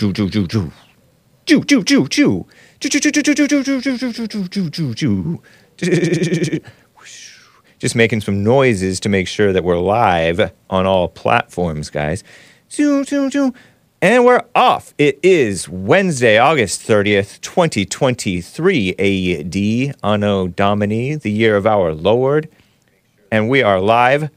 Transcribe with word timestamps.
Ju. 0.00 0.06
Ju 0.06 0.24
ju 0.26 0.30
ju 0.30 2.06
ju. 2.10 2.44
Ju 2.80 2.90
ju 2.90 3.00
ju 3.00 3.12
ju 3.12 3.22
ju 3.22 3.44
ju 3.44 3.62
ju 3.62 3.80
ju 3.80 3.90
ju 3.90 4.48
ju 4.48 4.70
ju 4.72 4.92
ju 4.94 4.94
ju. 4.96 5.40
Just 7.78 7.94
making 7.94 8.22
some 8.22 8.42
noises 8.42 9.00
to 9.00 9.08
make 9.10 9.28
sure 9.28 9.52
that 9.52 9.64
we're 9.64 9.76
live 9.78 10.50
on 10.70 10.86
all 10.86 11.08
platforms, 11.08 11.90
guys. 11.90 12.24
Ju 12.70 13.04
ju 13.04 13.28
ju. 13.28 13.52
And 14.00 14.24
we're 14.24 14.44
off. 14.54 14.94
It 14.96 15.18
is 15.22 15.68
Wednesday, 15.68 16.38
August 16.38 16.88
30th, 16.88 17.40
2023 17.42 18.94
AD, 18.98 19.94
Anno 20.02 20.48
Domini, 20.48 21.16
the 21.16 21.30
year 21.30 21.56
of 21.56 21.66
our 21.66 21.92
Lord. 21.92 22.48
And 23.30 23.50
we 23.50 23.62
are 23.62 23.78
live 23.78 24.30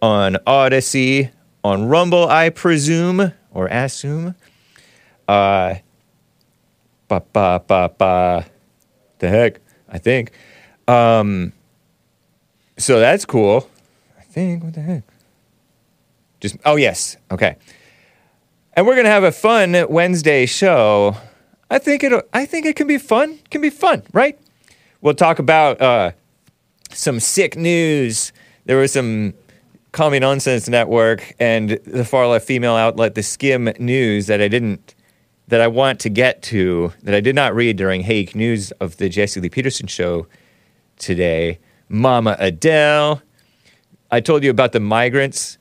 on 0.00 0.36
Odysee, 0.46 1.30
on 1.64 1.88
Rumble, 1.88 2.28
I 2.28 2.48
presume, 2.50 3.32
or 3.50 3.66
assume. 3.66 4.36
Uh, 5.32 5.78
ba 7.08 7.22
ba 7.32 7.64
ba 7.66 7.88
ba. 7.88 8.44
The 9.18 9.28
heck, 9.28 9.60
I 9.88 9.96
think. 9.96 10.32
Um, 10.86 11.54
so 12.76 13.00
that's 13.00 13.24
cool. 13.24 13.66
I 14.18 14.24
think. 14.24 14.62
What 14.62 14.74
the 14.74 14.82
heck? 14.82 15.04
Just 16.40 16.56
oh 16.66 16.76
yes, 16.76 17.16
okay. 17.30 17.56
And 18.74 18.86
we're 18.86 18.94
gonna 18.94 19.08
have 19.08 19.24
a 19.24 19.32
fun 19.32 19.86
Wednesday 19.88 20.44
show. 20.44 21.16
I 21.70 21.78
think 21.78 22.04
it. 22.04 22.12
I 22.34 22.44
think 22.44 22.66
it 22.66 22.76
can 22.76 22.86
be 22.86 22.98
fun. 22.98 23.38
Can 23.50 23.62
be 23.62 23.70
fun, 23.70 24.02
right? 24.12 24.38
We'll 25.00 25.14
talk 25.14 25.38
about 25.38 25.80
uh, 25.80 26.12
some 26.90 27.20
sick 27.20 27.56
news. 27.56 28.34
There 28.66 28.76
was 28.76 28.92
some 28.92 29.32
Me 29.98 30.18
Nonsense 30.18 30.68
Network 30.68 31.34
and 31.40 31.70
the 31.86 32.04
far 32.04 32.26
left 32.26 32.46
female 32.46 32.74
outlet, 32.74 33.14
the 33.14 33.22
Skimm 33.22 33.78
News, 33.80 34.26
that 34.26 34.40
I 34.42 34.48
didn't, 34.48 34.94
that 35.52 35.60
I 35.60 35.68
want 35.68 36.00
to 36.00 36.08
get 36.08 36.40
to, 36.44 36.94
that 37.02 37.14
I 37.14 37.20
did 37.20 37.34
not 37.34 37.54
read 37.54 37.76
during 37.76 38.00
Hake 38.00 38.34
News 38.34 38.70
of 38.80 38.96
the 38.96 39.10
Jesse 39.10 39.38
Lee 39.38 39.50
Peterson 39.50 39.86
show 39.86 40.26
today. 40.96 41.58
Mama 41.90 42.36
Adele. 42.38 43.20
I 44.10 44.20
told 44.20 44.44
you 44.44 44.48
about 44.48 44.72
the 44.72 44.80
migrants 44.80 45.58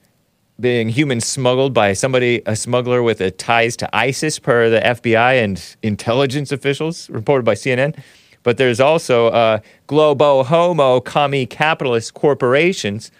being 0.61 0.87
human 0.87 1.19
smuggled 1.19 1.73
by 1.73 1.91
somebody, 1.91 2.41
a 2.45 2.55
smuggler 2.55 3.03
with 3.03 3.19
a 3.19 3.31
ties 3.31 3.75
to 3.75 3.93
ISIS, 3.93 4.39
per 4.39 4.69
the 4.69 4.79
FBI 4.79 5.43
and 5.43 5.75
intelligence 5.83 6.53
officials, 6.53 7.09
reported 7.09 7.43
by 7.43 7.55
CNN. 7.55 8.01
But 8.43 8.55
there's 8.55 8.79
also 8.79 9.27
uh, 9.27 9.59
globo 9.87 10.43
homo 10.43 11.01
commie 11.01 11.45
capitalist 11.45 12.13
corporations 12.13 13.11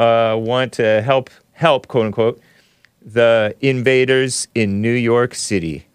uh, 0.00 0.36
want 0.36 0.72
to 0.72 1.00
help 1.02 1.30
help 1.52 1.86
quote 1.86 2.06
unquote 2.06 2.40
the 3.04 3.54
invaders 3.60 4.48
in 4.54 4.80
New 4.80 4.92
York 4.92 5.34
City. 5.34 5.86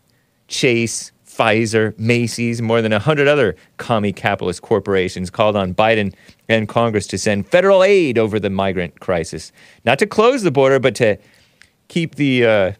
Chase, 0.47 1.11
Pfizer, 1.25 1.97
Macy's, 1.97 2.61
more 2.61 2.81
than 2.81 2.91
100 2.91 3.27
other 3.27 3.55
commie 3.77 4.13
capitalist 4.13 4.61
corporations 4.61 5.29
called 5.29 5.55
on 5.55 5.73
Biden 5.73 6.13
and 6.47 6.67
Congress 6.67 7.07
to 7.07 7.17
send 7.17 7.47
federal 7.47 7.83
aid 7.83 8.17
over 8.17 8.39
the 8.39 8.49
migrant 8.49 8.99
crisis. 8.99 9.51
Not 9.85 9.99
to 9.99 10.07
close 10.07 10.43
the 10.43 10.51
border, 10.51 10.79
but 10.79 10.95
to 10.95 11.17
keep 11.87 12.15
the 12.15 12.45
uh, 12.45 12.71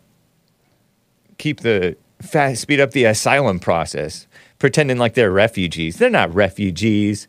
keep 1.37 1.61
the 1.61 1.95
fast, 2.21 2.61
speed 2.61 2.79
up 2.79 2.91
the 2.91 3.05
asylum 3.05 3.59
process, 3.59 4.27
pretending 4.57 4.97
like 4.97 5.13
they're 5.13 5.31
refugees. 5.31 5.97
They're 5.97 6.09
not 6.09 6.33
refugees. 6.33 7.27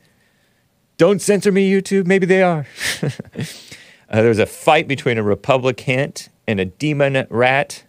Don't 0.97 1.23
censor 1.23 1.53
me, 1.53 1.71
YouTube. 1.71 2.07
Maybe 2.07 2.27
they 2.27 2.43
are. 2.43 2.67
uh, 3.03 3.11
there 4.11 4.29
was 4.29 4.39
a 4.39 4.47
fight 4.47 4.89
between 4.89 5.17
a 5.17 5.23
Republican 5.23 6.13
and 6.51 6.61
a 6.61 6.65
demon 6.65 7.27
rat 7.31 7.85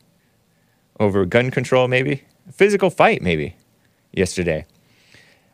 over 0.99 1.25
gun 1.25 1.51
control, 1.51 1.87
maybe 1.87 2.23
physical 2.51 2.89
fight, 2.89 3.21
maybe 3.21 3.55
yesterday. 4.13 4.65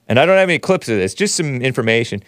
And 0.08 0.20
I 0.20 0.26
don't 0.26 0.38
have 0.38 0.50
any 0.50 0.60
clips 0.60 0.90
of 0.90 0.98
this, 0.98 1.14
just 1.14 1.36
some 1.36 1.62
information. 1.62 2.22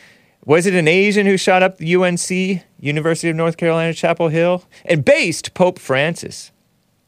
Was 0.45 0.65
it 0.65 0.73
an 0.73 0.87
Asian 0.87 1.25
who 1.25 1.37
shot 1.37 1.63
up 1.63 1.77
the 1.77 1.95
UNC, 1.95 2.63
University 2.79 3.29
of 3.29 3.35
North 3.35 3.57
Carolina, 3.57 3.93
Chapel 3.93 4.29
Hill, 4.29 4.63
and 4.85 5.03
based 5.03 5.53
Pope 5.53 5.79
Francis? 5.79 6.51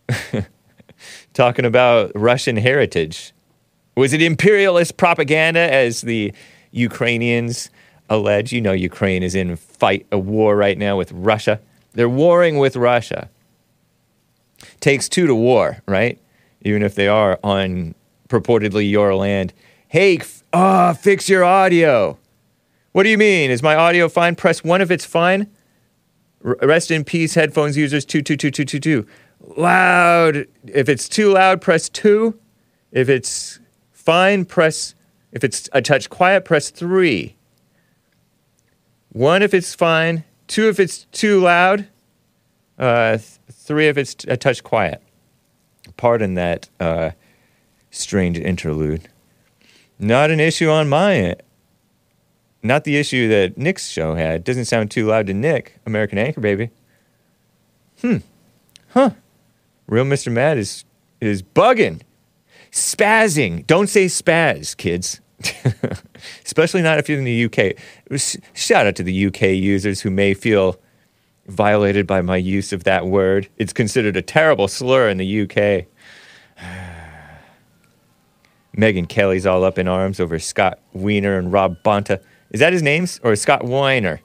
Talking 1.34 1.66
about 1.66 2.12
Russian 2.14 2.58
heritage. 2.58 3.34
Was 3.96 4.14
it 4.14 4.22
imperialist 4.22 4.98
propaganda 4.98 5.60
as 5.60 6.02
the 6.02 6.34
Ukrainians 6.72 7.70
allege? 8.10 8.52
You 8.52 8.62
know, 8.62 8.74
Ukraine 8.74 9.24
is 9.24 9.36
in 9.36 9.56
fight, 9.56 10.06
a 10.12 10.20
war 10.20 10.56
right 10.56 10.78
now 10.78 10.98
with 10.98 11.12
Russia. 11.12 11.60
They're 11.94 12.10
warring 12.10 12.58
with 12.58 12.76
Russia. 12.76 13.30
Takes 14.80 15.10
two 15.10 15.28
to 15.28 15.36
war, 15.36 15.82
right? 15.88 16.20
Even 16.62 16.84
if 16.84 16.96
they 16.96 17.08
are 17.08 17.40
on 17.44 17.96
purportedly 18.30 18.90
your 18.90 19.16
land. 19.16 19.54
Hey, 19.88 20.18
f- 20.18 20.44
ah, 20.54 20.94
fix 20.94 21.28
your 21.30 21.44
audio. 21.44 22.18
What 22.94 23.04
do 23.04 23.10
you 23.10 23.18
mean? 23.18 23.52
Is 23.52 23.64
my 23.64 23.76
audio 23.76 24.10
fine? 24.10 24.36
Press 24.36 24.64
one 24.64 24.82
if 24.82 24.92
it's 24.92 25.06
fine. 25.06 25.48
R- 26.44 26.58
rest 26.62 26.92
in 26.92 27.04
peace, 27.04 27.36
headphones 27.36 27.78
users. 27.78 28.06
Two, 28.06 28.22
two, 28.22 28.36
two, 28.36 28.52
two, 28.52 28.66
two, 28.66 28.80
two. 28.80 29.06
Loud. 29.58 30.48
If 30.68 30.90
it's 30.90 31.10
too 31.10 31.32
loud, 31.34 31.62
press 31.62 31.90
two. 31.90 32.40
If 32.92 33.10
it's 33.10 33.60
fine, 33.92 34.46
press. 34.46 34.96
If 35.32 35.44
it's 35.44 35.70
a 35.74 35.82
touch 35.82 36.10
quiet, 36.10 36.46
press 36.46 36.70
three. 36.70 37.36
One 39.10 39.42
if 39.42 39.54
it's 39.54 39.74
fine. 39.76 40.24
Two 40.48 40.70
if 40.70 40.80
it's 40.80 41.06
too 41.12 41.42
loud. 41.42 41.88
Uh, 42.82 43.18
th- 43.18 43.40
three 43.52 43.88
if 43.88 43.98
it's 43.98 44.16
a 44.28 44.36
touch 44.36 44.64
quiet. 44.64 45.02
Pardon 45.98 46.34
that 46.34 46.68
uh, 46.80 47.12
strange 47.92 48.40
interlude. 48.40 49.08
Not 50.00 50.32
an 50.32 50.40
issue 50.40 50.68
on 50.70 50.90
my 50.90 51.14
end. 51.16 51.44
Not 52.64 52.84
the 52.84 52.98
issue 52.98 53.28
that 53.30 53.58
Nick's 53.58 53.88
show 53.88 54.16
had. 54.16 54.44
Doesn't 54.44 54.66
sound 54.66 54.90
too 54.90 55.06
loud 55.06 55.28
to 55.28 55.34
Nick, 55.34 55.80
American 55.86 56.18
Anchor 56.18 56.42
Baby. 56.42 56.72
Hmm. 58.02 58.18
Huh. 58.90 59.12
Real 59.88 60.06
Mr. 60.06 60.32
Mad 60.32 60.58
is 60.58 60.84
is 61.20 61.44
bugging. 61.44 62.02
Spazzing. 62.72 63.68
Don't 63.68 63.88
say 63.88 64.06
spaz, 64.06 64.76
kids. 64.76 65.22
Especially 66.46 66.82
not 66.82 66.98
if 66.98 67.10
you're 67.10 67.20
in 67.20 67.26
the 67.26 67.46
UK. 67.46 67.76
Shout 68.54 68.88
out 68.88 68.96
to 68.96 69.04
the 69.04 69.28
UK 69.28 69.42
users 69.50 70.02
who 70.02 70.10
may 70.10 70.34
feel 70.34 70.80
violated 71.52 72.08
by 72.08 72.22
my 72.22 72.38
use 72.38 72.74
of 72.74 72.84
that 72.86 73.06
word. 73.06 73.48
It's 73.58 73.74
considered 73.74 74.18
a 74.18 74.22
terrible 74.22 74.68
slur 74.68 75.10
in 75.10 75.18
the 75.18 75.42
UK. 75.42 75.86
Megyn 78.78 79.08
Kelly's 79.08 79.46
all 79.46 79.64
up 79.64 79.78
in 79.78 79.88
arms 79.88 80.20
over 80.20 80.40
Scott 80.40 80.80
Weiner 80.94 81.38
and 81.38 81.52
Rob 81.52 81.78
Bonta. 81.84 82.22
Is 82.52 82.60
that 82.60 82.74
his 82.74 82.82
names 82.82 83.20
or 83.24 83.36
Scott 83.36 83.64
Weiner? 83.64 84.22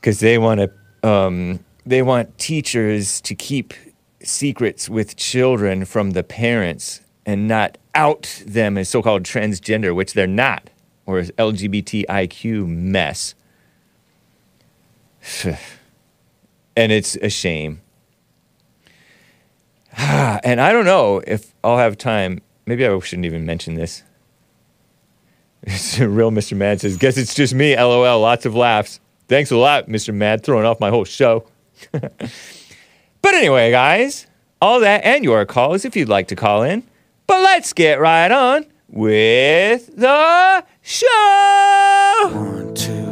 Because 0.00 0.20
they 0.20 0.38
want 0.38 0.60
to, 0.60 1.08
um, 1.08 1.64
they 1.86 2.02
want 2.02 2.36
teachers 2.38 3.20
to 3.22 3.34
keep 3.34 3.74
secrets 4.22 4.88
with 4.88 5.16
children 5.16 5.84
from 5.84 6.10
the 6.10 6.22
parents 6.22 7.00
and 7.24 7.46
not 7.46 7.78
out 7.94 8.42
them 8.46 8.78
as 8.78 8.88
so-called 8.88 9.22
transgender, 9.22 9.94
which 9.94 10.14
they're 10.14 10.26
not, 10.26 10.70
or 11.06 11.18
as 11.18 11.30
LGBTIQ 11.32 12.66
mess. 12.66 13.34
and 16.76 16.92
it's 16.92 17.16
a 17.16 17.28
shame. 17.28 17.80
and 19.96 20.60
I 20.60 20.72
don't 20.72 20.84
know 20.84 21.22
if 21.26 21.54
I'll 21.64 21.78
have 21.78 21.98
time. 21.98 22.40
Maybe 22.66 22.86
I 22.86 22.98
shouldn't 23.00 23.26
even 23.26 23.46
mention 23.46 23.74
this. 23.74 24.02
Real 25.98 26.30
Mr. 26.30 26.56
Mad 26.56 26.80
says, 26.80 26.96
Guess 26.96 27.16
it's 27.16 27.34
just 27.34 27.54
me, 27.54 27.76
lol. 27.76 28.20
Lots 28.20 28.46
of 28.46 28.54
laughs. 28.54 29.00
Thanks 29.26 29.50
a 29.50 29.56
lot, 29.56 29.88
Mr. 29.88 30.14
Mad, 30.14 30.42
throwing 30.42 30.64
off 30.64 30.80
my 30.80 30.90
whole 30.90 31.04
show. 31.04 31.46
but 31.92 33.34
anyway, 33.34 33.70
guys, 33.70 34.26
all 34.60 34.80
that 34.80 35.04
and 35.04 35.24
your 35.24 35.44
calls 35.44 35.84
if 35.84 35.96
you'd 35.96 36.08
like 36.08 36.28
to 36.28 36.36
call 36.36 36.62
in. 36.62 36.82
But 37.26 37.40
let's 37.40 37.72
get 37.72 38.00
right 38.00 38.30
on 38.30 38.66
with 38.88 39.94
the 39.96 40.64
show. 40.82 42.30
One, 42.32 42.74
two. 42.74 43.07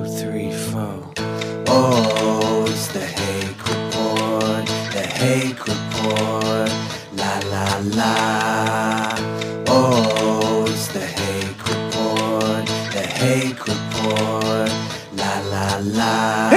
Oh, 1.78 2.64
it's 2.68 2.86
the 2.88 3.00
Hake 3.00 3.62
Report, 3.68 4.66
the 4.94 5.04
Hake 5.20 5.60
Report. 5.66 6.70
La 7.20 7.38
la 7.52 7.66
la. 7.98 9.14
Oh, 9.68 10.64
it's 10.68 10.86
the 10.88 11.00
Hake 11.00 11.62
Report, 11.68 12.66
the 12.94 13.04
Hake 13.20 13.60
Report. 13.66 14.70
La 15.18 15.38
la 15.50 15.78
la. 15.98 16.55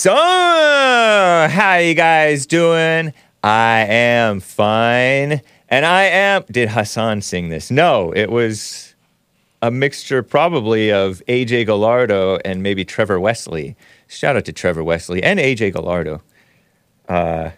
So, 0.00 0.12
how 0.12 1.76
you 1.76 1.94
guys 1.94 2.46
doing? 2.46 3.12
I 3.44 3.86
am 3.88 4.40
fine. 4.40 5.40
And 5.68 5.86
I 5.86 6.02
am. 6.04 6.42
Did 6.50 6.70
Hassan 6.70 7.22
sing 7.22 7.48
this? 7.48 7.70
No, 7.70 8.10
it 8.10 8.28
was 8.28 8.96
a 9.62 9.70
mixture 9.70 10.24
probably 10.24 10.90
of 10.90 11.22
AJ 11.28 11.66
Gallardo 11.66 12.38
and 12.44 12.60
maybe 12.60 12.84
Trevor 12.84 13.20
Wesley. 13.20 13.76
Shout 14.08 14.34
out 14.34 14.46
to 14.46 14.52
Trevor 14.52 14.82
Wesley 14.82 15.22
and 15.22 15.38
AJ 15.38 15.74
Gallardo. 15.74 16.22
Uh, 17.08 17.50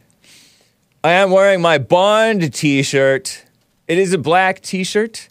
I 1.02 1.12
am 1.12 1.30
wearing 1.30 1.62
my 1.62 1.78
Bond 1.78 2.52
t 2.52 2.82
shirt. 2.82 3.46
It 3.88 3.96
is 3.96 4.12
a 4.12 4.18
black 4.18 4.60
t 4.60 4.84
shirt, 4.84 5.30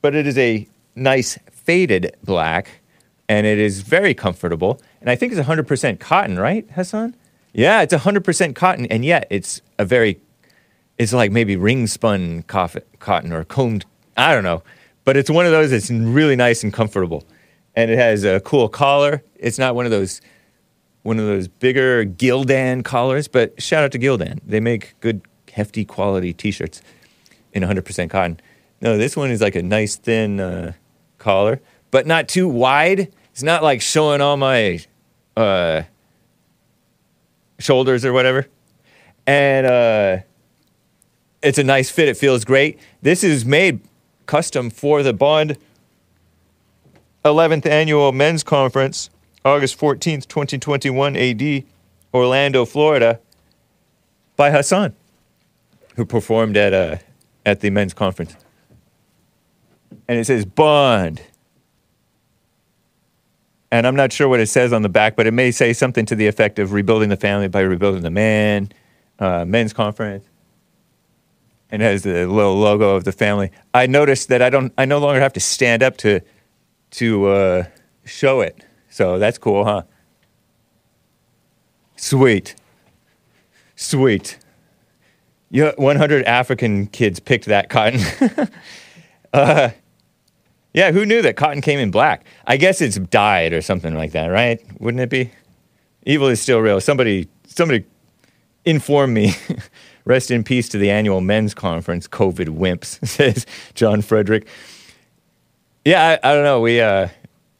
but 0.00 0.14
it 0.14 0.26
is 0.26 0.38
a 0.38 0.66
nice 0.94 1.38
faded 1.50 2.16
black 2.24 2.80
and 3.28 3.46
it 3.46 3.58
is 3.58 3.80
very 3.80 4.14
comfortable. 4.14 4.80
And 5.00 5.10
I 5.10 5.16
think 5.16 5.32
it's 5.32 5.46
100% 5.46 6.00
cotton, 6.00 6.38
right, 6.38 6.68
Hassan? 6.72 7.16
Yeah, 7.52 7.82
it's 7.82 7.94
100% 7.94 8.54
cotton, 8.54 8.86
and 8.86 9.04
yet 9.04 9.26
it's 9.30 9.62
a 9.78 9.84
very, 9.84 10.20
it's 10.98 11.12
like 11.12 11.30
maybe 11.30 11.56
ring 11.56 11.86
spun 11.86 12.42
cotton 12.42 13.32
or 13.32 13.44
combed, 13.44 13.84
I 14.16 14.34
don't 14.34 14.44
know. 14.44 14.62
But 15.04 15.16
it's 15.16 15.30
one 15.30 15.46
of 15.46 15.52
those 15.52 15.70
that's 15.70 15.90
really 15.90 16.36
nice 16.36 16.64
and 16.64 16.72
comfortable. 16.72 17.24
And 17.76 17.90
it 17.90 17.98
has 17.98 18.24
a 18.24 18.40
cool 18.40 18.68
collar. 18.68 19.22
It's 19.36 19.58
not 19.58 19.74
one 19.74 19.84
of 19.84 19.90
those, 19.90 20.20
one 21.02 21.18
of 21.18 21.26
those 21.26 21.46
bigger 21.46 22.04
Gildan 22.04 22.84
collars, 22.84 23.28
but 23.28 23.60
shout 23.60 23.84
out 23.84 23.92
to 23.92 23.98
Gildan. 23.98 24.40
They 24.46 24.60
make 24.60 24.94
good, 25.00 25.22
hefty 25.52 25.84
quality 25.84 26.32
t-shirts 26.32 26.82
in 27.52 27.62
100% 27.62 28.10
cotton. 28.10 28.40
No, 28.80 28.98
this 28.98 29.16
one 29.16 29.30
is 29.30 29.40
like 29.40 29.54
a 29.54 29.62
nice 29.62 29.96
thin 29.96 30.40
uh, 30.40 30.72
collar, 31.18 31.60
but 31.94 32.08
not 32.08 32.26
too 32.26 32.48
wide. 32.48 33.12
It's 33.30 33.44
not 33.44 33.62
like 33.62 33.80
showing 33.80 34.20
all 34.20 34.36
my 34.36 34.80
uh, 35.36 35.82
shoulders 37.60 38.04
or 38.04 38.12
whatever. 38.12 38.48
And 39.28 39.64
uh, 39.64 40.16
it's 41.40 41.56
a 41.56 41.62
nice 41.62 41.92
fit. 41.92 42.08
It 42.08 42.16
feels 42.16 42.44
great. 42.44 42.80
This 43.00 43.22
is 43.22 43.44
made 43.44 43.78
custom 44.26 44.70
for 44.70 45.04
the 45.04 45.12
Bond 45.12 45.56
11th 47.24 47.64
Annual 47.64 48.10
Men's 48.10 48.42
Conference, 48.42 49.08
August 49.44 49.78
14th, 49.78 50.26
2021 50.26 51.14
AD, 51.14 51.62
Orlando, 52.12 52.64
Florida, 52.64 53.20
by 54.34 54.50
Hassan, 54.50 54.96
who 55.94 56.04
performed 56.04 56.56
at, 56.56 56.74
uh, 56.74 56.96
at 57.46 57.60
the 57.60 57.70
men's 57.70 57.94
conference. 57.94 58.34
And 60.08 60.18
it 60.18 60.24
says 60.24 60.44
Bond 60.44 61.22
and 63.70 63.86
I'm 63.86 63.96
not 63.96 64.12
sure 64.12 64.28
what 64.28 64.40
it 64.40 64.48
says 64.48 64.72
on 64.72 64.82
the 64.82 64.88
back, 64.88 65.16
but 65.16 65.26
it 65.26 65.32
may 65.32 65.50
say 65.50 65.72
something 65.72 66.06
to 66.06 66.14
the 66.14 66.26
effect 66.26 66.58
of 66.58 66.72
rebuilding 66.72 67.08
the 67.08 67.16
family 67.16 67.48
by 67.48 67.60
rebuilding 67.60 68.02
the 68.02 68.10
man, 68.10 68.70
uh, 69.18 69.44
men's 69.44 69.72
conference, 69.72 70.24
and 71.70 71.82
it 71.82 71.84
has 71.84 72.02
the 72.02 72.26
little 72.26 72.56
logo 72.56 72.94
of 72.94 73.04
the 73.04 73.12
family. 73.12 73.50
I 73.72 73.86
noticed 73.86 74.28
that 74.28 74.42
I 74.42 74.50
don't, 74.50 74.72
I 74.78 74.84
no 74.84 74.98
longer 74.98 75.20
have 75.20 75.32
to 75.34 75.40
stand 75.40 75.82
up 75.82 75.96
to, 75.98 76.20
to 76.92 77.26
uh, 77.26 77.64
show 78.04 78.40
it. 78.40 78.64
So 78.90 79.18
that's 79.18 79.38
cool, 79.38 79.64
huh? 79.64 79.82
Sweet, 81.96 82.54
sweet. 83.76 84.38
Yeah, 85.50 85.72
100 85.76 86.24
African 86.24 86.86
kids 86.88 87.20
picked 87.20 87.46
that 87.46 87.70
cotton. 87.70 88.00
uh, 89.32 89.70
yeah, 90.74 90.90
who 90.90 91.06
knew 91.06 91.22
that 91.22 91.36
cotton 91.36 91.60
came 91.60 91.78
in 91.78 91.92
black? 91.92 92.26
I 92.46 92.56
guess 92.56 92.80
it's 92.80 92.96
dyed 92.96 93.52
or 93.52 93.62
something 93.62 93.94
like 93.94 94.10
that, 94.12 94.26
right? 94.26 94.60
Wouldn't 94.80 95.00
it 95.00 95.08
be? 95.08 95.30
Evil 96.04 96.26
is 96.26 96.40
still 96.40 96.58
real. 96.58 96.80
Somebody, 96.80 97.28
somebody, 97.46 97.84
inform 98.64 99.14
me. 99.14 99.34
Rest 100.04 100.30
in 100.30 100.44
peace 100.44 100.68
to 100.70 100.78
the 100.78 100.90
annual 100.90 101.20
men's 101.20 101.54
conference. 101.54 102.08
COVID 102.08 102.48
wimps, 102.48 103.06
says 103.06 103.46
John 103.74 104.02
Frederick. 104.02 104.46
Yeah, 105.84 106.18
I, 106.22 106.30
I 106.30 106.34
don't 106.34 106.44
know. 106.44 106.60
We 106.60 106.80
uh, 106.80 107.08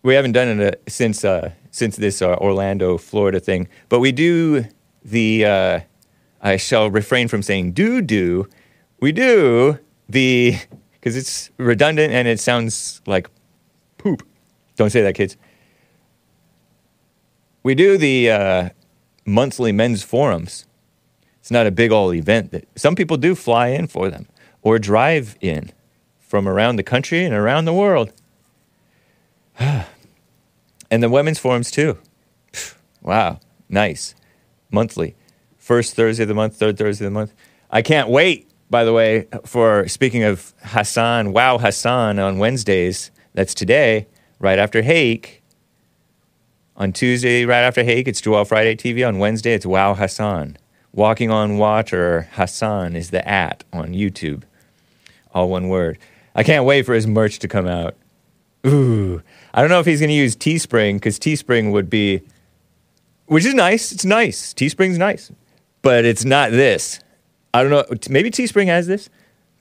we 0.03 0.15
haven't 0.15 0.33
done 0.33 0.61
it 0.61 0.75
uh, 0.75 0.91
since 0.91 1.25
uh, 1.25 1.53
since 1.71 1.97
this 1.97 2.21
uh, 2.21 2.35
Orlando, 2.35 2.99
Florida 2.99 3.41
thing, 3.41 3.69
but 3.89 4.01
we 4.01 4.13
do 4.13 4.65
the. 5.05 5.47
Uh, 5.47 5.81
I 6.43 6.59
shall 6.59 6.91
refrain 6.91 7.29
from 7.29 7.43
saying 7.43 7.73
do 7.73 8.03
do. 8.03 8.47
We 9.01 9.13
do 9.13 9.79
the 10.09 10.59
because 11.05 11.17
it's 11.19 11.51
redundant 11.59 12.15
and 12.15 12.27
it 12.27 12.41
sounds 12.41 13.03
like 13.05 13.29
poop. 13.99 14.27
Don't 14.77 14.89
say 14.89 15.03
that, 15.03 15.15
kids. 15.15 15.37
We 17.63 17.75
do 17.75 17.99
the 17.99 18.31
uh, 18.31 18.69
monthly 19.27 19.71
men's 19.71 20.03
forums. 20.03 20.65
It's 21.41 21.51
not 21.51 21.67
a 21.67 21.71
big 21.71 21.93
old 21.93 22.15
event 22.15 22.53
that 22.53 22.67
some 22.75 22.95
people 22.97 23.19
do 23.19 23.35
fly 23.35 23.69
in 23.69 23.87
for 23.87 24.09
them 24.09 24.29
or 24.63 24.79
drive 24.79 25.37
in 25.43 25.73
from 26.19 26.49
around 26.49 26.77
the 26.77 26.83
country 26.83 27.23
and 27.23 27.35
around 27.35 27.67
the 27.67 27.75
world. 27.75 28.11
and 29.59 31.03
the 31.03 31.11
women's 31.11 31.39
forums 31.39 31.71
too. 31.71 31.99
Wow, 33.03 33.41
nice. 33.69 34.15
Monthly. 34.71 35.17
First 35.59 35.97
Thursday 35.97 36.23
of 36.23 36.29
the 36.29 36.35
month, 36.35 36.57
third 36.57 36.79
Thursday 36.79 37.05
of 37.05 37.13
the 37.13 37.15
month. 37.15 37.35
I 37.71 37.83
can't 37.83 38.09
wait 38.09 38.49
by 38.71 38.85
the 38.85 38.93
way, 38.93 39.27
for 39.45 39.87
speaking 39.89 40.23
of 40.23 40.53
Hassan, 40.63 41.33
Wow 41.33 41.59
Hassan 41.59 42.19
on 42.19 42.39
Wednesdays, 42.39 43.11
that's 43.35 43.55
today, 43.55 44.07
right 44.39 44.59
after 44.59 44.83
Hake. 44.83 45.43
On 46.77 46.93
Tuesday, 46.93 47.45
right 47.45 47.63
after 47.63 47.85
Hake, 47.85 48.09
it's 48.09 48.21
Joel 48.21 48.45
Friday 48.45 48.75
TV. 48.75 49.07
On 49.07 49.19
Wednesday, 49.19 49.55
it's 49.55 49.67
Wow 49.67 49.95
Hassan. 49.95 50.57
Walking 50.93 51.31
on 51.31 51.59
Water 51.59 52.29
Hassan 52.33 52.97
is 52.97 53.11
the 53.11 53.27
at 53.29 53.65
on 53.73 53.89
YouTube. 53.93 54.43
All 55.33 55.49
one 55.49 55.69
word. 55.69 55.99
I 56.35 56.43
can't 56.43 56.65
wait 56.65 56.85
for 56.87 56.95
his 56.95 57.07
merch 57.07 57.39
to 57.41 57.49
come 57.49 57.67
out. 57.67 57.95
Ooh. 58.67 59.23
I 59.53 59.61
don't 59.61 59.71
know 59.71 59.81
if 59.81 59.87
he's 59.87 60.01
going 60.01 60.09
to 60.09 60.15
use 60.15 60.37
Teespring 60.37 60.95
because 60.95 61.19
Teespring 61.19 61.73
would 61.73 61.91
be, 61.91 62.23
which 63.27 63.45
is 63.45 63.55
nice. 63.55 63.93
It's 63.93 64.05
nice. 64.05 64.55
Teespring's 64.55 64.99
nice. 64.99 65.31
But 65.83 66.05
it's 66.05 66.25
not 66.25 66.51
this. 66.51 67.01
I 67.55 67.63
don't 67.63 67.71
know. 67.71 67.85
Maybe 68.11 68.31
Teespring 68.31 68.67
has 68.67 68.87
this, 68.87 69.09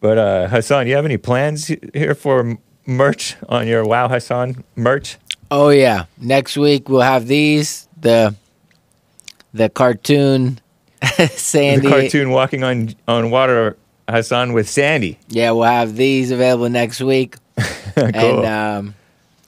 but 0.02 0.18
uh, 0.18 0.48
Hassan, 0.48 0.88
you 0.88 0.96
have 0.96 1.06
any 1.06 1.18
plans 1.18 1.68
here 1.94 2.16
for 2.16 2.58
merch 2.86 3.36
on 3.48 3.68
your 3.68 3.86
Wow 3.86 4.10
Hassan 4.10 4.64
merch? 4.76 5.18
Oh 5.52 5.70
yeah, 5.70 6.06
next 6.20 6.58
week 6.58 6.90
we'll 6.90 7.02
have 7.02 7.28
these 7.28 7.88
the 8.02 8.36
the 9.54 9.70
cartoon 9.70 10.60
Sandy 11.30 11.88
the 11.88 11.90
cartoon 11.90 12.32
walking 12.32 12.64
on 12.64 12.96
on 13.08 13.30
water 13.30 13.78
Hassan 14.10 14.54
with 14.54 14.68
Sandy. 14.68 15.20
Yeah, 15.30 15.52
we'll 15.52 15.64
have 15.64 15.96
these 15.96 16.32
available 16.32 16.70
next 16.70 17.00
week. 17.02 17.36
cool. 17.58 18.04
And 18.04 18.46
um, 18.46 18.96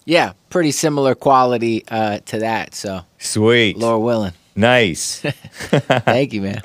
yeah, 0.06 0.34
pretty 0.50 0.72
similar 0.72 1.16
quality 1.16 1.84
uh, 1.88 2.20
to 2.26 2.40
that. 2.40 2.76
So 2.76 3.02
sweet, 3.18 3.78
Lord 3.78 4.04
willing. 4.04 4.34
Nice. 4.56 5.20
Thank 5.22 6.34
you, 6.34 6.42
man. 6.42 6.62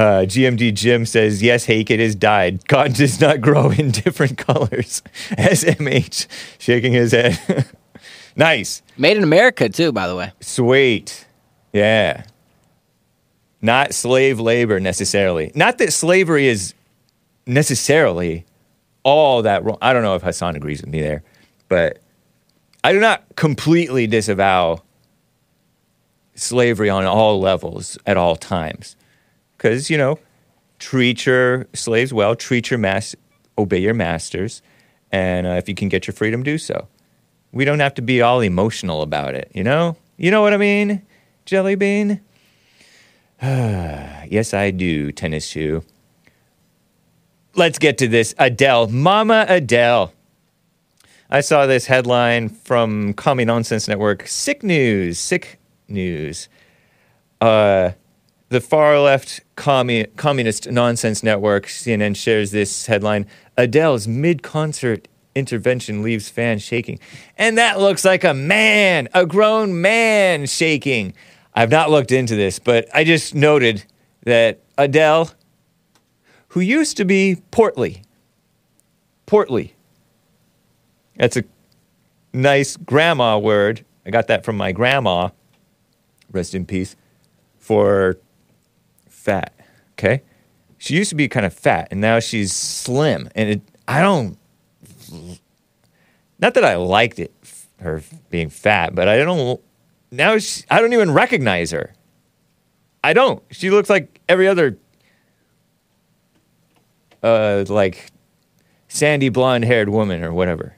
Uh, 0.00 0.24
GMD 0.24 0.72
Jim 0.72 1.04
says, 1.04 1.42
yes, 1.42 1.66
Hake, 1.66 1.90
it 1.90 2.00
is 2.00 2.14
dyed. 2.14 2.66
Cotton 2.66 2.94
does 2.94 3.20
not 3.20 3.42
grow 3.42 3.70
in 3.70 3.90
different 3.90 4.38
colors. 4.46 5.02
SMH 5.32 6.26
shaking 6.58 6.94
his 6.94 7.12
head. 7.12 7.68
nice. 8.34 8.80
Made 8.96 9.18
in 9.18 9.22
America, 9.22 9.68
too, 9.68 9.92
by 9.92 10.08
the 10.08 10.16
way. 10.16 10.32
Sweet. 10.40 11.26
Yeah. 11.74 12.24
Not 13.60 13.92
slave 13.92 14.40
labor 14.40 14.80
necessarily. 14.80 15.52
Not 15.54 15.76
that 15.76 15.92
slavery 15.92 16.46
is 16.48 16.72
necessarily 17.46 18.46
all 19.02 19.42
that 19.42 19.62
wrong. 19.64 19.76
I 19.82 19.92
don't 19.92 20.02
know 20.02 20.14
if 20.14 20.22
Hassan 20.22 20.56
agrees 20.56 20.80
with 20.80 20.88
me 20.88 21.02
there, 21.02 21.22
but 21.68 21.98
I 22.82 22.94
do 22.94 23.00
not 23.00 23.22
completely 23.36 24.06
disavow 24.06 24.80
slavery 26.36 26.88
on 26.88 27.04
all 27.04 27.38
levels 27.38 27.98
at 28.06 28.16
all 28.16 28.34
times 28.34 28.96
because 29.60 29.90
you 29.90 29.98
know 29.98 30.18
treat 30.78 31.26
your 31.26 31.66
slaves 31.74 32.12
well 32.12 32.34
treat 32.34 32.70
your 32.70 32.78
mass 32.78 33.14
obey 33.58 33.78
your 33.78 33.92
masters 33.92 34.62
and 35.12 35.46
uh, 35.46 35.50
if 35.50 35.68
you 35.68 35.74
can 35.74 35.88
get 35.88 36.06
your 36.06 36.14
freedom 36.14 36.42
do 36.42 36.56
so. 36.56 36.86
We 37.52 37.64
don't 37.64 37.80
have 37.80 37.94
to 37.94 38.02
be 38.02 38.22
all 38.22 38.40
emotional 38.40 39.02
about 39.02 39.34
it 39.34 39.50
you 39.54 39.62
know? 39.62 39.96
You 40.16 40.30
know 40.30 40.40
what 40.42 40.54
i 40.54 40.56
mean 40.56 41.02
jelly 41.44 41.74
bean? 41.74 42.20
Yes 44.30 44.54
i 44.54 44.70
do 44.70 45.10
tennis 45.10 45.44
shoe. 45.44 45.82
Let's 47.56 47.78
get 47.78 47.98
to 47.98 48.06
this 48.06 48.32
adele 48.38 48.86
mama 48.88 49.44
adele. 49.48 50.12
I 51.28 51.40
saw 51.40 51.66
this 51.66 51.86
headline 51.86 52.48
from 52.48 53.12
Commie 53.14 53.44
Nonsense 53.44 53.88
Network. 53.88 54.26
Sick 54.28 54.62
news 54.62 55.18
sick 55.18 55.58
news. 55.88 56.48
Uh 57.40 57.90
the 58.50 58.60
far 58.60 58.98
left 58.98 59.40
commu- 59.56 60.14
communist 60.16 60.70
nonsense 60.70 61.22
network, 61.22 61.66
CNN, 61.66 62.16
shares 62.16 62.50
this 62.50 62.86
headline 62.86 63.26
Adele's 63.56 64.06
mid 64.06 64.42
concert 64.42 65.08
intervention 65.34 66.02
leaves 66.02 66.28
fans 66.28 66.60
shaking. 66.60 66.98
And 67.38 67.56
that 67.56 67.78
looks 67.78 68.04
like 68.04 68.24
a 68.24 68.34
man, 68.34 69.08
a 69.14 69.24
grown 69.24 69.80
man 69.80 70.46
shaking. 70.46 71.14
I've 71.54 71.70
not 71.70 71.90
looked 71.90 72.10
into 72.10 72.34
this, 72.34 72.58
but 72.58 72.88
I 72.92 73.04
just 73.04 73.34
noted 73.34 73.84
that 74.24 74.60
Adele, 74.76 75.30
who 76.48 76.60
used 76.60 76.96
to 76.96 77.04
be 77.04 77.40
portly, 77.52 78.02
portly, 79.26 79.74
that's 81.16 81.36
a 81.36 81.44
nice 82.32 82.76
grandma 82.76 83.38
word. 83.38 83.84
I 84.04 84.10
got 84.10 84.26
that 84.26 84.44
from 84.44 84.56
my 84.56 84.72
grandma, 84.72 85.30
rest 86.32 86.54
in 86.54 86.66
peace, 86.66 86.96
for 87.58 88.18
fat. 89.30 89.52
Okay? 89.92 90.22
She 90.78 90.94
used 90.94 91.10
to 91.10 91.14
be 91.14 91.28
kind 91.28 91.46
of 91.46 91.52
fat, 91.52 91.88
and 91.90 92.00
now 92.00 92.20
she's 92.20 92.52
slim. 92.52 93.28
And 93.34 93.50
it, 93.50 93.62
I 93.86 94.00
don't, 94.00 94.38
not 96.38 96.54
that 96.54 96.64
I 96.64 96.76
liked 96.76 97.18
it, 97.18 97.32
her 97.80 98.02
being 98.30 98.50
fat, 98.50 98.94
but 98.94 99.08
I 99.08 99.18
don't, 99.18 99.60
now 100.10 100.38
she, 100.38 100.64
I 100.70 100.80
don't 100.80 100.92
even 100.92 101.12
recognize 101.12 101.70
her. 101.70 101.94
I 103.04 103.12
don't. 103.12 103.42
She 103.50 103.70
looks 103.70 103.88
like 103.88 104.20
every 104.28 104.48
other, 104.48 104.78
uh, 107.22 107.64
like 107.68 108.10
sandy 108.88 109.28
blonde 109.28 109.64
haired 109.64 109.90
woman 109.90 110.24
or 110.24 110.32
whatever. 110.32 110.76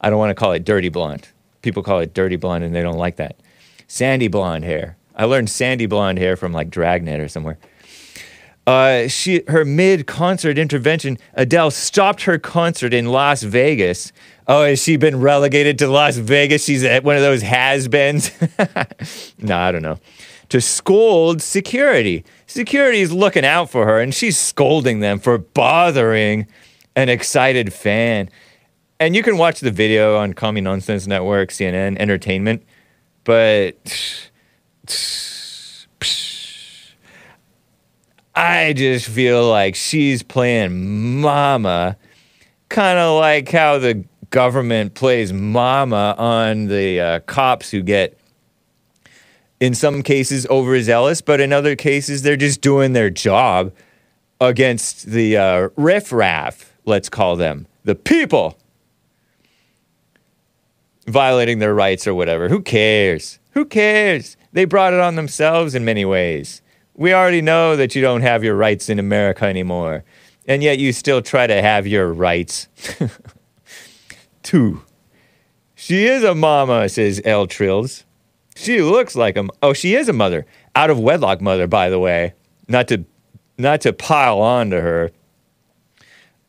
I 0.00 0.10
don't 0.10 0.18
want 0.18 0.30
to 0.30 0.34
call 0.34 0.52
it 0.52 0.64
dirty 0.64 0.88
blonde. 0.88 1.28
People 1.62 1.82
call 1.82 2.00
it 2.00 2.14
dirty 2.14 2.36
blonde 2.36 2.64
and 2.64 2.74
they 2.74 2.82
don't 2.82 2.98
like 2.98 3.16
that. 3.16 3.36
Sandy 3.86 4.28
blonde 4.28 4.64
hair. 4.64 4.96
I 5.14 5.24
learned 5.24 5.50
sandy 5.50 5.86
blonde 5.86 6.18
hair 6.18 6.36
from 6.36 6.52
like 6.52 6.70
Dragnet 6.70 7.20
or 7.20 7.28
somewhere. 7.28 7.58
Uh, 8.66 9.08
she 9.08 9.42
her 9.48 9.64
mid 9.64 10.06
concert 10.06 10.56
intervention, 10.56 11.18
Adele 11.34 11.70
stopped 11.70 12.22
her 12.22 12.38
concert 12.38 12.94
in 12.94 13.06
Las 13.06 13.42
Vegas. 13.42 14.12
Oh, 14.46 14.64
has 14.64 14.82
she 14.82 14.96
been 14.96 15.20
relegated 15.20 15.78
to 15.80 15.88
Las 15.88 16.16
Vegas? 16.16 16.64
She's 16.64 16.84
at 16.84 17.04
one 17.04 17.16
of 17.16 17.22
those 17.22 17.42
has-beens. 17.42 18.30
no, 19.38 19.56
I 19.56 19.72
don't 19.72 19.82
know. 19.82 19.98
To 20.50 20.60
scold 20.60 21.40
security. 21.42 22.24
Security 22.46 23.00
is 23.00 23.12
looking 23.12 23.44
out 23.44 23.70
for 23.70 23.86
her, 23.86 24.00
and 24.00 24.14
she's 24.14 24.38
scolding 24.38 25.00
them 25.00 25.18
for 25.18 25.38
bothering 25.38 26.46
an 26.94 27.08
excited 27.08 27.72
fan. 27.72 28.28
And 29.00 29.16
you 29.16 29.22
can 29.22 29.38
watch 29.38 29.60
the 29.60 29.70
video 29.70 30.16
on 30.18 30.34
Commie 30.34 30.60
Nonsense 30.60 31.06
Network, 31.06 31.50
CNN, 31.50 31.96
Entertainment, 31.98 32.62
but 33.24 34.30
I 38.34 38.72
just 38.72 39.08
feel 39.08 39.48
like 39.48 39.74
she's 39.74 40.22
playing 40.22 41.20
mama, 41.20 41.96
kind 42.68 42.98
of 42.98 43.18
like 43.18 43.50
how 43.50 43.78
the 43.78 44.04
government 44.30 44.94
plays 44.94 45.32
mama 45.32 46.14
on 46.16 46.68
the 46.68 47.00
uh, 47.00 47.20
cops 47.20 47.70
who 47.70 47.82
get, 47.82 48.18
in 49.60 49.74
some 49.74 50.02
cases, 50.02 50.46
overzealous, 50.46 51.20
but 51.20 51.40
in 51.40 51.52
other 51.52 51.76
cases, 51.76 52.22
they're 52.22 52.36
just 52.36 52.62
doing 52.62 52.94
their 52.94 53.10
job 53.10 53.72
against 54.40 55.06
the 55.06 55.36
uh, 55.36 55.68
riffraff, 55.76 56.72
let's 56.86 57.10
call 57.10 57.36
them, 57.36 57.66
the 57.84 57.94
people 57.94 58.56
violating 61.06 61.58
their 61.58 61.74
rights 61.74 62.06
or 62.06 62.14
whatever. 62.14 62.48
Who 62.48 62.62
cares? 62.62 63.38
Who 63.50 63.66
cares? 63.66 64.38
They 64.52 64.64
brought 64.64 64.94
it 64.94 65.00
on 65.00 65.16
themselves 65.16 65.74
in 65.74 65.84
many 65.84 66.06
ways. 66.06 66.61
We 66.94 67.14
already 67.14 67.40
know 67.40 67.76
that 67.76 67.94
you 67.94 68.02
don't 68.02 68.22
have 68.22 68.44
your 68.44 68.54
rights 68.54 68.88
in 68.88 68.98
America 68.98 69.44
anymore, 69.46 70.04
and 70.46 70.62
yet 70.62 70.78
you 70.78 70.92
still 70.92 71.22
try 71.22 71.46
to 71.46 71.62
have 71.62 71.86
your 71.86 72.12
rights. 72.12 72.68
Two. 74.42 74.82
She 75.74 76.06
is 76.06 76.22
a 76.22 76.34
mama, 76.34 76.88
says 76.88 77.20
L. 77.24 77.46
Trills. 77.46 78.04
She 78.54 78.82
looks 78.82 79.16
like 79.16 79.36
a. 79.36 79.48
Oh, 79.62 79.72
she 79.72 79.94
is 79.94 80.08
a 80.08 80.12
mother. 80.12 80.46
Out 80.76 80.90
of 80.90 80.98
wedlock 80.98 81.40
mother, 81.40 81.66
by 81.66 81.88
the 81.90 81.98
way. 81.98 82.34
Not 82.68 82.88
to, 82.88 83.04
not 83.58 83.80
to 83.82 83.92
pile 83.92 84.40
on 84.40 84.70
to 84.70 84.80
her. 84.80 85.10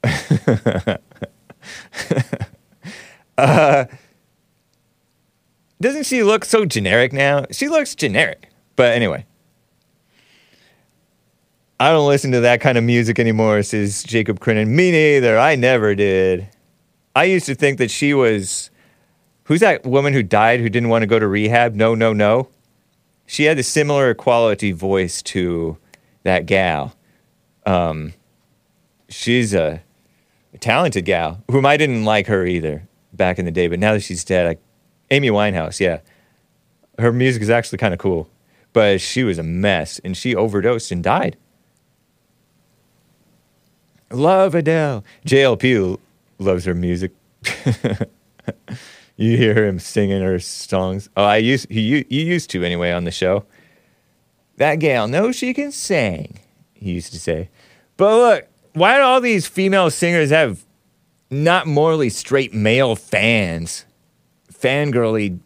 uh, 3.38 3.86
doesn't 5.82 6.06
she 6.06 6.24
look 6.24 6.46
so 6.46 6.66
generic 6.66 7.14
now? 7.14 7.46
She 7.52 7.68
looks 7.70 7.96
generic. 7.96 8.50
But 8.76 8.94
anyway. 8.94 9.26
I 11.84 11.92
don't 11.92 12.08
listen 12.08 12.32
to 12.32 12.40
that 12.40 12.62
kind 12.62 12.78
of 12.78 12.86
music 12.86 13.20
anymore, 13.20 13.62
says 13.62 14.04
Jacob 14.04 14.40
Crinnan. 14.40 14.70
Me 14.70 14.90
neither. 14.90 15.38
I 15.38 15.58
never 15.58 15.94
did. 15.96 16.48
I 17.14 17.26
used 17.26 17.46
to 17.48 17.56
think 17.56 17.78
that 17.80 17.92
she 17.92 18.14
was. 18.14 18.72
Who's 19.44 19.60
that 19.60 19.86
woman 19.86 20.14
who 20.14 20.24
died 20.24 20.62
who 20.62 20.70
didn't 20.70 20.88
want 20.88 21.02
to 21.02 21.08
go 21.08 21.20
to 21.20 21.28
rehab? 21.28 21.76
No, 21.76 21.94
no, 21.94 22.14
no. 22.14 22.48
She 23.26 23.44
had 23.44 23.60
a 23.60 23.64
similar 23.64 24.14
quality 24.14 24.72
voice 24.72 25.22
to 25.24 25.78
that 26.24 26.46
gal. 26.46 26.96
Um, 27.66 28.14
she's 29.10 29.54
a, 29.54 29.84
a 30.54 30.58
talented 30.60 31.04
gal, 31.04 31.44
whom 31.52 31.66
I 31.66 31.76
didn't 31.76 32.06
like 32.06 32.28
her 32.28 32.46
either 32.46 32.88
back 33.12 33.38
in 33.38 33.44
the 33.44 33.52
day, 33.52 33.68
but 33.68 33.80
now 33.80 33.92
that 33.92 34.04
she's 34.04 34.24
dead, 34.24 34.48
I, 34.48 35.14
Amy 35.14 35.32
Winehouse, 35.32 35.82
yeah. 35.82 36.00
Her 36.98 37.12
music 37.12 37.42
is 37.42 37.50
actually 37.50 37.80
kind 37.80 37.94
of 37.94 38.00
cool, 38.00 38.30
but 38.72 39.02
she 39.02 39.26
was 39.26 39.38
a 39.38 39.44
mess 39.44 40.00
and 40.00 40.16
she 40.16 40.34
overdosed 40.34 40.90
and 40.90 41.04
died. 41.04 41.36
Love 44.14 44.54
Adele. 44.54 45.04
JLP 45.26 45.98
loves 46.38 46.66
her 46.66 46.76
music. 46.76 47.12
you 49.18 49.38
hear 49.38 49.66
him 49.66 49.80
singing 49.80 50.22
her 50.22 50.40
songs. 50.40 51.10
Oh, 51.18 51.24
I 51.24 51.38
used 51.38 51.70
he 51.70 51.82
you 51.82 52.06
used 52.10 52.50
to 52.52 52.64
anyway 52.64 52.92
on 52.92 53.06
the 53.06 53.12
show. 53.12 53.46
That 54.58 54.76
gal 54.76 55.08
knows 55.08 55.36
she 55.36 55.54
can 55.54 55.72
sing. 55.72 56.40
He 56.74 56.92
used 56.92 57.12
to 57.14 57.20
say. 57.20 57.50
But 57.98 58.16
look, 58.16 58.48
why 58.74 58.98
do 58.98 59.04
all 59.04 59.20
these 59.20 59.48
female 59.48 59.90
singers 59.90 60.30
have 60.30 60.64
not 61.32 61.66
morally 61.66 62.10
straight 62.10 62.54
male 62.54 62.96
fans? 62.96 63.86
Fangirly 64.52 65.40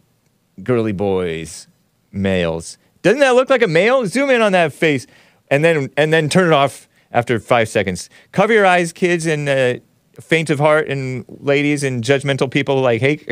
girly 0.62 0.92
boys, 0.92 1.68
males. 2.12 2.76
Doesn't 3.00 3.20
that 3.20 3.34
look 3.34 3.48
like 3.48 3.62
a 3.62 3.68
male? 3.68 4.06
Zoom 4.06 4.28
in 4.28 4.42
on 4.42 4.52
that 4.52 4.74
face 4.74 5.06
and 5.50 5.64
then 5.64 5.90
and 5.96 6.12
then 6.12 6.28
turn 6.28 6.48
it 6.48 6.52
off 6.52 6.87
after 7.12 7.38
five 7.40 7.68
seconds. 7.68 8.10
Cover 8.32 8.52
your 8.52 8.66
eyes, 8.66 8.92
kids, 8.92 9.26
and 9.26 9.48
uh, 9.48 9.74
faint 10.20 10.50
of 10.50 10.58
heart, 10.58 10.88
and 10.88 11.24
ladies, 11.28 11.82
and 11.82 12.02
judgmental 12.02 12.50
people 12.50 12.80
like, 12.80 13.00
hey, 13.00 13.24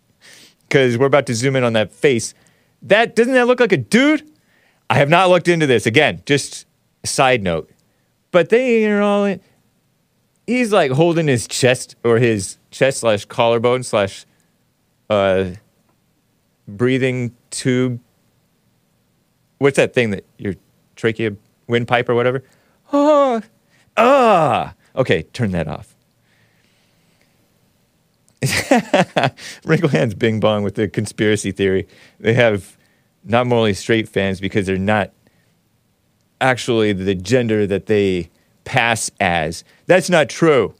because 0.68 0.96
we're 0.96 1.06
about 1.06 1.26
to 1.26 1.34
zoom 1.34 1.56
in 1.56 1.64
on 1.64 1.74
that 1.74 1.92
face. 1.92 2.34
That 2.82 3.14
doesn't 3.14 3.34
that 3.34 3.46
look 3.46 3.60
like 3.60 3.72
a 3.72 3.76
dude? 3.76 4.28
I 4.90 4.94
have 4.96 5.08
not 5.08 5.28
looked 5.28 5.48
into 5.48 5.66
this. 5.66 5.86
Again, 5.86 6.22
just 6.26 6.66
side 7.04 7.42
note. 7.42 7.70
But 8.30 8.48
they 8.48 8.86
are 8.86 9.02
all 9.02 9.24
in. 9.24 9.40
He's 10.46 10.72
like 10.72 10.90
holding 10.90 11.28
his 11.28 11.46
chest 11.46 11.96
or 12.02 12.18
his 12.18 12.58
chest 12.70 13.00
slash 13.00 13.24
collarbone 13.26 13.84
slash 13.84 14.26
uh, 15.08 15.50
breathing 16.66 17.34
tube. 17.50 18.00
What's 19.58 19.76
that 19.76 19.94
thing 19.94 20.10
that 20.10 20.24
your 20.38 20.54
trachea 20.96 21.36
windpipe 21.68 22.08
or 22.08 22.14
whatever? 22.14 22.42
Oh, 22.92 23.40
ah. 23.96 24.74
Okay, 24.94 25.22
turn 25.22 25.52
that 25.52 25.68
off. 25.68 25.96
Wrinkle 29.64 29.88
Hands 29.88 30.14
Bing 30.14 30.40
Bong 30.40 30.62
with 30.62 30.74
the 30.74 30.88
conspiracy 30.88 31.52
theory. 31.52 31.86
They 32.20 32.34
have 32.34 32.76
not 33.24 33.46
morally 33.46 33.74
straight 33.74 34.08
fans 34.08 34.40
because 34.40 34.66
they're 34.66 34.76
not 34.76 35.12
actually 36.40 36.92
the 36.92 37.14
gender 37.14 37.66
that 37.66 37.86
they 37.86 38.30
pass 38.64 39.10
as. 39.20 39.64
That's 39.86 40.10
not 40.10 40.28
true. 40.28 40.74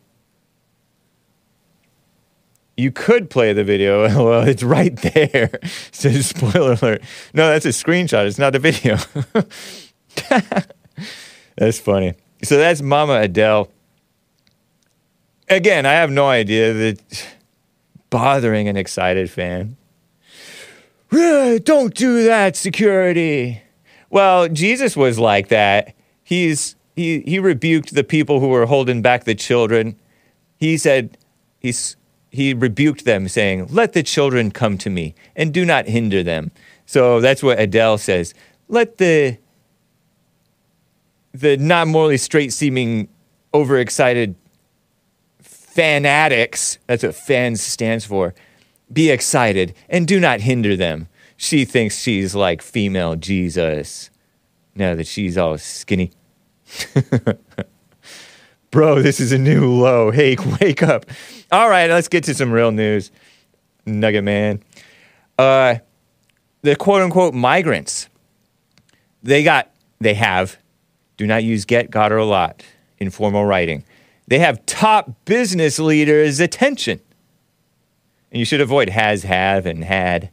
You 2.76 2.90
could 2.90 3.30
play 3.30 3.52
the 3.52 3.64
video. 3.64 4.02
Well, 4.22 4.46
it's 4.46 4.62
right 4.62 4.94
there. 4.96 5.50
Says 5.92 6.26
spoiler 6.26 6.72
alert. 6.72 7.02
No, 7.32 7.48
that's 7.48 7.66
a 7.66 7.68
screenshot. 7.68 8.26
It's 8.26 8.38
not 8.38 8.54
a 8.54 8.58
video. 8.58 8.96
That's 11.56 11.78
funny. 11.78 12.14
So 12.42 12.56
that's 12.56 12.82
Mama 12.82 13.20
Adele. 13.20 13.68
Again, 15.48 15.86
I 15.86 15.92
have 15.92 16.10
no 16.10 16.28
idea 16.28 16.72
that 16.72 17.26
bothering 18.10 18.68
an 18.68 18.76
excited 18.76 19.30
fan. 19.30 19.76
Don't 21.10 21.94
do 21.94 22.24
that, 22.24 22.56
security. 22.56 23.62
Well, 24.08 24.48
Jesus 24.48 24.96
was 24.96 25.18
like 25.18 25.48
that. 25.48 25.94
He's 26.22 26.74
he 26.96 27.20
he 27.20 27.38
rebuked 27.38 27.94
the 27.94 28.04
people 28.04 28.40
who 28.40 28.48
were 28.48 28.66
holding 28.66 29.02
back 29.02 29.24
the 29.24 29.34
children. 29.34 29.96
He 30.58 30.76
said 30.78 31.18
he's 31.58 31.96
he 32.30 32.54
rebuked 32.54 33.04
them 33.04 33.28
saying, 33.28 33.66
"Let 33.70 33.92
the 33.92 34.02
children 34.02 34.50
come 34.50 34.78
to 34.78 34.90
me 34.90 35.14
and 35.36 35.52
do 35.52 35.64
not 35.64 35.86
hinder 35.86 36.22
them." 36.22 36.50
So 36.86 37.20
that's 37.20 37.42
what 37.42 37.60
Adele 37.60 37.98
says. 37.98 38.32
Let 38.68 38.96
the 38.96 39.38
the 41.32 41.56
not 41.56 41.88
morally 41.88 42.16
straight 42.16 42.52
seeming 42.52 43.08
overexcited 43.54 44.34
fanatics, 45.40 46.78
that's 46.86 47.02
what 47.02 47.14
fans 47.14 47.62
stands 47.62 48.04
for, 48.04 48.34
be 48.92 49.10
excited 49.10 49.74
and 49.88 50.06
do 50.06 50.20
not 50.20 50.40
hinder 50.40 50.76
them. 50.76 51.08
She 51.36 51.64
thinks 51.64 51.98
she's 51.98 52.34
like 52.34 52.62
female 52.62 53.16
Jesus. 53.16 54.10
now 54.74 54.94
that 54.94 55.06
she's 55.06 55.36
all 55.38 55.58
skinny. 55.58 56.12
Bro, 58.70 59.02
this 59.02 59.20
is 59.20 59.32
a 59.32 59.38
new 59.38 59.70
low. 59.70 60.10
Hey, 60.10 60.36
wake 60.60 60.82
up. 60.82 61.06
All 61.50 61.68
right, 61.68 61.90
let's 61.90 62.08
get 62.08 62.24
to 62.24 62.34
some 62.34 62.52
real 62.52 62.70
news. 62.70 63.10
Nugget 63.84 64.24
man. 64.24 64.62
Uh, 65.38 65.76
the 66.62 66.76
quote 66.76 67.02
unquote 67.02 67.34
migrants, 67.34 68.08
they 69.22 69.42
got, 69.42 69.70
they 70.00 70.14
have, 70.14 70.56
do 71.22 71.26
not 71.26 71.44
use 71.44 71.64
get, 71.64 71.88
got, 71.88 72.10
or 72.10 72.16
a 72.16 72.24
lot 72.24 72.64
in 72.98 73.08
formal 73.10 73.44
writing. 73.44 73.84
They 74.26 74.40
have 74.40 74.66
top 74.66 75.24
business 75.24 75.78
leaders' 75.78 76.40
attention. 76.40 77.00
And 78.32 78.40
you 78.40 78.44
should 78.44 78.60
avoid 78.60 78.88
has, 78.88 79.22
have, 79.22 79.64
and 79.64 79.84
had. 79.84 80.30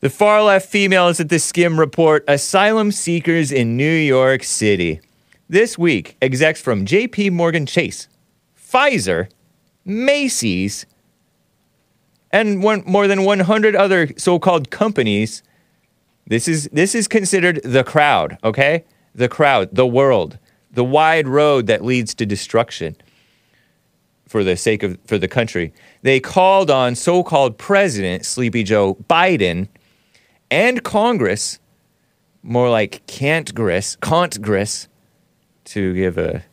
The 0.00 0.10
far 0.10 0.42
left 0.42 0.68
females 0.68 1.20
at 1.20 1.28
the 1.28 1.36
Skimm 1.36 1.78
report 1.78 2.24
asylum 2.26 2.90
seekers 2.90 3.52
in 3.52 3.76
New 3.76 3.94
York 3.94 4.42
City. 4.42 5.00
This 5.48 5.78
week, 5.78 6.16
execs 6.20 6.60
from 6.60 6.84
JP 6.84 7.30
Morgan 7.30 7.64
Chase, 7.64 8.08
Pfizer, 8.58 9.28
Macy's, 9.84 10.84
and 12.32 12.60
one, 12.60 12.82
more 12.86 13.06
than 13.06 13.22
100 13.24 13.76
other 13.76 14.08
so-called 14.16 14.70
companies. 14.70 15.44
This 16.26 16.48
is 16.48 16.68
this 16.72 16.94
is 16.94 17.06
considered 17.06 17.60
the 17.62 17.84
crowd, 17.84 18.38
okay? 18.42 18.84
The 19.14 19.28
crowd, 19.28 19.68
the 19.72 19.86
world, 19.86 20.38
the 20.70 20.84
wide 20.84 21.28
road 21.28 21.66
that 21.68 21.84
leads 21.84 22.14
to 22.14 22.26
destruction 22.26 22.96
for 24.26 24.42
the 24.42 24.56
sake 24.56 24.82
of 24.82 24.98
for 25.06 25.18
the 25.18 25.28
country. 25.28 25.72
They 26.02 26.18
called 26.20 26.70
on 26.70 26.94
so-called 26.94 27.58
President 27.58 28.26
Sleepy 28.26 28.64
Joe 28.64 28.96
Biden 29.08 29.68
and 30.50 30.82
Congress, 30.82 31.60
more 32.42 32.68
like 32.68 33.06
Congress, 33.06 33.96
Congress, 33.96 34.88
to 35.66 35.94
give 35.94 36.18
a 36.18 36.44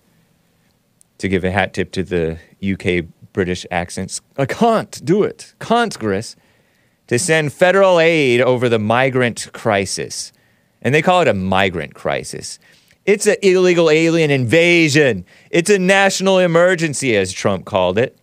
to 1.18 1.28
give 1.28 1.44
a 1.44 1.52
hat 1.52 1.74
tip 1.74 1.92
to 1.92 2.04
the 2.04 2.38
UK 2.64 3.06
British 3.34 3.66
accents. 3.72 4.22
I 4.38 4.46
can't 4.46 5.04
do 5.04 5.24
it. 5.24 5.54
Congress 5.60 6.36
to 7.08 7.20
send 7.20 7.52
federal 7.52 8.00
aid 8.00 8.42
over 8.42 8.70
the 8.70 8.80
migrant 8.80 9.50
crisis. 9.54 10.32
And 10.82 10.94
they 10.94 11.02
call 11.02 11.22
it 11.22 11.28
a 11.28 11.34
migrant 11.34 11.94
crisis. 11.94 12.60
It's 13.06 13.28
an 13.28 13.38
illegal 13.42 13.90
alien 13.90 14.32
invasion. 14.32 15.26
It's 15.50 15.70
a 15.70 15.80
national 15.80 16.40
emergency, 16.40 17.16
as 17.16 17.32
Trump 17.32 17.66
called 17.66 17.98
it. 17.98 18.18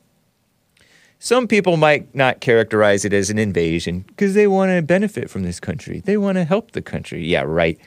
Some 1.19 1.49
people 1.49 1.77
might 1.77 2.15
not 2.15 2.41
characterize 2.41 3.05
it 3.05 3.12
as 3.12 3.29
an 3.29 3.38
invasion 3.38 4.05
because 4.07 4.35
they 4.35 4.47
want 4.47 4.71
to 4.71 4.83
benefit 4.83 5.29
from 5.29 5.43
this 5.43 5.59
country. 5.59 6.00
They 6.00 6.17
want 6.17 6.37
to 6.37 6.45
help 6.45 6.73
the 6.73 6.83
country. 6.83 7.27
Yeah, 7.27 7.43
right. 7.43 7.79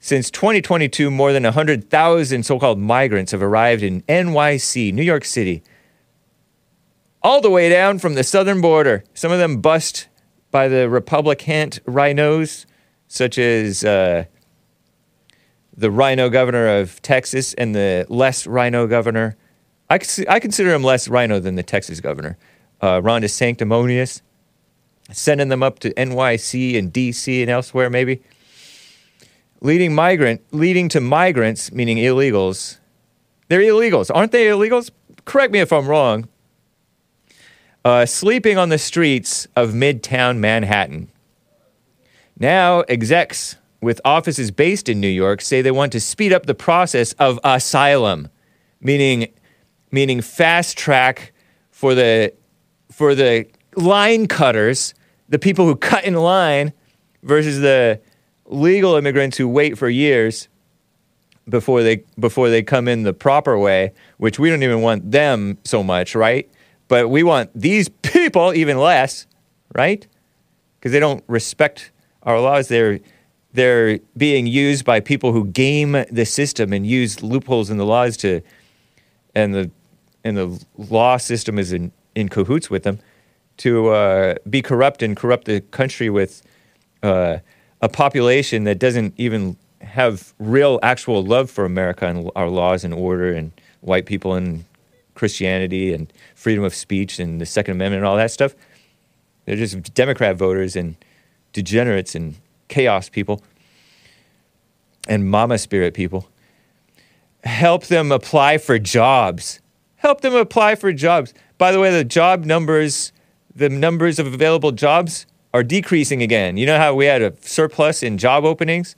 Since 0.00 0.30
2022, 0.32 1.10
more 1.10 1.32
than 1.32 1.44
100,000 1.44 2.42
so 2.42 2.58
called 2.58 2.78
migrants 2.78 3.32
have 3.32 3.42
arrived 3.42 3.82
in 3.82 4.02
NYC, 4.02 4.92
New 4.92 5.02
York 5.02 5.24
City, 5.24 5.62
all 7.22 7.40
the 7.40 7.48
way 7.48 7.70
down 7.70 7.98
from 7.98 8.14
the 8.14 8.22
southern 8.22 8.60
border. 8.60 9.02
Some 9.14 9.32
of 9.32 9.38
them 9.38 9.62
bust 9.62 10.08
by 10.50 10.68
the 10.68 10.90
Republican 10.90 11.70
rhinos, 11.86 12.66
such 13.08 13.38
as 13.38 13.84
uh, 13.84 14.24
the 15.76 15.90
rhino 15.90 16.28
governor 16.28 16.78
of 16.78 17.00
Texas 17.02 17.54
and 17.54 17.74
the 17.74 18.06
less 18.08 18.46
rhino 18.46 18.86
governor. 18.86 19.36
I, 19.90 19.98
I 20.28 20.40
consider 20.40 20.72
him 20.72 20.82
less 20.82 21.08
rhino 21.08 21.40
than 21.40 21.56
the 21.56 21.62
Texas 21.62 22.00
governor, 22.00 22.36
uh, 22.80 23.00
Ron 23.02 23.22
DeSanctimonious, 23.22 24.22
sending 25.12 25.48
them 25.48 25.62
up 25.62 25.78
to 25.80 25.92
NYC 25.94 26.78
and 26.78 26.92
DC 26.92 27.40
and 27.40 27.50
elsewhere, 27.50 27.90
maybe 27.90 28.22
leading 29.60 29.94
migrant, 29.94 30.42
leading 30.52 30.88
to 30.90 31.00
migrants, 31.00 31.72
meaning 31.72 31.98
illegals. 31.98 32.78
They're 33.48 33.60
illegals, 33.60 34.10
aren't 34.14 34.32
they? 34.32 34.46
Illegals. 34.46 34.90
Correct 35.24 35.52
me 35.52 35.60
if 35.60 35.72
I'm 35.72 35.86
wrong. 35.86 36.28
Uh, 37.84 38.06
sleeping 38.06 38.56
on 38.56 38.70
the 38.70 38.78
streets 38.78 39.46
of 39.54 39.70
Midtown 39.70 40.38
Manhattan. 40.38 41.10
Now, 42.38 42.80
execs 42.88 43.56
with 43.80 44.00
offices 44.04 44.50
based 44.50 44.88
in 44.88 45.00
New 45.00 45.08
York 45.08 45.40
say 45.40 45.62
they 45.62 45.70
want 45.70 45.92
to 45.92 46.00
speed 46.00 46.32
up 46.32 46.46
the 46.46 46.54
process 46.54 47.12
of 47.14 47.38
asylum, 47.44 48.28
meaning, 48.80 49.32
meaning 49.90 50.20
fast 50.20 50.76
track 50.76 51.32
for 51.70 51.94
the, 51.94 52.32
for 52.90 53.14
the 53.14 53.46
line 53.76 54.26
cutters, 54.26 54.94
the 55.28 55.38
people 55.38 55.66
who 55.66 55.76
cut 55.76 56.04
in 56.04 56.14
line, 56.14 56.72
versus 57.22 57.60
the 57.60 58.00
legal 58.46 58.96
immigrants 58.96 59.36
who 59.36 59.48
wait 59.48 59.78
for 59.78 59.88
years 59.88 60.48
before 61.48 61.82
they 61.82 62.02
before 62.18 62.48
they 62.48 62.62
come 62.62 62.88
in 62.88 63.02
the 63.02 63.12
proper 63.12 63.58
way, 63.58 63.92
which 64.18 64.38
we 64.38 64.48
don't 64.50 64.62
even 64.62 64.80
want 64.80 65.10
them 65.10 65.58
so 65.64 65.82
much, 65.82 66.14
right? 66.14 66.50
But 66.88 67.08
we 67.08 67.22
want 67.22 67.50
these 67.54 67.88
people 68.02 68.54
even 68.54 68.78
less, 68.78 69.26
right? 69.74 70.06
Because 70.78 70.92
they 70.92 71.00
don't 71.00 71.24
respect 71.26 71.90
our 72.24 72.40
laws. 72.40 72.68
They're 72.68 73.00
they're 73.52 74.00
being 74.16 74.46
used 74.48 74.84
by 74.84 74.98
people 74.98 75.32
who 75.32 75.46
game 75.46 76.04
the 76.10 76.26
system 76.26 76.72
and 76.72 76.84
use 76.84 77.22
loopholes 77.22 77.70
in 77.70 77.76
the 77.76 77.86
laws 77.86 78.16
to, 78.18 78.40
and 79.34 79.54
the 79.54 79.70
and 80.24 80.36
the 80.36 80.64
law 80.76 81.16
system 81.18 81.58
is 81.58 81.72
in, 81.72 81.92
in 82.14 82.28
cahoots 82.28 82.70
with 82.70 82.82
them 82.82 82.98
to 83.58 83.90
uh, 83.90 84.34
be 84.48 84.62
corrupt 84.62 85.02
and 85.02 85.16
corrupt 85.16 85.44
the 85.44 85.60
country 85.60 86.10
with 86.10 86.42
uh, 87.02 87.38
a 87.80 87.88
population 87.88 88.64
that 88.64 88.78
doesn't 88.78 89.14
even 89.16 89.56
have 89.80 90.32
real, 90.38 90.80
actual 90.82 91.22
love 91.22 91.50
for 91.50 91.64
America 91.64 92.06
and 92.06 92.30
our 92.34 92.48
laws 92.48 92.84
and 92.84 92.94
order 92.94 93.32
and 93.32 93.52
white 93.82 94.06
people 94.06 94.34
and 94.34 94.64
Christianity 95.14 95.92
and 95.92 96.12
freedom 96.34 96.64
of 96.64 96.74
speech 96.74 97.18
and 97.18 97.40
the 97.40 97.46
Second 97.46 97.72
Amendment 97.72 98.00
and 98.00 98.06
all 98.06 98.16
that 98.16 98.30
stuff. 98.30 98.54
They're 99.44 99.56
just 99.56 99.94
Democrat 99.94 100.36
voters 100.36 100.74
and 100.74 100.96
degenerates 101.54 102.14
and 102.14 102.34
chaos 102.68 103.08
people 103.08 103.42
and 105.08 105.30
mama 105.30 105.56
spirit 105.56 105.94
people. 105.94 106.28
Help 107.44 107.86
them 107.86 108.12
apply 108.12 108.58
for 108.58 108.78
jobs. 108.78 109.60
Help 109.96 110.20
them 110.20 110.34
apply 110.34 110.74
for 110.74 110.92
jobs. 110.92 111.32
By 111.56 111.72
the 111.72 111.80
way, 111.80 111.90
the 111.90 112.04
job 112.04 112.44
numbers, 112.44 113.12
the 113.54 113.68
numbers 113.68 114.18
of 114.18 114.26
available 114.26 114.72
jobs 114.72 115.26
are 115.54 115.62
decreasing 115.62 116.22
again. 116.22 116.56
You 116.56 116.66
know 116.66 116.78
how 116.78 116.94
we 116.94 117.06
had 117.06 117.22
a 117.22 117.32
surplus 117.40 118.02
in 118.02 118.18
job 118.18 118.44
openings? 118.44 118.96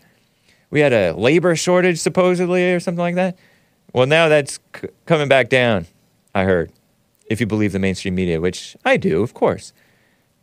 We 0.70 0.80
had 0.80 0.92
a 0.92 1.12
labor 1.12 1.54
shortage, 1.54 1.98
supposedly, 1.98 2.72
or 2.72 2.80
something 2.80 2.98
like 2.98 3.14
that. 3.16 3.36
Well, 3.92 4.06
now 4.06 4.28
that's 4.28 4.58
c- 4.74 4.88
coming 5.06 5.28
back 5.28 5.48
down, 5.48 5.86
I 6.34 6.44
heard, 6.44 6.72
if 7.26 7.40
you 7.40 7.46
believe 7.46 7.72
the 7.72 7.78
mainstream 7.78 8.14
media, 8.14 8.40
which 8.40 8.76
I 8.84 8.96
do, 8.96 9.22
of 9.22 9.34
course. 9.34 9.72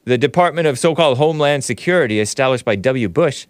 The 0.05 0.17
Department 0.17 0.67
of 0.67 0.77
so 0.77 0.95
called 0.95 1.17
Homeland 1.17 1.63
Security, 1.63 2.19
established 2.19 2.65
by 2.65 2.75
W. 2.75 3.07
Bush, 3.07 3.47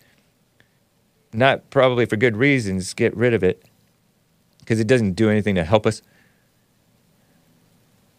not 1.33 1.69
probably 1.69 2.05
for 2.05 2.15
good 2.15 2.37
reasons, 2.37 2.93
get 2.93 3.15
rid 3.15 3.33
of 3.33 3.43
it 3.43 3.63
because 4.59 4.79
it 4.79 4.87
doesn't 4.87 5.13
do 5.13 5.29
anything 5.29 5.55
to 5.55 5.63
help 5.63 5.85
us. 5.85 6.01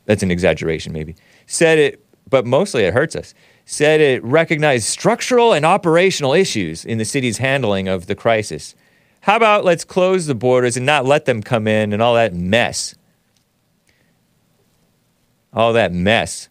That's 0.06 0.22
an 0.22 0.30
exaggeration, 0.30 0.92
maybe. 0.92 1.14
Said 1.46 1.78
it, 1.78 2.04
but 2.28 2.44
mostly 2.44 2.84
it 2.84 2.92
hurts 2.92 3.16
us 3.16 3.34
said 3.64 4.00
it 4.00 4.22
recognized 4.24 4.84
structural 4.84 5.52
and 5.52 5.64
operational 5.64 6.34
issues 6.34 6.84
in 6.84 6.98
the 6.98 7.04
city's 7.04 7.38
handling 7.38 7.88
of 7.88 8.06
the 8.06 8.14
crisis. 8.14 8.74
How 9.22 9.36
about 9.36 9.64
let's 9.64 9.84
close 9.84 10.26
the 10.26 10.34
borders 10.34 10.76
and 10.76 10.84
not 10.84 11.06
let 11.06 11.24
them 11.24 11.42
come 11.42 11.66
in 11.66 11.92
and 11.92 12.02
all 12.02 12.14
that 12.14 12.34
mess? 12.34 12.94
All 15.52 15.72
that 15.72 15.92
mess. 15.92 16.48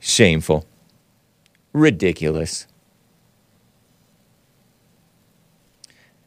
Shameful. 0.00 0.66
Ridiculous. 1.72 2.66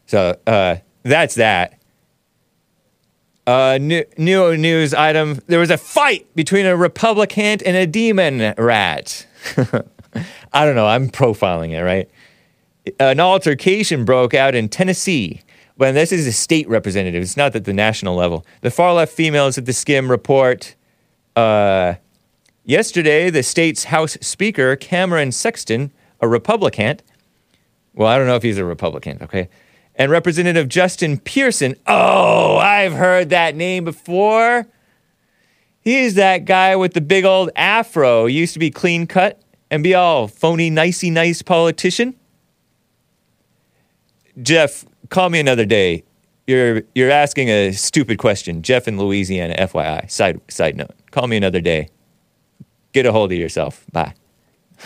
So 0.06 0.38
uh, 0.46 0.78
that's 1.02 1.36
that. 1.36 1.80
Uh, 3.46 3.78
new, 3.82 4.06
new 4.18 4.56
news 4.56 4.94
item. 4.94 5.40
There 5.48 5.60
was 5.60 5.70
a 5.70 5.78
fight 5.78 6.34
between 6.36 6.66
a 6.66 6.78
Republican 6.78 7.60
and 7.66 7.76
a 7.76 7.86
demon 7.86 8.54
rat. 8.58 9.26
I 10.54 10.66
don't 10.66 10.76
know. 10.76 10.88
I'm 10.88 11.10
profiling 11.10 11.72
it, 11.72 11.82
right? 11.82 12.10
An 13.00 13.20
altercation 13.20 14.06
broke 14.06 14.34
out 14.34 14.56
in 14.56 14.70
Tennessee. 14.70 15.42
When 15.76 15.96
this 15.96 16.12
is 16.12 16.28
a 16.28 16.32
state 16.32 16.70
representative, 16.70 17.22
it's 17.22 17.36
not 17.36 17.56
at 17.56 17.66
the 17.66 17.74
national 17.74 18.16
level. 18.16 18.46
The 18.62 18.70
far 18.70 18.94
left 18.94 19.12
females 19.12 19.58
at 19.58 19.66
the 19.66 19.72
Skimm 19.72 20.10
report. 20.10 20.76
Uh, 21.36 21.96
yesterday, 22.64 23.30
the 23.30 23.44
state's 23.44 23.86
House 23.86 24.18
Speaker, 24.22 24.76
Cameron 24.76 25.32
Sexton, 25.32 25.92
a 26.22 26.28
Republican, 26.28 27.00
well, 27.94 28.08
I 28.08 28.18
don't 28.18 28.28
know 28.28 28.36
if 28.36 28.44
he's 28.44 28.58
a 28.58 28.66
Republican, 28.66 29.20
okay, 29.22 29.50
and 29.96 30.12
Representative 30.12 30.68
Justin 30.68 31.20
Pearson. 31.20 31.76
Oh, 31.86 32.58
I've 32.58 32.94
heard 32.94 33.30
that 33.30 33.56
name 33.56 33.84
before. 33.84 34.66
He's 35.82 36.16
that 36.16 36.46
guy 36.46 36.76
with 36.76 36.94
the 36.94 37.02
big 37.02 37.26
old 37.26 37.52
afro. 37.56 38.26
He 38.26 38.36
used 38.36 38.54
to 38.54 38.60
be 38.60 38.72
clean 38.72 39.06
cut 39.06 39.42
and 39.70 39.84
be 39.84 39.94
all 39.94 40.28
phony, 40.28 40.70
nicey, 40.70 41.10
nice 41.10 41.42
politician. 41.42 42.16
Jeff, 44.42 44.86
call 45.10 45.30
me 45.30 45.40
another 45.40 45.66
day. 45.66 46.04
You're 46.48 46.82
you're 46.96 47.12
asking 47.12 47.50
a 47.50 47.72
stupid 47.74 48.18
question. 48.18 48.64
Jeff 48.64 48.88
in 48.88 48.98
Louisiana, 48.98 49.56
FYI. 49.56 50.10
Side 50.10 50.42
side 50.50 50.76
note. 50.76 50.92
Call 51.12 51.28
me 51.28 51.38
another 51.38 51.62
day. 51.62 51.90
Get 52.94 53.06
a 53.06 53.12
hold 53.12 53.32
of 53.32 53.38
yourself. 53.38 53.86
Bye. 53.92 54.14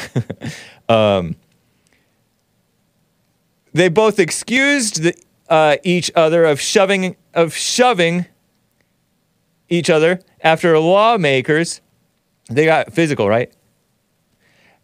um, 0.89 1.35
they 3.73 3.89
both 3.89 4.19
excused 4.19 5.03
the, 5.03 5.13
uh, 5.49 5.77
each 5.83 6.11
other 6.15 6.43
of 6.45 6.59
shoving 6.59 7.15
of 7.33 7.53
shoving 7.53 8.25
each 9.69 9.89
other 9.89 10.19
after 10.41 10.77
lawmakers 10.79 11.81
they 12.49 12.65
got 12.65 12.91
physical 12.91 13.29
right 13.29 13.53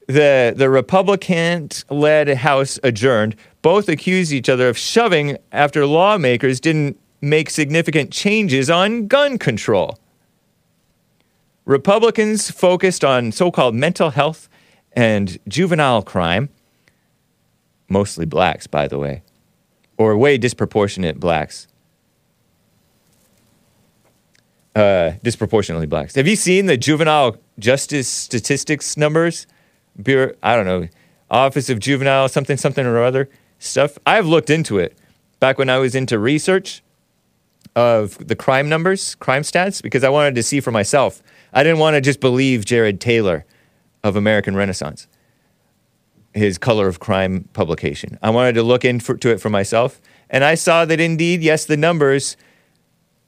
the 0.07 0.53
the 0.55 0.69
republican 0.69 1.69
led 1.89 2.27
house 2.29 2.79
adjourned 2.83 3.36
both 3.62 3.89
accused 3.89 4.31
each 4.31 4.49
other 4.49 4.69
of 4.69 4.77
shoving 4.77 5.38
after 5.51 5.86
lawmakers 5.86 6.59
didn't 6.59 6.99
make 7.21 7.49
significant 7.49 8.12
changes 8.12 8.69
on 8.69 9.07
gun 9.07 9.38
control 9.38 9.97
republicans 11.65 12.52
focused 12.52 13.04
on 13.04 13.32
so-called 13.32 13.76
mental 13.76 14.12
health 14.12 14.49
and 14.93 15.38
juvenile 15.47 16.02
crime 16.02 16.49
mostly 17.89 18.26
blacks 18.26 18.67
by 18.67 18.88
the 18.88 18.99
way 18.99 19.21
or 19.97 20.17
way 20.17 20.38
disproportionate 20.38 21.19
blacks. 21.19 21.67
Uh, 24.76 25.12
disproportionately 25.21 25.86
blacks. 25.86 26.15
Have 26.15 26.28
you 26.28 26.36
seen 26.36 26.65
the 26.65 26.76
juvenile 26.76 27.38
justice 27.60 28.08
statistics 28.08 28.97
numbers? 28.97 29.45
Bureau, 30.02 30.34
I 30.41 30.56
don't 30.56 30.65
know, 30.65 30.88
Office 31.30 31.69
of 31.69 31.80
Juvenile 31.80 32.28
something 32.28 32.58
something 32.58 32.84
or 32.86 33.04
other 33.04 33.30
stuff. 33.60 33.99
I've 34.08 34.26
looked 34.26 34.49
into 34.49 34.80
it 34.80 34.97
back 35.39 35.60
when 35.60 35.69
I 35.69 35.78
was 35.78 35.93
into 35.93 36.17
research 36.17 36.82
of 37.76 38.28
the 38.28 38.36
crime 38.36 38.67
numbers, 38.67 39.13
crime 39.15 39.43
stats, 39.43 39.82
because 39.82 40.04
I 40.04 40.10
wanted 40.10 40.34
to 40.36 40.43
see 40.43 40.60
for 40.60 40.71
myself. 40.71 41.21
I 41.54 41.63
didn't 41.63 41.80
want 41.80 41.96
to 41.96 42.02
just 42.02 42.20
believe 42.20 42.66
Jared 42.66 43.00
Taylor 43.00 43.46
of 44.04 44.16
American 44.16 44.56
Renaissance 44.56 45.08
his 46.34 46.58
Color 46.58 46.88
of 46.88 47.00
Crime 47.00 47.48
publication. 47.54 48.18
I 48.22 48.30
wanted 48.32 48.54
to 48.54 48.63
look 48.63 48.84
into 48.84 49.30
it 49.30 49.39
for 49.39 49.50
myself, 49.50 50.02
and 50.30 50.44
I 50.44 50.56
saw 50.56 50.86
that 50.86 51.00
indeed, 51.00 51.42
yes, 51.42 51.66
the 51.66 51.78
numbers 51.78 52.38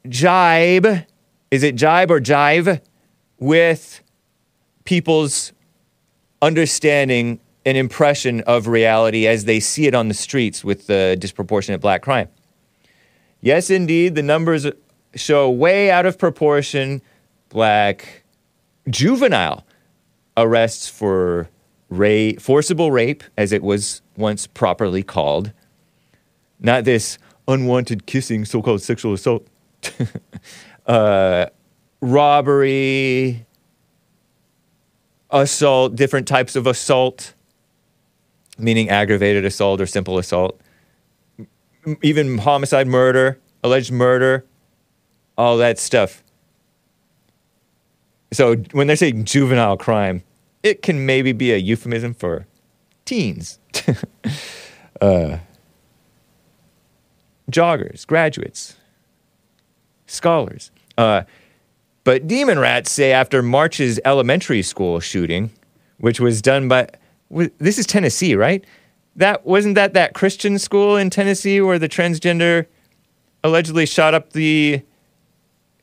jibe. 0.09 1.05
Is 1.51 1.63
it 1.63 1.75
jibe 1.75 2.11
or 2.11 2.19
jive 2.19 2.81
with 3.39 4.01
people's 4.85 5.53
understanding 6.41 7.39
and 7.65 7.77
impression 7.77 8.41
of 8.41 8.67
reality 8.67 9.27
as 9.27 9.45
they 9.45 9.59
see 9.59 9.87
it 9.87 9.95
on 9.95 10.07
the 10.07 10.13
streets 10.13 10.63
with 10.63 10.87
the 10.87 11.15
disproportionate 11.19 11.81
black 11.81 12.01
crime? 12.01 12.29
Yes, 13.41 13.69
indeed, 13.69 14.15
the 14.15 14.23
numbers 14.23 14.65
show 15.15 15.49
way 15.49 15.91
out 15.91 16.05
of 16.05 16.17
proportion 16.17 17.01
black 17.55 18.25
juvenile 18.89 19.65
arrests 20.35 20.89
for 20.89 21.47
rape, 21.87 22.41
forcible 22.41 22.91
rape, 22.91 23.23
as 23.37 23.53
it 23.53 23.63
was 23.63 24.01
once 24.17 24.45
properly 24.45 25.01
called, 25.01 25.53
not 26.59 26.83
this 26.83 27.17
unwanted 27.47 28.05
kissing, 28.05 28.43
so 28.43 28.61
called 28.61 28.81
sexual 28.81 29.13
assault, 29.13 29.47
uh, 30.85 31.45
robbery, 32.01 33.45
assault, 35.29 35.95
different 35.95 36.27
types 36.27 36.57
of 36.57 36.67
assault, 36.67 37.33
meaning 38.57 38.89
aggravated 38.89 39.45
assault 39.45 39.79
or 39.79 39.85
simple 39.85 40.17
assault, 40.17 40.59
even 42.01 42.37
homicide, 42.37 42.85
murder, 42.85 43.39
alleged 43.63 43.93
murder, 43.93 44.43
all 45.37 45.55
that 45.55 45.79
stuff. 45.79 46.21
So 48.31 48.55
when 48.71 48.87
they're 48.87 48.95
saying 48.95 49.25
juvenile 49.25 49.77
crime, 49.77 50.23
it 50.63 50.81
can 50.81 51.05
maybe 51.05 51.31
be 51.31 51.53
a 51.53 51.57
euphemism 51.57 52.13
for 52.13 52.47
teens, 53.05 53.59
uh, 55.01 55.37
joggers, 57.51 58.05
graduates, 58.05 58.75
scholars. 60.07 60.71
Uh, 60.97 61.23
but 62.03 62.27
demon 62.27 62.59
rats 62.59 62.91
say 62.91 63.11
after 63.11 63.41
March's 63.41 63.99
elementary 64.05 64.61
school 64.61 64.99
shooting, 64.99 65.51
which 65.99 66.19
was 66.19 66.41
done 66.41 66.67
by 66.67 66.87
this 67.57 67.77
is 67.77 67.85
Tennessee, 67.85 68.35
right? 68.35 68.63
That 69.15 69.45
wasn't 69.45 69.75
that 69.75 69.93
that 69.93 70.13
Christian 70.13 70.59
school 70.59 70.97
in 70.97 71.09
Tennessee 71.09 71.61
where 71.61 71.79
the 71.79 71.89
transgender 71.89 72.67
allegedly 73.43 73.85
shot 73.85 74.13
up 74.13 74.33
the 74.33 74.81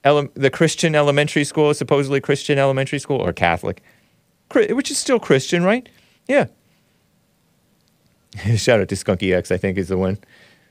ele- 0.05 0.29
the 0.35 0.51
Christian 0.51 0.95
elementary 0.95 1.45
school, 1.45 1.73
supposedly 1.75 2.21
Christian 2.21 2.59
elementary 2.59 2.99
school 2.99 3.21
or 3.21 3.33
Catholic 3.33 3.83
which 4.55 4.91
is 4.91 4.99
still 4.99 5.19
Christian, 5.19 5.62
right? 5.62 5.88
Yeah. 6.29 6.47
Shout 8.57 8.81
out 8.81 8.88
to 8.88 8.95
Skunky 8.95 9.35
X, 9.35 9.51
I 9.51 9.57
think 9.57 9.79
is 9.79 9.88
the 9.88 9.99
one 9.99 10.19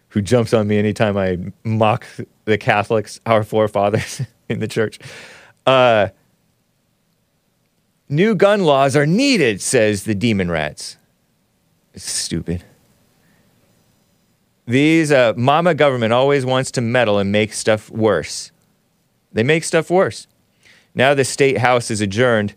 who 0.09 0.21
jumps 0.21 0.53
on 0.53 0.67
me 0.67 0.77
anytime 0.77 1.17
I 1.17 1.37
mock 1.63 2.05
the 2.45 2.57
Catholics, 2.57 3.19
our 3.25 3.43
forefathers 3.43 4.21
in 4.49 4.59
the 4.59 4.67
church. 4.67 4.99
Uh, 5.65 6.09
new 8.09 8.35
gun 8.35 8.63
laws 8.63 8.95
are 8.95 9.05
needed, 9.05 9.61
says 9.61 10.03
the 10.03 10.15
demon 10.15 10.51
rats. 10.51 10.97
It's 11.93 12.09
stupid. 12.09 12.63
These 14.65 15.11
uh, 15.11 15.33
mama 15.35 15.73
government 15.73 16.13
always 16.13 16.45
wants 16.45 16.71
to 16.71 16.81
meddle 16.81 17.17
and 17.19 17.31
make 17.31 17.53
stuff 17.53 17.89
worse. 17.89 18.51
They 19.33 19.43
make 19.43 19.63
stuff 19.63 19.89
worse. 19.89 20.27
Now 20.93 21.13
the 21.13 21.23
state 21.23 21.57
house 21.57 21.89
is 21.89 22.01
adjourned. 22.01 22.55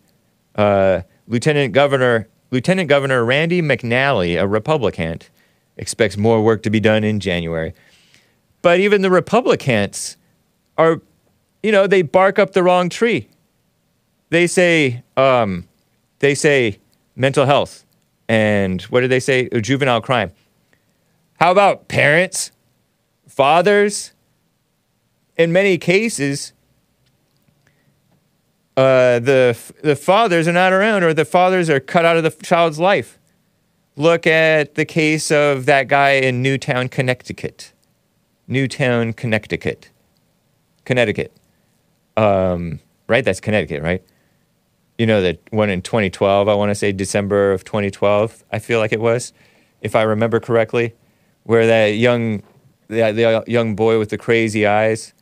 Uh, 0.55 1.03
Lieutenant 1.27 1.73
Governor 1.73 2.29
Lieutenant 2.51 2.89
Governor 2.89 3.25
Randy 3.25 3.61
McNally, 3.61 4.41
a 4.41 4.47
Republican, 4.47 5.21
expects 5.77 6.17
more 6.17 6.41
work 6.41 6.63
to 6.63 6.71
be 6.71 6.79
done 6.79 7.03
in 7.03 7.19
January. 7.19 7.75
But 8.63 8.79
even 8.79 9.03
the 9.03 9.11
Republicans 9.11 10.17
are, 10.79 11.03
you 11.63 11.73
know, 11.73 11.87
they 11.87 12.03
bark 12.03 12.39
up 12.39 12.53
the 12.53 12.63
wrong 12.63 12.89
tree. 12.89 13.29
They 14.31 14.47
say, 14.47 15.03
um, 15.17 15.67
they 16.21 16.35
say 16.35 16.79
mental 17.17 17.45
health, 17.45 17.85
and 18.29 18.83
what 18.83 19.01
do 19.01 19.09
they 19.09 19.21
say? 19.21 19.49
Juvenile 19.49 20.01
crime. 20.01 20.31
How 21.41 21.51
about 21.51 21.89
parents, 21.89 22.53
fathers? 23.29 24.13
In 25.37 25.53
many 25.53 25.77
cases, 25.79 26.53
uh, 28.77 29.21
the 29.21 29.57
the 29.83 29.95
fathers 29.95 30.49
are 30.49 30.53
not 30.53 30.73
around, 30.73 31.05
or 31.05 31.15
the 31.15 31.25
fathers 31.25 31.71
are 31.71 31.81
cut 31.81 32.05
out 32.05 32.17
of 32.17 32.25
the 32.25 32.31
child's 32.31 32.79
life. 32.79 33.19
Look 33.97 34.27
at 34.27 34.75
the 34.75 34.85
case 34.85 35.31
of 35.31 35.67
that 35.67 35.87
guy 35.87 36.13
in 36.13 36.43
Newtown, 36.43 36.89
Connecticut. 36.89 37.73
Newtown, 38.49 39.13
Connecticut. 39.13 39.91
Connecticut. 40.85 41.33
Um, 42.17 42.81
right? 43.07 43.25
That's 43.25 43.41
Connecticut, 43.41 43.83
right? 43.83 44.03
You 44.99 45.07
know, 45.07 45.23
that 45.23 45.41
one 45.51 45.71
in 45.71 45.81
2012, 45.81 46.49
I 46.49 46.55
want 46.55 46.71
to 46.71 46.75
say 46.75 46.91
December 46.91 47.53
of 47.53 47.65
2012, 47.65 48.45
I 48.53 48.59
feel 48.59 48.81
like 48.81 48.93
it 48.93 49.01
was, 49.01 49.33
if 49.81 49.95
I 49.95 50.03
remember 50.03 50.41
correctly, 50.41 50.95
where 51.45 51.67
that 51.67 51.97
young, 51.97 52.43
the, 52.89 53.13
the 53.13 53.45
young 53.47 53.77
boy 53.77 53.99
with 53.99 54.11
the 54.11 54.19
crazy 54.19 54.67
eyes 54.67 55.14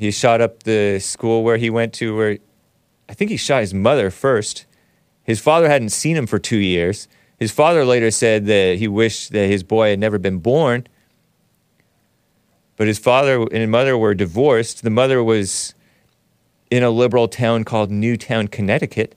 he 0.00 0.10
shot 0.10 0.40
up 0.40 0.62
the 0.62 0.98
school 0.98 1.44
where 1.44 1.58
he 1.58 1.68
went 1.68 1.92
to, 1.92 2.16
where 2.16 2.38
I 3.06 3.12
think 3.12 3.30
he 3.30 3.36
shot 3.36 3.60
his 3.60 3.74
mother 3.74 4.10
first. 4.10 4.64
His 5.24 5.40
father 5.40 5.68
hadn't 5.68 5.90
seen 5.90 6.16
him 6.16 6.26
for 6.26 6.38
two 6.38 6.56
years. 6.56 7.06
His 7.38 7.52
father 7.52 7.84
later 7.84 8.10
said 8.10 8.46
that 8.46 8.78
he 8.78 8.88
wished 8.88 9.30
that 9.32 9.46
his 9.48 9.62
boy 9.62 9.90
had 9.90 9.98
never 9.98 10.18
been 10.18 10.38
born. 10.38 10.86
But 12.78 12.86
his 12.86 12.98
father 12.98 13.46
and 13.52 13.70
mother 13.70 13.98
were 13.98 14.14
divorced. 14.14 14.82
The 14.84 14.88
mother 14.88 15.22
was 15.22 15.74
in 16.70 16.82
a 16.82 16.88
liberal 16.88 17.28
town 17.28 17.64
called 17.64 17.90
Newtown, 17.90 18.48
Connecticut. 18.48 19.16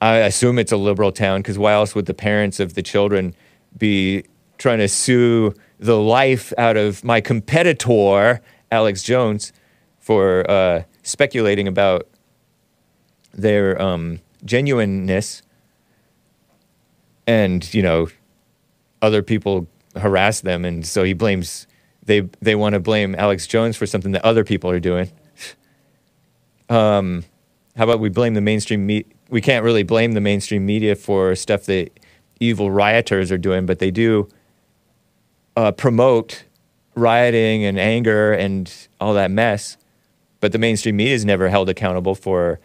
I 0.00 0.16
assume 0.16 0.58
it's 0.58 0.72
a 0.72 0.76
liberal 0.76 1.12
town 1.12 1.38
because 1.38 1.56
why 1.56 1.72
else 1.72 1.94
would 1.94 2.06
the 2.06 2.14
parents 2.14 2.58
of 2.58 2.74
the 2.74 2.82
children 2.82 3.36
be 3.78 4.24
trying 4.58 4.78
to 4.78 4.88
sue 4.88 5.54
the 5.78 5.96
life 5.96 6.52
out 6.58 6.76
of 6.76 7.04
my 7.04 7.20
competitor 7.20 8.40
Alex 8.70 9.02
Jones 9.02 9.52
for 9.98 10.48
uh, 10.50 10.82
speculating 11.02 11.68
about 11.68 12.08
their 13.32 13.80
um, 13.80 14.20
genuineness, 14.44 15.42
and 17.26 17.72
you 17.72 17.82
know, 17.82 18.08
other 19.02 19.22
people 19.22 19.66
harass 19.96 20.40
them, 20.40 20.64
and 20.64 20.86
so 20.86 21.04
he 21.04 21.12
blames 21.12 21.66
they 22.04 22.20
they 22.40 22.54
want 22.54 22.74
to 22.74 22.80
blame 22.80 23.14
Alex 23.16 23.46
Jones 23.46 23.76
for 23.76 23.86
something 23.86 24.12
that 24.12 24.24
other 24.24 24.44
people 24.44 24.70
are 24.70 24.80
doing. 24.80 25.10
um, 26.68 27.24
how 27.76 27.84
about 27.84 28.00
we 28.00 28.08
blame 28.08 28.34
the 28.34 28.40
mainstream 28.40 28.86
media? 28.86 29.10
We 29.28 29.40
can't 29.40 29.64
really 29.64 29.84
blame 29.84 30.12
the 30.12 30.20
mainstream 30.20 30.66
media 30.66 30.96
for 30.96 31.36
stuff 31.36 31.64
that 31.64 31.90
evil 32.40 32.70
rioters 32.70 33.30
are 33.30 33.38
doing, 33.38 33.64
but 33.66 33.78
they 33.78 33.90
do 33.90 34.28
uh, 35.56 35.72
promote 35.72 36.44
rioting 37.00 37.64
and 37.64 37.78
anger 37.78 38.32
and 38.32 38.72
all 39.00 39.14
that 39.14 39.30
mess. 39.30 39.76
But 40.40 40.52
the 40.52 40.58
mainstream 40.58 40.96
media 40.96 41.14
is 41.14 41.24
never 41.24 41.48
held 41.48 41.68
accountable 41.68 42.14
for 42.14 42.60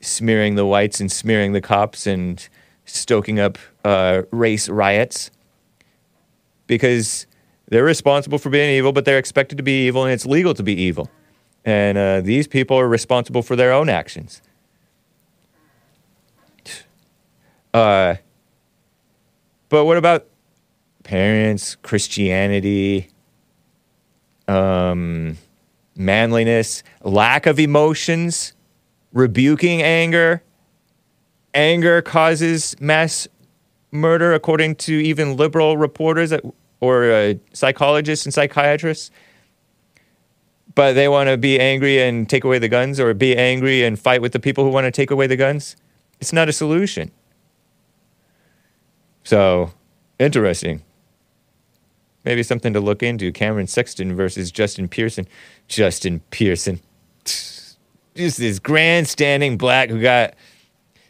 smearing 0.00 0.56
the 0.56 0.66
whites 0.66 1.00
and 1.00 1.10
smearing 1.10 1.52
the 1.52 1.60
cops 1.60 2.06
and 2.06 2.48
stoking 2.84 3.38
up 3.38 3.58
uh, 3.84 4.22
race 4.30 4.68
riots 4.68 5.30
because 6.66 7.26
they're 7.68 7.84
responsible 7.84 8.38
for 8.38 8.50
being 8.50 8.70
evil, 8.76 8.92
but 8.92 9.04
they're 9.04 9.18
expected 9.18 9.56
to 9.56 9.62
be 9.62 9.86
evil 9.86 10.04
and 10.04 10.12
it's 10.12 10.26
legal 10.26 10.54
to 10.54 10.62
be 10.62 10.74
evil. 10.74 11.08
And 11.64 11.96
uh, 11.96 12.20
these 12.20 12.48
people 12.48 12.78
are 12.78 12.88
responsible 12.88 13.42
for 13.42 13.56
their 13.56 13.72
own 13.72 13.88
actions. 13.88 14.42
Uh, 17.72 18.16
but 19.68 19.84
what 19.84 19.96
about 19.96 20.26
parents, 21.04 21.76
Christianity, 21.76 23.08
um, 24.48 25.38
manliness, 25.96 26.82
lack 27.02 27.46
of 27.46 27.58
emotions, 27.58 28.54
rebuking 29.12 29.82
anger? 29.82 30.42
Anger 31.54 32.00
causes 32.02 32.74
mass 32.80 33.28
murder, 33.90 34.32
according 34.32 34.76
to 34.76 34.92
even 34.92 35.36
liberal 35.36 35.76
reporters 35.76 36.32
or 36.80 37.10
uh, 37.12 37.34
psychologists 37.52 38.26
and 38.26 38.32
psychiatrists. 38.32 39.10
But 40.74 40.94
they 40.94 41.08
want 41.08 41.28
to 41.28 41.36
be 41.36 41.60
angry 41.60 42.00
and 42.00 42.28
take 42.28 42.44
away 42.44 42.58
the 42.58 42.68
guns, 42.68 42.98
or 42.98 43.12
be 43.12 43.36
angry 43.36 43.84
and 43.84 43.98
fight 43.98 44.22
with 44.22 44.32
the 44.32 44.40
people 44.40 44.64
who 44.64 44.70
want 44.70 44.86
to 44.86 44.90
take 44.90 45.10
away 45.10 45.26
the 45.26 45.36
guns. 45.36 45.76
It's 46.20 46.32
not 46.32 46.48
a 46.48 46.52
solution. 46.52 47.10
So, 49.24 49.72
interesting. 50.18 50.82
Maybe 52.24 52.42
something 52.42 52.72
to 52.72 52.80
look 52.80 53.02
into. 53.02 53.32
Cameron 53.32 53.66
Sexton 53.66 54.14
versus 54.14 54.50
Justin 54.50 54.88
Pearson. 54.88 55.26
Justin 55.68 56.20
Pearson. 56.30 56.80
Just 58.14 58.38
this 58.38 58.58
grandstanding 58.58 59.56
black 59.56 59.88
who 59.88 60.00
got 60.00 60.34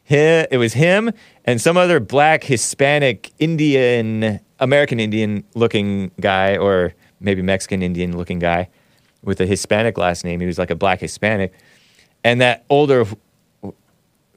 him, 0.05 0.47
it 0.51 0.57
was 0.57 0.75
him 0.75 1.11
and 1.45 1.61
some 1.61 1.77
other 1.77 2.01
black 2.01 2.45
Hispanic 2.45 3.33
Indian 3.39 4.41
American 4.61 5.01
Indian 5.01 5.45
looking 5.55 6.13
guy 6.21 6.57
or 6.57 6.95
maybe 7.21 7.43
Mexican 7.43 7.83
Indian 7.83 8.17
looking 8.17 8.39
guy 8.39 8.69
with 9.23 9.41
a 9.41 9.47
Hispanic 9.47 9.99
last 9.99 10.25
name. 10.25 10.41
He 10.41 10.47
was 10.47 10.59
like 10.59 10.71
a 10.71 10.77
black 10.77 11.01
Hispanic. 11.01 11.53
And 12.25 12.41
that 12.41 12.65
older 12.71 13.05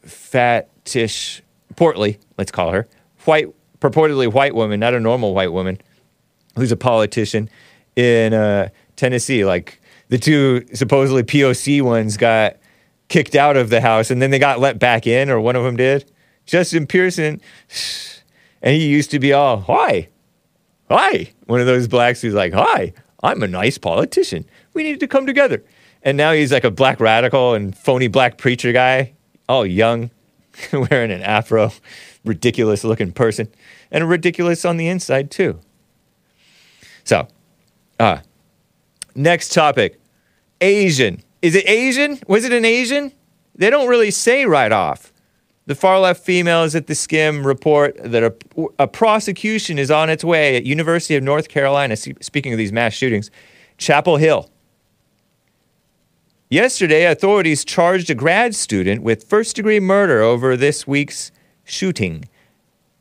fattish 0.05 1.41
portly, 1.75 2.19
let's 2.37 2.51
call 2.51 2.71
her, 2.71 2.87
white 3.25 3.47
purportedly 3.79 4.31
white 4.31 4.55
woman, 4.55 4.79
not 4.79 4.93
a 4.93 4.99
normal 4.99 5.33
white 5.33 5.51
woman, 5.51 5.79
who's 6.55 6.71
a 6.71 6.77
politician 6.77 7.49
in 7.95 8.33
uh, 8.33 8.69
Tennessee. 8.95 9.45
Like 9.45 9.81
the 10.09 10.17
two 10.17 10.65
supposedly 10.73 11.23
POC 11.23 11.81
ones 11.81 12.17
got 12.17 12.57
kicked 13.07 13.35
out 13.35 13.57
of 13.57 13.69
the 13.69 13.81
house 13.81 14.09
and 14.09 14.21
then 14.21 14.31
they 14.31 14.39
got 14.39 14.59
let 14.59 14.79
back 14.79 15.07
in, 15.07 15.29
or 15.29 15.39
one 15.39 15.55
of 15.55 15.63
them 15.63 15.75
did. 15.75 16.11
Justin 16.45 16.85
Pearson, 16.85 17.41
and 18.61 18.75
he 18.75 18.87
used 18.87 19.11
to 19.11 19.19
be 19.19 19.33
all, 19.33 19.61
hi, 19.61 20.09
hi. 20.89 21.31
One 21.47 21.59
of 21.59 21.65
those 21.65 21.87
blacks 21.87 22.21
who's 22.21 22.35
like, 22.35 22.53
hi, 22.53 22.93
I'm 23.23 23.41
a 23.41 23.47
nice 23.47 23.77
politician. 23.77 24.45
We 24.73 24.83
need 24.83 24.99
to 24.99 25.07
come 25.07 25.25
together. 25.25 25.63
And 26.03 26.17
now 26.17 26.33
he's 26.33 26.51
like 26.51 26.63
a 26.63 26.71
black 26.71 26.99
radical 26.99 27.55
and 27.55 27.75
phony 27.75 28.07
black 28.07 28.37
preacher 28.37 28.71
guy, 28.71 29.13
all 29.49 29.65
young, 29.65 30.11
wearing 30.71 31.11
an 31.11 31.23
afro, 31.23 31.71
ridiculous 32.23 32.83
looking 32.83 33.11
person, 33.11 33.47
and 33.91 34.07
ridiculous 34.07 34.65
on 34.65 34.77
the 34.77 34.87
inside 34.87 35.31
too. 35.31 35.59
So, 37.05 37.27
uh, 37.99 38.19
next 39.15 39.53
topic 39.53 39.99
Asian. 40.59 41.21
Is 41.41 41.55
it 41.55 41.67
Asian? 41.67 42.19
Was 42.27 42.43
it 42.43 42.51
an 42.51 42.65
Asian? 42.65 43.11
They 43.55 43.69
don't 43.69 43.87
really 43.87 44.11
say 44.11 44.45
right 44.45 44.71
off. 44.71 45.13
The 45.67 45.75
far 45.75 45.99
left 45.99 46.23
females 46.23 46.75
at 46.75 46.87
the 46.87 46.93
Skimm 46.93 47.43
report 47.43 47.97
that 48.03 48.23
a, 48.23 48.33
a, 48.77 48.87
prosecution 48.87 49.79
is 49.79 49.89
on 49.89 50.11
its 50.11 50.23
way 50.23 50.55
at 50.55 50.63
University 50.63 51.15
of 51.15 51.23
North 51.23 51.47
Carolina. 51.47 51.95
Speaking 51.95 52.51
of 52.51 52.57
these 52.59 52.71
mass 52.71 52.93
shootings, 52.93 53.31
Chapel 53.77 54.17
Hill. 54.17 54.49
Yesterday, 56.49 57.05
authorities 57.05 57.65
charged 57.65 58.11
a 58.11 58.15
grad 58.15 58.53
student 58.53 59.01
with 59.01 59.23
first 59.23 59.55
degree 59.55 59.79
murder 59.79 60.21
over 60.21 60.55
this 60.55 60.85
week's 60.85 61.31
shooting. 61.63 62.25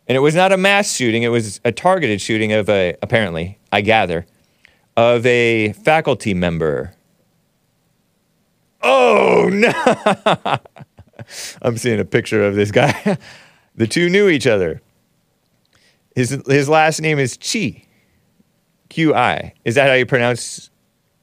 And 0.08 0.16
it 0.16 0.20
was 0.20 0.34
not 0.34 0.50
a 0.50 0.56
mass 0.56 0.94
shooting, 0.94 1.22
it 1.22 1.28
was 1.28 1.60
a 1.64 1.72
targeted 1.72 2.22
shooting 2.22 2.52
of 2.52 2.70
a, 2.70 2.96
apparently, 3.02 3.58
I 3.74 3.80
gather, 3.80 4.24
of 4.96 5.26
a 5.26 5.72
faculty 5.72 6.32
member. 6.32 6.94
Oh, 8.80 9.50
no! 9.52 9.72
I'm 11.60 11.76
seeing 11.76 11.98
a 11.98 12.04
picture 12.04 12.44
of 12.44 12.54
this 12.54 12.70
guy. 12.70 13.18
the 13.74 13.88
two 13.88 14.08
knew 14.08 14.28
each 14.28 14.46
other. 14.46 14.80
His, 16.14 16.40
his 16.46 16.68
last 16.68 17.00
name 17.00 17.18
is 17.18 17.36
Chi. 17.36 17.82
Q 18.90 19.12
I. 19.12 19.54
Is 19.64 19.74
that 19.74 19.88
how 19.88 19.94
you 19.94 20.06
pronounce 20.06 20.70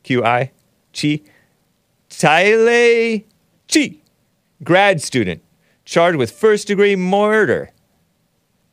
Q 0.04 0.26
I? 0.26 0.52
Chi? 0.94 1.22
Taile 2.10 3.24
Chi. 3.74 3.96
Grad 4.62 5.02
student 5.02 5.42
charged 5.86 6.18
with 6.18 6.32
first 6.32 6.68
degree 6.68 6.98
murder 6.98 7.72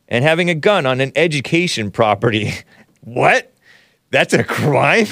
and 0.09 0.25
having 0.25 0.51
a 0.51 0.57
gun 0.57 0.85
on 0.85 1.01
an 1.01 1.13
education 1.15 1.93
property. 1.93 2.55
what? 3.03 3.53
That's 4.11 4.35
a 4.35 4.45
crime? 4.45 5.07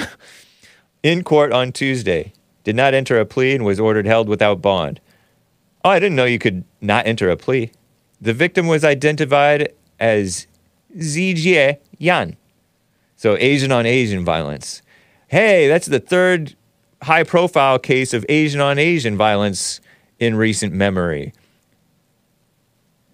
In 1.02 1.22
court 1.22 1.52
on 1.52 1.72
Tuesday. 1.72 2.32
Did 2.64 2.76
not 2.76 2.94
enter 2.94 3.20
a 3.20 3.26
plea 3.26 3.54
and 3.54 3.64
was 3.64 3.78
ordered 3.78 4.06
held 4.06 4.28
without 4.28 4.60
bond. 4.60 5.00
Oh, 5.84 5.90
I 5.90 6.00
didn't 6.00 6.16
know 6.16 6.24
you 6.24 6.38
could 6.38 6.64
not 6.80 7.06
enter 7.06 7.30
a 7.30 7.36
plea. 7.36 7.70
The 8.20 8.32
victim 8.32 8.66
was 8.66 8.84
identified 8.84 9.72
as 10.00 10.46
Zijie 10.96 11.78
Yan. 11.98 12.36
So 13.14 13.36
Asian 13.38 13.70
on 13.70 13.86
Asian 13.86 14.24
violence. 14.24 14.82
Hey, 15.28 15.68
that's 15.68 15.86
the 15.86 16.00
third 16.00 16.56
high 17.02 17.24
profile 17.24 17.78
case 17.78 18.12
of 18.14 18.26
Asian 18.28 18.60
on 18.60 18.78
Asian 18.78 19.16
violence 19.16 19.80
in 20.18 20.34
recent 20.34 20.72
memory. 20.72 21.32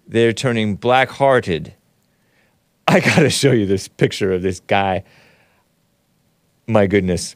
They're 0.07 0.33
turning 0.33 0.75
black 0.75 1.09
hearted. 1.09 1.73
I 2.87 2.99
gotta 2.99 3.29
show 3.29 3.51
you 3.51 3.65
this 3.65 3.87
picture 3.87 4.33
of 4.33 4.41
this 4.41 4.59
guy. 4.61 5.03
My 6.67 6.87
goodness. 6.87 7.35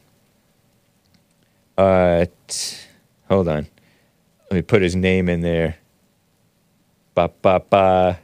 Uh, 1.76 2.26
t- 2.46 2.76
hold 3.28 3.48
on. 3.48 3.66
Let 4.50 4.56
me 4.56 4.62
put 4.62 4.82
his 4.82 4.96
name 4.96 5.28
in 5.28 5.42
there. 5.42 5.76
Ba 7.14 7.30
ba 7.42 7.60
ba. 7.68 8.20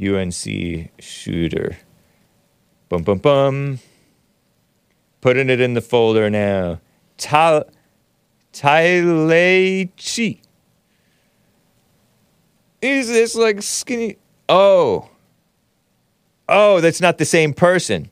UNC 0.00 0.90
shooter. 0.98 1.78
Bum 2.88 3.02
bum 3.02 3.18
bum. 3.18 3.78
Putting 5.20 5.50
it 5.50 5.60
in 5.60 5.74
the 5.74 5.80
folder 5.80 6.28
now. 6.30 6.80
Ta 7.16 7.62
Tai 8.52 9.88
Chi. 9.96 10.40
Is 12.82 13.08
this 13.08 13.34
like 13.34 13.62
skinny? 13.62 14.16
Oh. 14.48 15.08
Oh, 16.48 16.80
that's 16.80 17.00
not 17.00 17.18
the 17.18 17.24
same 17.24 17.52
person. 17.54 18.10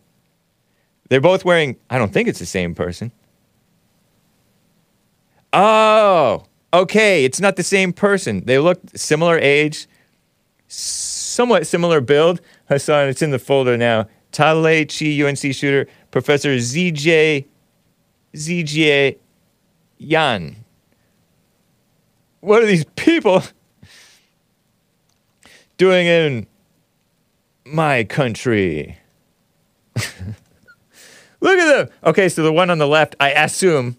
They're 1.08 1.20
both 1.20 1.44
wearing, 1.44 1.76
I 1.90 1.98
don't 1.98 2.12
think 2.12 2.28
it's 2.28 2.38
the 2.38 2.46
same 2.46 2.74
person. 2.74 3.12
Oh. 5.52 6.44
Okay, 6.72 7.24
it's 7.24 7.40
not 7.40 7.56
the 7.56 7.62
same 7.62 7.94
person. 7.94 8.44
They 8.44 8.58
look 8.58 8.78
similar 8.94 9.38
age, 9.38 9.86
somewhat 10.66 11.66
similar 11.66 12.02
build. 12.02 12.42
Hassan, 12.68 13.08
it's 13.08 13.22
in 13.22 13.30
the 13.30 13.38
folder 13.38 13.78
now. 13.78 14.06
Tale 14.32 14.84
Chi, 14.84 15.22
UNC 15.22 15.54
shooter, 15.54 15.86
Professor 16.10 16.56
ZJ, 16.56 17.46
ZJ 18.34 19.16
Yan. 19.96 20.56
What 22.40 22.62
are 22.62 22.66
these 22.66 22.84
people 22.96 23.42
doing 25.78 26.06
in 26.06 26.46
my 27.64 28.04
country? 28.04 28.98
Look 31.40 31.58
at 31.58 31.76
them. 31.76 31.96
Okay, 32.04 32.28
so 32.28 32.42
the 32.42 32.52
one 32.52 32.70
on 32.70 32.78
the 32.78 32.86
left, 32.86 33.14
I 33.20 33.30
assume, 33.30 33.96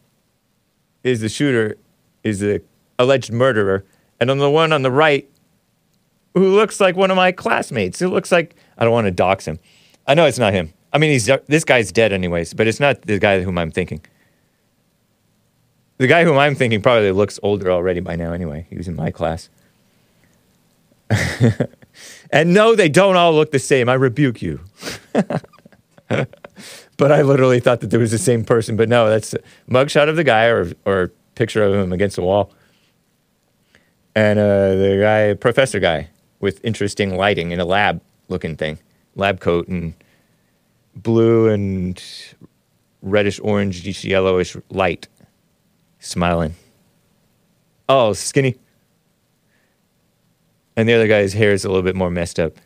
is 1.04 1.21
the 1.21 1.30
shooter 1.30 1.78
is 2.23 2.39
the 2.39 2.62
alleged 2.97 3.32
murderer, 3.32 3.86
and 4.19 4.30
on 4.30 4.39
the 4.39 4.49
one 4.49 4.73
on 4.73 4.82
the 4.82 4.91
right, 4.91 5.30
who 6.34 6.54
looks 6.54 6.80
like 6.80 6.95
one 6.95 7.12
of 7.12 7.17
my 7.17 7.32
classmates. 7.32 8.02
It 8.02 8.10
looks 8.10 8.32
like 8.32 8.56
I 8.78 8.84
don't 8.84 8.93
want 8.93 9.06
to 9.06 9.12
dox 9.12 9.45
him. 9.45 9.60
I 10.06 10.13
know 10.13 10.25
it's 10.25 10.39
not 10.39 10.54
him. 10.54 10.73
I 10.91 10.97
mean, 10.97 11.12
he's 11.12 11.30
this 11.47 11.63
guy's 11.63 11.91
dead 11.91 12.12
anyways, 12.12 12.54
but 12.54 12.67
it's 12.67 12.80
not 12.80 13.02
the 13.04 13.19
guy 13.19 13.41
whom 13.41 13.58
I'm 13.58 13.71
thinking. 13.71 14.02
The 15.97 16.08
guy 16.08 16.23
whom 16.23 16.38
I'm 16.38 16.56
thinking 16.56 16.82
probably 16.82 17.12
looks 17.12 17.39
older 17.43 17.71
already 17.71 17.99
by 17.99 18.15
now. 18.15 18.32
Anyway, 18.32 18.65
he 18.69 18.78
was 18.78 18.88
in 18.88 18.95
my 18.95 19.12
class. 19.12 19.49
and 22.32 22.54
no, 22.54 22.75
they 22.75 22.89
don't 22.89 23.15
all 23.15 23.34
look 23.34 23.52
the 23.52 23.60
same. 23.60 23.89
I 23.89 23.95
rebuke 23.95 24.41
you. 24.41 24.62
but 27.00 27.14
I 27.14 27.22
literally 27.22 27.62
thought 27.62 27.80
that 27.80 27.92
there 27.92 28.00
was 28.00 28.12
the 28.12 28.18
same 28.20 28.44
person. 28.44 28.76
But 28.76 28.90
no, 28.90 29.10
that's 29.10 29.34
a 29.34 29.40
mugshot 29.70 30.10
of 30.10 30.18
the 30.18 30.24
guy 30.24 30.46
or 30.46 30.72
or 30.86 31.12
picture 31.34 31.64
of 31.64 31.74
him 31.74 31.94
against 31.94 32.18
the 32.18 32.22
wall. 32.22 32.52
And 34.16 34.38
uh, 34.38 34.76
the 34.76 35.00
guy, 35.02 35.34
professor 35.34 35.80
guy, 35.80 36.10
with 36.42 36.64
interesting 36.64 37.16
lighting 37.16 37.52
in 37.52 37.60
a 37.60 37.66
lab 37.66 38.02
looking 38.28 38.58
thing, 38.58 38.80
lab 39.16 39.40
coat 39.40 39.70
and 39.70 39.94
blue 40.94 41.48
and 41.48 42.04
reddish 43.02 43.40
orange, 43.42 44.04
yellowish 44.04 44.58
light, 44.70 45.08
smiling. 46.00 46.54
Oh, 47.88 48.12
skinny. 48.12 48.58
And 50.76 50.88
the 50.88 50.94
other 50.94 51.08
guy's 51.08 51.32
hair 51.34 51.52
is 51.54 51.64
a 51.64 51.70
little 51.70 51.84
bit 51.84 51.96
more 51.96 52.12
messed 52.12 52.40
up. 52.40 52.58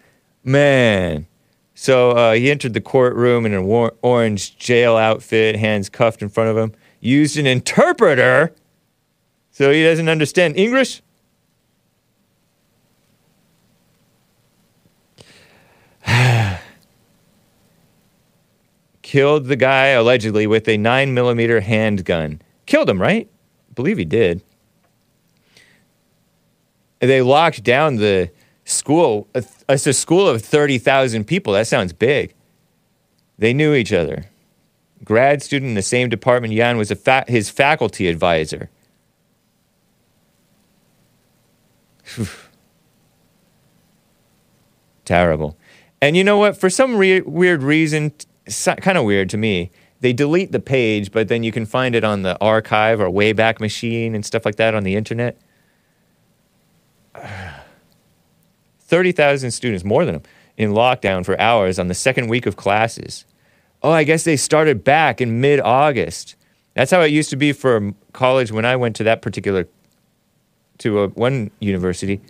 Man. 0.44 1.28
So 1.76 2.12
uh, 2.12 2.34
he 2.34 2.52
entered 2.52 2.74
the 2.74 2.82
courtroom 2.82 3.46
in 3.46 3.54
an 3.54 3.64
war- 3.66 3.96
orange 4.02 4.58
jail 4.58 4.96
outfit, 4.96 5.56
hands 5.56 5.90
cuffed 5.90 6.22
in 6.22 6.30
front 6.30 6.50
of 6.50 6.58
him, 6.58 6.74
used 7.00 7.38
an 7.38 7.48
interpreter 7.48 8.54
so 9.54 9.72
he 9.72 9.84
doesn't 9.84 10.10
understand 10.10 10.58
English. 10.58 11.04
Killed 19.04 19.46
the 19.46 19.56
guy 19.56 19.90
allegedly 19.90 20.48
with 20.48 20.68
a 20.68 20.76
9 20.78 21.14
millimeter 21.14 21.62
handgun. 21.62 22.42
Killed 22.66 22.90
him, 22.90 23.00
right? 23.00 23.30
believe 23.76 23.98
he 24.00 24.06
did. 24.06 24.42
They 27.00 27.22
locked 27.22 27.64
down 27.64 27.98
the 27.98 28.32
school. 28.66 29.28
It's 29.70 29.88
a 29.88 29.94
school 29.94 30.28
of 30.28 30.42
30,000 30.42 31.26
people. 31.26 31.54
That 31.54 31.68
sounds 31.68 31.94
big. 31.94 32.34
They 33.38 33.54
knew 33.54 33.74
each 33.74 33.94
other. 33.94 34.26
Grad 35.04 35.42
student 35.42 35.70
in 35.70 35.76
the 35.76 35.82
same 35.82 36.10
department, 36.10 36.54
Jan 36.54 36.78
was 36.78 36.92
fa- 36.92 37.26
his 37.28 37.50
faculty 37.50 38.08
advisor. 38.08 38.70
Terrible. 45.06 45.58
And 46.02 46.16
you 46.16 46.24
know 46.24 46.38
what? 46.38 46.58
For 46.58 46.70
some 46.70 46.96
re- 46.96 47.22
weird 47.22 47.64
reason, 47.64 48.14
so, 48.48 48.76
kind 48.76 48.98
of 48.98 49.04
weird 49.06 49.30
to 49.32 49.38
me, 49.38 49.72
they 50.00 50.14
delete 50.14 50.52
the 50.52 50.60
page, 50.60 51.12
but 51.12 51.30
then 51.30 51.44
you 51.44 51.52
can 51.52 51.66
find 51.66 51.96
it 51.96 52.04
on 52.04 52.24
the 52.24 52.38
archive 52.42 53.00
or 53.00 53.10
Wayback 53.10 53.60
Machine 53.60 54.16
and 54.16 54.26
stuff 54.26 54.46
like 54.46 54.58
that 54.58 54.76
on 54.76 54.84
the 54.84 54.96
internet. 54.96 55.38
30,000 58.94 59.50
students, 59.50 59.84
more 59.84 60.06
than 60.06 60.14
them, 60.14 60.24
in 60.56 60.70
lockdown 60.70 61.26
for 61.26 61.40
hours 61.42 61.80
on 61.80 61.88
the 61.88 61.96
second 61.96 62.28
week 62.28 62.46
of 62.46 62.56
classes. 62.56 63.26
Oh, 63.82 63.90
I 63.90 64.04
guess 64.04 64.24
they 64.24 64.38
started 64.38 64.84
back 64.84 65.20
in 65.20 65.42
mid 65.42 65.60
August. 65.60 66.36
That's 66.76 66.92
how 66.92 67.02
it 67.02 67.08
used 67.08 67.32
to 67.32 67.36
be 67.36 67.54
for 67.54 67.92
college 68.12 68.52
when 68.52 68.66
I 68.66 68.76
went 68.76 68.96
to 68.98 69.04
that 69.06 69.24
particular, 69.24 69.68
to 70.78 71.00
a, 71.00 71.08
one 71.08 71.50
university. 71.60 72.22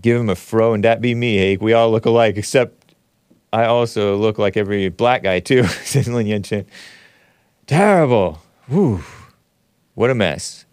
Give 0.00 0.18
him 0.18 0.30
a 0.30 0.34
fro 0.34 0.72
and 0.72 0.82
that 0.82 1.02
be 1.02 1.14
me, 1.14 1.36
Hake. 1.36 1.60
We 1.60 1.74
all 1.74 1.90
look 1.90 2.06
alike, 2.06 2.38
except 2.38 2.94
I 3.52 3.66
also 3.66 4.16
look 4.16 4.38
like 4.38 4.56
every 4.56 4.88
black 4.88 5.24
guy 5.24 5.40
too, 5.40 5.64
said 5.84 6.06
Lin 6.06 6.26
Yen 6.26 6.42
Chin. 6.42 6.64
Terrible. 7.66 8.40
Whew. 8.68 9.04
What 9.92 10.08
a 10.08 10.14
mess. 10.14 10.64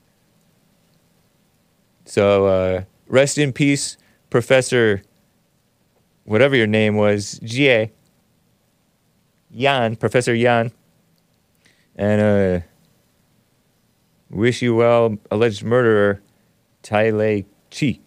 So, 2.06 2.46
uh, 2.46 2.84
rest 3.14 3.38
in 3.38 3.54
peace, 3.54 3.96
Professor, 4.32 5.04
whatever 6.24 6.56
your 6.56 6.66
name 6.66 6.96
was, 6.96 7.40
Jie. 7.44 7.92
Yan, 9.52 9.96
Professor 9.96 10.34
Yan. 10.34 10.72
And 11.96 12.22
uh, 12.22 12.66
wish 14.32 14.64
you 14.64 14.74
well, 14.74 15.20
alleged 15.30 15.64
murderer, 15.64 16.24
Tai 16.82 17.12
Lei 17.12 17.46
Chi. 17.70 18.00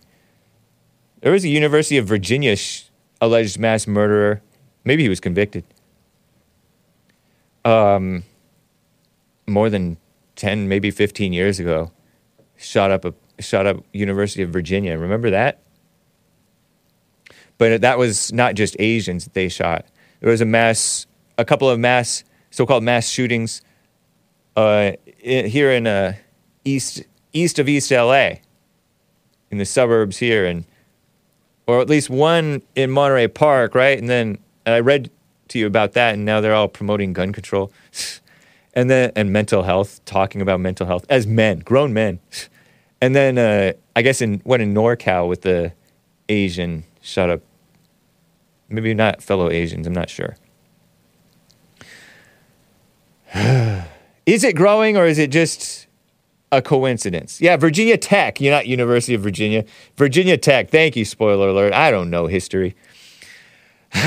There 1.20 1.30
was 1.30 1.44
a 1.44 1.48
University 1.48 1.98
of 1.98 2.06
Virginia 2.06 2.56
sh- 2.56 2.86
alleged 3.20 3.60
mass 3.60 3.86
murderer. 3.86 4.42
Maybe 4.84 5.04
he 5.04 5.08
was 5.08 5.20
convicted. 5.20 5.62
Um, 7.64 8.24
more 9.46 9.70
than 9.70 9.98
10, 10.34 10.66
maybe 10.66 10.90
15 10.90 11.32
years 11.32 11.60
ago, 11.60 11.92
shot 12.56 12.90
up 12.90 13.04
a 13.04 13.14
shot 13.40 13.66
up 13.66 13.84
University 13.92 14.42
of 14.42 14.50
Virginia. 14.50 14.98
Remember 14.98 15.30
that? 15.30 15.62
But 17.58 17.80
that 17.80 17.98
was 17.98 18.32
not 18.32 18.54
just 18.54 18.76
Asians 18.78 19.24
that 19.24 19.34
they 19.34 19.48
shot. 19.48 19.86
There 20.20 20.30
was 20.30 20.40
a 20.40 20.46
mass, 20.46 21.06
a 21.38 21.44
couple 21.44 21.68
of 21.70 21.78
mass, 21.78 22.24
so-called 22.50 22.82
mass 22.82 23.08
shootings 23.08 23.62
uh, 24.56 24.92
here 25.18 25.70
in 25.70 25.86
uh, 25.86 26.14
east 26.64 27.02
east 27.32 27.58
of 27.58 27.68
East 27.68 27.90
LA, 27.90 28.36
in 29.50 29.58
the 29.58 29.64
suburbs 29.64 30.18
here, 30.18 30.46
and 30.46 30.64
or 31.66 31.80
at 31.80 31.88
least 31.88 32.08
one 32.08 32.62
in 32.74 32.90
Monterey 32.90 33.28
Park, 33.28 33.74
right? 33.74 33.98
And 33.98 34.08
then 34.08 34.38
and 34.64 34.74
I 34.74 34.80
read 34.80 35.10
to 35.48 35.58
you 35.58 35.66
about 35.66 35.92
that, 35.92 36.14
and 36.14 36.24
now 36.24 36.40
they're 36.40 36.54
all 36.54 36.68
promoting 36.68 37.12
gun 37.12 37.32
control, 37.32 37.70
and 38.74 38.90
then 38.90 39.12
and 39.14 39.32
mental 39.32 39.62
health, 39.62 40.04
talking 40.04 40.40
about 40.40 40.60
mental 40.60 40.86
health 40.86 41.04
as 41.08 41.26
men, 41.26 41.60
grown 41.60 41.92
men, 41.92 42.18
and 43.00 43.14
then 43.14 43.38
uh, 43.38 43.72
I 43.94 44.02
guess 44.02 44.20
in 44.20 44.40
what 44.44 44.60
in 44.60 44.74
NorCal 44.74 45.28
with 45.28 45.42
the 45.42 45.72
Asian 46.28 46.84
shut 47.00 47.30
up, 47.30 47.40
maybe 48.68 48.94
not 48.94 49.22
fellow 49.22 49.50
Asians, 49.50 49.86
I'm 49.86 49.92
not 49.92 50.10
sure. 50.10 50.36
is 54.26 54.44
it 54.44 54.56
growing 54.56 54.96
or 54.96 55.06
is 55.06 55.18
it 55.18 55.30
just 55.30 55.86
a 56.52 56.62
coincidence? 56.62 57.40
Yeah, 57.40 57.56
Virginia 57.56 57.96
Tech. 57.96 58.40
You're 58.40 58.54
not 58.54 58.66
University 58.66 59.14
of 59.14 59.20
Virginia. 59.22 59.64
Virginia 59.96 60.36
Tech. 60.36 60.70
Thank 60.70 60.96
you, 60.96 61.04
spoiler 61.04 61.48
alert. 61.48 61.72
I 61.72 61.90
don't 61.90 62.10
know 62.10 62.26
history. 62.26 62.74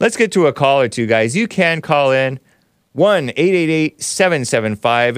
Let's 0.00 0.16
get 0.16 0.32
to 0.32 0.46
a 0.46 0.52
call 0.52 0.80
or 0.80 0.88
two, 0.88 1.06
guys. 1.06 1.36
You 1.36 1.46
can 1.46 1.80
call 1.80 2.10
in 2.10 2.40
1 2.92 3.30
888 3.30 4.02
775 4.02 5.16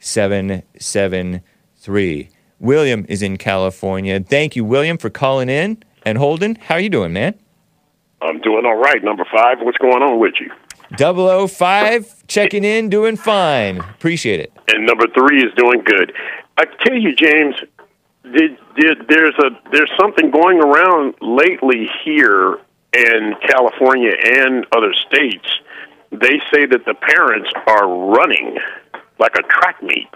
3773. 0.00 2.30
William 2.58 3.04
is 3.08 3.22
in 3.22 3.36
California. 3.36 4.18
Thank 4.20 4.56
you, 4.56 4.64
William, 4.64 4.98
for 4.98 5.10
calling 5.10 5.48
in 5.48 5.82
and 6.04 6.18
holding. 6.18 6.56
How 6.56 6.74
are 6.76 6.80
you 6.80 6.88
doing, 6.88 7.12
man? 7.12 7.34
I'm 8.22 8.40
doing 8.40 8.64
all 8.64 8.76
right. 8.76 9.04
Number 9.04 9.26
five, 9.30 9.58
what's 9.60 9.76
going 9.78 10.02
on 10.02 10.18
with 10.18 10.34
you? 10.40 10.50
005, 10.98 12.26
checking 12.28 12.64
in, 12.64 12.88
doing 12.88 13.16
fine. 13.16 13.78
Appreciate 13.78 14.40
it. 14.40 14.52
And 14.68 14.86
number 14.86 15.06
three 15.14 15.42
is 15.42 15.52
doing 15.56 15.82
good. 15.84 16.12
I 16.56 16.64
tell 16.84 16.96
you, 16.96 17.14
James, 17.14 17.56
did, 18.22 18.56
did, 18.76 19.06
there's 19.08 19.34
a 19.38 19.50
there's 19.70 19.90
something 20.00 20.30
going 20.30 20.62
around 20.62 21.14
lately 21.20 21.88
here 22.04 22.58
in 22.92 23.34
California 23.48 24.12
and 24.34 24.66
other 24.74 24.94
states. 24.94 25.48
They 26.10 26.40
say 26.52 26.66
that 26.66 26.84
the 26.86 26.94
parents 26.94 27.50
are 27.66 27.88
running 27.88 28.58
like 29.18 29.34
a 29.38 29.42
track 29.42 29.82
meet 29.82 30.08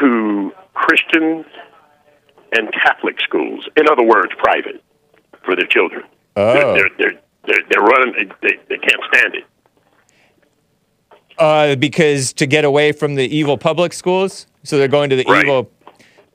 to 0.00 0.52
Christian 0.74 1.44
and 2.52 2.72
Catholic 2.72 3.20
schools. 3.20 3.68
In 3.76 3.84
other 3.90 4.04
words, 4.04 4.32
private 4.38 4.82
for 5.44 5.54
their 5.56 5.66
children. 5.66 6.02
Oh. 6.36 6.52
They're, 6.54 6.88
they're, 6.98 7.20
they're, 7.46 7.62
they're, 7.70 7.82
running. 7.82 8.30
They, 8.42 8.58
they 8.68 8.78
can't 8.78 9.02
stand 9.12 9.34
it. 9.34 9.44
Uh, 11.38 11.76
because 11.76 12.32
to 12.34 12.46
get 12.46 12.64
away 12.64 12.90
from 12.92 13.14
the 13.14 13.24
evil 13.36 13.56
public 13.56 13.92
schools, 13.92 14.46
so 14.64 14.76
they're 14.76 14.88
going 14.88 15.08
to 15.10 15.16
the 15.16 15.24
Right. 15.24 15.44
evil, 15.44 15.70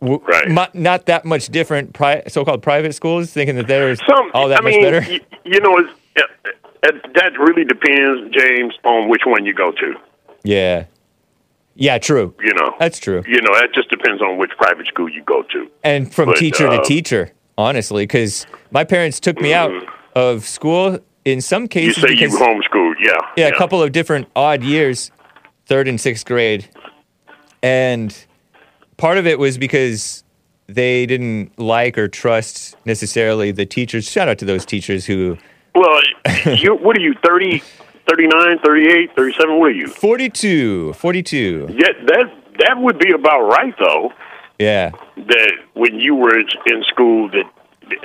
Right. 0.01 0.49
mo- 0.49 0.67
not 0.73 1.05
that 1.07 1.25
much 1.25 1.47
different 1.47 1.93
pri- 1.93 2.23
so-called 2.27 2.61
private 2.61 2.93
schools, 2.95 3.31
thinking 3.31 3.55
that 3.57 3.67
they're 3.67 3.95
Some, 3.97 4.31
all 4.33 4.47
that 4.49 4.59
I 4.59 4.63
much 4.63 4.73
mean, 4.73 4.81
better. 4.81 5.01
y- 5.01 5.19
you 5.43 5.59
know, 5.59 5.77
it's, 5.77 5.89
uh, 6.17 6.21
uh, 6.87 6.91
that 7.15 7.37
really 7.37 7.65
depends, 7.65 8.33
James, 8.35 8.73
on 8.85 9.09
which 9.09 9.21
one 9.25 9.45
you 9.45 9.53
go 9.53 9.71
to. 9.71 9.95
yeah, 10.43 10.85
yeah, 11.75 11.97
true. 11.97 12.35
You 12.41 12.53
know, 12.53 12.73
That's 12.79 12.99
true. 12.99 13.23
you 13.27 13.41
know, 13.41 13.53
that 13.55 13.69
just 13.73 13.89
depends 13.89 14.21
on 14.21 14.37
which 14.37 14.51
private 14.57 14.87
school 14.87 15.09
you 15.09 15.23
go 15.23 15.43
to. 15.51 15.67
And 15.83 16.13
from 16.13 16.27
But, 16.29 16.37
teacher 16.37 16.67
to 16.67 16.81
uh, 16.81 16.83
teacher, 16.83 17.31
honestly, 17.57 18.03
because 18.03 18.45
my 18.71 18.83
parents 18.83 19.19
took 19.19 19.39
me 19.41 19.53
out 19.53 19.71
of 20.15 20.45
school 20.45 20.99
in 21.25 21.41
some 21.41 21.67
cases. 21.67 21.97
You 22.03 22.09
say 22.09 22.13
you 22.15 22.29
because- 22.29 22.39
homeschooled, 22.39 22.95
yeah, 23.01 23.17
yeah, 23.37 23.47
a 23.47 23.57
couple 23.57 23.81
of 23.81 23.91
different 23.91 24.27
odd 24.35 24.63
years, 24.63 25.11
third 25.65 25.87
and 25.87 25.99
sixth 25.99 26.25
grade. 26.25 26.67
And 27.61 28.15
part 28.97 29.17
of 29.17 29.25
it 29.27 29.39
was 29.39 29.57
because 29.57 30.23
they 30.67 31.05
didn't 31.05 31.57
like 31.59 31.97
or 31.97 32.07
trust 32.07 32.75
necessarily 32.85 33.51
the 33.51 33.65
teachers. 33.65 34.09
Shout 34.09 34.27
out 34.27 34.37
to 34.39 34.45
those 34.45 34.65
teachers 34.65 35.05
who 35.05 35.37
Well, 35.75 36.01
you 36.57 36.75
what 36.75 36.97
are 36.97 37.01
you 37.01 37.13
30, 37.25 37.61
39, 38.07 38.59
38, 38.63 39.15
37? 39.15 39.59
What 39.59 39.65
are 39.67 39.71
you? 39.71 39.87
42, 39.87 40.93
42. 40.93 41.67
Yeah, 41.71 41.87
that 42.07 42.33
that 42.59 42.77
would 42.77 42.99
be 42.99 43.11
about 43.13 43.41
right 43.47 43.73
though. 43.79 44.11
Yeah. 44.59 44.91
That 45.17 45.51
when 45.73 45.99
you 45.99 46.15
were 46.15 46.37
in 46.37 46.83
school, 46.83 47.29
that 47.29 47.45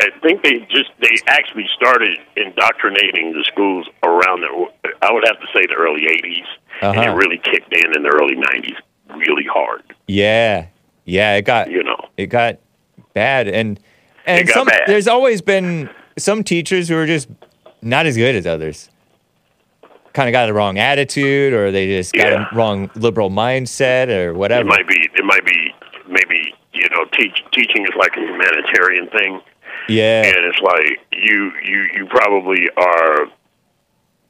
I 0.01 0.11
think 0.23 0.43
they 0.43 0.59
just 0.71 0.91
they 1.01 1.11
actually 1.27 1.69
started 1.77 2.19
indoctrinating 2.37 3.33
the 3.33 3.45
schools 3.45 3.89
around 4.03 4.41
the. 4.41 4.67
I 5.03 5.13
would 5.13 5.25
have 5.27 5.39
to 5.41 5.47
say 5.55 5.67
the 5.67 5.75
early 5.75 6.03
'80s, 6.03 6.45
and 6.83 6.99
Uh-huh. 6.99 7.11
it 7.13 7.15
really 7.15 7.39
kicked 7.39 7.73
in 7.73 7.95
in 7.97 8.03
the 8.03 8.09
early 8.09 8.35
'90s 8.37 8.77
really 9.17 9.45
hard. 9.45 9.83
Yeah, 10.07 10.67
yeah, 11.05 11.35
it 11.37 11.43
got 11.43 11.71
You 11.71 11.83
know, 11.83 12.09
it 12.17 12.27
got 12.27 12.59
bad, 13.15 13.49
and 13.49 13.79
and 14.27 14.49
some 14.49 14.67
bad. 14.67 14.83
there's 14.87 15.09
always 15.09 15.41
been 15.43 15.91
some 16.17 16.43
teachers 16.45 16.89
who 16.89 16.97
are 16.97 17.07
just 17.07 17.29
not 17.83 18.07
as 18.07 18.17
good 18.17 18.35
as 18.35 18.47
others. 18.47 18.91
Kind 20.19 20.29
of 20.29 20.33
got 20.33 20.47
the 20.47 20.53
wrong 20.53 20.79
attitude, 20.81 21.53
or 21.53 21.71
they 21.71 21.87
just 21.87 22.13
got 22.13 22.33
Yeah. 22.33 22.47
a 22.51 22.57
wrong 22.57 22.91
liberal 22.97 23.31
mindset, 23.31 24.09
or 24.09 24.35
whatever. 24.35 24.63
it 24.63 24.67
might 24.67 24.89
be 24.89 24.97
it 25.15 25.25
might 25.25 25.45
be 25.47 25.73
maybe 26.09 26.53
you 26.73 26.89
know 26.91 27.05
teach, 27.17 27.41
teaching 27.53 27.85
is 27.85 27.93
like 27.97 28.17
a 28.17 28.21
humanitarian 28.21 29.07
thing, 29.11 29.41
Yeah, 29.89 30.25
and 30.27 30.35
it's 30.39 30.59
like 30.59 30.99
you 31.13 31.53
you 31.65 31.87
you 31.95 32.07
probably 32.07 32.69
are 32.77 33.27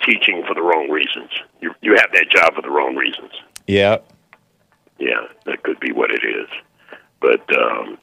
teaching 0.05 0.45
for 0.47 0.53
the 0.53 0.61
wrong 0.61 0.91
reasons. 0.91 1.30
You 1.62 1.72
you 1.80 1.95
have 1.97 2.12
that 2.12 2.26
job 2.36 2.55
for 2.55 2.61
the 2.61 2.68
wrong 2.70 2.95
reasons. 2.95 3.32
yeah, 3.66 3.97
Yeah, 4.99 5.22
that 5.47 5.62
could 5.62 5.80
be 5.80 5.93
what 5.93 6.11
it 6.11 6.22
is. 6.22 6.49
But 7.22 7.41
um, 7.59 7.97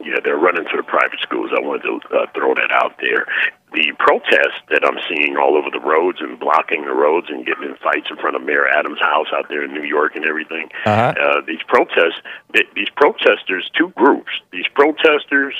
yeah, 0.00 0.16
they're 0.24 0.36
running 0.36 0.64
to 0.64 0.76
the 0.76 0.82
private 0.82 1.20
schools. 1.20 1.50
I 1.56 1.60
wanted 1.60 1.82
to 1.84 2.16
uh, 2.16 2.26
throw 2.34 2.54
that 2.56 2.72
out 2.72 2.94
there. 3.00 3.24
The 3.72 3.92
protests 3.98 4.62
that 4.70 4.84
I'm 4.84 4.98
seeing 5.08 5.36
all 5.36 5.56
over 5.56 5.68
the 5.70 5.80
roads 5.80 6.18
and 6.20 6.38
blocking 6.38 6.84
the 6.84 6.94
roads 6.94 7.28
and 7.28 7.44
getting 7.44 7.64
in 7.64 7.76
fights 7.76 8.08
in 8.10 8.16
front 8.16 8.34
of 8.34 8.42
Mayor 8.42 8.66
Adams' 8.66 9.00
house 9.00 9.28
out 9.34 9.48
there 9.48 9.64
in 9.64 9.72
New 9.72 9.84
York 9.84 10.16
and 10.16 10.24
everything. 10.24 10.70
Uh-huh. 10.86 11.14
Uh, 11.20 11.40
these 11.46 11.62
protests, 11.66 12.20
th- 12.54 12.68
these 12.74 12.88
protesters, 12.96 13.70
two 13.76 13.90
groups. 13.90 14.30
These 14.52 14.66
protesters, 14.74 15.54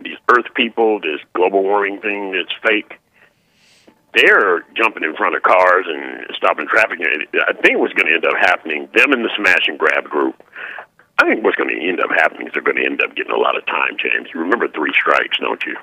these 0.00 0.18
Earth 0.28 0.52
people, 0.54 1.00
this 1.00 1.20
global 1.34 1.62
warming 1.62 2.00
thing 2.00 2.32
that's 2.32 2.52
fake 2.66 2.98
they're 4.16 4.64
jumping 4.74 5.04
in 5.04 5.14
front 5.14 5.36
of 5.36 5.42
cars 5.42 5.84
and 5.86 6.26
stopping 6.34 6.66
traffic. 6.66 6.98
I 7.02 7.52
think 7.52 7.78
what's 7.78 7.92
going 7.92 8.08
to 8.08 8.14
end 8.14 8.24
up 8.24 8.34
happening, 8.40 8.88
them 8.94 9.12
and 9.12 9.22
the 9.22 9.30
smash 9.36 9.68
and 9.68 9.78
grab 9.78 10.04
group, 10.04 10.42
I 11.18 11.28
think 11.28 11.44
what's 11.44 11.56
going 11.56 11.70
to 11.70 11.80
end 11.80 12.00
up 12.00 12.10
happening 12.10 12.46
is 12.46 12.52
they're 12.52 12.62
going 12.62 12.76
to 12.76 12.84
end 12.84 13.02
up 13.02 13.14
getting 13.14 13.32
a 13.32 13.38
lot 13.38 13.56
of 13.56 13.64
time, 13.66 13.96
James. 14.00 14.28
You 14.32 14.40
remember 14.40 14.68
three 14.68 14.92
strikes, 14.92 15.38
don't 15.38 15.62
you? 15.64 15.76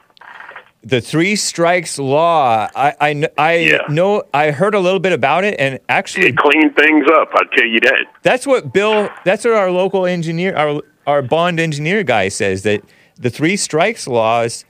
The 0.84 1.01
three 1.01 1.36
strikes 1.36 1.97
law. 1.97 2.67
I 2.75 2.93
I, 2.99 3.29
I 3.38 3.55
Yeah. 3.55 3.77
know 3.89 4.23
I 4.34 4.51
heard 4.51 4.75
a 4.75 4.79
little 4.79 4.99
bit 4.99 5.13
about 5.13 5.43
it, 5.43 5.55
and 5.59 5.79
actually, 5.89 6.27
It 6.27 6.38
cleaned 6.38 6.75
things 6.75 7.05
up, 7.11 7.29
I'll 7.34 7.47
tell 7.55 7.65
you 7.65 7.79
that. 7.81 8.05
That's 8.21 8.45
what 8.45 8.73
Bill. 8.73 9.09
That's 9.23 9.45
what 9.45 9.53
our 9.53 9.71
local 9.71 10.05
engineer, 10.05 10.55
our 10.55 10.81
our 11.07 11.21
bond 11.21 11.59
engineer 11.59 12.03
guy 12.03 12.29
says 12.29 12.63
that 12.63 12.81
the 13.17 13.29
three 13.29 13.55
strikes 13.55 14.07
laws 14.07 14.65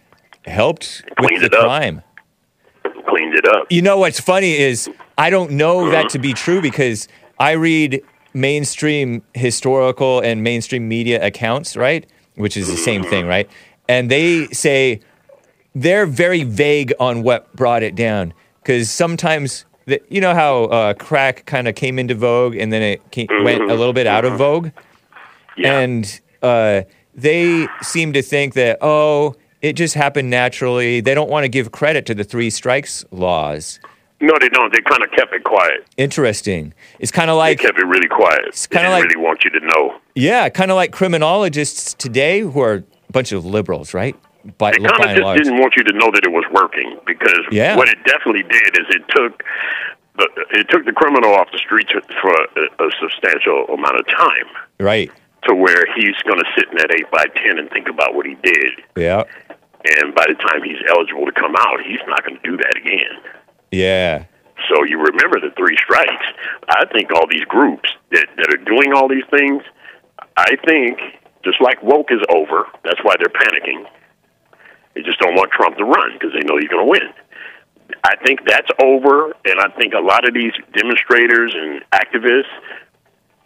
helped 0.46 1.04
with 1.20 1.28
Cleaned 1.30 1.42
the 1.42 1.46
it 1.48 1.54
up. 1.54 1.64
crime. 1.66 2.02
Cleaned 3.08 3.36
it 3.36 3.48
up. 3.48 3.72
You 3.72 3.82
know 3.82 3.98
what's 3.98 4.20
funny 4.20 4.58
is 4.58 4.90
I 5.18 5.30
don't 5.30 5.52
know 5.52 5.82
uh-huh. 5.82 5.92
that 5.92 6.10
to 6.10 6.20
be 6.20 6.34
true 6.34 6.62
because 6.62 7.08
I 7.40 7.52
read 7.52 8.02
mainstream 8.34 9.24
historical 9.34 10.20
and 10.20 10.44
mainstream 10.44 10.88
media 10.88 11.26
accounts, 11.26 11.76
right? 11.76 12.06
Which 12.36 12.58
is 12.58 12.68
the 12.68 12.78
same 12.78 13.02
mm-hmm. 13.02 13.10
thing, 13.10 13.28
right? 13.28 13.50
And 13.88 14.10
they 14.10 14.48
say 14.48 15.02
they're 15.76 16.06
very 16.06 16.44
vague 16.44 16.94
on 17.00 17.24
what 17.24 17.54
brought 17.56 17.84
it 17.84 17.96
down 17.96 18.34
because 18.62 18.90
sometimes 18.92 19.66
the, 19.86 20.02
you 20.10 20.22
know 20.22 20.34
how 20.34 20.66
uh, 20.66 20.94
crack 20.94 21.46
kind 21.46 21.68
of 21.68 21.76
came 21.76 22.00
into 22.00 22.16
vogue 22.16 22.56
and 22.56 22.72
then 22.72 22.82
it 22.82 23.12
came, 23.12 23.28
went 23.44 23.62
a 23.64 23.74
little 23.76 23.94
bit 23.94 24.08
out 24.08 24.24
of 24.26 24.38
vogue 24.38 24.70
Yeah. 25.58 25.80
and 25.80 26.22
uh, 26.42 26.82
they 27.14 27.68
seem 27.82 28.14
to 28.14 28.22
think 28.22 28.54
that 28.54 28.78
oh 28.82 29.36
it 29.62 29.74
just 29.74 29.96
happened 29.96 30.30
naturally 30.30 31.02
they 31.02 31.14
don't 31.14 31.30
want 31.30 31.44
to 31.46 31.50
give 31.50 31.72
credit 31.72 32.06
to 32.08 32.16
the 32.16 32.24
three 32.24 32.50
strikes 32.50 33.04
laws 33.12 33.80
no, 34.22 34.32
they 34.40 34.48
don't. 34.48 34.72
They 34.72 34.80
kind 34.80 35.04
of 35.04 35.12
kept 35.12 35.34
it 35.34 35.44
quiet. 35.44 35.86
interesting 35.98 36.74
it's 37.00 37.12
kind 37.12 37.30
of 37.30 37.36
They 37.36 37.40
like 37.40 37.60
kept 37.60 37.78
it 37.78 37.86
really 37.86 38.08
quiet. 38.08 38.54
They 38.70 38.78
kinda 38.78 38.90
like- 38.92 39.04
really 39.04 39.18
want 39.18 39.44
you 39.44 39.50
to 39.50 39.60
know. 39.66 40.00
yeah 40.16 40.48
kind 40.50 40.72
of 40.72 40.76
like 40.76 40.92
criminologists 40.92 41.94
today 41.96 42.40
who 42.40 42.60
are 42.62 42.76
a 42.76 43.12
bunch 43.12 43.32
of 43.34 43.46
liberals 43.46 43.94
right 43.94 44.16
by, 44.58 44.72
They 44.72 44.78
kind 44.80 45.04
of 45.04 45.10
just 45.16 45.22
large 45.22 45.40
didn't 45.40 45.60
want 45.60 45.74
you 45.78 45.84
to 45.84 45.94
know 45.94 46.12
that 46.14 46.24
it 46.26 46.32
was 46.32 46.44
working 46.52 47.00
because 47.06 47.40
Yeah. 47.52 47.76
what 47.78 47.88
it 47.90 47.98
definitely 48.06 48.44
did 48.44 48.72
is 48.80 48.88
it 48.96 49.04
took 49.10 49.44
the, 50.16 50.28
it 50.52 50.70
took 50.70 50.86
the 50.86 50.92
criminal 50.94 51.34
off 51.34 51.50
the 51.52 51.58
streets 51.58 51.90
for 52.22 52.32
a, 52.32 52.86
a 52.86 52.90
substantial 53.02 53.66
amount 53.74 54.00
of 54.00 54.06
time. 54.08 54.48
right 54.80 55.12
to 55.48 55.54
where 55.56 55.84
he's 55.96 56.16
going 56.24 56.40
to 56.40 56.46
sit 56.58 56.70
in 56.72 56.78
that 56.78 56.88
8 56.90 57.12
by 57.12 57.26
10 57.36 57.60
and 57.60 57.70
think 57.72 57.90
about 57.90 58.16
what 58.16 58.26
he 58.26 58.36
did. 58.44 58.80
yeah 58.96 59.24
And 60.00 60.16
by 60.16 60.24
the 60.28 60.36
time 60.36 60.64
he's 60.64 60.80
eligible 60.88 61.26
to 61.26 61.34
come 61.34 61.54
out, 61.60 61.82
he's 61.86 62.00
not 62.08 62.24
going 62.26 62.40
to 62.40 62.44
do 62.50 62.56
that 62.58 62.76
again. 62.78 63.18
yeah 63.72 64.24
So 64.70 64.84
you 64.86 65.00
remember 65.00 65.40
the 65.42 65.52
three 65.58 65.76
strikes. 65.84 66.26
I 66.70 66.86
think 66.94 67.12
all 67.12 67.28
these 67.28 67.44
groups 67.46 67.90
that, 68.12 68.28
that 68.38 68.54
are 68.54 68.64
doing 68.64 68.94
all 68.94 69.08
these 69.10 69.26
things, 69.32 69.64
I 70.38 70.56
think 70.66 71.00
just 71.44 71.60
like 71.60 71.82
woke 71.84 72.12
is 72.12 72.22
over, 72.30 72.68
that's 72.86 73.04
why 73.04 73.16
they're 73.20 73.28
panicking. 73.34 73.84
They 74.96 75.02
just 75.02 75.20
don't 75.20 75.36
want 75.36 75.52
Trump 75.52 75.78
to 75.78 75.86
run 75.86 76.14
because 76.14 76.32
they 76.34 76.46
know 76.46 76.58
he's 76.58 76.70
going 76.70 76.86
to 76.86 76.90
win. 76.90 77.14
I 78.04 78.16
think 78.26 78.42
that's 78.48 78.70
over, 78.82 79.34
and 79.46 79.60
I 79.60 79.70
think 79.78 79.94
a 79.94 80.00
lot 80.00 80.28
of 80.28 80.34
these 80.34 80.54
demonstrators 80.74 81.54
and 81.56 81.84
activists 81.92 82.52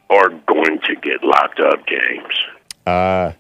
are 0.10 0.30
going 0.30 0.80
to 0.86 0.96
get 0.96 1.24
locked 1.24 1.60
up, 1.60 1.86
James. 1.88 2.34
uh 2.86 3.32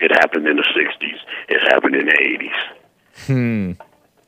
It 0.00 0.12
happened 0.12 0.46
in 0.46 0.56
the 0.56 0.62
60s. 0.62 1.18
It 1.48 1.60
happened 1.72 1.94
in 1.94 2.06
the 2.06 2.12
80s. 2.12 3.26
Hmm. 3.26 3.72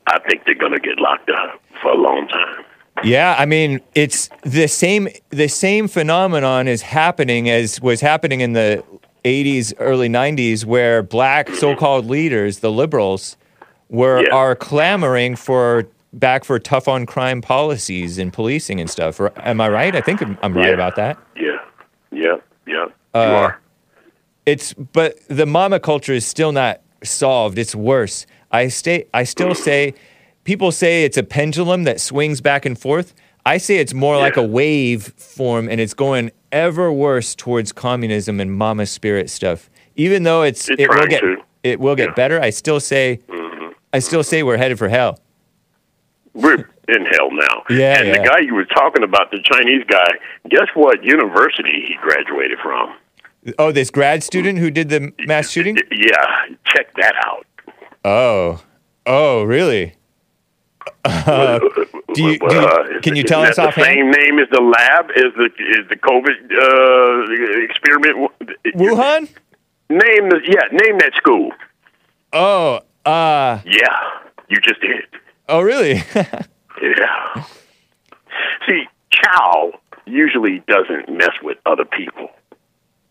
I 0.06 0.18
think 0.20 0.44
they're 0.46 0.54
going 0.54 0.72
to 0.72 0.80
get 0.80 0.98
locked 0.98 1.30
up 1.30 1.61
for 1.82 1.92
a 1.92 1.96
long 1.96 2.26
time. 2.28 2.64
Yeah, 3.04 3.36
I 3.38 3.46
mean, 3.46 3.80
it's 3.94 4.28
the 4.42 4.66
same 4.66 5.09
the 5.30 5.48
same 5.48 5.86
phenomenon 5.86 6.66
is 6.66 6.82
happening 6.82 7.48
as 7.48 7.80
was 7.80 8.00
happening 8.00 8.40
in 8.40 8.54
the 8.54 8.82
80s, 9.28 9.72
early 9.78 10.08
90s 10.08 10.64
where 10.64 11.02
black 11.02 11.50
so-called 11.50 12.06
leaders, 12.06 12.60
the 12.60 12.72
liberals, 12.72 13.36
were 13.88 14.22
Yeah. 14.22 14.34
are 14.34 14.54
clamoring 14.56 15.36
for 15.36 15.84
back 16.12 16.44
for 16.44 16.58
tough 16.58 16.88
on 16.88 17.04
crime 17.06 17.40
policies 17.42 18.18
and 18.18 18.32
policing 18.32 18.80
and 18.80 18.88
stuff. 18.90 19.20
Am 19.36 19.60
I 19.60 19.68
right? 19.68 19.94
I 19.94 20.00
think 20.00 20.22
I'm, 20.22 20.54
right 20.54 20.68
Yeah. 20.68 20.72
about 20.74 20.96
that. 20.96 21.18
Yeah, 21.36 21.56
yeah, 22.10 22.36
yeah. 22.66 22.86
Uh, 23.14 23.18
you 23.28 23.34
are. 23.34 23.60
It's 24.46 24.72
but 24.74 25.16
the 25.28 25.44
mama 25.46 25.78
culture 25.78 26.14
is 26.14 26.24
still 26.26 26.52
not 26.52 26.80
solved. 27.04 27.58
It's 27.58 27.74
worse. 27.74 28.26
I 28.50 28.68
stay 28.68 29.04
I 29.12 29.24
still 29.24 29.54
say 29.54 29.92
people 30.44 30.72
say 30.72 31.04
it's 31.04 31.18
a 31.18 31.22
pendulum 31.22 31.84
that 31.84 32.00
swings 32.00 32.40
back 32.40 32.64
and 32.64 32.78
forth. 32.78 33.14
I 33.49 33.57
say 33.59 33.78
it's 33.78 33.94
more 33.94 34.16
like 34.16 34.36
a 34.36 34.42
wave 34.42 35.14
form 35.16 35.68
and 35.70 35.80
it's 35.80 35.94
going 35.94 36.30
ever 36.53 36.92
worse 36.92 37.34
towards 37.34 37.72
communism 37.72 38.40
and 38.40 38.53
mama 38.53 38.84
spirit 38.84 39.30
stuff. 39.30 39.70
Even 39.96 40.22
though 40.22 40.42
it's 40.42 40.68
It's 40.68 40.82
it 40.82 40.90
will 40.90 41.07
get 41.07 41.20
to. 41.20 41.36
it 41.62 41.80
will 41.80 41.96
get 41.96 42.09
Yeah. 42.11 42.14
better, 42.14 42.40
I 42.40 42.51
still 42.51 42.78
say 42.78 43.20
mm-hmm. 43.26 43.72
I 43.92 44.01
still 44.01 44.22
say 44.22 44.42
we're 44.42 44.59
headed 44.59 44.78
for 44.78 44.88
hell. 44.88 45.18
We're 46.34 46.68
in 46.88 47.07
hell 47.07 47.30
now. 47.32 47.64
Yeah, 47.70 48.01
And 48.01 48.14
the 48.14 48.28
guy 48.28 48.40
you 48.40 48.55
were 48.55 48.64
talking 48.66 49.03
about, 49.03 49.30
the 49.30 49.40
Chinese 49.42 49.84
guy, 49.88 50.11
guess 50.51 50.68
what 50.74 51.03
university 51.03 51.84
he 51.88 51.94
graduated 52.03 52.59
from? 52.62 52.94
Oh, 53.59 53.72
this 53.72 53.90
grad 53.90 54.22
student 54.22 54.59
who 54.59 54.70
did 54.70 54.88
the 54.90 55.12
mass 55.26 55.51
shooting? 55.51 55.76
Yeah, 55.90 56.26
check 56.66 56.94
that 56.96 57.14
out. 57.26 57.46
Oh. 58.05 58.62
Oh, 59.07 59.42
really? 59.42 59.94
Uh, 61.09 61.59
do 62.14 62.22
you, 62.22 62.38
do 62.38 62.54
you, 62.54 62.61
Uh, 62.61 63.00
can 63.02 63.16
you 63.16 63.22
tell 63.22 63.40
us 63.42 63.56
the 63.56 63.68
offhand? 63.68 63.86
same 63.86 64.11
name 64.11 64.38
as 64.38 64.48
the 64.50 64.61
lab? 64.61 65.11
Is 65.16 65.32
the 65.36 65.48
is 65.78 65.88
the 65.88 65.96
COVID 65.96 66.38
uh, 66.52 67.64
experiment? 67.64 68.30
Wuhan? 68.76 69.28
Name 69.90 70.28
the 70.28 70.40
yeah. 70.44 70.68
Name 70.70 70.98
that 70.98 71.12
school. 71.16 71.52
Oh, 72.32 72.80
uh, 73.06 73.61
Yeah, 73.64 73.96
you 74.48 74.59
just 74.61 74.80
did. 74.80 75.04
oh, 75.48 75.61
really? 75.62 76.02
Yeah. 76.80 77.44
See, 78.68 78.84
Chow 79.11 79.72
usually 80.06 80.62
doesn't 80.68 81.09
mess 81.09 81.32
with 81.42 81.59
other 81.66 81.84
people. 81.84 82.28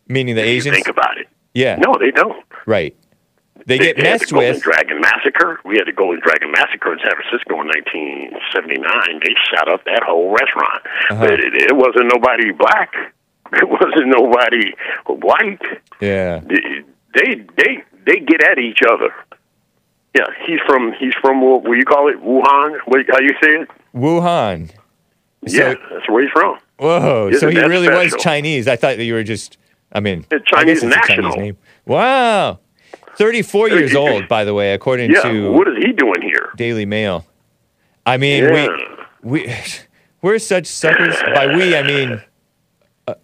Meaning 0.07 0.35
the 0.35 0.41
Asians? 0.41 0.73
think 0.75 0.87
about 0.87 1.17
it. 1.17 1.27
Yeah. 1.53 1.75
No, 1.75 1.95
they 1.99 2.11
don't. 2.11 2.45
Right. 2.65 2.95
They 3.67 3.77
get 3.77 3.97
they 3.97 4.03
had 4.07 4.11
messed 4.21 4.29
the 4.29 4.33
Golden 4.35 4.53
with. 4.55 4.63
Dragon 4.63 5.01
Massacre. 5.01 5.59
We 5.65 5.75
had 5.75 5.87
the 5.87 5.91
Golden 5.91 6.21
Dragon 6.23 6.51
Massacre 6.51 6.93
in 6.93 6.99
San 6.99 7.11
Francisco 7.19 7.59
in 7.61 7.67
1979. 7.67 9.19
They 9.23 9.35
shot 9.53 9.67
up 9.71 9.83
that 9.85 10.03
whole 10.03 10.31
restaurant, 10.31 10.81
Uh-huh. 11.11 11.19
but 11.19 11.39
it, 11.39 11.53
it 11.53 11.75
wasn't 11.75 12.11
nobody 12.13 12.51
black. 12.51 12.93
It 13.53 13.69
wasn't 13.69 14.07
nobody 14.07 14.73
white. 15.05 15.61
Yeah. 16.01 16.41
They 16.45 16.83
they 17.13 17.45
they, 17.55 17.83
they 18.05 18.19
get 18.19 18.41
at 18.43 18.59
each 18.59 18.79
other. 18.89 19.13
Yeah, 20.13 20.25
he's 20.45 20.59
from 20.67 20.91
he's 20.99 21.13
from 21.21 21.39
what, 21.41 21.63
what 21.63 21.77
you 21.77 21.85
call 21.85 22.09
it, 22.09 22.17
Wuhan. 22.21 22.77
What, 22.87 23.05
how 23.09 23.19
you 23.21 23.33
say 23.41 23.61
it? 23.61 23.69
Wuhan. 23.95 24.69
So- 24.69 24.75
yeah, 25.57 25.75
that's 25.89 26.09
where 26.09 26.23
he's 26.23 26.31
from. 26.33 26.57
Whoa. 26.77 27.31
So 27.31 27.35
Isn't 27.37 27.49
he 27.51 27.55
that 27.55 27.69
really 27.69 27.87
was? 27.87 28.13
Chinese. 28.19 28.67
I 28.67 28.75
thought 28.75 28.97
that 28.97 29.05
you 29.05 29.13
were 29.13 29.23
just, 29.23 29.57
I 29.93 30.01
mean, 30.01 30.25
I 30.29 30.39
Chinese 30.45 30.83
a 30.83 30.87
national. 30.87 31.31
Chinese 31.31 31.37
name. 31.37 31.57
Wow. 31.85 32.59
34 33.17 33.69
years 33.69 33.95
old, 33.95 34.27
by 34.27 34.43
the 34.43 34.53
way, 34.53 34.73
according 34.73 35.11
Yeah. 35.11 35.21
to 35.21 35.51
What 35.51 35.67
is 35.67 35.77
he 35.83 35.91
doing 35.91 36.21
here? 36.21 36.49
Daily 36.55 36.85
Mail. 36.85 37.25
I 38.05 38.17
mean, 38.17 38.43
Yeah. 38.43 38.67
we 39.23 39.31
we 39.47 39.53
we're 40.21 40.39
such 40.39 40.67
suckers. 40.67 41.15
By 41.33 41.47
we, 41.55 41.75
I 41.75 41.81
mean 41.83 42.21
uh, 43.07 43.15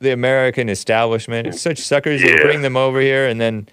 the 0.00 0.12
American 0.12 0.68
establishment. 0.68 1.46
It's 1.48 1.60
such 1.60 1.78
suckers. 1.78 2.22
They 2.22 2.30
Yeah. 2.32 2.42
bring 2.42 2.62
them 2.62 2.76
over 2.76 3.00
here, 3.00 3.26
and 3.26 3.40
then 3.40 3.68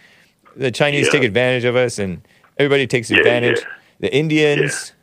the 0.55 0.71
Chinese 0.71 1.07
Yeah. 1.07 1.11
take 1.11 1.23
advantage 1.23 1.65
of 1.65 1.75
us, 1.75 1.99
and 1.99 2.21
everybody 2.57 2.87
takes 2.87 3.11
advantage. 3.11 3.61
The 3.99 4.13
Indians, 4.13 4.93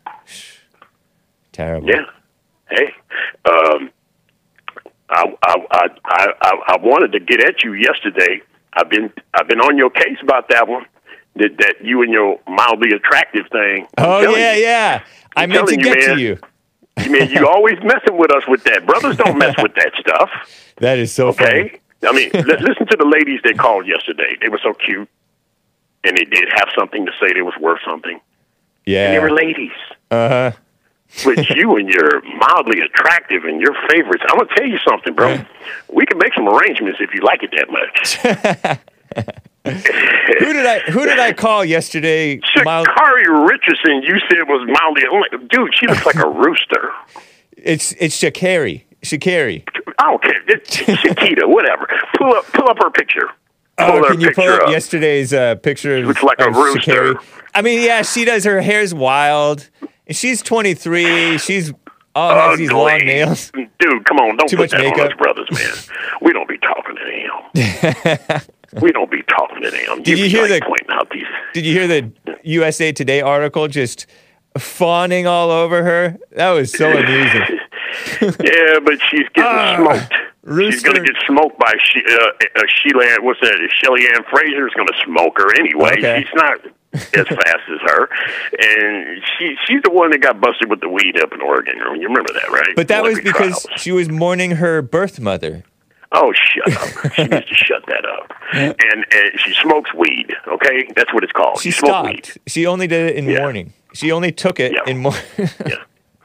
terrible. 1.52 1.88
Yeah. 1.88 2.04
Hey. 2.70 2.94
Um, 3.44 3.90
I, 5.10 5.24
I, 5.42 5.56
I, 5.70 6.26
I 6.40 6.52
I 6.68 6.76
wanted 6.80 7.12
to 7.12 7.20
get 7.20 7.44
at 7.44 7.62
you 7.62 7.74
yesterday. 7.74 8.40
I've 8.74 8.88
been 8.90 9.12
I've 9.34 9.48
been 9.48 9.60
on 9.60 9.76
your 9.78 9.90
case 9.90 10.18
about 10.22 10.48
that 10.50 10.68
one. 10.68 10.86
That 11.36 11.56
that 11.58 11.74
you 11.82 12.02
and 12.02 12.12
your 12.12 12.38
mildly 12.46 12.92
attractive 12.92 13.46
thing. 13.50 13.86
I'm 13.96 14.04
Oh 14.06 14.36
yeah, 14.36 14.54
you. 14.54 14.62
yeah. 14.62 15.02
I 15.36 15.42
I'm 15.44 15.48
meant 15.50 15.68
to 15.68 15.76
you, 15.76 15.82
get 15.82 16.00
to 16.02 16.08
man. 16.08 16.18
you. 16.18 16.38
I 16.98 17.08
mean, 17.08 17.30
you 17.30 17.48
always 17.48 17.78
messing 17.82 18.18
with 18.18 18.30
us 18.34 18.42
with 18.46 18.62
that. 18.64 18.84
Brothers 18.86 19.16
don't 19.16 19.38
mess 19.38 19.54
with 19.62 19.74
that 19.76 19.92
stuff. 19.98 20.30
That 20.78 20.98
is 20.98 21.12
so 21.12 21.32
funny. 21.32 21.48
Okay. 21.60 21.80
I 22.08 22.12
mean, 22.12 22.30
li- 22.34 22.56
listen 22.60 22.86
to 22.88 22.96
the 22.98 23.04
ladies 23.06 23.40
they 23.44 23.52
called 23.52 23.86
yesterday. 23.86 24.36
They 24.40 24.48
were 24.48 24.58
so 24.62 24.72
cute, 24.74 25.08
and 26.02 26.16
they 26.16 26.24
did 26.24 26.48
have 26.54 26.68
something 26.76 27.06
to 27.06 27.12
say. 27.20 27.32
They 27.32 27.42
was 27.42 27.54
worth 27.60 27.78
something. 27.86 28.18
Yeah, 28.84 29.04
and 29.06 29.14
they 29.14 29.20
were 29.20 29.30
ladies. 29.30 29.70
Uh 30.10 30.28
huh. 30.28 30.52
But 31.24 31.48
you 31.50 31.76
and 31.76 31.88
your 31.88 32.22
mildly 32.38 32.80
attractive 32.80 33.44
and 33.44 33.60
your 33.60 33.74
favorites. 33.90 34.22
I'm 34.28 34.38
gonna 34.38 34.48
tell 34.56 34.66
you 34.66 34.78
something, 34.88 35.14
bro. 35.14 35.38
We 35.92 36.06
can 36.06 36.18
make 36.18 36.32
some 36.34 36.48
arrangements 36.48 36.98
if 37.00 37.12
you 37.14 37.20
like 37.20 37.42
it 37.42 37.50
that 37.52 37.70
much. 37.70 38.78
Who 39.64 40.52
did 40.52 40.66
I 40.66 40.80
Who 40.90 41.04
did 41.04 41.18
I 41.18 41.32
call 41.32 41.64
yesterday? 41.64 42.40
Mild- 42.64 42.86
Sha'Carri 42.88 43.48
Richardson, 43.48 44.02
you 44.02 44.18
said 44.28 44.42
was 44.48 44.66
mildly. 44.68 45.02
I'm 45.10 45.20
like, 45.20 45.48
dude, 45.50 45.70
she 45.78 45.86
looks 45.86 46.04
like 46.06 46.16
a 46.16 46.28
rooster. 46.42 46.90
It's 47.56 47.92
it's 47.98 48.18
Sha'Carri. 48.20 48.82
Sha'Carri. 49.02 49.62
I 49.98 50.10
don't 50.10 50.22
care. 50.22 50.42
It's 50.48 50.76
Shakita, 50.76 51.46
whatever. 51.46 51.86
Pull 52.16 52.32
up, 52.34 52.44
pull 52.46 52.68
up 52.68 52.78
her 52.82 52.90
picture. 52.90 53.28
Pull 53.78 53.86
Oh, 54.04 54.08
can 54.10 54.20
you 54.20 54.32
pull 54.32 54.48
up 54.48 54.62
up. 54.62 54.70
yesterday's 54.70 55.32
uh, 55.32 55.54
picture 55.56 55.96
of, 55.98 56.06
looks 56.06 56.22
like 56.22 56.40
a 56.40 56.50
rooster. 56.50 57.14
Sha'Carri? 57.14 57.24
I 57.54 57.62
mean, 57.62 57.82
yeah, 57.82 58.02
she 58.02 58.24
does. 58.24 58.44
Her 58.44 58.60
hair's 58.62 58.94
wild. 58.94 59.68
She's 60.12 60.42
23. 60.42 61.38
She's 61.38 61.72
all 62.14 62.34
has 62.50 62.58
these 62.58 62.70
long 62.70 62.98
nails. 62.98 63.50
Dude, 63.52 64.04
come 64.04 64.18
on, 64.18 64.36
don't 64.36 64.48
Too 64.48 64.56
put 64.58 64.70
that 64.70 64.80
on 64.80 64.90
makeup. 64.90 65.08
us 65.12 65.16
brothers, 65.18 65.48
man. 65.50 65.96
we 66.20 66.32
don't 66.32 66.48
be 66.48 66.58
talking 66.58 66.94
to 66.96 67.04
them. 67.54 68.42
we 68.82 68.92
don't 68.92 69.10
be 69.10 69.22
talking 69.22 69.62
to 69.62 69.70
them. 69.70 70.02
Did 70.02 70.18
you 70.18 70.28
hear 70.28 70.42
like 70.42 70.62
the- 70.62 70.66
pointing 70.66 70.90
out 70.90 71.08
these? 71.10 71.24
Did 71.54 71.64
you 71.66 71.72
hear 71.72 71.86
the 71.86 72.12
USA 72.44 72.92
Today 72.92 73.20
article 73.22 73.66
just 73.68 74.06
fawning 74.58 75.26
all 75.26 75.50
over 75.50 75.82
her? 75.82 76.18
That 76.32 76.50
was 76.50 76.72
so 76.72 76.90
amusing. 76.90 77.58
Yeah, 78.22 78.78
but 78.82 78.94
she's 79.10 79.28
getting 79.34 79.44
Ah, 79.44 79.76
smoked. 79.76 80.14
She's 80.72 80.82
going 80.82 80.96
to 80.96 81.02
get 81.02 81.14
smoked 81.26 81.58
by 81.58 81.72
she, 81.92 82.00
uh, 82.08 82.14
uh, 82.56 82.62
Sheila. 82.66 83.04
What's 83.20 83.40
that? 83.42 83.56
Shelly 83.82 84.06
Ann 84.06 84.22
Fraser 84.30 84.66
is 84.66 84.72
going 84.74 84.88
to 84.88 84.94
smoke 85.04 85.36
her 85.38 85.54
anyway. 85.60 85.92
Okay. 85.98 86.22
She's 86.22 86.32
not 86.34 86.58
as 86.94 87.26
fast 87.26 87.64
as 87.70 87.80
her, 87.86 88.08
and 88.58 89.22
she 89.38 89.56
she's 89.66 89.80
the 89.82 89.90
one 89.90 90.10
that 90.10 90.20
got 90.20 90.40
busted 90.40 90.68
with 90.68 90.80
the 90.80 90.88
weed 90.88 91.18
up 91.20 91.32
in 91.32 91.40
Oregon. 91.40 91.74
You 91.78 92.08
remember 92.08 92.32
that, 92.34 92.50
right? 92.50 92.76
But 92.76 92.88
that 92.88 93.02
was 93.02 93.18
because 93.18 93.62
trials. 93.64 93.80
she 93.80 93.92
was 93.92 94.10
mourning 94.10 94.52
her 94.52 94.82
birth 94.82 95.18
mother. 95.18 95.64
Oh, 96.14 96.30
shut 96.34 96.76
up! 96.76 97.12
she 97.14 97.22
needs 97.24 97.48
to 97.48 97.54
shut 97.54 97.84
that 97.86 98.04
up. 98.04 98.32
And, 98.54 98.76
and 99.10 99.40
she 99.40 99.54
smokes 99.54 99.94
weed. 99.94 100.26
Okay, 100.46 100.86
that's 100.94 101.10
what 101.14 101.24
it's 101.24 101.32
called. 101.32 101.58
She 101.62 101.70
smoke 101.70 102.04
weed. 102.04 102.28
She 102.46 102.66
only 102.66 102.86
did 102.86 103.08
it 103.12 103.16
in 103.16 103.24
Yeah. 103.24 103.38
mourning. 103.38 103.72
She 103.94 104.12
only 104.12 104.30
took 104.30 104.60
it 104.60 104.72
Yeah. 104.72 104.82
in 104.86 104.98
mourning. 104.98 105.22
Yeah, 105.66 105.76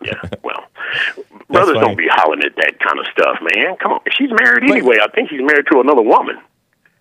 yeah. 0.02 0.22
Well, 0.44 0.66
brothers 1.50 1.78
don't 1.80 1.98
be 1.98 2.08
hollering 2.12 2.44
at 2.44 2.56
that 2.58 2.80
kind 2.82 3.00
of 3.00 3.06
stuff, 3.14 3.38
man. 3.42 3.78
Come 3.78 3.94
on, 3.94 4.02
she's 4.12 4.30
married 4.30 4.70
anyway. 4.70 4.98
I 5.02 5.08
think 5.12 5.30
she's 5.30 5.40
married 5.42 5.66
to 5.72 5.80
another 5.80 6.02
woman. 6.02 6.38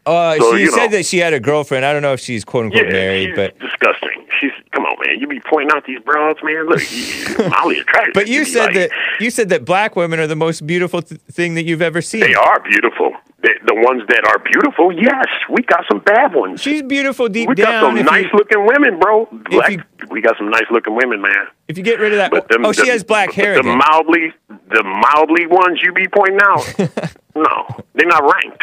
Uh, 0.06 0.36
So, 0.38 0.56
she 0.56 0.66
said 0.68 0.86
know. 0.90 0.96
that 0.98 1.06
she 1.06 1.18
had 1.18 1.32
a 1.34 1.40
girlfriend. 1.40 1.84
I 1.84 1.92
don't 1.92 2.02
know 2.02 2.12
if 2.12 2.20
she's 2.20 2.44
quote 2.44 2.66
unquote 2.66 2.86
Yeah, 2.86 2.92
married, 2.92 3.34
but 3.34 3.58
disgusting. 3.58 4.24
She's 4.40 4.52
come 4.72 4.84
on, 4.84 4.96
man. 5.04 5.18
You 5.18 5.26
be 5.26 5.40
pointing 5.40 5.74
out 5.76 5.84
these 5.86 5.98
broads, 6.00 6.38
man. 6.42 6.66
Look, 6.68 6.80
you, 6.92 7.48
Molly 7.48 7.78
attractive. 7.80 8.14
but 8.14 8.28
you 8.28 8.44
said 8.44 8.66
like, 8.66 8.74
that 8.74 8.90
you 9.18 9.30
said 9.30 9.48
that 9.48 9.64
black 9.64 9.96
women 9.96 10.20
are 10.20 10.26
the 10.26 10.36
most 10.36 10.66
beautiful 10.66 11.02
th- 11.02 11.20
thing 11.32 11.54
that 11.54 11.64
you've 11.64 11.82
ever 11.82 12.00
seen. 12.02 12.20
they 12.20 12.34
are 12.34 12.60
beautiful. 12.60 13.12
The, 13.42 13.50
the 13.66 13.74
ones 13.74 14.02
that 14.08 14.26
are 14.26 14.38
beautiful, 14.38 14.92
yes, 14.92 15.26
we 15.50 15.62
got 15.62 15.84
some 15.90 16.00
bad 16.00 16.34
ones. 16.34 16.60
She's 16.60 16.82
beautiful 16.82 17.28
deep 17.28 17.48
we 17.48 17.54
got 17.54 17.70
down. 17.82 17.96
some 17.96 18.04
nice 18.06 18.24
you, 18.24 18.30
looking 18.38 18.64
women, 18.66 18.98
bro. 18.98 19.26
Black, 19.50 19.70
you- 19.72 19.82
we 20.10 20.20
got 20.20 20.36
some 20.38 20.50
nice 20.50 20.64
looking 20.70 20.94
women, 20.94 21.20
man. 21.20 21.46
if 21.68 21.76
you 21.78 21.84
get 21.84 21.98
rid 21.98 22.12
of 22.12 22.18
that, 22.18 22.30
But 22.30 22.48
them, 22.48 22.64
oh, 22.64 22.72
she 22.72 22.88
has 22.88 23.02
black 23.04 23.32
hair 23.32 23.54
The 23.54 23.60
again. 23.60 23.78
mildly, 23.78 24.32
the 24.48 24.82
mildly 24.82 25.46
ones 25.46 25.80
you 25.82 25.92
be 25.92 26.06
pointing 26.08 26.38
out, 26.42 26.74
no, 27.34 27.66
they're 27.94 28.06
not 28.06 28.22
ranked. 28.22 28.62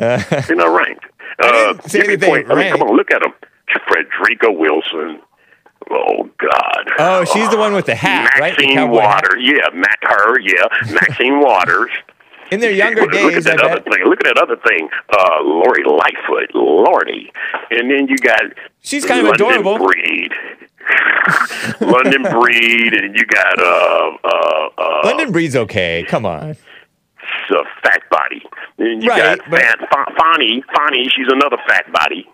They're 0.00 0.56
not 0.56 0.76
ranked. 0.76 1.04
Uh, 1.38 1.74
you 1.92 2.16
be 2.18 2.26
point- 2.26 2.50
I 2.50 2.54
mean, 2.54 2.70
come 2.72 2.80
ranked. 2.80 2.82
on, 2.82 2.96
look 2.96 3.10
at 3.12 3.22
them. 3.22 3.32
Frederica 3.86 4.50
Wilson. 4.50 5.20
Oh 5.90 6.28
God. 6.38 6.90
Oh, 6.98 7.24
she's 7.24 7.48
the 7.50 7.56
one 7.56 7.72
with 7.72 7.86
the 7.86 7.94
hat, 7.94 8.30
right? 8.38 8.52
Maxine 8.58 8.74
cowboy 8.76 9.00
hat. 9.00 9.22
Waters. 9.24 9.42
Yeah, 9.42 9.68
Mac 9.74 9.98
her. 10.02 10.38
Yeah, 10.40 10.64
Maxine 10.92 11.40
Waters. 11.40 11.90
In 12.50 12.58
their 12.60 12.72
younger 12.72 13.02
look, 13.02 13.12
look 13.12 13.32
days, 13.34 13.46
at 13.46 13.52
I 13.54 13.56
that 13.56 13.64
other 13.72 13.80
bet 13.80 13.94
thing. 13.94 14.04
Look 14.06 14.26
at 14.26 14.34
that 14.34 14.42
other 14.42 14.56
thing. 14.68 14.88
Uh, 15.08 15.42
Lori 15.44 15.84
Lightfoot, 15.84 16.50
Lordy, 16.54 17.32
and 17.70 17.88
then 17.90 18.08
you 18.08 18.16
got 18.16 18.40
She's 18.82 19.04
kind 19.06 19.20
of 19.20 19.26
London 19.26 19.46
adorable. 19.60 19.86
Breed. 19.86 20.32
London 21.80 22.22
Breed, 22.22 22.92
and 22.94 23.14
you 23.16 23.24
got 23.26 23.58
uh 23.60 24.10
uh 24.24 24.68
uh 24.78 25.00
London 25.04 25.30
Breed's 25.32 25.54
okay. 25.56 26.04
Come 26.08 26.26
on. 26.26 26.50
it's 26.50 26.60
a 27.50 27.62
fat 27.82 28.02
body. 28.10 28.42
And 28.80 29.02
you 29.02 29.08
Right, 29.10 29.38
got 29.38 29.50
but- 29.50 29.60
fat 29.60 29.78
Fa- 29.78 30.14
Fani. 30.18 30.64
Fani, 30.74 31.08
she's 31.14 31.28
another 31.28 31.58
fat 31.68 31.92
body. 31.92 32.28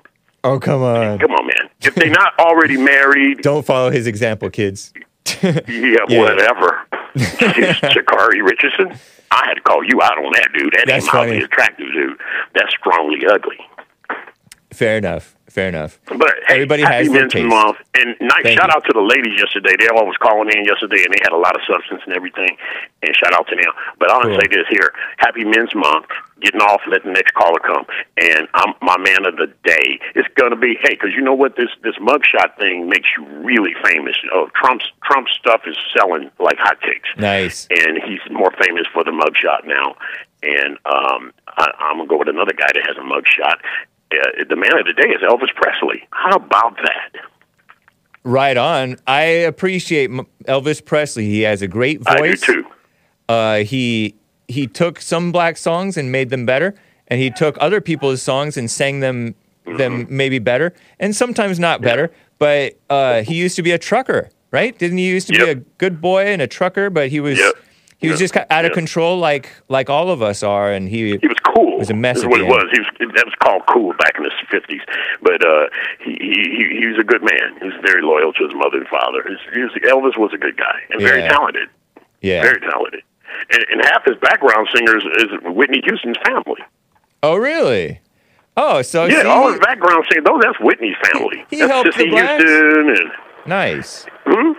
Oh, 0.44 0.58
come 0.60 0.82
on. 0.82 1.18
Come 1.18 1.32
on, 1.32 1.46
man. 1.46 1.68
If 1.82 1.94
they're 1.96 2.08
not 2.22 2.38
already 2.38 2.76
married, 2.76 3.42
Don't 3.42 3.66
follow 3.66 3.90
his 3.90 4.06
example, 4.06 4.48
kids. 4.48 4.92
yeah, 5.42 5.60
Yeah. 5.68 6.20
whatever. 6.20 6.86
Sha'Carri 7.16 8.42
Richardson. 8.44 8.96
I 9.30 9.42
had 9.48 9.54
to 9.54 9.60
call 9.62 9.82
you 9.82 10.00
out 10.02 10.16
on 10.18 10.32
that, 10.34 10.48
dude. 10.56 10.72
That 10.76 10.84
That's 10.86 11.12
mildly 11.12 11.38
attractive, 11.38 11.86
dude. 11.92 12.16
That's 12.54 12.70
strongly 12.78 13.26
ugly. 13.26 13.58
Fair 14.72 14.98
enough. 14.98 15.34
Fair 15.50 15.68
enough. 15.68 15.98
But 16.06 16.34
Everybody 16.48 16.82
happy 16.82 17.04
has 17.06 17.12
their 17.12 17.28
taste. 17.28 17.46
Month, 17.46 17.78
and 17.94 18.14
nice 18.20 18.42
Thank 18.44 18.60
shout 18.60 18.68
you. 18.68 18.76
out 18.76 18.84
to 18.84 18.92
the 18.92 19.00
ladies 19.00 19.40
yesterday. 19.40 19.74
They 19.80 19.88
all 19.88 20.04
was 20.06 20.16
calling 20.20 20.50
in 20.52 20.64
yesterday, 20.64 21.02
and 21.02 21.14
they 21.14 21.18
had 21.24 21.32
a 21.32 21.38
lot 21.40 21.56
of 21.56 21.62
substance 21.66 22.02
and 22.06 22.14
everything. 22.14 22.56
And 23.02 23.16
shout 23.16 23.32
out 23.32 23.48
to 23.48 23.56
them. 23.56 23.72
But 23.98 24.10
I 24.10 24.14
want 24.14 24.28
Cool. 24.28 24.36
to 24.38 24.40
say 24.44 24.48
this 24.52 24.66
here: 24.70 24.92
Happy 25.16 25.44
Men's 25.44 25.74
Month. 25.74 26.06
Getting 26.42 26.60
off, 26.60 26.82
let 26.90 27.02
the 27.02 27.10
next 27.12 27.32
caller 27.32 27.58
come. 27.64 27.86
And 28.20 28.46
I'm 28.54 28.74
my 28.82 28.98
man 28.98 29.24
of 29.26 29.36
the 29.36 29.46
day. 29.64 29.98
It's 30.14 30.28
gonna 30.34 30.56
be 30.56 30.76
hey, 30.82 30.90
because 30.94 31.10
you 31.16 31.22
know 31.22 31.32
what 31.34 31.56
this 31.56 31.70
this 31.82 31.94
mugshot 31.96 32.58
thing 32.58 32.88
makes 32.88 33.08
you 33.16 33.24
really 33.42 33.72
famous. 33.82 34.16
Oh, 34.34 34.48
Trump's 34.54 34.84
Trump's 35.04 35.32
stuff 35.32 35.62
is 35.66 35.76
selling 35.96 36.30
like 36.38 36.58
hotcakes 36.58 37.08
Nice. 37.18 37.66
and 37.70 37.98
he's 38.06 38.20
more 38.30 38.52
famous 38.62 38.86
for 38.92 39.02
the 39.02 39.12
mugshot 39.12 39.66
now. 39.66 39.96
And 40.42 40.76
um, 40.84 41.32
I, 41.56 41.70
I'm 41.80 41.96
gonna 41.96 42.08
go 42.08 42.18
with 42.18 42.28
another 42.28 42.52
guy 42.52 42.66
that 42.74 42.84
has 42.86 42.96
a 42.98 43.00
mugshot. 43.00 43.56
Uh, 44.12 44.44
the 44.48 44.56
man 44.56 44.78
of 44.78 44.84
the 44.86 44.92
day 44.92 45.08
is 45.08 45.22
Elvis 45.22 45.54
Presley. 45.54 46.06
How 46.10 46.36
about 46.36 46.76
that? 46.84 47.12
Right 48.24 48.56
on. 48.56 48.96
I 49.06 49.22
appreciate 49.22 50.10
Elvis 50.44 50.84
Presley. 50.84 51.26
He 51.26 51.40
has 51.42 51.62
a 51.62 51.68
great 51.68 52.02
voice. 52.04 52.42
I 52.42 52.46
do 52.46 52.62
too. 52.62 52.64
Uh, 53.28 53.56
he 53.58 54.14
he 54.48 54.66
took 54.66 55.00
some 55.00 55.32
black 55.32 55.56
songs 55.56 55.96
and 55.96 56.10
made 56.12 56.30
them 56.30 56.46
better, 56.46 56.74
and 57.08 57.20
he 57.20 57.30
took 57.30 57.56
other 57.60 57.80
people's 57.80 58.22
songs 58.22 58.56
and 58.56 58.70
sang 58.70 59.00
them 59.00 59.34
them 59.64 60.04
Mm-hmm. 60.04 60.16
maybe 60.16 60.38
better, 60.38 60.72
and 61.00 61.14
sometimes 61.16 61.58
not 61.58 61.80
better. 61.82 62.12
But 62.38 62.78
uh, 62.88 63.22
he 63.22 63.34
used 63.34 63.56
to 63.56 63.62
be 63.62 63.72
a 63.72 63.78
trucker, 63.78 64.30
right? 64.52 64.76
Didn't 64.78 64.98
he 64.98 65.08
used 65.08 65.26
to 65.28 65.32
be 65.32 65.42
a 65.50 65.56
good 65.56 66.00
boy 66.00 66.26
and 66.26 66.40
a 66.40 66.46
trucker? 66.46 66.88
But 66.90 67.08
he 67.08 67.18
was 67.18 67.38
Yep. 67.38 67.54
he 67.98 68.08
was 68.08 68.20
Yep. 68.20 68.30
just 68.32 68.36
out 68.50 68.64
of 68.64 68.70
Yep. 68.70 68.74
control, 68.74 69.18
like 69.18 69.50
like 69.68 69.90
all 69.90 70.10
of 70.10 70.22
us 70.22 70.42
are, 70.44 70.70
and 70.70 70.88
he 70.88 71.16
He 71.18 71.26
was 71.26 71.38
cool. 71.54 71.78
was 71.78 71.90
a 71.90 71.94
mess 71.94 72.18
Is 72.18 72.26
what 72.26 72.40
it 72.40 72.44
end. 72.44 72.50
was. 72.52 72.64
He 72.72 72.78
was. 72.78 72.86
That 73.16 73.24
was 73.24 73.34
called 73.42 73.62
cool 73.66 73.94
back 73.98 74.14
in 74.18 74.24
the 74.24 74.30
fifties. 74.50 74.82
But 75.22 75.44
uh, 75.44 75.66
he, 76.04 76.12
he 76.20 76.78
he 76.80 76.86
was 76.86 76.98
a 77.00 77.04
good 77.04 77.22
man. 77.22 77.56
He 77.60 77.64
was 77.66 77.74
very 77.82 78.02
loyal 78.02 78.32
to 78.34 78.44
his 78.44 78.54
mother 78.54 78.78
and 78.78 78.88
father. 78.88 79.22
His, 79.26 79.38
was, 79.56 79.72
Elvis 79.82 80.16
was 80.18 80.30
a 80.34 80.38
good 80.38 80.56
guy 80.58 80.78
and 80.90 81.00
very 81.00 81.22
talented. 81.22 81.68
yeah. 82.20 82.42
Very 82.42 82.60
talented. 82.60 83.02
And, 83.52 83.64
and 83.70 83.84
half 83.84 84.04
his 84.04 84.16
background 84.20 84.68
singers 84.74 85.04
is 85.18 85.26
Whitney 85.44 85.80
Houston's 85.84 86.16
family. 86.24 86.62
Oh 87.22 87.36
really? 87.36 88.00
Oh, 88.56 88.82
so 88.82 89.04
Yeah, 89.04 89.22
see, 89.22 89.28
all 89.28 89.50
his 89.50 89.60
background 89.60 90.06
singers. 90.10 90.24
Those 90.26 90.40
that's 90.42 90.60
Whitney's 90.60 90.96
family. 91.12 91.44
He 91.50 91.58
that's 91.58 91.70
helped 91.70 91.86
the 91.86 91.92
Cissy 91.92 92.10
blacks. 92.10 92.42
Houston 92.42 92.88
and 92.90 93.12
nice. 93.46 94.06
hmm? 94.24 94.52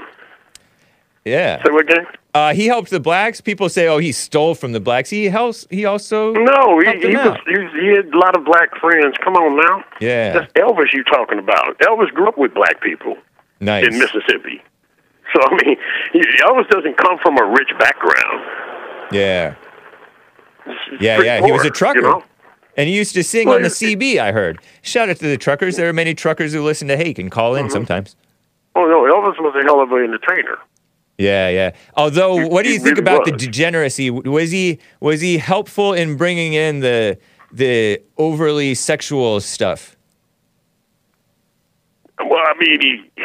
Yeah. 1.26 1.62
What 1.64 1.82
again? 1.82 2.06
Uh, 2.34 2.54
he 2.54 2.68
helped 2.68 2.92
the 2.92 3.00
blacks. 3.00 3.42
People 3.42 3.68
say, 3.68 3.88
"Oh, 3.88 3.98
he 3.98 4.12
stole 4.12 4.54
from 4.54 4.72
the 4.72 4.80
blacks." 4.80 5.10
He 5.10 5.26
helps. 5.26 5.66
He 5.72 5.86
also 5.86 6.34
No, 6.34 6.80
he, 6.80 6.86
he 7.00 7.16
was 7.16 7.38
he, 7.48 7.80
he 7.82 7.88
had 7.98 8.14
a 8.14 8.18
lot 8.18 8.38
of 8.38 8.46
black 8.46 8.78
friends. 8.80 9.16
Come 9.24 9.34
on 9.36 9.58
now. 9.58 9.84
Yeah. 10.00 10.34
That's 10.34 10.54
Elvis 10.54 10.94
you 10.94 11.04
talking 11.06 11.40
about. 11.40 11.80
Elvis 11.80 12.14
grew 12.14 12.28
up 12.28 12.38
with 12.38 12.54
black 12.54 12.80
people 12.82 13.18
nice. 13.60 13.88
in 13.88 13.98
Mississippi. 13.98 14.62
So 15.34 15.42
I 15.44 15.50
mean, 15.66 15.78
he, 16.14 16.20
Elvis 16.46 16.70
doesn't 16.70 16.98
come 16.98 17.18
from 17.24 17.38
a 17.40 17.46
rich 17.46 17.72
background. 17.80 18.67
Yeah, 19.12 19.56
yeah, 21.00 21.22
yeah. 21.22 21.46
He 21.46 21.52
was 21.52 21.64
a 21.66 21.70
trucker, 21.70 22.00
You 22.00 22.06
know? 22.06 22.24
and 22.76 22.90
he 22.90 22.96
used 22.96 23.14
to 23.16 23.24
sing 23.24 23.48
Well, 23.48 23.56
on 23.58 23.62
the 23.64 23.70
CB. 23.70 24.18
I 24.20 24.32
heard. 24.32 24.60
Shout 24.82 25.10
out 25.10 25.18
to 25.18 25.28
the 25.28 25.38
truckers. 25.38 25.76
There 25.78 25.88
are 25.90 25.94
many 25.94 26.14
truckers 26.14 26.54
who 26.54 26.62
listen 26.64 26.88
to 26.90 26.98
Hake 26.98 27.18
and 27.20 27.32
call 27.32 27.54
Mm-hmm. 27.54 27.66
in 27.66 27.72
sometimes. 27.72 28.16
Oh 28.76 28.86
no, 28.86 29.04
Elvis 29.12 29.40
was 29.42 29.56
a 29.60 29.64
hell 29.64 29.82
of 29.82 29.92
an 29.92 30.04
entertainer. 30.04 30.58
Yeah, 31.18 31.50
yeah. 31.50 31.72
Although, 31.96 32.38
He- 32.38 32.46
what 32.46 32.64
do 32.64 32.70
you 32.72 32.78
think 32.80 32.98
really 32.98 33.02
about 33.12 33.26
the 33.26 33.32
degeneracy? 33.32 34.10
Was 34.12 34.52
he 34.52 34.78
was 35.00 35.22
he 35.22 35.38
helpful 35.40 35.94
in 35.94 36.16
bringing 36.18 36.54
in 36.54 36.82
the 36.82 37.18
the 37.52 38.02
overly 38.18 38.76
sexual 38.76 39.40
stuff? 39.42 39.96
Well, 42.20 42.40
I 42.46 42.54
mean, 42.60 42.82
he 42.82 43.24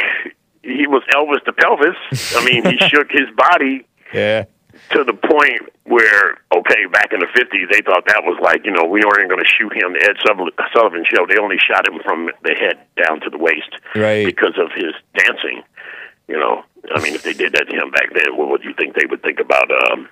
he 0.78 0.86
was 0.86 1.02
Elvis 1.14 1.44
the 1.44 1.52
pelvis. 1.52 1.96
I 2.36 2.44
mean, 2.44 2.64
he 2.64 2.78
shook 2.88 3.10
his 3.10 3.28
body 3.36 3.84
Yeah, 4.14 4.44
to 4.92 5.04
the 5.04 5.14
point 5.14 5.62
where, 5.84 6.38
okay, 6.54 6.86
back 6.92 7.12
in 7.12 7.20
the 7.20 7.28
fifties, 7.34 7.68
they 7.70 7.80
thought 7.80 8.04
that 8.06 8.22
was 8.24 8.38
like, 8.42 8.64
you 8.64 8.70
know, 8.72 8.84
we 8.84 9.00
weren't 9.04 9.28
going 9.28 9.42
to 9.42 9.48
shoot 9.58 9.72
him. 9.72 9.92
The 9.92 10.04
Ed 10.04 10.16
Sullivan- 10.24 10.52
Sullivan 10.74 11.04
show, 11.08 11.26
they 11.26 11.38
only 11.38 11.56
shot 11.58 11.86
him 11.88 12.00
from 12.04 12.30
the 12.42 12.54
head 12.54 12.78
down 12.96 13.20
to 13.20 13.30
the 13.30 13.38
waist, 13.38 13.72
Right. 13.94 14.24
Because 14.26 14.56
of 14.58 14.70
his 14.74 14.92
dancing. 15.16 15.62
You 16.28 16.38
know, 16.38 16.64
I 16.94 17.02
mean, 17.02 17.14
if 17.14 17.22
they 17.24 17.32
did 17.32 17.52
that 17.52 17.68
to 17.68 17.74
him 17.76 17.90
back 17.90 18.12
then, 18.14 18.36
what 18.36 18.48
would 18.48 18.64
you 18.64 18.72
think 18.74 18.94
they 18.94 19.06
would 19.06 19.22
think 19.22 19.40
about 19.40 19.68
um, 19.90 20.08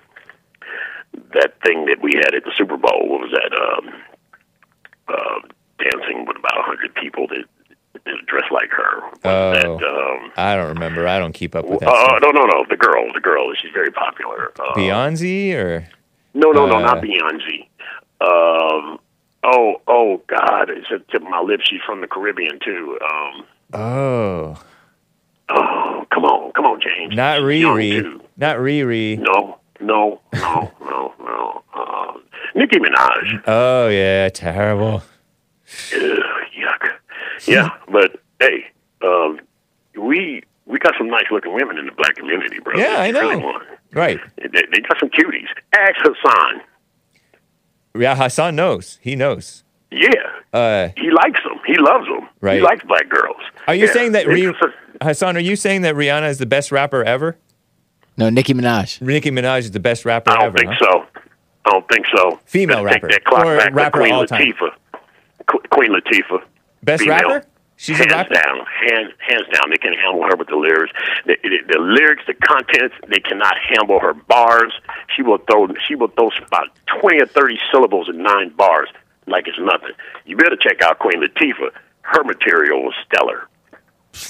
that 1.33 1.53
thing 1.63 1.85
that 1.85 2.01
we 2.01 2.13
had 2.15 2.35
at 2.35 2.43
the 2.43 2.51
Super 2.57 2.77
Bowl? 2.77 3.07
What 3.07 3.21
was 3.21 3.31
that? 3.31 3.51
Um, 3.55 3.85
uh, 5.07 5.39
dancing 5.79 6.25
with 6.25 6.37
about 6.37 6.59
a 6.59 6.63
hundred 6.63 6.93
people 6.95 7.27
that, 7.27 7.43
that 7.43 7.60
dressed 8.27 8.51
like 8.51 8.69
her. 8.69 9.01
Oh. 9.23 9.51
that, 9.53 9.65
um, 9.65 10.31
I 10.37 10.55
don't 10.55 10.69
remember. 10.69 11.07
I 11.07 11.19
don't 11.19 11.33
keep 11.33 11.55
up 11.55 11.65
with 11.65 11.79
that. 11.81 11.89
uh, 11.89 12.19
no, 12.19 12.29
no, 12.31 12.45
no. 12.45 12.65
The 12.69 12.77
girl, 12.77 13.11
the 13.13 13.19
girl. 13.19 13.51
She's 13.61 13.71
very 13.73 13.91
popular. 13.91 14.51
Uh, 14.59 14.73
Beyonce 14.73 15.53
or 15.55 15.87
no, 16.33 16.51
no, 16.51 16.65
no, 16.65 16.77
Uh, 16.77 16.81
not 16.81 17.03
Beyonce. 17.03 17.67
Um, 18.21 18.99
oh, 19.43 19.75
oh, 19.87 20.21
God, 20.27 20.69
it's 20.69 20.87
at 20.91 21.05
the 21.05 21.11
tip 21.11 21.21
of 21.23 21.29
my 21.29 21.41
lips. 21.41 21.67
She's 21.67 21.81
from 21.85 22.01
the 22.01 22.07
Caribbean 22.07 22.59
too. 22.63 22.97
Um, 23.03 23.45
oh, 23.73 24.63
oh, 25.49 26.05
come 26.11 26.25
on, 26.25 26.51
come 26.53 26.65
on, 26.65 26.79
James. 26.81 27.15
not 27.15 27.39
Riri, 27.41 28.21
not 28.37 28.57
Riri. 28.57 29.17
No, 29.19 29.57
no, 29.79 30.21
no, 30.33 30.71
no, 30.81 31.13
no. 31.19 31.63
Uh, 31.73 32.13
Nicki 32.55 32.77
Minaj. 32.77 33.43
Oh 33.47 33.87
yeah, 33.89 34.29
terrible. 34.29 35.03
Ugh. 35.95 36.19
Yeah, 37.45 37.69
but 37.91 38.19
hey, 38.39 38.65
um, 39.03 39.39
we 39.99 40.43
we 40.65 40.79
got 40.79 40.93
some 40.97 41.07
nice 41.09 41.25
looking 41.31 41.53
women 41.53 41.77
in 41.77 41.85
the 41.85 41.91
black 41.91 42.15
community, 42.15 42.59
bro. 42.59 42.77
Yeah, 42.77 42.95
I 42.99 43.07
If 43.07 43.15
you 43.15 43.21
really 43.21 43.39
know. 43.41 43.59
Right. 43.93 44.19
They, 44.37 44.47
they 44.47 44.79
got 44.81 44.99
some 44.99 45.09
cuties. 45.09 45.47
Ask 45.73 45.95
Hassan. 45.97 46.61
Yeah, 47.99 48.15
Hassan 48.15 48.55
knows. 48.55 48.99
He 49.01 49.15
knows. 49.15 49.63
Yeah, 49.91 50.07
Uh, 50.53 50.89
he 50.95 51.11
likes 51.11 51.39
them. 51.43 51.59
He 51.65 51.75
loves 51.77 52.05
them. 52.07 52.29
Right. 52.39 52.55
He 52.55 52.61
likes 52.61 52.83
black 52.85 53.09
girls. 53.09 53.41
are 53.67 53.75
you 53.75 53.87
Yeah. 53.87 53.91
saying 53.91 54.11
that 54.13 54.25
Ri- 54.27 54.45
It's- 54.45 54.71
Hassan? 55.01 55.35
Are 55.35 55.41
you 55.41 55.57
saying 55.57 55.81
that 55.81 55.95
Rihanna 55.95 56.29
is 56.29 56.37
the 56.37 56.45
best 56.45 56.71
rapper 56.71 57.03
ever? 57.03 57.35
No, 58.15 58.29
Nicki 58.29 58.53
Minaj. 58.53 59.01
Nicki 59.01 59.31
Minaj 59.31 59.59
is 59.59 59.71
the 59.71 59.79
best 59.81 60.05
rapper 60.05 60.31
I 60.31 60.35
don't 60.35 60.45
ever. 60.45 60.57
think 60.59 60.71
huh? 60.71 60.85
so. 60.85 61.05
I 61.65 61.69
don't 61.71 61.87
think 61.89 62.05
so. 62.15 62.39
Female 62.45 62.83
Let's 62.83 62.95
rapper. 62.95 63.07
Take 63.09 63.23
that 63.23 63.25
clock 63.25 63.45
Or 63.45 63.57
back 63.57 63.73
rapper 63.75 63.99
Queen 63.99 64.13
all 64.13 64.25
time. 64.25 64.41
Latifah. 64.53 64.71
Qu- 65.47 65.61
Queen 65.71 65.91
Latifah. 65.91 66.41
Best 66.83 67.03
female. 67.03 67.17
rapper? 67.17 67.47
She's 67.77 67.99
a 67.99 68.03
hands 68.03 68.11
rapper. 68.11 68.33
down, 68.35 68.57
hands 68.87 69.11
hands 69.27 69.47
down. 69.53 69.71
They 69.71 69.77
can 69.77 69.93
handle 69.93 70.21
her 70.23 70.35
with 70.35 70.49
the 70.49 70.55
lyrics, 70.55 70.93
the, 71.25 71.35
the, 71.41 71.73
the 71.73 71.79
lyrics, 71.79 72.21
the 72.27 72.35
contents. 72.35 72.95
They 73.09 73.19
cannot 73.19 73.55
handle 73.57 73.99
her 73.99 74.13
bars. 74.13 74.71
She 75.15 75.23
will 75.23 75.39
throw 75.39 75.67
she 75.87 75.95
will 75.95 76.09
throw 76.09 76.29
about 76.45 76.67
twenty 76.99 77.21
or 77.21 77.25
thirty 77.25 77.57
syllables 77.71 78.07
in 78.07 78.21
nine 78.21 78.49
bars 78.49 78.89
like 79.25 79.47
it's 79.47 79.57
nothing. 79.59 79.95
You 80.25 80.37
better 80.37 80.57
check 80.57 80.81
out 80.83 80.99
Queen 80.99 81.23
Latifah. 81.23 81.71
Her 82.01 82.23
material 82.23 82.83
was 82.83 82.93
stellar. 83.05 83.47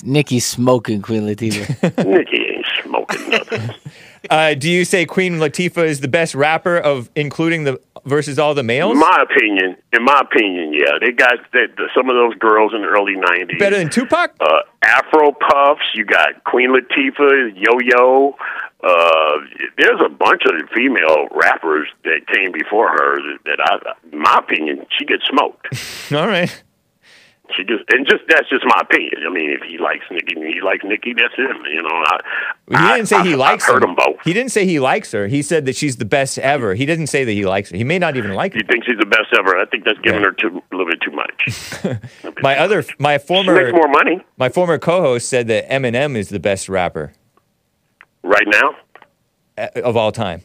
Nicki 0.03 0.39
smoking 0.39 1.01
Queen 1.01 1.23
Latifah. 1.23 2.05
Nikki 2.05 2.37
ain't 2.37 2.65
smoking 2.83 3.29
nothing. 3.29 3.69
Uh, 4.29 4.53
do 4.53 4.69
you 4.69 4.85
say 4.85 5.03
Queen 5.03 5.37
Latifah 5.39 5.83
is 5.83 5.99
the 6.01 6.07
best 6.07 6.35
rapper 6.35 6.77
of 6.77 7.09
including 7.15 7.63
the 7.63 7.81
versus 8.05 8.39
all 8.39 8.53
the 8.53 8.63
males? 8.63 8.93
In 8.93 8.99
my 8.99 9.23
opinion, 9.23 9.77
in 9.93 10.03
my 10.03 10.21
opinion, 10.21 10.73
yeah, 10.73 10.97
they 10.99 11.11
got 11.11 11.33
they, 11.53 11.67
the, 11.77 11.89
some 11.95 12.09
of 12.09 12.15
those 12.15 12.35
girls 12.39 12.73
in 12.73 12.81
the 12.81 12.87
early 12.87 13.15
'90s. 13.15 13.59
Better 13.59 13.77
than 13.77 13.89
Tupac? 13.89 14.35
uh, 14.39 14.45
Afro 14.83 15.31
Puffs. 15.31 15.81
You 15.93 16.05
got 16.05 16.43
Queen 16.43 16.69
Latifah, 16.69 17.53
Yo 17.55 17.79
Yo. 17.83 18.35
Uh, 18.83 19.37
there's 19.77 20.01
a 20.03 20.09
bunch 20.09 20.41
of 20.45 20.67
female 20.75 21.27
rappers 21.31 21.87
that 22.03 22.25
came 22.33 22.51
before 22.51 22.89
her 22.89 23.15
that, 23.15 23.37
that 23.45 23.59
I, 23.59 23.93
in 24.11 24.19
my 24.19 24.39
opinion, 24.39 24.85
she 24.97 25.05
gets 25.05 25.23
smoked. 25.29 25.67
all 26.13 26.27
right. 26.27 26.63
She 27.55 27.63
just 27.63 27.83
and 27.93 28.05
just 28.07 28.23
that's 28.27 28.49
just 28.49 28.63
my 28.65 28.81
opinion. 28.81 29.13
I 29.27 29.29
mean, 29.33 29.51
if 29.51 29.61
he 29.61 29.77
likes 29.77 30.03
Nicki, 30.09 30.35
he 30.35 30.61
likes 30.61 30.83
Nicki. 30.83 31.13
That's 31.13 31.33
him. 31.35 31.57
You 31.71 31.81
know, 31.83 31.89
I, 31.89 32.19
He 32.69 32.93
didn't 32.95 33.07
say 33.07 33.21
he 33.23 33.33
I- 33.33 33.35
likes 33.35 33.63
I've 33.63 33.73
heard 33.75 33.81
her. 33.83 33.87
them 33.87 33.95
both. 33.95 34.17
He 34.23 34.33
didn't 34.33 34.51
say 34.51 34.65
he 34.65 34.79
likes 34.79 35.11
her. 35.11 35.27
He 35.27 35.41
said 35.41 35.65
that 35.65 35.75
she's 35.75 35.97
the 35.97 36.05
best 36.05 36.37
ever. 36.39 36.73
He 36.75 36.85
didn't 36.85 37.07
say 37.07 37.23
that 37.23 37.31
he 37.31 37.45
likes 37.45 37.69
her. 37.71 37.77
He 37.77 37.83
may 37.83 37.99
not 37.99 38.15
even 38.17 38.33
like 38.33 38.53
her. 38.53 38.59
He 38.59 38.63
thinks 38.67 38.87
he's 38.87 38.97
the 38.99 39.05
best 39.05 39.27
ever. 39.37 39.57
I 39.57 39.65
think 39.65 39.85
that's 39.85 39.99
giving 39.99 40.21
Yeah. 40.21 40.27
her 40.27 40.31
too, 40.33 40.61
a 40.71 40.75
little 40.75 40.91
bit 40.91 41.01
too 41.01 41.11
much. 41.11 42.37
My 42.43 42.57
other, 42.59 42.83
my 42.99 43.17
she 43.17 43.25
former, 43.27 43.55
makes 43.55 43.73
more 43.73 43.87
money 43.87 44.21
my 44.37 44.49
former 44.49 44.77
co-host 44.79 45.27
said 45.29 45.47
that 45.47 45.69
Eminem 45.69 46.15
is 46.15 46.29
the 46.29 46.39
best 46.39 46.69
rapper 46.69 47.13
right 48.23 48.47
now. 48.47 48.75
uh, 49.57 49.67
of 49.83 49.95
all 49.97 50.11
time. 50.11 50.41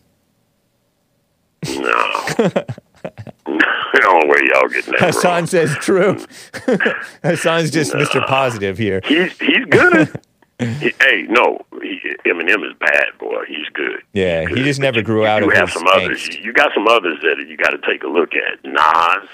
No. 1.69 2.23
Know 3.05 4.21
where 4.27 4.45
y'all 4.45 4.69
getting 4.69 4.93
that 4.93 5.01
Hassan 5.01 5.43
from. 5.43 5.47
says 5.47 5.75
true. 5.77 6.19
Hassan's 7.23 7.71
just 7.71 7.93
Mr. 7.93 8.25
Positive 8.27 8.77
here. 8.79 9.01
He's 9.05 9.39
he's 9.39 9.65
good. 9.71 10.21
He- 10.59 10.95
hey, 11.03 11.27
no, 11.29 11.61
he, 11.83 12.01
Eminem 12.25 12.67
is 12.67 12.73
bad, 12.81 13.09
boy. 13.19 13.45
He's 13.47 13.69
good. 13.75 14.01
Yeah, 14.15 14.47
He's 14.49 14.57
he 14.57 14.65
just 14.65 14.81
never 14.81 15.01
But 15.01 15.05
grew 15.05 15.21
you, 15.21 15.27
out 15.27 15.43
you 15.43 15.51
of 15.51 15.55
have 15.55 15.69
his 15.69 15.75
some 15.79 15.87
others. 15.87 16.29
angst. 16.31 16.43
You 16.43 16.55
got 16.55 16.71
some 16.75 16.89
others 16.89 17.19
that 17.21 17.45
you 17.47 17.59
got 17.59 17.73
to 17.73 17.79
take 17.87 18.03
a 18.05 18.07
look 18.07 18.31
at. 18.33 18.65
Nas 18.65 19.29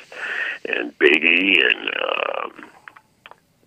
and 0.68 0.98
Biggie 0.98 1.64
and 1.64 1.90
um, 2.02 2.70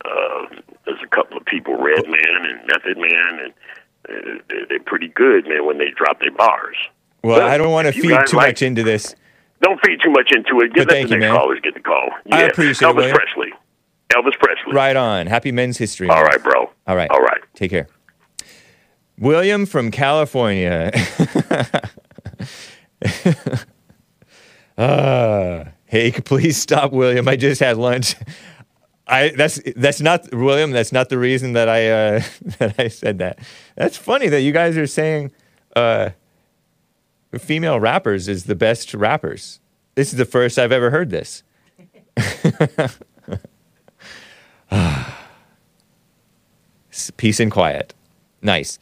uh, 0.03 0.45
there's 0.85 0.99
a 1.01 1.07
couple 1.07 1.37
of 1.37 1.45
people, 1.45 1.77
Redman 1.77 2.19
and 2.41 2.59
Method 2.67 2.97
Man, 2.97 3.39
and 3.45 3.53
uh, 4.09 4.65
they're, 4.67 4.79
pretty 4.81 5.07
good, 5.07 5.47
man. 5.47 5.65
When 5.65 5.77
they 5.77 5.91
drop 5.91 6.19
their 6.19 6.31
bars. 6.31 6.75
Well, 7.23 7.37
Well, 7.39 7.47
I 7.47 7.57
don't 7.57 7.71
want 7.71 7.87
to 7.87 7.93
feed 7.93 8.19
too 8.27 8.35
like- 8.35 8.49
much 8.49 8.61
into 8.63 8.83
this. 8.83 9.15
Don't 9.65 9.79
feed 9.83 9.99
too 10.03 10.11
much 10.11 10.31
into 10.31 10.59
it. 10.63 10.75
Get 10.75 10.87
thank 10.87 11.07
the 11.09 11.15
you, 11.15 11.19
next 11.21 11.31
man. 11.31 11.39
callers 11.39 11.59
get 11.63 11.73
the 11.73 11.79
call. 11.79 12.11
I 12.31 12.41
Yeah. 12.41 12.45
appreciate 12.49 12.87
it, 12.87 12.95
Elvis. 12.95 13.11
Presley. 13.11 13.51
Elvis 14.13 14.37
Presley. 14.39 14.73
Right 14.73 14.95
on. 14.95 15.25
Happy 15.25 15.51
Men's 15.51 15.79
History. 15.79 16.07
All 16.07 16.23
right, 16.23 16.41
bro. 16.43 16.69
All 16.85 16.95
right. 16.95 17.09
All 17.09 17.21
right. 17.21 17.41
Take 17.55 17.71
care. 17.71 17.87
William 19.17 19.65
from 19.65 19.89
California. 19.89 20.91
uh, 24.77 25.65
hey, 25.85 26.11
please 26.25 26.57
stop, 26.57 26.91
William. 26.91 27.27
I 27.27 27.35
just 27.35 27.59
had 27.59 27.77
lunch. 27.77 28.15
I 29.07 29.29
that's 29.29 29.59
that's 29.75 30.01
not 30.01 30.31
William. 30.31 30.69
That's 30.71 30.91
not 30.91 31.09
the 31.09 31.17
reason 31.17 31.53
that 31.53 31.69
I 31.69 31.89
uh, 31.89 32.23
that 32.59 32.75
I 32.79 32.87
said 32.89 33.17
that. 33.17 33.39
That's 33.75 33.97
funny 33.97 34.29
that 34.29 34.41
you 34.41 34.51
guys 34.51 34.77
are 34.77 34.85
saying 34.87 35.31
uh, 35.75 36.11
female 37.39 37.79
rappers 37.79 38.27
is 38.27 38.45
the 38.45 38.55
best 38.55 38.93
rappers. 38.93 39.59
This 39.95 40.11
is 40.11 40.17
the 40.17 40.25
first 40.25 40.59
I've 40.59 40.71
ever 40.71 40.91
heard 40.91 41.09
this. 41.09 41.43
Peace 47.17 47.39
and 47.39 47.51
quiet. 47.51 47.93
Nice. 48.41 48.79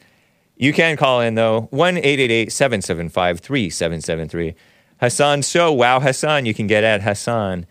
You 0.56 0.72
can 0.72 0.96
call 0.96 1.20
in 1.20 1.34
though, 1.34 1.62
1 1.70 1.96
775 1.96 3.40
3773. 3.40 4.54
Hassan's 5.00 5.48
show, 5.48 5.72
Wow 5.72 6.00
Hassan, 6.00 6.46
you 6.46 6.54
can 6.54 6.66
get 6.66 6.84
at 6.84 7.02
Hassan 7.02 7.66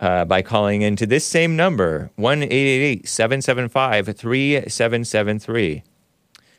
uh, 0.00 0.24
by 0.24 0.42
calling 0.42 0.82
into 0.82 1.06
this 1.06 1.24
same 1.24 1.56
number, 1.56 2.10
1 2.16 2.40
775 3.04 4.16
3773. 4.16 5.82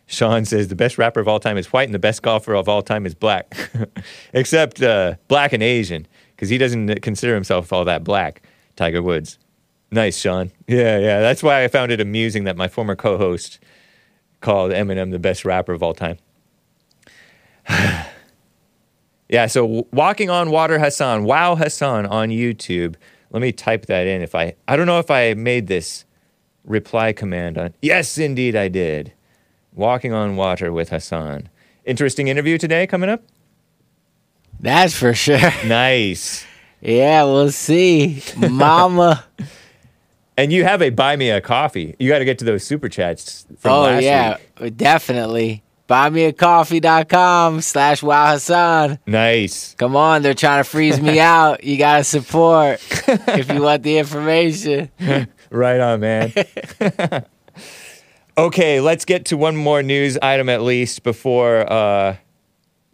Sean 0.08 0.46
says 0.46 0.68
the 0.68 0.76
best 0.76 0.98
rapper 0.98 1.20
of 1.20 1.28
all 1.28 1.40
time 1.40 1.58
is 1.58 1.74
white 1.74 1.88
and 1.88 1.94
the 1.94 2.00
best 2.00 2.22
golfer 2.22 2.54
of 2.54 2.70
all 2.70 2.82
time 2.82 3.06
is 3.06 3.16
black, 3.16 3.72
except 4.34 4.82
uh, 4.82 5.16
black 5.28 5.52
and 5.52 5.64
Asian, 5.64 6.08
because 6.36 6.50
he 6.50 6.58
doesn't 6.58 7.02
consider 7.02 7.34
himself 7.34 7.74
all 7.74 7.86
that 7.86 8.04
black. 8.04 8.44
Tiger 8.76 9.02
Woods. 9.02 9.40
Nice, 9.92 10.18
Sean. 10.18 10.52
Yeah, 10.68 10.98
yeah. 11.00 11.22
That's 11.22 11.42
why 11.42 11.64
I 11.64 11.68
found 11.70 11.92
it 11.92 12.02
amusing 12.02 12.44
that 12.44 12.58
my 12.58 12.68
former 12.68 12.96
co 12.96 13.18
host 13.18 13.60
called 14.42 14.72
Eminem 14.72 15.12
the 15.12 15.20
best 15.20 15.46
rapper 15.46 15.74
of 15.74 15.82
all 15.82 15.94
time. 15.94 16.18
yeah, 19.30 19.48
so 19.48 19.88
walking 19.92 20.30
on 20.30 20.52
water 20.52 20.78
Hassan, 20.80 21.24
wow 21.24 21.56
Hassan 21.56 22.06
on 22.06 22.30
YouTube. 22.30 22.96
Let 23.32 23.42
me 23.42 23.52
type 23.52 23.88
that 23.88 24.06
in 24.08 24.22
if 24.22 24.36
I 24.36 24.56
I 24.68 24.76
don't 24.76 24.88
know 24.88 25.00
if 25.00 25.10
I 25.10 25.34
made 25.34 25.68
this 25.68 26.06
reply 26.64 27.14
command 27.14 27.58
on. 27.58 27.74
Yes, 27.82 28.18
indeed 28.18 28.56
I 28.56 28.68
did. 28.68 29.14
Walking 29.76 30.14
on 30.14 30.36
water 30.38 30.72
with 30.72 30.90
Hassan. 30.90 31.50
Interesting 31.86 32.28
interview 32.30 32.58
today 32.58 32.88
coming 32.88 33.10
up. 33.10 33.24
That's 34.60 34.96
for 34.96 35.14
sure. 35.14 35.52
Nice. 35.66 36.46
Yeah, 36.82 37.24
we'll 37.24 37.52
see. 37.52 38.22
Mama. 38.38 39.24
And 40.38 40.52
you 40.52 40.66
have 40.66 40.82
a 40.82 40.90
buy 40.90 41.16
me 41.16 41.30
a 41.30 41.40
coffee. 41.40 41.96
You 41.98 42.10
got 42.10 42.20
to 42.20 42.26
get 42.26 42.40
to 42.40 42.46
those 42.46 42.62
super 42.66 42.90
chats 42.90 43.46
from 43.58 43.72
last 43.72 44.02
year. 44.04 44.12
oh, 44.12 44.18
last 44.28 44.42
yeah, 44.60 44.64
week. 44.66 44.76
definitely. 44.76 45.64
Buymeacoffee.com 45.88 47.62
slash 47.62 48.04
wow 48.04 48.34
Hassan. 48.34 49.00
Nice. 49.08 49.76
Come 49.76 49.96
on, 49.96 50.24
they're 50.24 50.34
trying 50.34 50.62
to 50.62 50.70
freeze 50.70 51.00
me 51.00 51.20
out. 51.22 51.64
You 51.64 51.78
got 51.78 52.00
to 52.00 52.04
support 52.04 52.82
if 53.08 53.50
you 53.50 53.62
want 53.62 53.84
the 53.84 53.98
information. 53.98 54.92
Right 55.50 55.80
on, 55.80 56.02
man. 56.02 56.34
Okay, 58.38 58.80
let's 58.82 59.06
get 59.06 59.26
to 59.26 59.38
one 59.38 59.56
more 59.56 59.82
news 59.84 60.18
item 60.22 60.50
at 60.50 60.62
least 60.62 61.04
before 61.04 61.72
uh, 61.72 62.18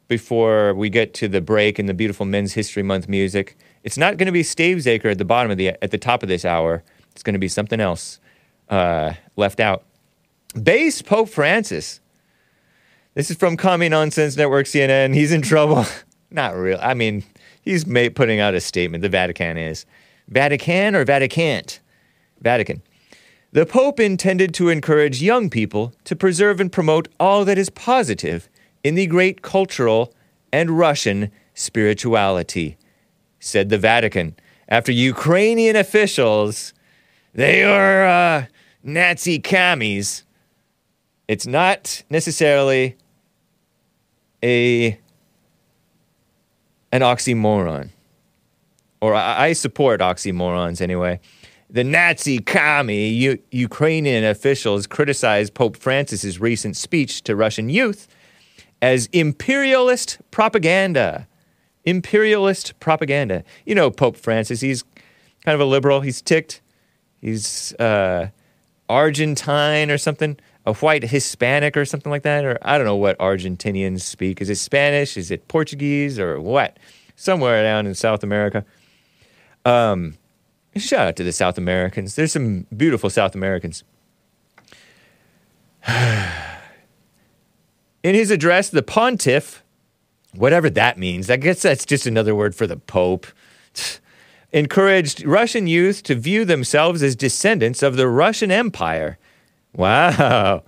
before 0.07 0.73
we 0.73 0.89
get 0.89 1.13
to 1.15 1.27
the 1.27 1.41
break 1.41 1.79
and 1.79 1.87
the 1.87 1.93
beautiful 1.93 2.25
Men's 2.25 2.53
History 2.53 2.83
Month 2.83 3.07
music. 3.07 3.57
It's 3.83 3.97
not 3.97 4.17
going 4.17 4.27
to 4.27 4.31
be 4.31 4.43
Stavesacre 4.43 5.11
at 5.11 5.17
the 5.17 5.25
bottom 5.25 5.51
of 5.51 5.57
the 5.57 5.69
at 5.69 5.91
the 5.91 5.97
top 5.97 6.23
of 6.23 6.29
this 6.29 6.45
hour. 6.45 6.83
It's 7.11 7.23
going 7.23 7.33
to 7.33 7.39
be 7.39 7.47
something 7.47 7.79
else 7.79 8.19
uh, 8.69 9.13
left 9.35 9.59
out. 9.59 9.83
Base 10.61 11.01
Pope 11.01 11.29
Francis. 11.29 11.99
This 13.13 13.29
is 13.29 13.37
from 13.37 13.57
Commie 13.57 13.89
Nonsense 13.89 14.37
Network 14.37 14.65
CNN. 14.67 15.13
He's 15.13 15.33
in 15.33 15.41
trouble. 15.41 15.85
not 16.31 16.55
real. 16.55 16.79
I 16.81 16.93
mean, 16.93 17.23
he's 17.61 17.83
putting 17.83 18.39
out 18.39 18.53
a 18.53 18.61
statement. 18.61 19.01
The 19.01 19.09
Vatican 19.09 19.57
is. 19.57 19.85
Vatican 20.29 20.95
or 20.95 21.03
Vaticant? 21.03 21.79
Vatican. 22.39 22.81
The 23.53 23.65
Pope 23.65 23.99
intended 23.99 24.53
to 24.55 24.69
encourage 24.69 25.21
young 25.21 25.49
people 25.49 25.93
to 26.05 26.15
preserve 26.15 26.61
and 26.61 26.71
promote 26.71 27.09
all 27.19 27.43
that 27.43 27.57
is 27.57 27.69
positive 27.69 28.47
in 28.81 28.95
the 28.95 29.07
great 29.07 29.41
cultural 29.41 30.13
and 30.53 30.77
Russian 30.77 31.31
spirituality, 31.53 32.77
said 33.39 33.67
the 33.67 33.77
Vatican, 33.77 34.35
after 34.69 34.93
Ukrainian 34.93 35.75
officials, 35.75 36.73
they 37.33 37.61
are 37.61 38.05
uh, 38.05 38.45
Nazi 38.83 39.37
commies. 39.39 40.23
It's 41.27 41.45
not 41.45 42.03
necessarily 42.09 42.95
a 44.41 44.97
an 46.93 47.01
oxymoron, 47.01 47.89
or 49.01 49.13
I, 49.13 49.47
I 49.47 49.53
support 49.53 49.99
oxymorons 49.99 50.81
anyway. 50.81 51.19
The 51.73 51.85
Nazi 51.85 52.39
commie 52.39 53.07
U- 53.07 53.39
Ukrainian 53.49 54.25
officials 54.25 54.87
criticized 54.87 55.53
Pope 55.53 55.77
Francis's 55.77 56.37
recent 56.37 56.75
speech 56.75 57.21
to 57.23 57.33
Russian 57.33 57.69
youth 57.69 58.09
as 58.81 59.07
imperialist 59.13 60.17
propaganda. 60.31 61.27
Imperialist 61.85 62.77
propaganda. 62.81 63.45
You 63.65 63.75
know, 63.75 63.89
Pope 63.89 64.17
Francis, 64.17 64.59
he's 64.59 64.83
kind 65.45 65.55
of 65.55 65.61
a 65.61 65.65
liberal. 65.65 66.01
He's 66.01 66.21
ticked. 66.21 66.61
He's 67.21 67.73
uh, 67.75 68.31
Argentine 68.89 69.89
or 69.89 69.97
something, 69.97 70.37
a 70.65 70.73
white 70.73 71.03
Hispanic 71.03 71.77
or 71.77 71.85
something 71.85 72.11
like 72.11 72.23
that. 72.23 72.43
Or 72.43 72.57
I 72.63 72.77
don't 72.77 72.85
know 72.85 72.97
what 72.97 73.17
Argentinians 73.17 74.01
speak. 74.01 74.41
Is 74.41 74.49
it 74.49 74.57
Spanish? 74.57 75.15
Is 75.15 75.31
it 75.31 75.47
Portuguese 75.47 76.19
or 76.19 76.41
what? 76.41 76.77
Somewhere 77.15 77.63
down 77.63 77.87
in 77.87 77.95
South 77.95 78.23
America. 78.23 78.65
Um, 79.63 80.17
shout 80.77 81.07
out 81.07 81.15
to 81.17 81.23
the 81.23 81.31
South 81.31 81.57
Americans. 81.57 82.15
There's 82.15 82.31
some 82.31 82.65
beautiful 82.75 83.09
South 83.09 83.35
Americans. 83.35 83.83
In 85.87 86.25
his 88.15 88.31
address, 88.31 88.69
the 88.69 88.81
pontiff, 88.81 89.63
whatever 90.33 90.69
that 90.69 90.97
means, 90.97 91.29
I 91.29 91.37
guess 91.37 91.61
that's 91.61 91.85
just 91.85 92.07
another 92.07 92.33
word 92.33 92.55
for 92.55 92.67
the 92.67 92.77
Pope, 92.77 93.27
encouraged 94.51 95.25
Russian 95.25 95.67
youth 95.67 96.03
to 96.03 96.15
view 96.15 96.45
themselves 96.45 97.03
as 97.03 97.15
descendants 97.15 97.83
of 97.83 97.95
the 97.95 98.07
Russian 98.07 98.51
Empire. 98.51 99.17
Wow. 99.73 100.63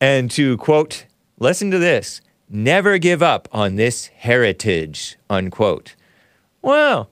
And 0.00 0.30
to 0.32 0.56
quote, 0.56 1.06
listen 1.38 1.70
to 1.70 1.78
this, 1.78 2.20
never 2.48 2.98
give 2.98 3.22
up 3.22 3.48
on 3.52 3.76
this 3.76 4.06
heritage, 4.06 5.16
unquote. 5.28 5.94
Well, 6.62 7.10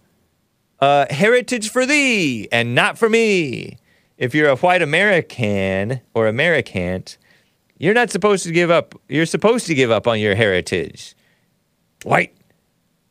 uh, 0.81 1.07
heritage 1.11 1.70
for 1.70 1.87
thee 1.87 2.49
and 2.53 2.74
not 2.74 2.99
for 2.99 3.09
me. 3.09 3.79
If 4.16 4.35
you're 4.35 4.49
a 4.49 4.57
white 4.57 4.83
American 4.83 6.01
or 6.14 6.26
Americant, 6.26 7.18
you're 7.79 7.95
not 7.95 8.11
supposed 8.11 8.45
to 8.45 8.53
give 8.53 8.70
up. 8.70 8.95
You're 9.09 9.26
supposed 9.26 9.66
to 9.66 9.74
give 9.74 9.91
up 9.91 10.07
on 10.07 10.18
your 10.18 10.35
heritage. 10.35 11.14
White, 12.03 12.35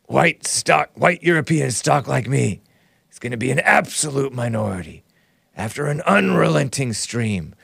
white 0.06 0.46
stock, 0.46 0.92
white 0.96 1.24
European 1.24 1.72
stock 1.72 2.08
like 2.08 2.28
me 2.28 2.62
is 3.12 3.20
going 3.20 3.32
to 3.32 3.38
be 3.38 3.52
an 3.52 3.60
absolute 3.60 4.34
minority 4.34 5.04
after 5.56 5.88
an 5.88 6.02
unrelenting 6.02 6.94
stream 6.94 7.56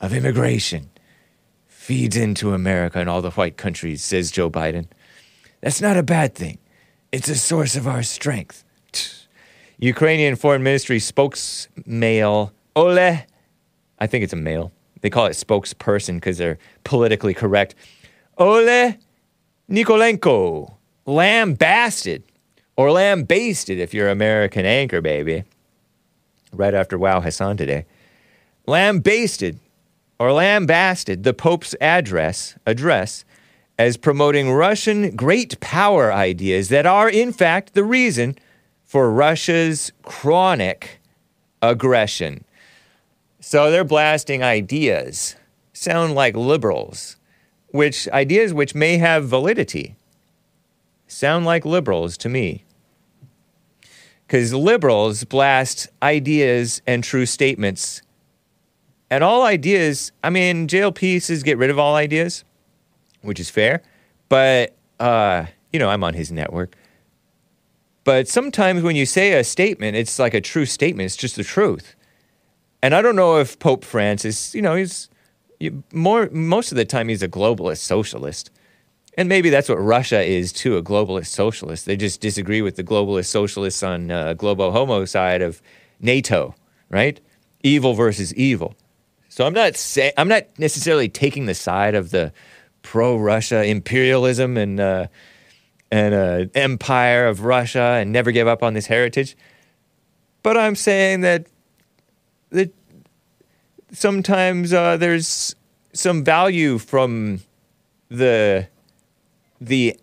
of 0.00 0.12
immigration 0.12 0.90
feeds 1.66 2.16
into 2.16 2.52
America 2.52 2.98
and 2.98 3.08
all 3.08 3.22
the 3.22 3.30
white 3.30 3.56
countries, 3.56 4.02
says 4.02 4.30
Joe 4.30 4.50
Biden. 4.50 4.86
That's 5.60 5.80
not 5.80 5.96
a 5.96 6.02
bad 6.02 6.34
thing. 6.34 6.58
It's 7.12 7.28
a 7.28 7.36
source 7.36 7.76
of 7.76 7.86
our 7.86 8.02
strength. 8.02 8.64
Ukrainian 9.78 10.36
Foreign 10.36 10.62
Ministry 10.62 10.98
spokesmale 10.98 12.50
Ole, 12.74 13.24
I 13.98 14.06
think 14.06 14.24
it's 14.24 14.32
a 14.32 14.36
male, 14.36 14.72
they 15.00 15.10
call 15.10 15.26
it 15.26 15.30
spokesperson 15.30 16.14
because 16.16 16.38
they're 16.38 16.58
politically 16.84 17.34
correct. 17.34 17.74
Ole 18.38 18.94
Nikolenko, 19.70 20.74
lambasted, 21.04 22.22
or 22.76 22.90
lambasted 22.90 23.78
if 23.78 23.92
you're 23.92 24.08
American 24.08 24.64
anchor, 24.66 25.00
baby. 25.00 25.44
Right 26.52 26.74
after 26.74 26.98
Wow 26.98 27.20
Hassan 27.20 27.56
today. 27.56 27.86
Lambasted 28.66 29.58
or 30.18 30.32
lambasted 30.32 31.24
the 31.24 31.34
Pope's 31.34 31.74
address, 31.80 32.56
address 32.66 33.24
as 33.78 33.96
promoting 33.96 34.50
Russian 34.52 35.14
great 35.14 35.60
power 35.60 36.12
ideas 36.12 36.70
that 36.70 36.86
are, 36.86 37.10
in 37.10 37.32
fact, 37.32 37.74
the 37.74 37.84
reason 37.84 38.36
for 38.96 39.10
Russia's 39.10 39.92
chronic 40.04 41.02
aggression. 41.60 42.42
So 43.40 43.70
they're 43.70 43.84
blasting 43.84 44.42
ideas, 44.42 45.36
sound 45.74 46.14
like 46.14 46.34
liberals, 46.34 47.18
which 47.72 48.08
ideas 48.08 48.54
which 48.54 48.74
may 48.74 48.96
have 48.96 49.28
validity 49.28 49.96
sound 51.08 51.44
like 51.44 51.66
liberals 51.66 52.16
to 52.16 52.30
me. 52.30 52.64
Because 54.26 54.54
liberals 54.54 55.24
blast 55.24 55.88
ideas 56.02 56.80
and 56.86 57.04
true 57.04 57.26
statements. 57.26 58.00
And 59.10 59.22
all 59.22 59.42
ideas, 59.42 60.10
I 60.24 60.30
mean, 60.30 60.68
JLP 60.68 61.20
says 61.20 61.42
get 61.42 61.58
rid 61.58 61.68
of 61.68 61.78
all 61.78 61.96
ideas, 61.96 62.44
which 63.20 63.40
is 63.40 63.50
fair. 63.50 63.82
But, 64.30 64.74
uh, 64.98 65.44
you 65.70 65.78
know, 65.78 65.90
I'm 65.90 66.02
on 66.02 66.14
his 66.14 66.32
network. 66.32 66.78
But 68.06 68.28
sometimes 68.28 68.84
when 68.84 68.94
you 68.94 69.04
say 69.04 69.32
a 69.32 69.42
statement, 69.42 69.96
it's 69.96 70.20
like 70.20 70.32
a 70.32 70.40
true 70.40 70.64
statement, 70.64 71.06
it's 71.06 71.16
just 71.16 71.34
the 71.34 71.42
truth. 71.42 71.96
And 72.80 72.94
I 72.94 73.02
don't 73.02 73.16
know 73.16 73.38
if 73.38 73.58
Pope 73.58 73.84
Francis, 73.84 74.54
you 74.54 74.62
know, 74.62 74.76
he's 74.76 75.10
more 75.92 76.30
most 76.30 76.70
of 76.70 76.76
the 76.76 76.84
time 76.84 77.08
he's 77.08 77.24
a 77.24 77.28
globalist 77.28 77.78
socialist. 77.78 78.52
And 79.18 79.28
maybe 79.28 79.50
that's 79.50 79.68
what 79.68 79.80
Russia 79.80 80.22
is 80.22 80.52
too, 80.52 80.76
a 80.76 80.84
globalist 80.84 81.26
socialist. 81.26 81.84
They 81.84 81.96
just 81.96 82.20
disagree 82.20 82.62
with 82.62 82.76
the 82.76 82.84
globalist 82.84 83.26
socialists 83.26 83.82
on 83.82 84.12
uh, 84.12 84.34
globo 84.34 84.70
homo 84.70 85.04
side 85.04 85.42
of 85.42 85.60
NATO, 85.98 86.54
right? 86.90 87.20
Evil 87.64 87.94
versus 87.94 88.32
evil. 88.34 88.76
So 89.28 89.44
I'm 89.44 89.52
not 89.52 89.74
say, 89.74 90.12
I'm 90.16 90.28
not 90.28 90.44
necessarily 90.60 91.08
taking 91.08 91.46
the 91.46 91.54
side 91.54 91.96
of 91.96 92.12
the 92.12 92.32
pro-Russia 92.82 93.64
imperialism 93.64 94.56
and 94.56 94.78
uh, 94.78 95.06
and 95.90 96.14
an 96.14 96.50
empire 96.54 97.26
of 97.26 97.44
Russia 97.44 97.98
and 98.00 98.12
never 98.12 98.32
give 98.32 98.48
up 98.48 98.62
on 98.62 98.74
this 98.74 98.86
heritage. 98.86 99.36
But 100.42 100.56
I'm 100.56 100.74
saying 100.74 101.20
that 101.22 101.46
that 102.50 102.72
sometimes 103.92 104.72
uh, 104.72 104.96
there's 104.96 105.54
some 105.92 106.24
value 106.24 106.78
from 106.78 107.40
the 108.08 108.68
the 109.60 109.98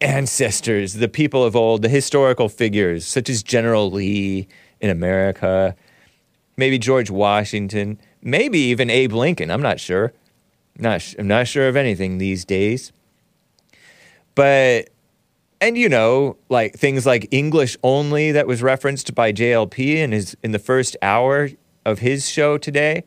ancestors, 0.00 0.94
the 0.94 1.08
people 1.08 1.44
of 1.44 1.56
old, 1.56 1.82
the 1.82 1.88
historical 1.88 2.48
figures 2.48 3.06
such 3.06 3.28
as 3.28 3.42
General 3.42 3.90
Lee 3.90 4.48
in 4.80 4.90
America, 4.90 5.74
maybe 6.56 6.78
George 6.78 7.10
Washington, 7.10 7.98
maybe 8.22 8.58
even 8.58 8.90
Abe 8.90 9.12
Lincoln. 9.12 9.50
I'm 9.50 9.62
not 9.62 9.80
sure. 9.80 10.12
Not, 10.78 11.14
I'm 11.18 11.26
not 11.26 11.48
sure 11.48 11.68
of 11.68 11.76
anything 11.76 12.18
these 12.18 12.44
days. 12.44 12.92
But 14.36 14.90
and 15.60 15.76
you 15.76 15.88
know, 15.88 16.36
like 16.48 16.74
things 16.74 17.04
like 17.04 17.28
English 17.30 17.76
only 17.82 18.32
that 18.32 18.46
was 18.46 18.62
referenced 18.62 19.14
by 19.14 19.32
JLP 19.32 19.96
in 19.96 20.12
his 20.12 20.36
in 20.42 20.52
the 20.52 20.58
first 20.58 20.96
hour 21.02 21.50
of 21.84 21.98
his 21.98 22.28
show 22.28 22.58
today. 22.58 23.04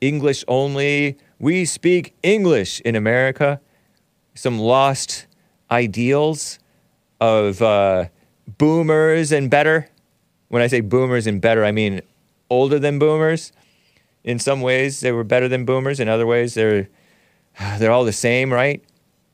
English 0.00 0.44
only. 0.48 1.16
We 1.38 1.64
speak 1.64 2.14
English 2.22 2.80
in 2.80 2.94
America. 2.94 3.60
Some 4.34 4.58
lost 4.58 5.26
ideals 5.70 6.58
of 7.20 7.62
uh, 7.62 8.06
boomers 8.58 9.32
and 9.32 9.50
better. 9.50 9.88
When 10.48 10.62
I 10.62 10.66
say 10.66 10.80
boomers 10.80 11.26
and 11.26 11.40
better, 11.40 11.64
I 11.64 11.72
mean 11.72 12.00
older 12.50 12.78
than 12.78 12.98
boomers. 12.98 13.52
In 14.24 14.38
some 14.38 14.60
ways, 14.60 15.00
they 15.00 15.12
were 15.12 15.24
better 15.24 15.48
than 15.48 15.64
boomers. 15.64 15.98
In 15.98 16.08
other 16.08 16.26
ways, 16.26 16.54
they're 16.54 16.88
they're 17.78 17.92
all 17.92 18.04
the 18.04 18.12
same, 18.12 18.52
right? 18.52 18.82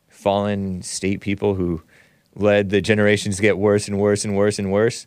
Fallen 0.09 0.83
state 0.83 1.21
people 1.21 1.55
who 1.55 1.83
led 2.35 2.71
the 2.71 2.81
generations 2.81 3.37
to 3.37 3.43
get 3.43 3.59
worse 3.59 3.89
and 3.89 3.99
worse 3.99 4.25
and 4.25 4.37
worse 4.37 4.59
and 4.59 4.71
worse. 4.71 5.07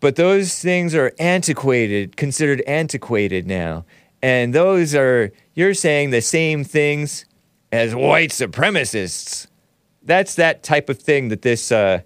But 0.00 0.16
those 0.16 0.58
things 0.60 0.94
are 0.94 1.12
antiquated, 1.18 2.16
considered 2.16 2.62
antiquated 2.66 3.46
now. 3.46 3.86
And 4.22 4.54
those 4.54 4.94
are, 4.94 5.32
you're 5.54 5.74
saying 5.74 6.10
the 6.10 6.20
same 6.20 6.62
things 6.62 7.24
as 7.72 7.94
white 7.94 8.30
supremacists. 8.30 9.46
That's 10.02 10.34
that 10.34 10.62
type 10.62 10.88
of 10.88 10.98
thing 10.98 11.28
that 11.28 11.42
this, 11.42 11.72
uh, 11.72 12.02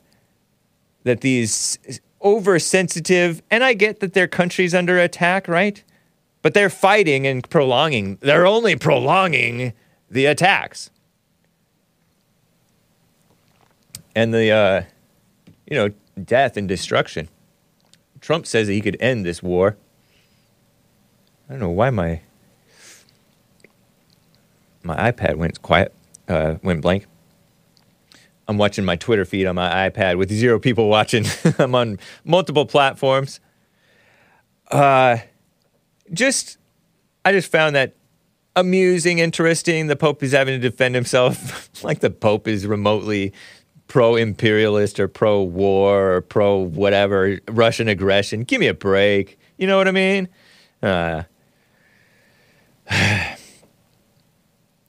that 1.05 1.21
these 1.23 2.01
oversensitive, 2.23 3.43
and 3.51 3.65
I 3.65 3.75
get 3.75 4.01
that 4.01 4.15
their 4.15 4.29
country's 4.29 4.75
under 4.75 4.99
attack, 4.99 5.49
right? 5.49 5.83
But 6.43 6.55
they're 6.55 6.71
fighting 6.71 7.27
and 7.27 7.49
prolonging, 7.49 8.19
they're 8.21 8.47
only 8.47 8.77
prolonging 8.77 9.73
the 10.11 10.27
attacks. 10.27 10.91
And 14.19 14.35
the 14.35 14.51
uh, 14.51 14.83
you 15.71 15.77
know 15.77 15.91
death 16.23 16.57
and 16.57 16.69
destruction. 16.69 17.29
Trump 18.21 18.47
says 18.47 18.67
that 18.67 18.73
he 18.73 18.81
could 18.81 18.97
end 18.99 19.25
this 19.25 19.43
war. 19.43 19.77
I 21.49 21.53
don't 21.53 21.61
know 21.61 21.71
why 21.71 21.91
my 21.91 22.21
my 24.83 25.13
iPad 25.13 25.37
went 25.37 25.63
quiet, 25.63 25.95
uh, 26.27 26.57
went 26.65 26.81
blank. 26.83 27.07
I'm 28.49 28.59
watching 28.59 28.85
my 28.85 28.97
Twitter 28.97 29.25
feed 29.25 29.47
on 29.47 29.55
my 29.55 29.89
iPad 29.89 30.19
with 30.19 30.33
zero 30.33 30.59
people 30.59 30.89
watching. 30.89 31.25
I'm 31.59 31.75
on 31.75 31.99
multiple 32.25 32.67
platforms. 32.67 33.41
Uh, 34.71 35.19
just, 36.13 36.57
I 37.27 37.33
just 37.33 37.53
found 37.53 37.77
that 37.77 37.95
amusing, 38.57 39.19
interesting. 39.19 39.87
The 39.87 39.97
Pope 39.97 40.23
is 40.23 40.33
having 40.33 40.59
to 40.59 40.71
defend 40.71 40.95
himself 40.95 41.69
like 41.85 42.01
the 42.01 42.11
Pope 42.11 42.49
is 42.49 42.67
remotely 42.67 43.35
pro 43.89 44.17
imperialist 44.17 45.01
or 45.01 45.09
pro 45.09 45.43
war 45.43 46.17
or 46.17 46.21
pro 46.21 46.59
whatever, 46.59 47.41
Russian 47.49 47.89
aggression. 47.89 48.45
Give 48.45 48.61
me 48.61 48.69
a 48.69 48.75
break. 48.75 49.39
You 49.57 49.67
know 49.67 49.79
what 49.79 49.89
I 49.89 49.93
mean? 49.93 50.29
Uh, 50.83 51.25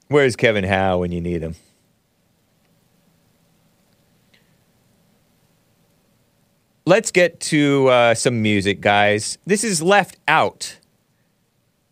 where's 0.08 0.36
Kevin 0.36 0.64
Howe 0.64 0.98
when 0.98 1.10
you 1.10 1.20
need 1.20 1.42
him? 1.42 1.56
Let's 6.86 7.10
get 7.10 7.40
to 7.40 7.88
uh, 7.88 8.14
some 8.14 8.42
music, 8.42 8.80
guys. 8.80 9.38
This 9.46 9.64
is 9.64 9.82
Left 9.82 10.16
Out. 10.26 10.78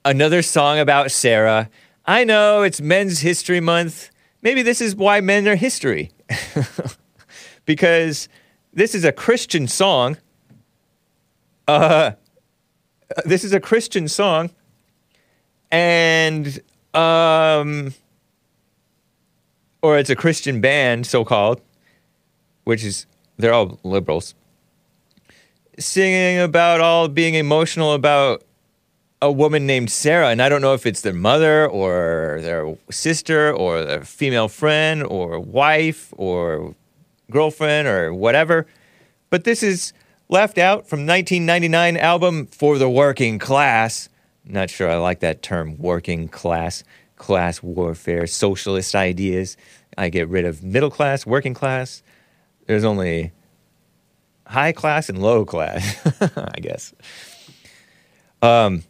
Another 0.04 0.42
song 0.42 0.78
about 0.78 1.10
Sarah. 1.10 1.70
I 2.06 2.24
know 2.24 2.62
it's 2.62 2.80
Men's 2.80 3.20
History 3.20 3.60
Month. 3.60 4.10
Maybe 4.42 4.62
this 4.62 4.80
is 4.80 4.96
why 4.96 5.20
men 5.20 5.46
are 5.46 5.56
history. 5.56 6.10
because 7.64 8.28
this 8.72 8.94
is 8.94 9.04
a 9.04 9.12
Christian 9.12 9.66
song. 9.68 10.16
Uh, 11.66 12.12
this 13.24 13.44
is 13.44 13.52
a 13.52 13.60
Christian 13.60 14.08
song, 14.08 14.50
and 15.70 16.60
um, 16.94 17.94
or 19.82 19.98
it's 19.98 20.10
a 20.10 20.16
Christian 20.16 20.60
band, 20.60 21.06
so 21.06 21.24
called, 21.24 21.60
which 22.64 22.84
is 22.84 23.06
they're 23.36 23.52
all 23.52 23.78
liberals, 23.82 24.34
singing 25.78 26.38
about 26.38 26.80
all 26.80 27.08
being 27.08 27.34
emotional 27.34 27.92
about 27.92 28.42
a 29.20 29.32
woman 29.32 29.66
named 29.66 29.90
Sarah, 29.90 30.28
and 30.28 30.40
I 30.40 30.48
don't 30.48 30.60
know 30.60 30.74
if 30.74 30.86
it's 30.86 31.00
their 31.00 31.12
mother 31.12 31.66
or 31.66 32.38
their 32.40 32.76
sister 32.90 33.52
or 33.52 33.84
their 33.84 34.04
female 34.04 34.48
friend 34.48 35.02
or 35.02 35.40
wife 35.40 36.12
or 36.16 36.74
girlfriend 37.30 37.88
or 37.88 38.14
whatever. 38.14 38.66
But 39.30 39.44
this 39.44 39.62
is 39.62 39.92
left 40.28 40.56
out 40.56 40.88
from 40.88 41.00
1999 41.00 41.96
album 41.96 42.46
for 42.46 42.78
the 42.78 42.88
working 42.88 43.38
class. 43.38 44.08
Not 44.44 44.70
sure 44.70 44.88
I 44.88 44.96
like 44.96 45.20
that 45.20 45.42
term, 45.42 45.76
working 45.78 46.28
class, 46.28 46.84
class 47.16 47.62
warfare, 47.62 48.26
socialist 48.26 48.94
ideas. 48.94 49.56
I 49.96 50.10
get 50.10 50.28
rid 50.28 50.44
of 50.44 50.62
middle 50.62 50.90
class, 50.90 51.26
working 51.26 51.54
class. 51.54 52.02
There's 52.66 52.84
only 52.84 53.32
high 54.46 54.72
class 54.72 55.08
and 55.08 55.20
low 55.20 55.44
class, 55.44 55.98
I 56.36 56.60
guess. 56.60 56.94
Um, 58.40 58.84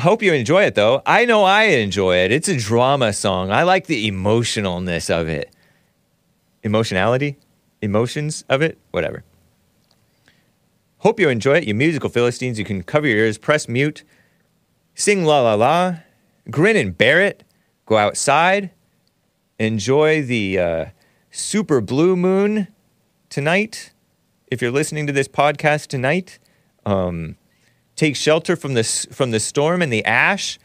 Hope 0.00 0.22
you 0.22 0.32
enjoy 0.32 0.64
it 0.64 0.74
though. 0.74 1.02
I 1.06 1.24
know 1.24 1.44
I 1.44 1.64
enjoy 1.64 2.16
it. 2.16 2.32
It's 2.32 2.48
a 2.48 2.56
drama 2.56 3.12
song. 3.12 3.50
I 3.50 3.62
like 3.62 3.86
the 3.86 4.10
emotionalness 4.10 5.08
of 5.08 5.28
it. 5.28 5.54
Emotionality? 6.62 7.36
Emotions 7.80 8.44
of 8.48 8.62
it? 8.62 8.78
Whatever. 8.90 9.22
Hope 10.98 11.20
you 11.20 11.28
enjoy 11.28 11.58
it, 11.58 11.64
you 11.64 11.74
musical 11.74 12.08
Philistines. 12.08 12.58
You 12.58 12.64
can 12.64 12.82
cover 12.82 13.06
your 13.06 13.18
ears, 13.18 13.36
press 13.36 13.68
mute, 13.68 14.04
sing 14.94 15.24
la 15.24 15.42
la 15.42 15.54
la, 15.54 15.96
grin 16.50 16.76
and 16.76 16.96
bear 16.96 17.20
it, 17.20 17.44
go 17.84 17.98
outside, 17.98 18.70
enjoy 19.58 20.22
the 20.22 20.58
uh, 20.58 20.84
super 21.30 21.82
blue 21.82 22.16
moon 22.16 22.68
tonight. 23.28 23.92
If 24.46 24.62
you're 24.62 24.70
listening 24.70 25.06
to 25.06 25.12
this 25.12 25.28
podcast 25.28 25.88
tonight, 25.88 26.38
um, 26.86 27.36
take 27.96 28.16
shelter 28.16 28.56
from 28.56 28.74
the, 28.74 28.84
from 28.84 29.30
the 29.30 29.40
storm 29.40 29.82
and 29.82 29.92
the 29.92 30.04
ash 30.04 30.58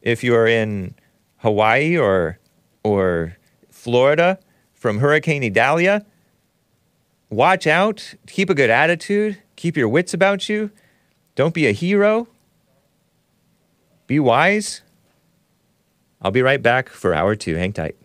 if 0.00 0.24
you 0.24 0.34
are 0.34 0.46
in 0.46 0.94
Hawaii 1.38 1.96
or, 1.96 2.38
or 2.82 3.36
Florida 3.70 4.38
from 4.74 4.98
Hurricane 4.98 5.44
Idalia. 5.44 6.04
Watch 7.30 7.66
out, 7.66 8.14
keep 8.26 8.50
a 8.50 8.54
good 8.54 8.70
attitude, 8.70 9.38
keep 9.56 9.76
your 9.76 9.88
wits 9.88 10.12
about 10.12 10.48
you. 10.48 10.70
Don't 11.34 11.54
be 11.54 11.66
a 11.66 11.72
hero. 11.72 12.28
Be 14.06 14.20
wise. 14.20 14.82
I'll 16.20 16.30
be 16.30 16.42
right 16.42 16.60
back 16.60 16.88
for 16.88 17.14
hour 17.14 17.34
two. 17.34 17.56
Hang 17.56 17.72
tight. 17.72 17.96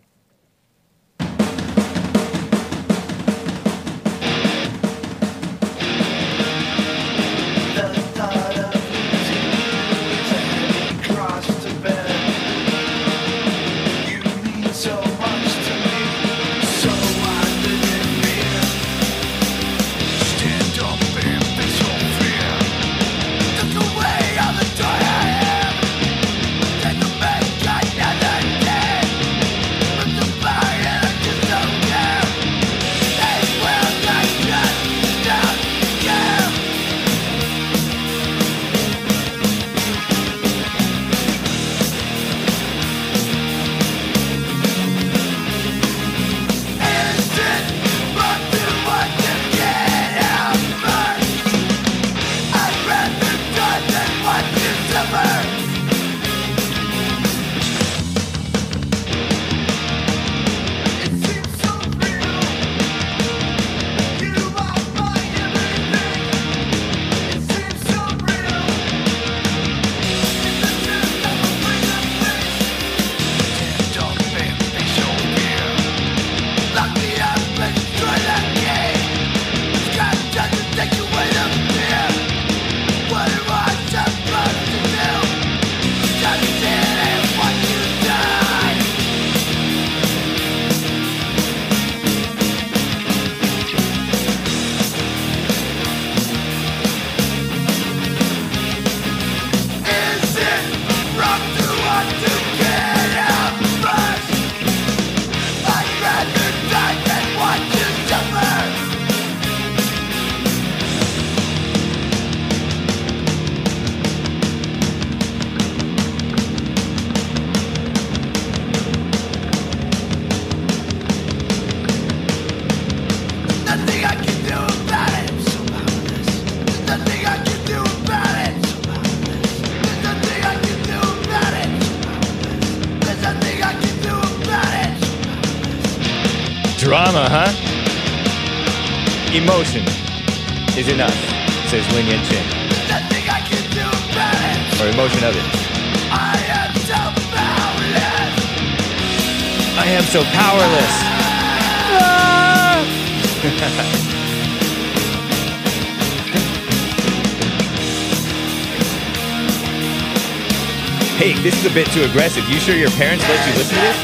Bit 161.77 161.93
too 161.93 162.01
aggressive. 162.01 162.43
You 162.49 162.59
sure 162.59 162.75
your 162.75 162.89
parents 162.89 163.23
let 163.29 163.47
you 163.47 163.53
listen 163.53 163.75
to 163.75 163.81
this? 163.81 163.97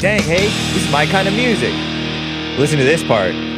Dang, 0.00 0.22
hey, 0.22 0.48
this 0.48 0.84
is 0.84 0.90
my 0.90 1.06
kind 1.06 1.28
of 1.28 1.34
music. 1.34 1.72
Listen 2.58 2.78
to 2.78 2.84
this 2.84 3.04
part. 3.04 3.49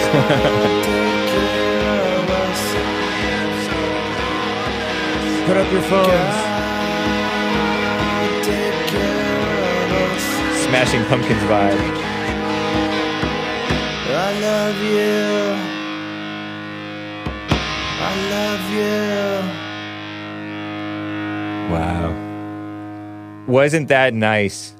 take 0.00 1.52
care 1.68 2.00
of 2.16 2.30
us. 2.30 2.60
Put 5.46 5.56
up 5.58 5.68
your 5.70 5.82
phones. 5.82 6.08
God, 6.08 6.42
take 8.42 8.88
care 8.88 9.84
of 9.84 9.92
us. 10.00 10.24
Smashing 10.64 11.04
Pumpkins 11.04 11.42
vibe. 11.42 11.76
I 14.08 14.32
love 14.40 14.78
you. 14.82 15.58
I 18.00 18.12
love 18.32 18.64
you. 18.72 18.96
Wow. 21.74 22.08
Wasn't 23.46 23.88
that 23.88 24.14
nice? 24.14 24.73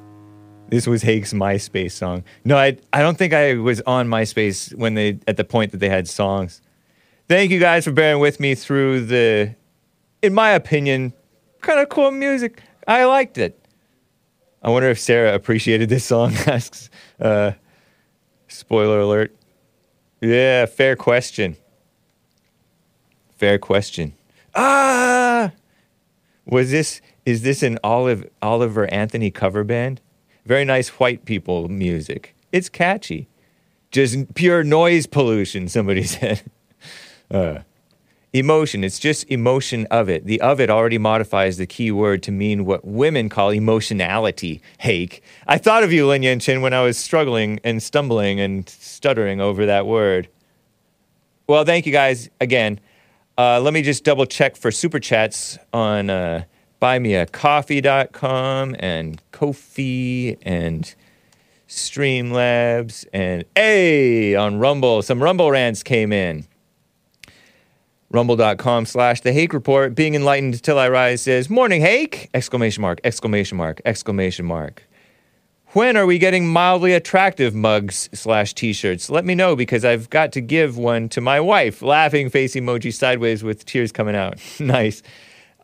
This 0.75 0.89
was 0.89 1.03
Hake's 1.03 1.33
MySpace 1.33 1.93
song. 1.93 2.25
No, 2.45 2.57
I 2.57 2.77
I 2.93 3.01
don't 3.01 3.17
think 3.17 3.33
I 3.33 3.55
was 3.55 3.81
on 3.83 4.09
MySpace 4.09 4.75
when 4.75 4.95
they 4.95 5.21
at 5.29 5.37
the 5.37 5.45
point 5.45 5.71
that 5.71 5.79
they 5.79 5.89
had 5.89 6.09
songs. 6.09 6.61
Thank 7.29 7.53
you 7.53 7.61
guys 7.61 7.85
for 7.85 7.93
bearing 7.93 8.19
with 8.19 8.41
me 8.41 8.57
through 8.57 9.07
the 9.07 9.55
in 10.21 10.35
my 10.35 10.51
opinion, 10.51 11.13
kind 11.61 11.79
of 11.79 11.91
cool 11.91 12.11
music. 12.11 12.61
I 12.89 13.05
liked 13.05 13.39
it. 13.39 13.65
I 14.65 14.71
wonder 14.71 14.89
if 14.89 14.99
Sarah 14.99 15.33
appreciated 15.33 15.91
this 15.91 16.07
song. 16.07 16.35
Asks 16.49 16.91
uh 17.21 17.53
spoiler 18.49 18.99
alert. 18.99 19.33
Yeah, 20.21 20.67
fair 20.67 20.97
question. 20.97 21.57
Fair 23.37 23.61
question. 23.61 24.15
Ah! 24.57 25.53
Was 26.47 26.73
this 26.73 27.01
is 27.25 27.43
this 27.43 27.63
an 27.63 27.79
Olive 27.85 28.29
Oliver 28.43 28.93
Anthony 28.93 29.31
cover 29.31 29.63
band? 29.63 30.01
Very 30.45 30.65
nice 30.65 30.89
white 30.89 31.25
people 31.25 31.69
music. 31.69 32.35
It's 32.53 32.69
catchy. 32.69 33.29
Just 33.91 34.35
pure 34.35 34.63
noise 34.65 35.07
pollution, 35.07 35.69
somebody 35.69 36.03
said. 36.05 36.43
Uh, 37.31 37.61
emotion, 38.33 38.85
it's 38.85 38.99
just 38.99 39.25
emotion 39.31 39.87
of 39.91 40.09
it. 40.09 40.27
The 40.27 40.41
of 40.41 40.61
it 40.61 40.69
already 40.69 40.99
modifies 40.99 41.57
the 41.57 41.67
key 41.67 41.91
word 41.91 42.23
to 42.25 42.33
mean 42.33 42.65
what 42.65 42.85
women 42.85 43.29
call 43.29 43.51
emotionality. 43.51 44.61
Hake. 44.79 45.23
I 45.47 45.57
thought 45.57 45.83
of 45.83 45.93
you, 45.93 46.07
Lin 46.07 46.23
Yen 46.23 46.41
Chin, 46.41 46.61
when 46.61 46.75
I 46.75 46.83
was 46.83 46.99
struggling 46.99 47.61
and 47.65 47.83
stumbling 47.83 48.41
and 48.41 48.69
stuttering 48.69 49.41
over 49.41 49.65
that 49.67 49.87
word. 49.87 50.29
Well, 51.47 51.65
thank 51.65 51.87
you 51.87 51.93
guys 51.93 52.29
again. 52.41 52.81
Uh, 53.37 53.61
let 53.61 53.75
me 53.75 53.83
just 53.83 54.05
double 54.05 54.27
check 54.27 54.57
for 54.57 54.71
super 54.71 54.99
chats 54.99 55.59
on 55.73 56.11
uh, 56.11 56.45
buymeacoffee.com 56.85 58.77
and 58.79 59.23
Ko-fi 59.33 60.37
and 60.43 60.95
Streamlabs 61.67 63.07
and 63.11 63.47
A 63.57 64.35
on 64.35 64.59
Rumble. 64.59 65.01
Some 65.01 65.23
Rumble 65.23 65.51
rants 65.51 65.83
came 65.83 66.13
in. 66.13 66.47
Rumble.com 68.11 68.85
slash 68.85 69.23
the 69.23 69.33
Hake 69.33 69.55
Report. 69.55 69.95
Being 69.95 70.15
enlightened 70.15 70.63
till 70.63 70.79
I 70.79 70.91
rise 70.91 71.23
says, 71.23 71.49
Morning, 71.49 71.81
Hake! 71.81 72.29
Exclamation 72.35 72.83
mark, 72.83 73.01
exclamation 73.03 73.57
mark, 73.57 73.81
exclamation 73.87 74.45
mark. 74.45 74.87
When 75.69 75.97
are 75.97 76.05
we 76.05 76.19
getting 76.19 76.47
mildly 76.47 76.93
attractive 76.93 77.55
mugs 77.55 78.11
slash 78.13 78.53
t-shirts? 78.53 79.09
Let 79.09 79.25
me 79.25 79.35
know 79.35 79.57
because 79.57 79.87
I've 79.87 80.11
got 80.11 80.33
to 80.33 80.43
give 80.43 80.77
one 80.77 81.09
to 81.09 81.23
my 81.23 81.41
wife. 81.41 81.81
Laughing 81.81 82.29
face 82.29 82.55
emoji 82.55 82.93
sideways 82.93 83.43
with 83.43 83.65
tears 83.65 83.91
coming 83.91 84.15
out. 84.15 84.39
nice. 84.61 85.03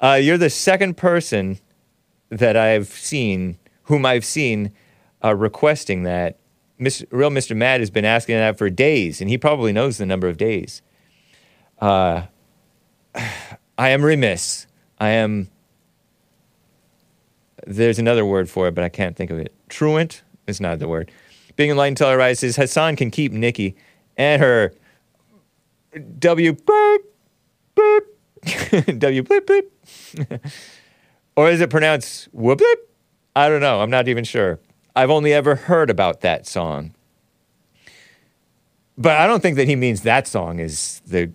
Uh, 0.00 0.18
you're 0.20 0.38
the 0.38 0.50
second 0.50 0.96
person 0.96 1.58
that 2.30 2.56
I've 2.56 2.88
seen, 2.88 3.58
whom 3.84 4.06
I've 4.06 4.24
seen, 4.24 4.72
uh, 5.22 5.34
requesting 5.34 6.04
that. 6.04 6.38
Miss, 6.78 7.04
Real 7.10 7.30
Mr. 7.30 7.54
Mad 7.54 7.80
has 7.80 7.90
been 7.90 8.06
asking 8.06 8.36
that 8.36 8.56
for 8.56 8.70
days, 8.70 9.20
and 9.20 9.28
he 9.28 9.36
probably 9.36 9.72
knows 9.72 9.98
the 9.98 10.06
number 10.06 10.28
of 10.28 10.38
days. 10.38 10.80
Uh, 11.78 12.22
I 13.14 13.90
am 13.90 14.02
remiss. 14.02 14.66
I 14.98 15.10
am. 15.10 15.50
There's 17.66 17.98
another 17.98 18.24
word 18.24 18.48
for 18.48 18.68
it, 18.68 18.74
but 18.74 18.84
I 18.84 18.88
can't 18.88 19.16
think 19.16 19.30
of 19.30 19.38
it. 19.38 19.52
Truant 19.68 20.22
is 20.46 20.60
not 20.60 20.78
the 20.78 20.88
word. 20.88 21.10
Being 21.56 21.70
enlightened 21.70 21.98
till 21.98 22.08
I 22.08 22.16
rise 22.16 22.40
says 22.40 22.56
Hassan 22.56 22.96
can 22.96 23.10
keep 23.10 23.32
Nicki 23.32 23.76
and 24.16 24.40
her 24.40 24.72
W 26.18 26.56
W 28.98 29.22
bleep 29.22 29.40
bleep. 29.40 30.40
or 31.36 31.50
is 31.50 31.60
it 31.60 31.70
pronounced 31.70 32.28
whoop 32.32 32.60
bleep? 32.60 32.76
I 33.36 33.48
don't 33.48 33.60
know. 33.60 33.80
I'm 33.80 33.90
not 33.90 34.08
even 34.08 34.24
sure. 34.24 34.58
I've 34.96 35.10
only 35.10 35.32
ever 35.32 35.54
heard 35.54 35.90
about 35.90 36.20
that 36.22 36.46
song. 36.46 36.94
But 38.98 39.16
I 39.16 39.26
don't 39.26 39.40
think 39.40 39.56
that 39.56 39.68
he 39.68 39.76
means 39.76 40.02
that 40.02 40.26
song 40.26 40.58
is 40.58 41.00
the 41.06 41.32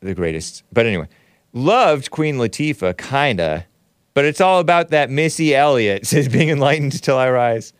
the 0.00 0.14
greatest. 0.14 0.62
But 0.72 0.86
anyway, 0.86 1.08
loved 1.52 2.10
Queen 2.10 2.36
Latifah, 2.36 2.96
kinda. 2.96 3.66
But 4.14 4.24
it's 4.24 4.40
all 4.40 4.60
about 4.60 4.90
that 4.90 5.10
Missy 5.10 5.54
Elliott, 5.54 6.06
says 6.08 6.28
being 6.28 6.48
enlightened 6.48 7.02
till 7.02 7.18
I 7.18 7.30
rise. 7.30 7.72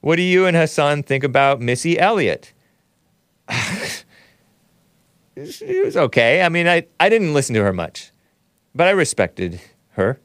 What 0.00 0.16
do 0.16 0.22
you 0.22 0.46
and 0.46 0.56
Hassan 0.56 1.02
think 1.02 1.24
about 1.24 1.60
Missy 1.60 1.98
Elliott? 1.98 2.52
It 5.36 5.84
was 5.84 5.96
okay. 5.96 6.42
I 6.42 6.48
mean, 6.48 6.66
I, 6.66 6.86
I 6.98 7.08
didn't 7.08 7.34
listen 7.34 7.54
to 7.54 7.62
her 7.62 7.72
much, 7.72 8.12
but 8.74 8.86
I 8.86 8.90
respected 8.90 9.60
her. 9.90 10.18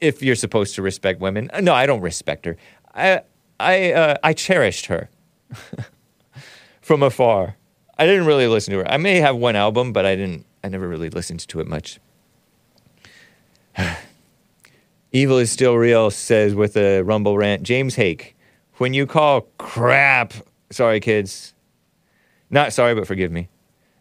If 0.00 0.22
you're 0.22 0.36
supposed 0.36 0.74
to 0.76 0.82
respect 0.82 1.20
women, 1.20 1.50
no, 1.62 1.74
I 1.74 1.86
don't 1.86 2.02
respect 2.02 2.44
her. 2.46 2.56
I 2.94 3.22
I 3.58 3.92
uh, 3.92 4.16
I 4.22 4.32
cherished 4.34 4.86
her 4.86 5.08
from 6.80 7.02
afar. 7.02 7.56
I 7.98 8.04
didn't 8.04 8.26
really 8.26 8.46
listen 8.46 8.72
to 8.72 8.80
her. 8.80 8.90
I 8.90 8.98
may 8.98 9.16
have 9.16 9.36
one 9.36 9.56
album, 9.56 9.92
but 9.92 10.04
I 10.04 10.14
didn't 10.14 10.44
I 10.62 10.68
never 10.68 10.86
really 10.86 11.10
listened 11.10 11.40
to 11.48 11.60
it 11.60 11.66
much. 11.66 11.98
Evil 15.12 15.38
is 15.38 15.50
still 15.50 15.76
real, 15.76 16.10
says 16.10 16.54
with 16.54 16.76
a 16.76 17.02
rumble 17.02 17.38
rant. 17.38 17.62
James 17.62 17.94
Hake, 17.94 18.36
when 18.74 18.92
you 18.92 19.06
call 19.06 19.42
crap, 19.58 20.34
sorry 20.70 21.00
kids, 21.00 21.54
not 22.50 22.72
sorry, 22.72 22.94
but 22.94 23.06
forgive 23.06 23.32
me, 23.32 23.48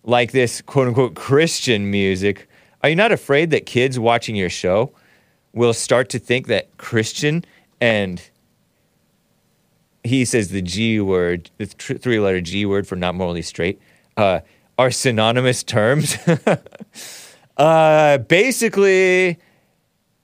like 0.06 0.32
this 0.32 0.62
quote 0.62 0.88
unquote 0.88 1.16
Christian 1.16 1.92
music, 1.92 2.48
are 2.82 2.90
you 2.90 2.96
not 2.96 3.12
afraid 3.12 3.50
that 3.50 3.66
kids 3.66 4.00
watching 4.00 4.36
your 4.36 4.50
show 4.50 4.92
will 5.54 5.74
start 5.74 6.10
to 6.10 6.20
think 6.20 6.48
that 6.48 6.78
Christian 6.78 7.44
and 7.82 8.22
he 10.04 10.24
says 10.24 10.50
the 10.50 10.62
G 10.62 11.00
word, 11.00 11.50
the 11.58 11.66
th- 11.66 12.00
three 12.02 12.20
letter 12.20 12.40
G 12.40 12.66
word 12.66 12.88
for 12.88 12.96
not 12.96 13.16
morally 13.16 13.42
straight, 13.42 13.82
uh, 14.18 14.42
are 14.78 14.92
synonymous 14.92 15.64
terms? 15.64 16.18
uh, 17.58 18.18
basically, 18.20 19.40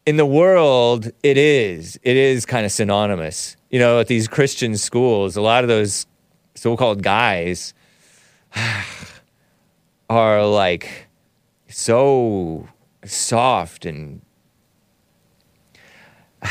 in 0.06 0.18
the 0.18 0.26
world, 0.26 1.10
it 1.24 1.38
is. 1.38 2.00
It 2.04 2.16
is 2.16 2.46
kind 2.46 2.66
of 2.66 2.72
synonymous. 2.72 3.56
You 3.70 3.80
know, 3.80 4.00
at 4.00 4.08
these 4.08 4.28
Christian 4.28 4.78
schools, 4.78 5.36
a 5.36 5.42
lot 5.42 5.64
of 5.64 5.68
those 5.68 6.06
so 6.54 6.78
called 6.78 7.02
guys 7.02 7.74
are 10.12 10.46
like 10.46 11.08
so 11.70 12.68
soft 13.06 13.86
and 13.86 14.22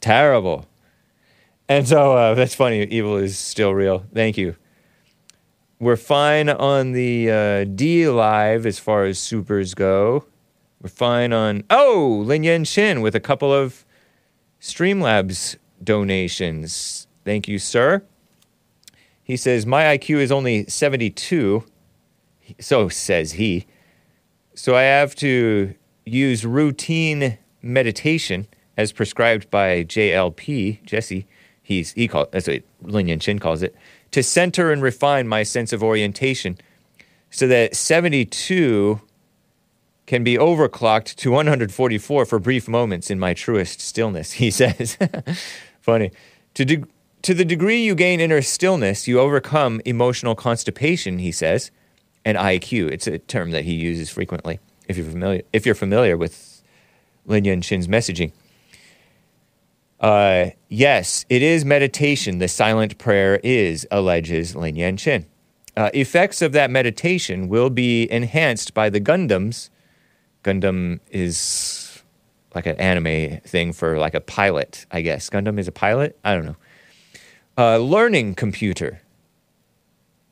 terrible. 0.00 0.66
And 1.68 1.86
so 1.86 2.16
uh, 2.16 2.34
that's 2.34 2.56
funny. 2.56 2.82
Evil 2.82 3.16
is 3.16 3.38
still 3.38 3.72
real. 3.72 4.04
Thank 4.12 4.36
you. 4.36 4.56
We're 5.78 5.96
fine 5.96 6.48
on 6.48 6.92
the 6.92 7.30
uh, 7.30 7.64
D 7.64 8.08
Live 8.08 8.66
as 8.66 8.80
far 8.80 9.04
as 9.04 9.18
supers 9.18 9.74
go. 9.74 10.26
We're 10.80 10.88
fine 10.88 11.32
on, 11.32 11.62
oh, 11.70 12.22
Lin 12.24 12.42
Yen 12.42 12.64
Chin 12.64 13.00
with 13.00 13.14
a 13.14 13.20
couple 13.20 13.52
of 13.52 13.84
Streamlabs 14.60 15.56
donations. 15.82 17.06
Thank 17.24 17.46
you, 17.46 17.60
sir. 17.60 18.02
He 19.22 19.36
says, 19.36 19.66
My 19.66 19.84
IQ 19.84 20.18
is 20.18 20.32
only 20.32 20.66
72. 20.66 21.64
So 22.58 22.88
says 22.88 23.32
he. 23.32 23.66
So 24.54 24.76
I 24.76 24.82
have 24.82 25.14
to 25.16 25.74
use 26.04 26.44
routine 26.44 27.38
meditation 27.62 28.46
as 28.76 28.92
prescribed 28.92 29.50
by 29.50 29.84
JLP, 29.84 30.84
Jesse. 30.84 31.26
He's, 31.62 31.92
he 31.92 32.08
call, 32.08 32.26
that's 32.32 32.48
what 32.48 32.62
Lin 32.82 33.08
Yen 33.08 33.20
Chin 33.20 33.38
calls 33.38 33.62
it, 33.62 33.74
to 34.10 34.22
center 34.22 34.72
and 34.72 34.82
refine 34.82 35.28
my 35.28 35.42
sense 35.42 35.72
of 35.72 35.82
orientation 35.82 36.58
so 37.30 37.46
that 37.46 37.74
72 37.74 39.00
can 40.06 40.24
be 40.24 40.36
overclocked 40.36 41.14
to 41.16 41.30
144 41.30 42.26
for 42.26 42.38
brief 42.38 42.68
moments 42.68 43.10
in 43.10 43.18
my 43.18 43.32
truest 43.32 43.80
stillness, 43.80 44.32
he 44.32 44.50
says. 44.62 44.98
Funny. 45.80 46.10
To, 46.54 46.64
de- 46.64 46.84
to 47.22 47.32
the 47.32 47.44
degree 47.44 47.82
you 47.82 47.94
gain 47.94 48.20
inner 48.20 48.42
stillness, 48.42 49.08
you 49.08 49.20
overcome 49.20 49.80
emotional 49.84 50.34
constipation, 50.34 51.18
he 51.18 51.32
says, 51.32 51.70
and 52.24 52.38
IQ. 52.38 52.90
It's 52.90 53.06
a 53.06 53.18
term 53.18 53.50
that 53.50 53.64
he 53.64 53.74
uses 53.74 54.10
frequently 54.10 54.60
if 54.88 54.96
you're 54.96 55.06
familiar, 55.06 55.42
if 55.52 55.66
you're 55.66 55.74
familiar 55.74 56.16
with 56.16 56.62
Lin 57.26 57.44
Yen 57.44 57.60
Chin's 57.60 57.88
messaging. 57.88 58.32
Uh, 60.00 60.50
yes, 60.68 61.24
it 61.28 61.42
is 61.42 61.64
meditation. 61.64 62.38
The 62.38 62.48
silent 62.48 62.98
prayer 62.98 63.40
is, 63.44 63.86
alleges 63.90 64.56
Lin 64.56 64.74
Yen 64.74 64.96
Chin. 64.96 65.26
Uh, 65.76 65.90
effects 65.94 66.42
of 66.42 66.52
that 66.52 66.70
meditation 66.70 67.48
will 67.48 67.70
be 67.70 68.10
enhanced 68.10 68.74
by 68.74 68.90
the 68.90 69.00
Gundams. 69.00 69.70
Gundam 70.42 70.98
is 71.10 72.02
like 72.54 72.66
an 72.66 72.76
anime 72.76 73.40
thing 73.40 73.72
for 73.72 73.96
like 73.96 74.14
a 74.14 74.20
pilot, 74.20 74.86
I 74.90 75.00
guess. 75.00 75.30
Gundam 75.30 75.58
is 75.58 75.68
a 75.68 75.72
pilot? 75.72 76.18
I 76.24 76.34
don't 76.34 76.44
know. 76.44 76.56
Uh, 77.56 77.78
learning 77.78 78.34
computer. 78.34 79.00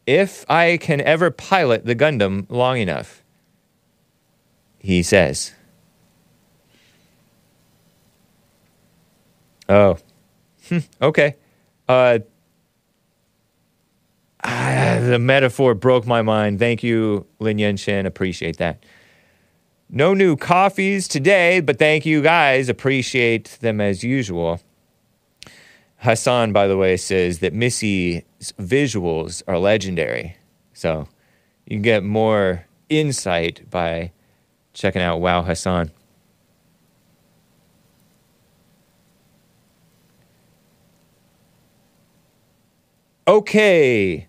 If 0.06 0.44
I 0.50 0.78
can 0.78 1.00
ever 1.00 1.30
pilot 1.30 1.84
the 1.84 1.94
Gundam 1.94 2.46
long 2.48 2.78
enough, 2.78 3.22
he 4.78 5.02
says. 5.02 5.52
Oh, 9.68 9.98
Hmm, 10.70 10.78
okay. 11.02 11.36
Uh, 11.88 12.20
ah, 14.44 14.98
the 15.02 15.18
metaphor 15.18 15.74
broke 15.74 16.06
my 16.06 16.22
mind. 16.22 16.60
Thank 16.60 16.82
you, 16.84 17.26
Lin 17.40 17.58
Yen. 17.58 18.06
Appreciate 18.06 18.58
that. 18.58 18.84
No 19.90 20.14
new 20.14 20.36
coffees 20.36 21.08
today, 21.08 21.58
but 21.60 21.78
thank 21.78 22.06
you 22.06 22.22
guys. 22.22 22.68
Appreciate 22.68 23.58
them 23.60 23.80
as 23.80 24.04
usual. 24.04 24.60
Hassan, 26.00 26.52
by 26.52 26.66
the 26.66 26.78
way, 26.78 26.96
says 26.96 27.40
that 27.40 27.52
Missy's 27.52 28.22
visuals 28.58 29.42
are 29.46 29.58
legendary. 29.58 30.36
So 30.72 31.08
you 31.66 31.76
can 31.76 31.82
get 31.82 32.02
more 32.02 32.66
insight 32.88 33.68
by 33.70 34.12
checking 34.72 35.02
out 35.02 35.20
Wow 35.20 35.42
Hassan. 35.42 35.90
Okay. 43.28 44.26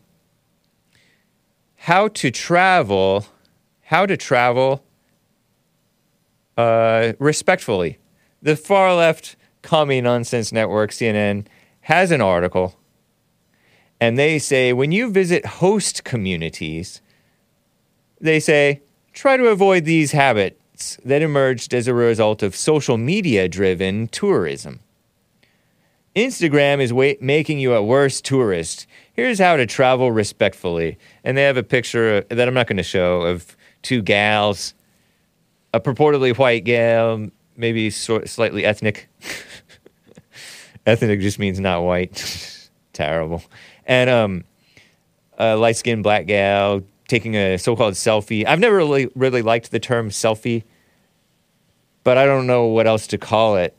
How 1.77 2.09
to 2.09 2.31
travel, 2.31 3.25
how 3.83 4.05
to 4.05 4.17
travel 4.17 4.83
uh, 6.57 7.13
respectfully. 7.17 7.97
The 8.41 8.57
far 8.57 8.93
left 8.93 9.37
commie 9.61 10.01
nonsense 10.01 10.51
network, 10.51 10.91
CNN, 10.91 11.47
has 11.81 12.11
an 12.11 12.21
article, 12.21 12.75
and 13.99 14.17
they 14.17 14.39
say 14.39 14.73
when 14.73 14.91
you 14.91 15.11
visit 15.11 15.45
host 15.45 16.03
communities, 16.03 17.01
they 18.19 18.39
say 18.39 18.81
try 19.13 19.37
to 19.37 19.47
avoid 19.47 19.85
these 19.85 20.11
habits 20.11 20.97
that 21.05 21.21
emerged 21.21 21.73
as 21.73 21.87
a 21.87 21.93
result 21.93 22.41
of 22.41 22.55
social 22.55 22.97
media 22.97 23.47
driven 23.47 24.07
tourism. 24.07 24.79
Instagram 26.15 26.81
is 26.81 26.91
wa- 26.91 27.13
making 27.21 27.59
you 27.59 27.73
a 27.73 27.81
worse 27.81 28.21
tourist. 28.21 28.85
Here's 29.13 29.39
how 29.39 29.55
to 29.55 29.65
travel 29.65 30.11
respectfully. 30.11 30.97
And 31.23 31.37
they 31.37 31.43
have 31.43 31.57
a 31.57 31.63
picture 31.63 32.21
that 32.21 32.47
I'm 32.47 32.53
not 32.53 32.67
going 32.67 32.77
to 32.77 32.83
show 32.83 33.21
of 33.21 33.55
two 33.81 34.01
gals, 34.01 34.73
a 35.73 35.79
purportedly 35.79 36.37
white 36.37 36.65
gal, 36.65 37.29
maybe 37.55 37.89
sort 37.89 38.27
slightly 38.27 38.65
ethnic. 38.65 39.07
Ethnic 40.85 41.19
just 41.19 41.39
means 41.39 41.59
not 41.59 41.83
white. 41.83 42.69
Terrible. 42.93 43.43
And 43.85 44.09
um, 44.09 44.43
a 45.37 45.55
light 45.55 45.77
skinned 45.77 46.03
black 46.03 46.25
gal 46.25 46.81
taking 47.07 47.35
a 47.35 47.57
so 47.57 47.75
called 47.75 47.93
selfie. 47.95 48.45
I've 48.45 48.59
never 48.59 48.75
really, 48.77 49.09
really 49.15 49.41
liked 49.41 49.71
the 49.71 49.79
term 49.79 50.09
selfie, 50.09 50.63
but 52.03 52.17
I 52.17 52.25
don't 52.25 52.47
know 52.47 52.65
what 52.65 52.87
else 52.87 53.07
to 53.07 53.17
call 53.17 53.57
it 53.57 53.75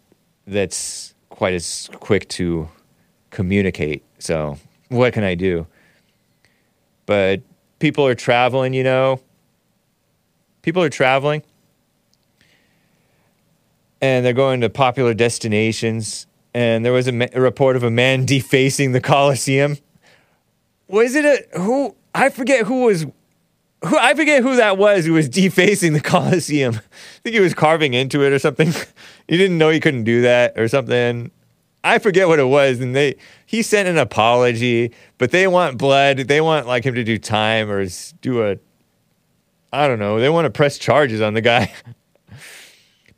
that's 0.47 1.15
quite 1.31 1.55
as 1.55 1.89
quick 1.95 2.29
to 2.31 2.69
communicate. 3.31 4.05
So, 4.19 4.59
what 4.89 5.13
can 5.13 5.25
I 5.25 5.35
do? 5.35 5.67
But 7.07 7.43
people 7.79 8.07
are 8.07 8.15
traveling, 8.15 8.75
you 8.75 8.85
know. 8.85 9.21
People 10.63 10.83
are 10.83 10.91
traveling 10.91 11.43
and 14.03 14.27
they're 14.27 14.33
going 14.33 14.61
to 14.61 14.69
popular 14.69 15.15
destinations. 15.15 16.27
And 16.55 16.85
there 16.85 16.93
was 16.93 17.09
a, 17.09 17.13
ma- 17.13 17.27
a 17.33 17.41
report 17.41 17.77
of 17.77 17.83
a 17.83 17.91
man 17.91 18.25
defacing 18.27 18.93
the 18.93 19.01
Colosseum. 19.01 19.79
Was 20.89 21.15
it 21.15 21.25
a 21.25 21.59
who? 21.59 21.97
I 22.15 22.29
forget 22.29 22.67
who 22.67 22.85
was. 22.85 23.07
Who, 23.85 23.99
I 23.99 24.15
forget 24.15 24.45
who 24.45 24.55
that 24.57 24.79
was 24.79 25.07
who 25.07 25.15
was 25.15 25.29
defacing 25.29 25.93
the 25.93 26.01
Colosseum. 26.01 26.75
I 26.75 27.21
think 27.23 27.35
he 27.35 27.41
was 27.41 27.55
carving 27.55 27.95
into 27.95 28.25
it 28.25 28.33
or 28.33 28.39
something. 28.39 28.69
he 29.29 29.37
didn't 29.37 29.59
know 29.59 29.71
he 29.71 29.81
couldn't 29.81 30.05
do 30.05 30.23
that 30.23 30.59
or 30.59 30.69
something. 30.69 31.31
I 31.85 31.99
forget 31.99 32.29
what 32.29 32.39
it 32.39 32.45
was, 32.45 32.81
and 32.81 32.95
they 32.95 33.17
he 33.45 33.63
sent 33.63 33.89
an 33.89 33.99
apology, 33.99 34.93
but 35.19 35.33
they 35.33 35.49
want 35.49 35.79
blood. 35.79 36.19
They 36.19 36.41
want 36.41 36.67
like 36.67 36.85
him 36.85 36.95
to 36.95 37.03
do 37.03 37.19
time 37.19 37.71
or 37.71 37.85
do 38.21 38.45
a 38.45 38.57
I 39.73 39.89
don't 39.89 39.99
know. 39.99 40.21
They 40.21 40.29
want 40.29 40.45
to 40.45 40.51
press 40.51 40.77
charges 40.79 41.21
on 41.21 41.35
the 41.35 41.41
guy. 41.41 41.73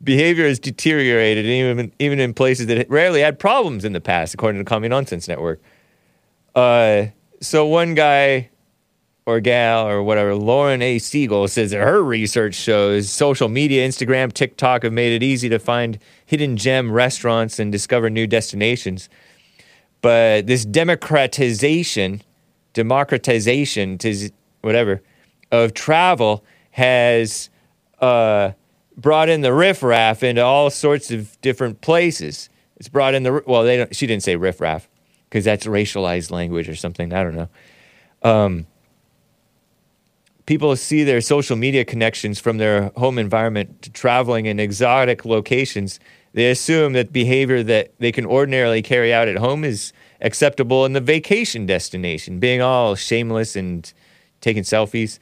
Behavior 0.05 0.47
has 0.47 0.59
deteriorated, 0.59 1.45
even 1.45 1.91
even 1.99 2.19
in 2.19 2.33
places 2.33 2.67
that 2.67 2.89
rarely 2.89 3.21
had 3.21 3.39
problems 3.39 3.83
in 3.83 3.91
the 3.91 3.99
past, 3.99 4.33
according 4.33 4.61
to 4.61 4.65
Commie 4.65 4.87
Nonsense 4.87 5.27
Network. 5.27 5.61
Uh, 6.53 7.07
so 7.41 7.65
one 7.65 7.95
guy 7.95 8.49
or 9.25 9.39
gal 9.39 9.87
or 9.87 10.03
whatever, 10.03 10.35
Lauren 10.35 10.81
A. 10.83 10.99
Siegel 10.99 11.47
says 11.47 11.71
that 11.71 11.79
her 11.79 12.03
research 12.03 12.53
shows 12.53 13.09
social 13.09 13.49
media, 13.49 13.87
Instagram, 13.87 14.31
TikTok 14.31 14.83
have 14.83 14.93
made 14.93 15.13
it 15.13 15.23
easy 15.23 15.49
to 15.49 15.57
find 15.57 15.97
hidden 16.25 16.57
gem 16.57 16.91
restaurants 16.91 17.57
and 17.57 17.71
discover 17.71 18.09
new 18.09 18.27
destinations. 18.27 19.09
But 20.01 20.45
this 20.45 20.63
democratization, 20.63 22.21
democratization, 22.73 23.97
tis- 23.97 24.31
whatever, 24.61 25.01
of 25.51 25.73
travel 25.73 26.43
has 26.71 27.49
uh, 27.99 28.51
brought 28.97 29.29
in 29.29 29.41
the 29.41 29.53
riffraff 29.53 30.23
into 30.23 30.43
all 30.43 30.69
sorts 30.69 31.11
of 31.11 31.39
different 31.41 31.81
places. 31.81 32.49
It's 32.77 32.89
brought 32.89 33.13
in 33.13 33.23
the 33.23 33.43
well, 33.45 33.63
they 33.63 33.77
don't. 33.77 33.95
She 33.95 34.07
didn't 34.07 34.23
say 34.23 34.35
riffraff 34.35 34.89
because 35.29 35.45
that's 35.45 35.65
racialized 35.65 36.31
language 36.31 36.69
or 36.69 36.75
something. 36.75 37.13
I 37.13 37.23
don't 37.23 37.35
know. 37.35 37.49
Um, 38.21 38.67
people 40.45 40.75
see 40.75 41.03
their 41.03 41.21
social 41.21 41.55
media 41.55 41.85
connections 41.85 42.39
from 42.39 42.57
their 42.57 42.91
home 42.97 43.17
environment 43.17 43.81
to 43.83 43.89
traveling 43.91 44.45
in 44.45 44.59
exotic 44.59 45.25
locations. 45.25 45.99
They 46.33 46.49
assume 46.51 46.93
that 46.93 47.13
behavior 47.13 47.63
that 47.63 47.93
they 47.99 48.11
can 48.11 48.25
ordinarily 48.25 48.81
carry 48.81 49.13
out 49.13 49.27
at 49.27 49.37
home 49.37 49.63
is 49.63 49.93
acceptable 50.21 50.85
in 50.85 50.93
the 50.93 51.01
vacation 51.01 51.65
destination, 51.65 52.39
being 52.39 52.61
all 52.61 52.95
shameless 52.95 53.55
and 53.55 53.91
taking 54.41 54.63
selfies. 54.63 55.19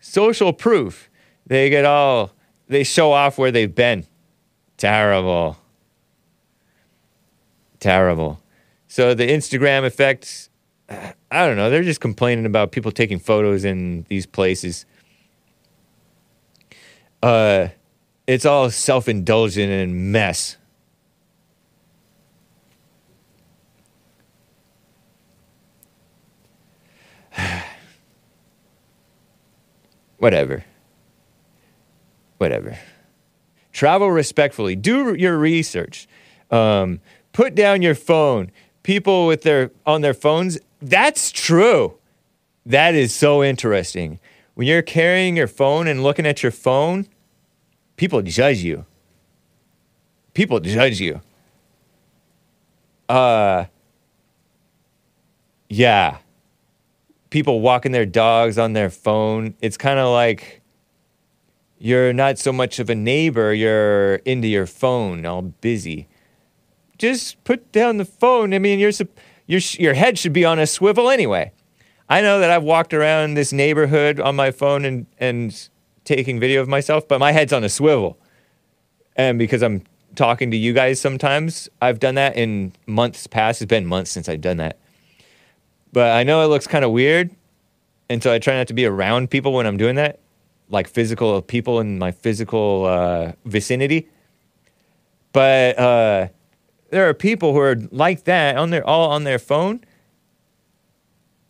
Social 0.00 0.52
proof. 0.52 1.10
They 1.46 1.68
get 1.68 1.84
all, 1.84 2.32
they 2.68 2.84
show 2.84 3.12
off 3.12 3.38
where 3.38 3.50
they've 3.50 3.74
been. 3.74 4.06
Terrible. 4.76 5.58
Terrible. 7.80 8.40
So 8.88 9.14
the 9.14 9.26
Instagram 9.26 9.84
effects, 9.84 10.48
I 10.88 11.14
don't 11.46 11.56
know, 11.56 11.70
they're 11.70 11.82
just 11.82 12.00
complaining 12.00 12.46
about 12.46 12.72
people 12.72 12.92
taking 12.92 13.18
photos 13.18 13.64
in 13.64 14.06
these 14.08 14.26
places. 14.26 14.86
Uh, 17.22 17.68
it's 18.26 18.44
all 18.46 18.70
self 18.70 19.08
indulgent 19.08 19.70
and 19.70 20.12
mess. 20.12 20.56
Whatever. 30.18 30.64
Whatever. 32.44 32.76
Travel 33.72 34.10
respectfully. 34.10 34.76
Do 34.76 35.14
your 35.14 35.38
research. 35.38 36.06
Um, 36.50 37.00
put 37.32 37.54
down 37.54 37.80
your 37.80 37.94
phone. 37.94 38.50
People 38.82 39.26
with 39.26 39.44
their 39.44 39.70
on 39.86 40.02
their 40.02 40.12
phones. 40.12 40.58
That's 40.82 41.30
true. 41.30 41.96
That 42.66 42.94
is 42.94 43.14
so 43.14 43.42
interesting. 43.42 44.20
When 44.52 44.66
you're 44.66 44.82
carrying 44.82 45.38
your 45.38 45.46
phone 45.46 45.88
and 45.88 46.02
looking 46.02 46.26
at 46.26 46.42
your 46.42 46.52
phone, 46.52 47.06
people 47.96 48.20
judge 48.20 48.58
you. 48.58 48.84
People 50.34 50.60
judge 50.60 51.00
you. 51.00 51.22
Uh 53.08 53.64
yeah 55.70 56.18
people 57.30 57.62
walking 57.62 57.92
their 57.92 58.04
dogs 58.04 58.58
on 58.58 58.74
their 58.74 58.90
phone. 58.90 59.54
It's 59.62 59.78
kind 59.78 59.98
of 59.98 60.12
like 60.12 60.60
you're 61.84 62.14
not 62.14 62.38
so 62.38 62.50
much 62.50 62.78
of 62.78 62.88
a 62.88 62.94
neighbor, 62.94 63.52
you're 63.52 64.14
into 64.24 64.48
your 64.48 64.64
phone, 64.64 65.26
all 65.26 65.42
busy. 65.42 66.08
Just 66.96 67.44
put 67.44 67.72
down 67.72 67.98
the 67.98 68.06
phone. 68.06 68.54
I 68.54 68.58
mean, 68.58 68.78
your 68.78 68.90
your 69.46 69.60
your 69.74 69.92
head 69.92 70.18
should 70.18 70.32
be 70.32 70.46
on 70.46 70.58
a 70.58 70.66
swivel 70.66 71.10
anyway. 71.10 71.52
I 72.08 72.22
know 72.22 72.40
that 72.40 72.50
I've 72.50 72.62
walked 72.62 72.94
around 72.94 73.34
this 73.34 73.52
neighborhood 73.52 74.18
on 74.18 74.34
my 74.34 74.50
phone 74.50 74.86
and 74.86 75.04
and 75.18 75.68
taking 76.04 76.40
video 76.40 76.62
of 76.62 76.68
myself, 76.68 77.06
but 77.06 77.18
my 77.20 77.32
head's 77.32 77.52
on 77.52 77.62
a 77.64 77.68
swivel. 77.68 78.18
And 79.14 79.38
because 79.38 79.62
I'm 79.62 79.82
talking 80.14 80.50
to 80.52 80.56
you 80.56 80.72
guys 80.72 80.98
sometimes, 80.98 81.68
I've 81.82 81.98
done 81.98 82.14
that 82.14 82.34
in 82.34 82.72
months 82.86 83.26
past. 83.26 83.60
It's 83.60 83.68
been 83.68 83.84
months 83.84 84.10
since 84.10 84.26
I've 84.26 84.40
done 84.40 84.56
that. 84.56 84.78
But 85.92 86.12
I 86.12 86.22
know 86.22 86.42
it 86.42 86.46
looks 86.46 86.66
kind 86.66 86.84
of 86.84 86.92
weird. 86.92 87.30
And 88.08 88.22
so 88.22 88.32
I 88.32 88.38
try 88.38 88.56
not 88.56 88.68
to 88.68 88.74
be 88.74 88.86
around 88.86 89.30
people 89.30 89.52
when 89.52 89.66
I'm 89.66 89.76
doing 89.76 89.96
that, 89.96 90.20
like 90.68 90.88
physical 90.88 91.40
people 91.42 91.80
in 91.80 91.98
my 91.98 92.10
physical 92.10 92.86
uh, 92.86 93.32
vicinity. 93.44 94.08
But 95.32 95.78
uh, 95.78 96.28
there 96.90 97.08
are 97.08 97.14
people 97.14 97.52
who 97.52 97.58
are 97.58 97.76
like 97.90 98.24
that 98.24 98.56
on 98.56 98.70
their 98.70 98.86
all 98.86 99.10
on 99.10 99.24
their 99.24 99.38
phone, 99.38 99.80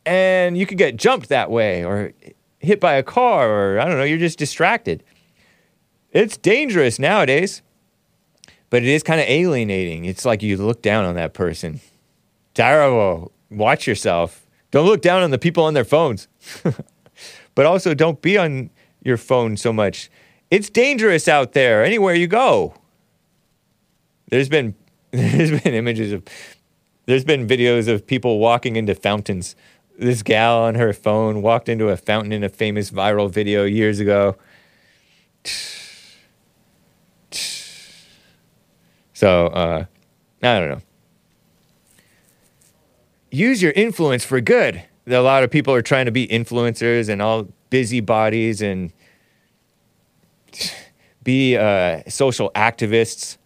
and 0.07 0.57
you 0.57 0.67
could 0.67 0.79
get 0.79 0.97
jumped 0.97 1.29
that 1.29 1.51
way, 1.51 1.85
or 1.85 2.13
hit 2.61 2.81
by 2.81 2.95
a 2.95 3.03
car, 3.03 3.51
or 3.51 3.81
I 3.81 3.85
don't 3.85 3.99
know. 3.99 4.05
You're 4.05 4.19
just 4.19 4.39
distracted. 4.39 5.03
It's 6.13 6.37
dangerous 6.37 6.99
nowadays, 6.99 7.63
but 8.71 8.83
it 8.83 8.89
is 8.89 9.03
kind 9.03 9.21
of 9.21 9.27
alienating. 9.29 10.05
It's 10.05 10.25
like 10.25 10.43
you 10.43 10.57
look 10.57 10.81
down 10.81 11.05
on 11.05 11.15
that 11.17 11.35
person. 11.35 11.81
Terrible 12.55 13.33
watch 13.51 13.87
yourself. 13.87 14.47
Don't 14.71 14.87
look 14.87 15.03
down 15.03 15.23
on 15.23 15.31
the 15.31 15.39
people 15.39 15.65
on 15.65 15.75
their 15.75 15.85
phones. 15.85 16.29
but 17.55 17.67
also 17.67 17.95
don't 17.95 18.21
be 18.21 18.37
on 18.37 18.71
your 19.05 19.17
phone 19.17 19.57
so 19.57 19.73
much. 19.73 20.11
It's 20.51 20.71
dangerous 20.71 21.29
out 21.29 21.53
there 21.53 21.85
anywhere 21.85 22.15
you 22.15 22.27
go. 22.27 22.75
There's 24.31 24.49
been 24.49 24.75
there's 25.11 25.51
been 25.63 25.75
images 25.75 26.13
of 26.13 26.25
there's 27.07 27.25
been 27.25 27.47
videos 27.47 27.87
of 27.87 28.07
people 28.07 28.39
walking 28.39 28.77
into 28.77 28.95
fountains. 28.95 29.55
This 29.99 30.23
gal 30.23 30.59
on 30.65 30.75
her 30.75 30.93
phone 30.93 31.43
walked 31.43 31.69
into 31.69 31.89
a 31.89 31.97
fountain 31.97 32.33
in 32.33 32.43
a 32.43 32.49
famous 32.49 32.91
viral 32.91 33.31
video 33.31 33.65
years 33.65 34.01
ago. 34.01 34.37
So, 39.13 39.47
uh, 39.47 39.85
I 40.43 40.59
don't 40.59 40.69
know 40.71 40.83
use 43.35 43.61
your 43.61 43.73
influence 43.73 44.25
for 44.25 44.41
good. 44.41 44.83
A 45.07 45.19
lot 45.19 45.43
of 45.43 45.51
people 45.51 45.75
are 45.75 45.83
trying 45.83 46.07
to 46.07 46.13
be 46.13 46.27
influencers 46.29 47.09
and 47.09 47.21
all 47.21 47.49
busybodies 47.75 48.63
and 48.63 48.93
be 51.25 51.57
uh, 51.57 52.03
social 52.07 52.53
activists. 52.55 53.37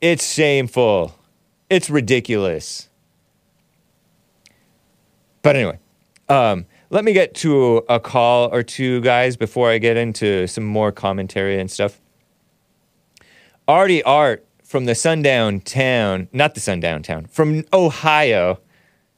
It's 0.00 0.32
shameful. 0.32 1.14
It's 1.68 1.88
ridiculous. 1.88 2.88
But 5.42 5.54
anyway, 5.54 5.78
um, 6.28 6.66
let 6.90 7.04
me 7.04 7.12
get 7.12 7.32
to 7.36 7.84
a 7.88 8.00
call 8.00 8.52
or 8.52 8.64
two, 8.64 9.00
guys, 9.02 9.36
before 9.36 9.70
I 9.70 9.78
get 9.78 9.96
into 9.96 10.48
some 10.48 10.64
more 10.64 10.90
commentary 10.90 11.60
and 11.60 11.70
stuff. 11.70 12.00
Artie 13.68 14.02
Art 14.02 14.44
from 14.64 14.86
the 14.86 14.96
sundown 14.96 15.60
town, 15.60 16.26
not 16.32 16.56
the 16.56 16.60
sundown 16.60 17.04
town, 17.04 17.26
from 17.26 17.64
Ohio. 17.72 18.58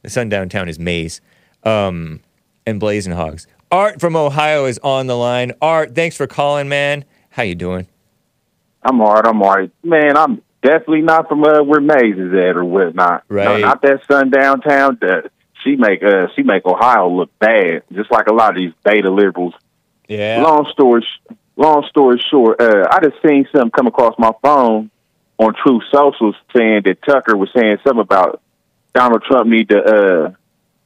The 0.03 0.11
sundown 0.11 0.47
town 0.49 0.69
is 0.69 0.77
Maze 0.77 1.21
um, 1.63 2.19
and 2.67 2.79
Blazing 2.79 3.13
Hogs. 3.13 3.47
Art 3.73 3.99
from 3.99 4.15
Ohio 4.15 4.65
is 4.65 4.79
on 4.83 5.07
the 5.07 5.17
line. 5.17 5.51
Art, 5.59 5.95
thanks 5.95 6.15
for 6.15 6.27
calling, 6.27 6.69
man. 6.69 7.05
How 7.31 7.41
you 7.41 7.55
doing? 7.55 7.87
I'm 8.83 9.01
all 9.01 9.15
right. 9.15 9.25
I'm 9.25 9.41
all 9.41 9.55
right. 9.55 9.71
Man, 9.83 10.15
I'm 10.15 10.43
definitely 10.61 11.01
not 11.01 11.27
from 11.27 11.43
uh, 11.43 11.63
where 11.63 11.81
Maze 11.81 12.15
is 12.15 12.33
at 12.33 12.55
or 12.55 12.63
whatnot. 12.63 13.23
Right. 13.29 13.45
No, 13.45 13.57
not 13.57 13.81
that 13.81 14.01
sundown 14.07 14.59
downtown. 14.59 14.99
That 15.01 15.31
she 15.63 15.75
make 15.75 16.03
uh, 16.03 16.27
she 16.35 16.43
make 16.43 16.67
Ohio 16.67 17.09
look 17.09 17.31
bad, 17.39 17.81
just 17.91 18.11
like 18.11 18.27
a 18.27 18.33
lot 18.33 18.51
of 18.51 18.57
these 18.57 18.73
beta 18.83 19.09
liberals. 19.09 19.55
Yeah. 20.07 20.43
Long 20.43 20.69
story, 20.71 21.03
long 21.55 21.83
story 21.89 22.23
short, 22.29 22.61
uh, 22.61 22.85
I 22.91 22.99
just 22.99 23.23
seen 23.25 23.47
something 23.51 23.71
come 23.71 23.87
across 23.87 24.13
my 24.19 24.33
phone 24.43 24.91
on 25.39 25.55
Truth 25.65 25.81
Social 25.91 26.35
saying 26.55 26.83
that 26.85 27.01
Tucker 27.01 27.35
was 27.35 27.49
saying 27.55 27.77
something 27.83 28.01
about 28.01 28.39
Donald 28.93 29.23
Trump 29.23 29.47
need 29.47 29.69
to 29.69 29.79
uh, 29.79 30.31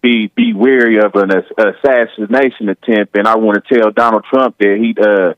be 0.02 0.28
be 0.28 0.53
wary 0.53 0.99
of 0.99 1.15
an 1.15 1.32
assassination 1.32 2.69
attempt, 2.69 3.18
and 3.18 3.28
I 3.28 3.38
want 3.38 3.64
to 3.64 3.76
tell 3.76 3.91
Donald 3.91 4.26
Trump 4.26 4.57
that 4.60 4.78
he 4.78 4.95
uh, 4.99 5.34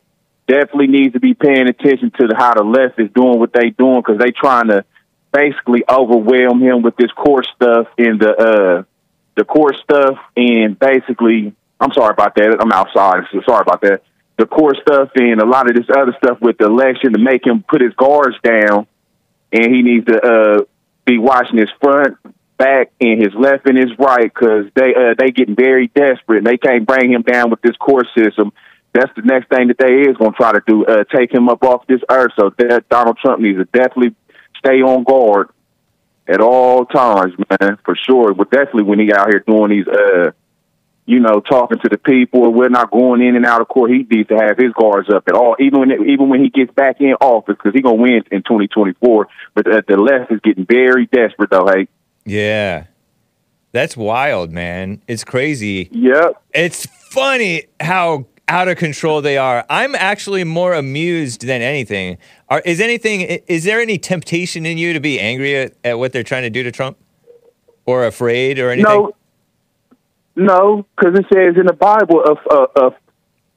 definitely 0.48 0.88
needs 0.88 1.14
to 1.14 1.20
be 1.20 1.34
paying 1.34 1.68
attention 1.68 2.12
to 2.20 2.30
how 2.38 2.54
the 2.54 2.64
left 2.64 3.00
is 3.00 3.10
doing 3.14 3.40
what 3.40 3.54
they're 3.54 3.70
doing 3.70 4.02
because 4.02 4.18
they're 4.20 4.32
trying 4.32 4.68
to 4.68 4.84
basically 5.32 5.84
overwhelm 5.88 6.62
him 6.62 6.82
with 6.82 6.96
this 6.98 7.12
court 7.12 7.48
stuff 7.56 7.88
and 7.98 8.20
the 8.20 8.36
uh, 8.36 8.84
the 9.36 9.46
court 9.46 9.76
stuff, 9.84 10.18
and 10.36 10.78
basically, 10.78 11.54
I'm 11.80 11.94
sorry 11.94 12.12
about 12.12 12.36
that. 12.36 12.58
I'm 12.60 12.72
outside, 12.72 13.24
so 13.32 13.42
sorry 13.48 13.62
about 13.62 13.82
that. 13.82 14.04
The 14.38 14.46
court 14.46 14.78
stuff 14.82 15.10
and 15.16 15.42
a 15.42 15.46
lot 15.46 15.70
of 15.70 15.76
this 15.76 15.90
other 15.90 16.16
stuff 16.24 16.40
with 16.42 16.58
the 16.58 16.66
election 16.66 17.14
to 17.14 17.20
make 17.20 17.46
him 17.46 17.64
put 17.68 17.82
his 17.82 17.94
guards 17.96 18.38
down 18.42 18.88
and 19.52 19.74
he 19.74 19.82
needs 19.82 20.06
to 20.06 20.22
uh, 20.22 20.64
be 21.06 21.18
watching 21.18 21.58
his 21.58 21.70
front, 21.82 22.18
back, 22.60 22.92
and 23.02 23.20
his 23.20 23.34
left 23.34 23.68
and 23.68 23.78
his 23.78 23.90
right 23.98 24.32
because 24.32 24.66
they 24.76 24.94
uh, 24.94 25.16
they 25.18 25.32
getting 25.32 25.56
very 25.56 25.88
desperate 25.88 26.38
and 26.38 26.46
they 26.46 26.58
can't 26.58 26.86
bring 26.86 27.12
him 27.12 27.24
down 27.24 27.50
with 27.50 27.62
this 27.62 27.76
court 27.78 28.06
system. 28.16 28.52
That's 28.94 29.12
the 29.16 29.24
next 29.24 29.50
thing 29.50 29.70
that 29.70 29.78
they 29.78 30.10
is 30.10 30.18
going 30.18 30.32
to 30.32 30.38
try 30.38 30.52
to 30.52 30.62
do, 30.66 30.86
uh, 30.86 31.04
take 31.16 31.34
him 31.34 31.48
up 31.48 31.64
off 31.64 31.88
this 31.88 32.02
earth. 32.10 32.34
So 32.40 32.52
that 32.58 32.90
Donald 32.90 33.18
Trump 33.18 33.42
needs 33.42 33.58
to 33.58 33.66
definitely 33.66 34.16
stay 34.58 34.82
on 34.82 35.04
guard 35.04 35.50
at 36.28 36.42
all 36.42 36.86
times, 36.86 37.34
man, 37.38 37.78
for 37.86 37.96
sure. 37.96 38.34
But 38.34 38.52
definitely 38.52 38.84
when 38.84 39.00
he 39.00 39.12
out 39.14 39.30
here 39.30 39.44
doing 39.48 39.72
these 39.72 39.88
uh, 39.88 40.32
you 41.10 41.20
know, 41.20 41.40
talking 41.40 41.80
to 41.80 41.90
the 41.90 41.98
people. 41.98 42.54
We're 42.54 42.70
not 42.70 42.92
going 42.92 43.24
in 43.24 43.36
and 43.36 43.44
out 43.44 43.62
of 43.62 43.68
court. 43.68 43.90
He 43.90 44.06
needs 44.08 44.30
to 44.30 44.36
have 44.36 44.60
his 44.60 44.72
guards 44.74 45.10
up 45.10 45.24
at 45.28 45.34
all, 45.34 45.56
even 45.60 45.80
when 45.80 45.92
even 46.08 46.30
when 46.30 46.44
he 46.44 46.52
gets 46.52 46.72
back 46.72 47.02
in 47.02 47.14
office, 47.20 47.56
because 47.58 47.74
he's 47.74 47.82
gonna 47.82 47.96
win 47.96 48.22
in 48.32 48.44
2024. 48.44 49.28
But 49.56 49.68
uh, 49.68 49.82
the 49.88 49.98
left 49.98 50.32
is 50.32 50.40
getting 50.42 50.68
very 50.68 51.08
desperate, 51.08 51.50
though. 51.50 51.66
Hey, 51.66 51.88
yeah, 52.26 52.86
that's 53.72 53.96
wild, 53.96 54.52
man. 54.52 55.02
It's 55.08 55.24
crazy. 55.24 55.90
Yep. 55.92 56.42
It's 56.54 56.86
funny 56.86 57.66
how 57.80 58.26
out 58.48 58.68
of 58.68 58.78
control 58.78 59.22
they 59.22 59.38
are. 59.38 59.64
I'm 59.70 59.94
actually 59.96 60.44
more 60.44 60.74
amused 60.74 61.46
than 61.46 61.62
anything. 61.62 62.18
Are, 62.50 62.62
is 62.66 62.82
anything? 62.82 63.22
Is 63.48 63.64
there 63.64 63.80
any 63.80 63.98
temptation 63.98 64.66
in 64.66 64.78
you 64.78 64.94
to 64.94 65.00
be 65.00 65.20
angry 65.20 65.56
at, 65.56 65.74
at 65.84 66.00
what 66.00 66.12
they're 66.12 66.24
trying 66.24 66.44
to 66.44 66.50
do 66.50 66.64
to 66.64 66.72
Trump, 66.72 66.98
or 67.86 68.06
afraid, 68.06 68.60
or 68.60 68.72
anything? 68.72 68.92
No, 68.92 69.16
no, 70.36 70.86
because 70.98 71.20
it 71.20 71.26
says 71.32 71.56
in 71.58 71.68
the 71.68 71.74
Bible, 71.74 72.24
a, 72.24 72.54
a, 72.54 72.68
a, 72.76 72.96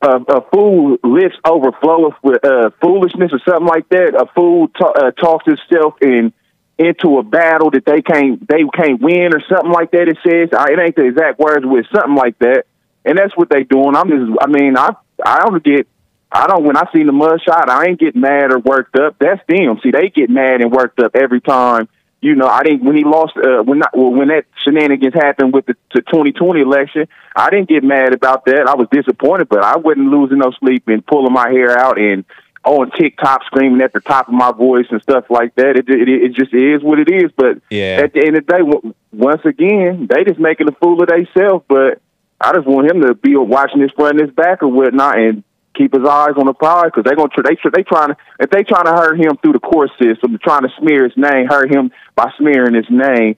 a, 0.03 0.39
a 0.39 0.51
fool 0.53 0.99
lips 1.03 1.37
overfloweth 1.45 2.17
with 2.23 2.45
uh, 2.45 2.71
foolishness 2.83 3.33
or 3.33 3.41
something 3.49 3.67
like 3.67 3.89
that. 3.89 4.15
A 4.15 4.27
fool 4.35 4.69
ta- 4.69 4.93
uh, 4.93 5.11
talks 5.13 5.47
himself 5.47 5.95
in 6.03 6.33
into 6.79 7.19
a 7.19 7.23
battle 7.23 7.71
that 7.71 7.85
they 7.85 8.03
can't 8.03 8.47
they 8.49 8.65
can't 8.75 9.01
win 9.01 9.35
or 9.35 9.43
something 9.49 9.71
like 9.71 9.91
that. 9.93 10.09
It 10.09 10.19
says 10.27 10.49
it 10.53 10.79
ain't 10.79 10.97
the 10.97 11.05
exact 11.05 11.39
words, 11.39 11.65
it's 11.67 11.89
something 11.91 12.17
like 12.17 12.39
that. 12.39 12.65
And 13.05 13.19
that's 13.19 13.37
what 13.37 13.51
they 13.51 13.65
doing. 13.65 13.97
I'm 13.97 14.09
just, 14.09 14.39
I 14.41 14.47
mean, 14.47 14.77
I 14.77 14.95
I 15.25 15.41
don't 15.41 15.63
get, 15.63 15.87
I 16.31 16.47
don't 16.47 16.65
when 16.65 16.77
I 16.77 16.85
see 16.93 17.03
the 17.03 17.13
mud 17.13 17.41
shot, 17.43 17.69
I 17.69 17.89
ain't 17.89 18.01
get 18.01 18.17
mad 18.17 18.53
or 18.53 18.59
worked 18.59 18.97
up. 18.97 19.17
That's 19.19 19.41
them. 19.49 19.81
See, 19.83 19.91
they 19.91 20.09
get 20.09 20.31
mad 20.31 20.61
and 20.61 20.73
worked 20.73 21.01
up 21.01 21.15
every 21.15 21.41
time. 21.41 21.89
You 22.21 22.37
know, 22.37 22.47
I 22.47 22.63
didn't 22.63 22.85
when 22.85 22.97
he 22.97 23.03
lost 23.05 23.37
uh, 23.37 23.63
when 23.63 23.81
not, 23.81 23.97
well, 23.97 24.13
when 24.13 24.29
that 24.29 24.45
shenanigans 24.65 25.15
happened 25.15 25.53
with 25.53 25.67
the, 25.67 25.75
the 25.93 26.03
2020 26.03 26.61
election. 26.61 27.09
I 27.35 27.51
didn't 27.51 27.69
get 27.69 27.83
mad 27.83 28.15
about 28.15 28.45
that. 28.45 28.67
I 28.69 28.77
was 28.77 28.87
disappointed, 28.93 29.49
but 29.49 29.65
I 29.65 29.77
wasn't 29.77 30.07
losing 30.07 30.39
no 30.39 30.53
sleep 30.53 30.85
and 30.87 31.05
pulling 31.05 31.33
my 31.33 31.51
hair 31.51 31.77
out 31.77 31.99
and 31.99 32.25
on 32.65 32.91
TikTok 32.93 33.45
screaming 33.47 33.83
at 33.83 33.93
the 33.93 34.01
top 34.01 34.29
of 34.29 34.35
my 34.35 34.53
voice 34.53 34.87
and 34.91 35.03
stuff 35.03 35.25
like 35.31 35.55
that. 35.57 35.77
It 35.77 35.89
it, 35.89 36.09
it 36.09 36.35
just 36.35 36.55
is 36.55 36.83
what 36.83 36.99
it 36.99 37.11
is. 37.11 37.31
But 37.37 37.59
Yeah. 37.71 38.01
at 38.05 38.13
the 38.13 38.21
end 38.25 38.37
of 38.37 38.47
the 38.47 38.53
day, 38.53 38.91
once 39.13 39.45
again, 39.45 40.07
they 40.09 40.25
just 40.25 40.39
making 40.39 40.69
a 40.69 40.73
fool 40.73 41.03
of 41.03 41.09
themselves. 41.09 41.65
But 41.69 42.01
I 42.41 42.53
just 42.55 42.67
want 42.67 42.91
him 42.91 43.03
to 43.03 43.15
be 43.15 43.37
watching 43.37 43.81
his 43.81 43.91
front 43.93 44.21
and 44.21 44.29
his 44.29 44.35
back 44.35 44.63
or 44.63 44.69
whatnot 44.69 45.19
and 45.19 45.45
keep 45.75 45.95
his 45.95 46.07
eyes 46.07 46.35
on 46.37 46.47
the 46.47 46.53
prize 46.53 46.87
because 46.87 47.05
they're 47.05 47.17
gonna 47.17 47.31
try, 47.31 47.49
they 47.49 47.57
tr- 47.57 47.71
they 47.75 47.83
trying 47.83 48.09
to 48.09 48.17
if 48.39 48.51
they 48.51 48.63
trying 48.63 48.85
to 48.85 48.93
hurt 48.93 49.19
him 49.19 49.37
through 49.39 49.55
the 49.55 49.61
court 49.61 49.91
system, 50.01 50.39
trying 50.43 50.63
to 50.63 50.69
smear 50.79 51.05
his 51.05 51.17
name, 51.17 51.47
hurt 51.49 51.75
him 51.75 51.91
by 52.15 52.31
smearing 52.39 52.75
his 52.75 52.91
name. 52.91 53.37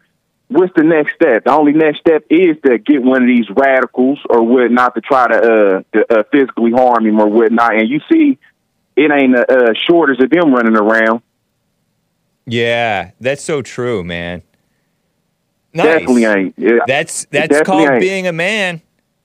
What's 0.49 0.75
the 0.77 0.83
next 0.83 1.15
step? 1.15 1.45
The 1.45 1.53
only 1.53 1.73
next 1.73 2.01
step 2.01 2.25
is 2.29 2.57
to 2.67 2.77
get 2.79 3.03
one 3.03 3.23
of 3.23 3.29
these 3.29 3.49
radicals 3.49 4.19
or 4.29 4.43
whatnot 4.43 4.95
to 4.95 5.01
try 5.01 5.27
to 5.29 5.37
uh, 5.37 5.83
to, 5.95 6.19
uh 6.19 6.23
physically 6.31 6.71
harm 6.73 7.07
him 7.07 7.19
or 7.21 7.29
whatnot. 7.29 7.75
And 7.77 7.89
you 7.89 8.01
see, 8.13 8.39
it 8.97 9.11
ain't 9.11 9.35
a 9.37 9.47
uh, 9.71 9.73
shortage 9.89 10.21
of 10.21 10.31
them 10.31 10.53
running 10.55 10.77
around. 10.77 11.23
Yeah, 12.47 13.11
that's 13.21 13.43
so 13.43 13.63
true, 13.63 14.05
man. 14.05 14.43
Nice. 15.73 15.87
Definitely 15.87 16.25
ain't. 16.25 16.55
Yeah. 16.57 16.79
That's 16.87 17.25
that's 17.31 17.63
called 17.63 17.89
ain't. 17.89 18.01
being 18.01 18.27
a 18.27 18.33
man. 18.33 18.81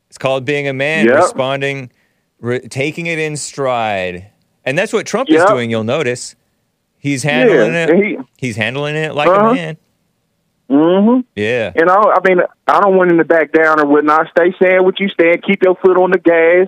It's 0.09 0.17
called 0.17 0.45
being 0.45 0.67
a 0.67 0.73
man, 0.73 1.05
Yep. 1.05 1.15
responding, 1.15 1.91
re- 2.39 2.61
taking 2.67 3.05
it 3.05 3.19
in 3.19 3.35
stride, 3.37 4.31
and 4.65 4.75
that's 4.77 4.91
what 4.91 5.05
Trump 5.05 5.29
is 5.29 5.43
doing. 5.45 5.69
You'll 5.69 5.83
notice 5.83 6.35
he's 6.97 7.21
handling 7.21 7.73
Yeah, 7.73 7.87
it. 7.91 8.03
he- 8.03 8.17
he's 8.37 8.55
handling 8.55 8.95
it 8.95 9.13
like 9.13 9.27
Uh-huh. 9.29 9.49
a 9.49 9.53
man. 9.53 9.77
Mm-hmm. 10.71 11.21
Yeah, 11.35 11.73
You 11.75 11.85
know, 11.85 12.13
I 12.15 12.19
mean, 12.27 12.41
I 12.67 12.79
don't 12.79 12.95
want 12.95 13.09
him 13.11 13.17
to 13.17 13.25
back 13.25 13.51
down 13.51 13.79
or 13.79 13.87
whatnot. 13.87 14.27
Stay 14.29 14.53
saying 14.61 14.83
what 14.83 14.99
you 14.99 15.09
stand. 15.09 15.41
Keep 15.43 15.63
your 15.63 15.75
foot 15.75 15.97
on 15.97 16.11
the 16.11 16.19
gas. 16.19 16.67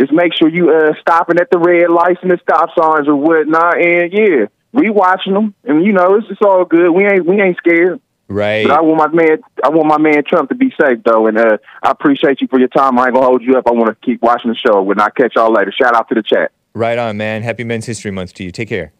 Just 0.00 0.12
make 0.12 0.32
sure 0.34 0.48
you 0.48 0.70
uh 0.70 0.92
stopping 1.00 1.38
at 1.40 1.50
the 1.50 1.58
red 1.58 1.90
lights 1.90 2.20
and 2.22 2.30
the 2.30 2.38
stop 2.42 2.70
signs 2.78 3.08
or 3.08 3.16
whatnot. 3.16 3.80
And 3.80 4.12
yeah, 4.12 4.46
we 4.72 4.90
watching 4.90 5.32
them, 5.32 5.54
and 5.64 5.84
you 5.84 5.92
know, 5.92 6.16
it's, 6.16 6.26
it's 6.30 6.42
all 6.42 6.64
good. 6.64 6.90
We 6.90 7.04
ain't 7.06 7.24
we 7.26 7.40
ain't 7.40 7.56
scared. 7.56 8.00
right. 8.28 8.66
But 8.66 8.76
I 8.76 8.82
want 8.82 9.12
my 9.12 9.22
man, 9.22 9.38
I 9.64 9.68
want 9.70 9.88
my 9.88 9.98
man 9.98 10.22
Trump 10.26 10.50
to 10.50 10.54
be 10.54 10.70
safe 10.78 10.98
though. 11.04 11.26
And 11.26 11.38
uh 11.38 11.56
I 11.82 11.90
appreciate 11.90 12.40
you 12.42 12.48
for 12.48 12.58
your 12.58 12.68
time. 12.68 12.98
I 12.98 13.06
ain't 13.06 13.14
gonna 13.14 13.26
hold 13.26 13.42
you 13.42 13.56
up. 13.56 13.66
I 13.66 13.72
want 13.72 13.88
to 13.88 14.06
keep 14.06 14.20
watching 14.20 14.50
the 14.50 14.56
show. 14.56 14.82
When 14.82 15.00
I 15.00 15.08
catch 15.10 15.32
y'all 15.36 15.52
later. 15.52 15.72
Shout 15.72 15.94
out 15.94 16.08
to 16.10 16.14
the 16.14 16.22
chat. 16.22 16.52
Right 16.74 16.98
on, 16.98 17.16
man. 17.16 17.42
Happy 17.42 17.64
Men's 17.64 17.86
History 17.86 18.10
Month 18.10 18.34
to 18.34 18.44
you. 18.44 18.50
Take 18.50 18.68
care. 18.68 18.92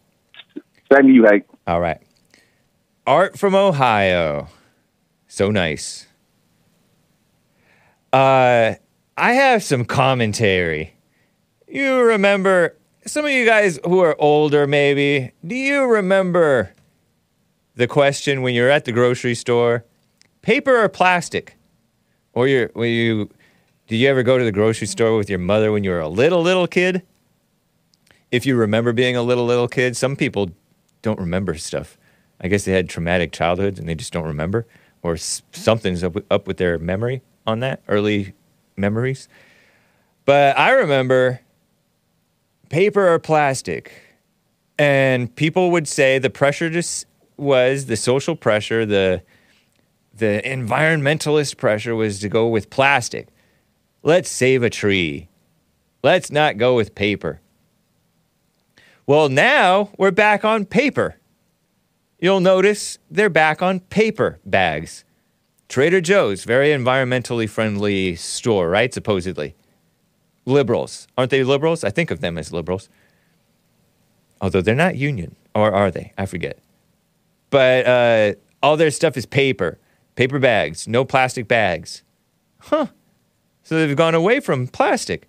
Same 0.91 1.03
to 1.07 1.13
you, 1.13 1.25
Hank. 1.25 1.45
All 1.67 1.79
right. 1.79 2.01
Art 3.05 3.37
from 3.37 3.53
Ohio. 3.53 4.47
So 5.27 5.51
nice. 5.51 6.07
Uh, 8.11 8.75
I 9.19 9.33
have 9.33 9.63
some 9.63 9.83
commentary. 9.83 10.93
You 11.67 12.01
remember, 12.01 12.75
some 13.03 13.25
of 13.25 13.31
you 13.31 13.47
guys 13.47 13.79
who 13.83 13.99
are 14.01 14.15
older, 14.19 14.67
maybe, 14.67 15.31
do 15.45 15.55
you 15.55 15.85
remember 15.85 16.71
the 17.75 17.87
question 17.87 18.43
when 18.43 18.53
you're 18.53 18.69
at 18.69 18.85
the 18.85 18.91
grocery 18.91 19.33
store 19.33 19.85
paper 20.43 20.83
or 20.83 20.87
plastic? 20.87 21.57
Or 22.33 22.47
you're, 22.47 22.69
when 22.73 22.91
you, 22.91 23.29
did 23.87 23.95
you 23.95 24.07
ever 24.07 24.21
go 24.21 24.37
to 24.37 24.43
the 24.43 24.51
grocery 24.51 24.85
store 24.85 25.17
with 25.17 25.31
your 25.31 25.39
mother 25.39 25.71
when 25.71 25.83
you 25.83 25.89
were 25.89 25.99
a 25.99 26.07
little, 26.07 26.43
little 26.43 26.67
kid? 26.67 27.01
If 28.29 28.45
you 28.45 28.55
remember 28.55 28.93
being 28.93 29.15
a 29.15 29.23
little, 29.23 29.45
little 29.45 29.67
kid, 29.67 29.97
some 29.97 30.15
people 30.15 30.51
don't 31.01 31.19
remember 31.19 31.55
stuff. 31.55 31.97
I 32.39 32.49
guess 32.49 32.65
they 32.65 32.73
had 32.73 32.87
traumatic 32.87 33.31
childhoods 33.31 33.79
and 33.79 33.89
they 33.89 33.95
just 33.95 34.13
don't 34.13 34.25
remember, 34.25 34.67
or 35.01 35.17
something's 35.17 36.03
up, 36.03 36.17
up 36.29 36.45
with 36.45 36.57
their 36.57 36.77
memory 36.77 37.23
on 37.47 37.61
that, 37.61 37.81
early 37.87 38.33
memories. 38.77 39.27
But 40.25 40.57
I 40.57 40.71
remember 40.71 41.41
paper 42.69 43.07
or 43.07 43.19
plastic. 43.19 43.91
And 44.79 45.35
people 45.35 45.71
would 45.71 45.87
say 45.87 46.19
the 46.19 46.29
pressure 46.29 46.69
just 46.69 47.05
was 47.37 47.85
the 47.85 47.95
social 47.95 48.35
pressure, 48.35 48.85
the, 48.85 49.21
the 50.13 50.41
environmentalist 50.45 51.57
pressure 51.57 51.95
was 51.95 52.19
to 52.19 52.29
go 52.29 52.47
with 52.47 52.69
plastic. 52.69 53.27
Let's 54.03 54.29
save 54.29 54.63
a 54.63 54.69
tree. 54.69 55.29
Let's 56.03 56.31
not 56.31 56.57
go 56.57 56.75
with 56.75 56.95
paper. 56.95 57.41
Well, 59.05 59.29
now 59.29 59.89
we're 59.97 60.11
back 60.11 60.43
on 60.43 60.65
paper. 60.65 61.15
You'll 62.19 62.39
notice 62.39 62.97
they're 63.09 63.29
back 63.29 63.61
on 63.61 63.79
paper 63.79 64.39
bags. 64.45 65.03
Trader 65.69 66.01
Joe's, 66.01 66.43
very 66.43 66.69
environmentally 66.69 67.49
friendly 67.49 68.15
store, 68.15 68.69
right? 68.69 68.93
Supposedly. 68.93 69.55
Liberals. 70.45 71.07
Aren't 71.17 71.31
they 71.31 71.43
liberals? 71.43 71.83
I 71.83 71.89
think 71.89 72.09
of 72.09 72.21
them 72.21 72.37
as 72.37 72.53
liberals. 72.53 72.89
Although 74.39 74.61
they're 74.61 74.75
not 74.75 74.95
union. 74.95 75.35
Or 75.53 75.71
are 75.71 75.91
they? 75.91 76.13
I 76.17 76.25
forget. 76.25 76.59
But 77.49 77.85
uh, 77.85 78.33
all 78.61 78.77
their 78.77 78.91
stuff 78.91 79.17
is 79.17 79.25
paper. 79.25 79.79
Paper 80.15 80.39
bags, 80.39 80.87
no 80.87 81.05
plastic 81.05 81.47
bags. 81.47 82.03
Huh. 82.59 82.87
So 83.63 83.75
they've 83.75 83.95
gone 83.95 84.15
away 84.15 84.39
from 84.39 84.67
plastic. 84.67 85.27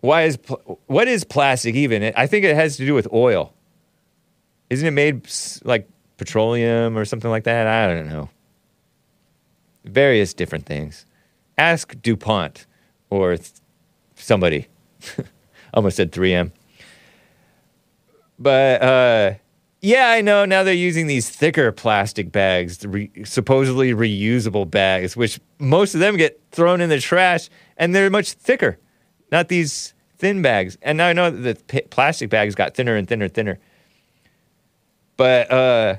Why 0.00 0.22
is 0.22 0.36
pl- 0.36 0.78
what 0.86 1.08
is 1.08 1.24
plastic 1.24 1.74
even? 1.74 2.12
I 2.16 2.26
think 2.26 2.44
it 2.44 2.54
has 2.54 2.76
to 2.76 2.84
do 2.84 2.94
with 2.94 3.08
oil. 3.12 3.54
Isn't 4.68 4.86
it 4.86 4.90
made 4.90 5.26
like 5.64 5.88
petroleum 6.18 6.96
or 6.98 7.04
something 7.04 7.30
like 7.30 7.44
that? 7.44 7.66
I 7.66 7.86
don't 7.86 8.08
know. 8.08 8.28
Various 9.84 10.34
different 10.34 10.66
things. 10.66 11.06
Ask 11.58 12.00
DuPont 12.02 12.66
or 13.10 13.36
th- 13.36 13.52
somebody. 14.16 14.68
Almost 15.74 15.96
said 15.96 16.12
3M. 16.12 16.52
But 18.38 18.82
uh, 18.82 19.34
yeah, 19.80 20.08
I 20.08 20.22
know 20.22 20.44
now 20.44 20.62
they're 20.62 20.74
using 20.74 21.06
these 21.06 21.28
thicker 21.28 21.70
plastic 21.70 22.32
bags, 22.32 22.84
re- 22.86 23.10
supposedly 23.24 23.92
reusable 23.92 24.68
bags, 24.68 25.16
which 25.16 25.38
most 25.58 25.94
of 25.94 26.00
them 26.00 26.16
get 26.16 26.40
thrown 26.50 26.80
in 26.80 26.88
the 26.88 26.98
trash 26.98 27.50
and 27.76 27.94
they're 27.94 28.10
much 28.10 28.32
thicker, 28.32 28.78
not 29.30 29.48
these 29.48 29.94
thin 30.16 30.42
bags. 30.42 30.78
And 30.82 30.98
now 30.98 31.08
I 31.08 31.12
know 31.12 31.30
that 31.30 31.58
the 31.58 31.64
p- 31.64 31.86
plastic 31.88 32.30
bags 32.30 32.54
got 32.54 32.74
thinner 32.74 32.96
and 32.96 33.06
thinner 33.06 33.26
and 33.26 33.34
thinner. 33.34 33.58
But 35.16 35.50
uh, 35.50 35.96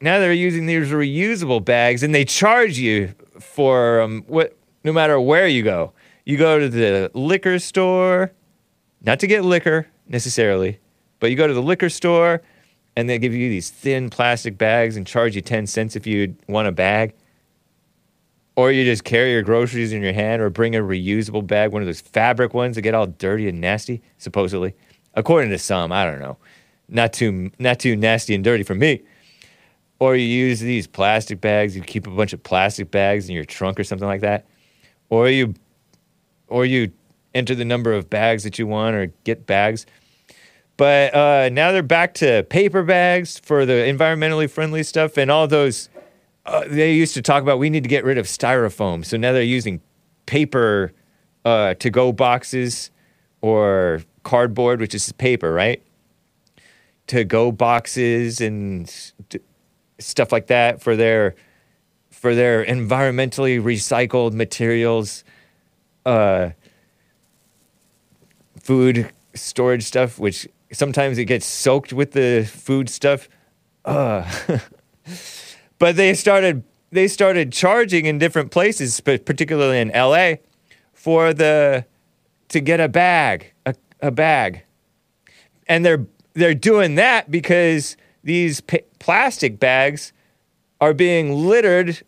now 0.00 0.18
they're 0.18 0.32
using 0.32 0.66
these 0.66 0.88
reusable 0.88 1.64
bags 1.64 2.02
and 2.02 2.14
they 2.14 2.24
charge 2.24 2.78
you 2.78 3.14
for 3.38 4.00
um, 4.00 4.24
what, 4.26 4.56
no 4.82 4.92
matter 4.92 5.20
where 5.20 5.48
you 5.48 5.62
go. 5.62 5.92
You 6.24 6.36
go 6.36 6.58
to 6.58 6.68
the 6.68 7.10
liquor 7.14 7.58
store, 7.58 8.32
not 9.02 9.20
to 9.20 9.26
get 9.26 9.44
liquor 9.44 9.86
necessarily, 10.08 10.78
but 11.20 11.30
you 11.30 11.36
go 11.36 11.46
to 11.46 11.54
the 11.54 11.62
liquor 11.62 11.88
store 11.88 12.42
and 12.96 13.08
they 13.08 13.18
give 13.18 13.34
you 13.34 13.48
these 13.48 13.70
thin 13.70 14.10
plastic 14.10 14.56
bags 14.56 14.96
and 14.96 15.06
charge 15.06 15.34
you 15.34 15.42
10 15.42 15.66
cents 15.66 15.96
if 15.96 16.06
you 16.06 16.36
want 16.48 16.68
a 16.68 16.72
bag. 16.72 17.14
Or 18.56 18.70
you 18.70 18.84
just 18.84 19.02
carry 19.02 19.32
your 19.32 19.42
groceries 19.42 19.92
in 19.92 20.00
your 20.00 20.12
hand 20.12 20.40
or 20.40 20.48
bring 20.48 20.76
a 20.76 20.80
reusable 20.80 21.44
bag, 21.44 21.72
one 21.72 21.82
of 21.82 21.86
those 21.86 22.00
fabric 22.00 22.54
ones 22.54 22.76
that 22.76 22.82
get 22.82 22.94
all 22.94 23.08
dirty 23.08 23.48
and 23.48 23.60
nasty, 23.60 24.00
supposedly. 24.16 24.74
According 25.14 25.50
to 25.50 25.58
some, 25.58 25.90
I 25.90 26.04
don't 26.04 26.20
know. 26.20 26.36
Not 26.88 27.12
too 27.12 27.50
not 27.58 27.80
too 27.80 27.96
nasty 27.96 28.34
and 28.34 28.44
dirty 28.44 28.62
for 28.62 28.74
me. 28.74 29.02
Or 30.04 30.14
you 30.14 30.26
use 30.26 30.60
these 30.60 30.86
plastic 30.86 31.40
bags, 31.40 31.74
you 31.74 31.80
keep 31.80 32.06
a 32.06 32.10
bunch 32.10 32.34
of 32.34 32.42
plastic 32.42 32.90
bags 32.90 33.26
in 33.30 33.34
your 33.34 33.46
trunk 33.46 33.80
or 33.80 33.84
something 33.84 34.06
like 34.06 34.20
that. 34.20 34.44
Or 35.08 35.30
you 35.30 35.54
or 36.46 36.66
you 36.66 36.92
enter 37.34 37.54
the 37.54 37.64
number 37.64 37.90
of 37.90 38.10
bags 38.10 38.44
that 38.44 38.58
you 38.58 38.66
want 38.66 38.94
or 38.96 39.06
get 39.24 39.46
bags. 39.46 39.86
But 40.76 41.14
uh, 41.14 41.48
now 41.50 41.72
they're 41.72 41.82
back 41.82 42.12
to 42.14 42.42
paper 42.50 42.82
bags 42.82 43.38
for 43.38 43.64
the 43.64 43.72
environmentally 43.72 44.50
friendly 44.50 44.82
stuff 44.82 45.16
and 45.16 45.30
all 45.30 45.48
those. 45.48 45.88
Uh, 46.44 46.64
they 46.68 46.92
used 46.92 47.14
to 47.14 47.22
talk 47.22 47.42
about 47.42 47.58
we 47.58 47.70
need 47.70 47.84
to 47.84 47.88
get 47.88 48.04
rid 48.04 48.18
of 48.18 48.26
styrofoam, 48.26 49.06
so 49.06 49.16
now 49.16 49.32
they're 49.32 49.42
using 49.42 49.80
paper 50.26 50.92
uh, 51.46 51.72
to 51.74 51.88
go 51.88 52.12
boxes 52.12 52.90
or 53.40 54.02
cardboard, 54.22 54.80
which 54.82 54.94
is 54.94 55.10
paper, 55.12 55.50
right? 55.50 55.82
To 57.06 57.24
go 57.24 57.50
boxes 57.50 58.42
and 58.42 58.92
stuff 59.98 60.32
like 60.32 60.48
that 60.48 60.82
for 60.82 60.96
their 60.96 61.34
for 62.10 62.34
their 62.34 62.64
environmentally 62.64 63.60
recycled 63.60 64.32
materials, 64.32 65.24
uh, 66.06 66.50
food 68.60 69.10
storage 69.34 69.82
stuff, 69.82 70.18
which 70.18 70.48
sometimes 70.72 71.18
it 71.18 71.26
gets 71.26 71.44
soaked 71.44 71.92
with 71.92 72.12
the 72.12 72.48
food 72.50 72.88
stuff. 72.88 73.28
Uh, 73.84 74.30
but 75.78 75.96
they 75.96 76.14
started 76.14 76.64
they 76.90 77.08
started 77.08 77.52
charging 77.52 78.06
in 78.06 78.18
different 78.18 78.50
places, 78.50 79.00
particularly 79.00 79.80
in 79.80 79.88
LA, 79.88 80.34
for 80.92 81.34
the 81.34 81.84
to 82.48 82.60
get 82.60 82.80
a 82.80 82.88
bag, 82.88 83.52
a, 83.66 83.74
a 84.00 84.10
bag, 84.10 84.62
and 85.66 85.84
they're 85.84 86.06
they're 86.34 86.54
doing 86.54 86.94
that 86.94 87.30
because 87.30 87.96
these 88.22 88.62
plastic 89.04 89.60
bags 89.60 90.14
are 90.80 90.94
being 90.94 91.46
littered 91.46 92.02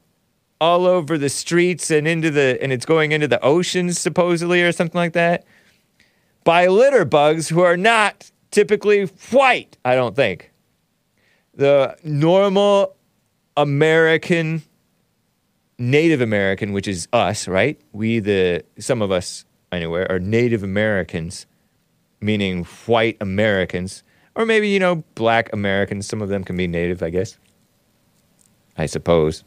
all 0.62 0.86
over 0.86 1.18
the 1.18 1.28
streets 1.28 1.90
and 1.90 2.09
into 2.09 2.31
the 2.31 2.59
and 2.62 2.73
it's 2.73 2.86
going 2.86 3.12
into 3.12 3.28
the 3.28 3.39
oceans 3.44 3.98
supposedly 3.98 4.62
or 4.62 4.73
something 4.73 4.98
like 4.98 5.12
that 5.12 5.44
by 6.43 6.68
litter 6.68 7.05
bugs 7.05 7.51
who 7.51 7.60
are 7.60 7.77
not 7.77 8.31
typically 8.51 9.05
white, 9.31 9.77
I 9.85 9.94
don't 9.94 10.16
think. 10.16 10.52
The 11.55 11.94
normal 12.02 12.97
American 13.59 14.62
Native 15.78 16.23
American, 16.23 16.73
which 16.73 16.89
is 16.89 17.09
us, 17.12 17.47
right? 17.47 17.78
We 17.93 18.20
the 18.20 18.64
some 18.78 19.02
of 19.02 19.10
us 19.10 19.44
anyway 19.70 20.06
are 20.09 20.18
Native 20.18 20.62
Americans, 20.62 21.44
meaning 22.23 22.64
white 22.86 23.18
Americans, 23.20 24.02
or 24.36 24.46
maybe 24.46 24.68
you 24.68 24.78
know 24.78 25.02
black 25.16 25.52
Americans. 25.52 26.06
Some 26.06 26.22
of 26.22 26.28
them 26.28 26.44
can 26.44 26.56
be 26.56 26.68
Native, 26.68 27.02
I 27.02 27.10
guess. 27.10 27.36
I 28.78 28.86
suppose 28.86 29.42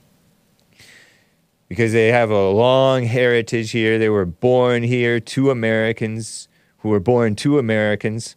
because 1.70 1.94
they 1.94 2.08
have 2.08 2.32
a 2.32 2.50
long 2.50 3.04
heritage 3.04 3.72
here. 3.72 3.98
They 3.98 4.10
were 4.10 4.26
born 4.26 4.84
here 4.84 5.20
to 5.22 5.52
Americans 5.52 6.50
who 6.80 6.90
were 6.90 7.00
born 7.00 7.36
to 7.38 7.60
Americans 7.60 8.36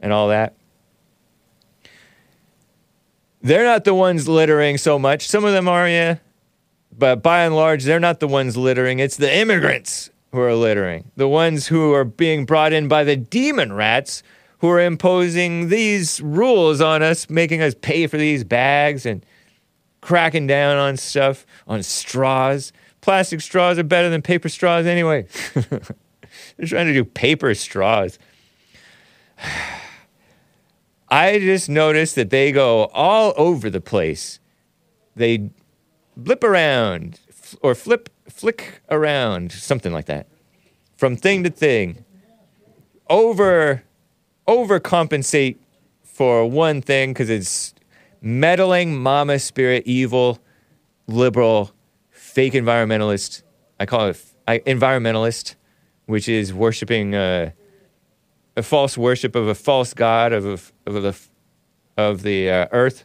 and 0.00 0.12
all 0.12 0.28
that. 0.28 0.54
They're 3.42 3.64
not 3.64 3.84
the 3.84 3.94
ones 3.94 4.26
littering 4.26 4.78
so 4.78 4.98
much. 4.98 5.28
Some 5.28 5.44
of 5.44 5.52
them 5.52 5.68
are, 5.68 5.88
yeah. 5.88 6.16
But 6.98 7.22
by 7.22 7.44
and 7.44 7.54
large, 7.54 7.84
they're 7.84 8.00
not 8.00 8.20
the 8.20 8.26
ones 8.26 8.56
littering. 8.56 8.98
It's 8.98 9.18
the 9.18 9.32
immigrants 9.32 10.10
who 10.32 10.40
are 10.40 10.54
littering. 10.54 11.10
The 11.16 11.28
ones 11.28 11.66
who 11.66 11.92
are 11.92 12.04
being 12.04 12.46
brought 12.46 12.72
in 12.72 12.88
by 12.88 13.04
the 13.04 13.16
demon 13.16 13.74
rats 13.74 14.22
who 14.58 14.68
are 14.68 14.80
imposing 14.80 15.68
these 15.68 16.20
rules 16.20 16.80
on 16.80 17.02
us, 17.02 17.28
making 17.28 17.62
us 17.62 17.74
pay 17.74 18.06
for 18.06 18.16
these 18.16 18.44
bags 18.44 19.04
and 19.04 19.24
cracking 20.00 20.46
down 20.46 20.76
on 20.76 20.96
stuff, 20.96 21.44
on 21.66 21.82
straws. 21.82 22.72
Plastic 23.00 23.40
straws 23.40 23.78
are 23.78 23.84
better 23.84 24.08
than 24.08 24.22
paper 24.22 24.48
straws 24.48 24.86
anyway. 24.86 25.26
They're 25.54 26.66
trying 26.66 26.86
to 26.86 26.92
do 26.92 27.04
paper 27.04 27.54
straws. 27.54 28.18
I 31.08 31.38
just 31.38 31.68
noticed 31.68 32.16
that 32.16 32.30
they 32.30 32.50
go 32.50 32.86
all 32.86 33.32
over 33.36 33.70
the 33.70 33.80
place. 33.80 34.40
They 35.14 35.50
blip 36.16 36.42
around 36.42 37.20
or 37.62 37.74
flip, 37.74 38.08
flick 38.28 38.80
around, 38.90 39.52
something 39.52 39.92
like 39.92 40.06
that, 40.06 40.26
from 40.96 41.16
thing 41.16 41.44
to 41.44 41.50
thing. 41.50 42.04
Over, 43.08 43.84
overcompensate 44.48 45.56
for 46.04 46.48
one 46.48 46.80
thing 46.82 47.12
because 47.12 47.30
it's 47.30 47.74
meddling, 48.20 48.96
mama 48.96 49.38
spirit, 49.38 49.82
evil, 49.86 50.38
liberal, 51.06 51.72
fake 52.10 52.54
environmentalist. 52.54 53.42
I 53.78 53.86
call 53.86 54.08
it 54.08 54.22
I, 54.48 54.60
environmentalist, 54.60 55.56
which 56.06 56.28
is 56.28 56.52
worshiping 56.52 57.14
uh, 57.14 57.50
a 58.56 58.62
false 58.62 58.96
worship 58.96 59.34
of 59.34 59.48
a 59.48 59.54
false 59.54 59.92
god 59.92 60.32
of 60.32 60.46
a, 60.46 60.90
of 60.90 61.02
the 61.02 61.16
of 61.96 62.22
the 62.22 62.50
uh, 62.50 62.66
earth. 62.72 63.04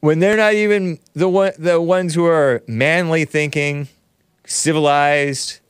When 0.00 0.20
they're 0.20 0.36
not 0.36 0.54
even 0.54 0.98
the 1.14 1.28
one, 1.28 1.52
the 1.58 1.80
ones 1.80 2.14
who 2.14 2.26
are 2.26 2.62
manly 2.68 3.24
thinking, 3.24 3.88
civilized, 4.44 5.60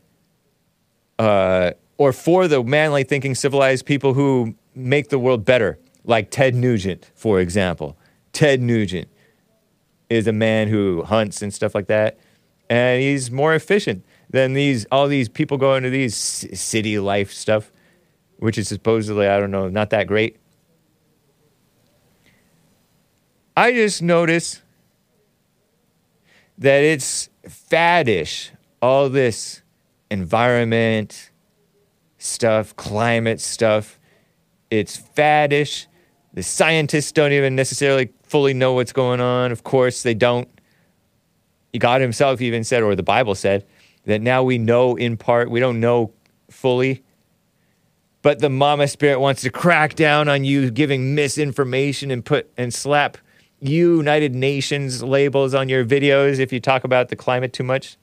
uh, 1.18 1.72
or 1.98 2.12
for 2.12 2.46
the 2.48 2.62
manly 2.62 3.04
thinking, 3.04 3.34
civilized 3.34 3.86
people 3.86 4.14
who 4.14 4.54
make 4.74 5.08
the 5.08 5.18
world 5.18 5.44
better 5.44 5.78
like 6.04 6.30
Ted 6.30 6.54
Nugent, 6.54 7.10
for 7.14 7.40
example. 7.40 7.96
Ted 8.32 8.60
Nugent 8.60 9.08
is 10.08 10.26
a 10.26 10.32
man 10.32 10.68
who 10.68 11.02
hunts 11.02 11.42
and 11.42 11.52
stuff 11.52 11.74
like 11.74 11.86
that, 11.86 12.18
and 12.68 13.00
he's 13.00 13.30
more 13.30 13.54
efficient 13.54 14.04
than 14.30 14.52
these 14.52 14.86
all 14.92 15.08
these 15.08 15.28
people 15.28 15.56
going 15.56 15.82
to 15.82 15.90
these 15.90 16.14
city 16.14 16.98
life 16.98 17.32
stuff, 17.32 17.72
which 18.38 18.58
is 18.58 18.68
supposedly 18.68 19.26
I 19.26 19.40
don't 19.40 19.50
know 19.50 19.68
not 19.68 19.90
that 19.90 20.06
great. 20.06 20.36
I 23.56 23.72
just 23.72 24.02
notice 24.02 24.60
that 26.58 26.82
it's 26.82 27.30
faddish, 27.48 28.50
all 28.82 29.08
this 29.08 29.62
environment 30.10 31.30
stuff, 32.26 32.74
climate 32.76 33.40
stuff. 33.40 33.98
It's 34.70 34.96
faddish 34.96 35.86
the 36.36 36.42
scientists 36.42 37.12
don't 37.12 37.32
even 37.32 37.56
necessarily 37.56 38.10
fully 38.22 38.52
know 38.52 38.74
what's 38.74 38.92
going 38.92 39.20
on. 39.20 39.52
Of 39.52 39.64
course, 39.64 40.02
they 40.02 40.12
don't. 40.14 40.46
God 41.78 42.02
Himself 42.02 42.42
even 42.42 42.62
said, 42.62 42.82
or 42.82 42.94
the 42.94 43.02
Bible 43.02 43.34
said, 43.34 43.66
that 44.04 44.20
now 44.20 44.42
we 44.42 44.58
know 44.58 44.96
in 44.96 45.16
part, 45.16 45.50
we 45.50 45.60
don't 45.60 45.80
know 45.80 46.12
fully. 46.50 47.02
But 48.20 48.40
the 48.40 48.50
mama 48.50 48.86
spirit 48.86 49.18
wants 49.18 49.42
to 49.42 49.50
crack 49.50 49.94
down 49.94 50.28
on 50.28 50.44
you 50.44 50.70
giving 50.70 51.14
misinformation 51.14 52.10
and 52.10 52.24
put 52.24 52.50
and 52.56 52.72
slap 52.72 53.16
United 53.60 54.34
Nations 54.34 55.02
labels 55.02 55.54
on 55.54 55.70
your 55.70 55.86
videos 55.86 56.38
if 56.38 56.52
you 56.52 56.60
talk 56.60 56.84
about 56.84 57.08
the 57.08 57.16
climate 57.16 57.54
too 57.54 57.64
much. 57.64 57.96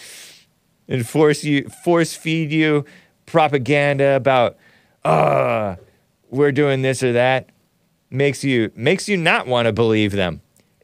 and 0.88 1.08
force 1.08 1.44
you 1.44 1.66
force 1.82 2.14
feed 2.14 2.52
you 2.52 2.84
propaganda 3.28 4.16
about 4.16 4.56
uh 5.04 5.76
we're 6.30 6.52
doing 6.52 6.82
this 6.82 7.02
or 7.02 7.12
that 7.12 7.50
makes 8.10 8.44
you 8.44 8.70
makes 8.74 9.08
you 9.08 9.16
not 9.16 9.46
want 9.46 9.66
to 9.66 9.72
believe 9.72 10.12
them. 10.12 10.40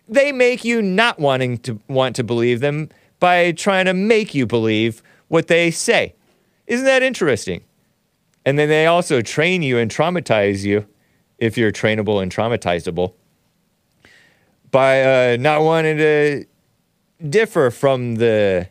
They 0.06 0.32
make 0.32 0.64
you 0.64 0.82
not 0.82 1.18
wanting 1.18 1.58
to 1.58 1.80
want 1.88 2.16
to 2.16 2.24
believe 2.24 2.60
them 2.60 2.90
by 3.20 3.52
trying 3.52 3.86
to 3.86 3.94
make 3.94 4.34
you 4.34 4.46
believe 4.46 5.02
what 5.28 5.48
they 5.48 5.70
say. 5.70 6.14
Isn't 6.66 6.84
that 6.86 7.02
interesting? 7.02 7.64
And 8.44 8.58
then 8.58 8.68
they 8.68 8.86
also 8.86 9.22
train 9.22 9.62
you 9.62 9.78
and 9.78 9.90
traumatize 9.90 10.64
you 10.64 10.86
if 11.38 11.56
you're 11.56 11.72
trainable 11.72 12.22
and 12.22 12.34
traumatizable 12.34 13.14
by 14.70 15.02
uh, 15.02 15.36
not 15.38 15.62
wanting 15.62 15.96
to 15.96 16.44
differ 17.28 17.70
from 17.70 18.16
the 18.16 18.68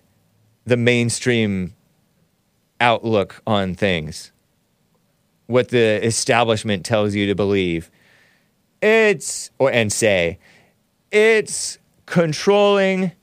the 0.66 0.78
mainstream 0.78 1.74
outlook 2.84 3.41
on 3.47 3.73
things 3.73 4.34
what 5.47 5.69
the 5.69 6.05
establishment 6.05 6.85
tells 6.85 7.15
you 7.15 7.27
to 7.27 7.35
believe. 7.35 7.89
It's, 8.81 9.51
or, 9.60 9.72
and 9.72 9.91
say, 9.91 10.39
it's 11.11 11.77
controlling 12.05 13.14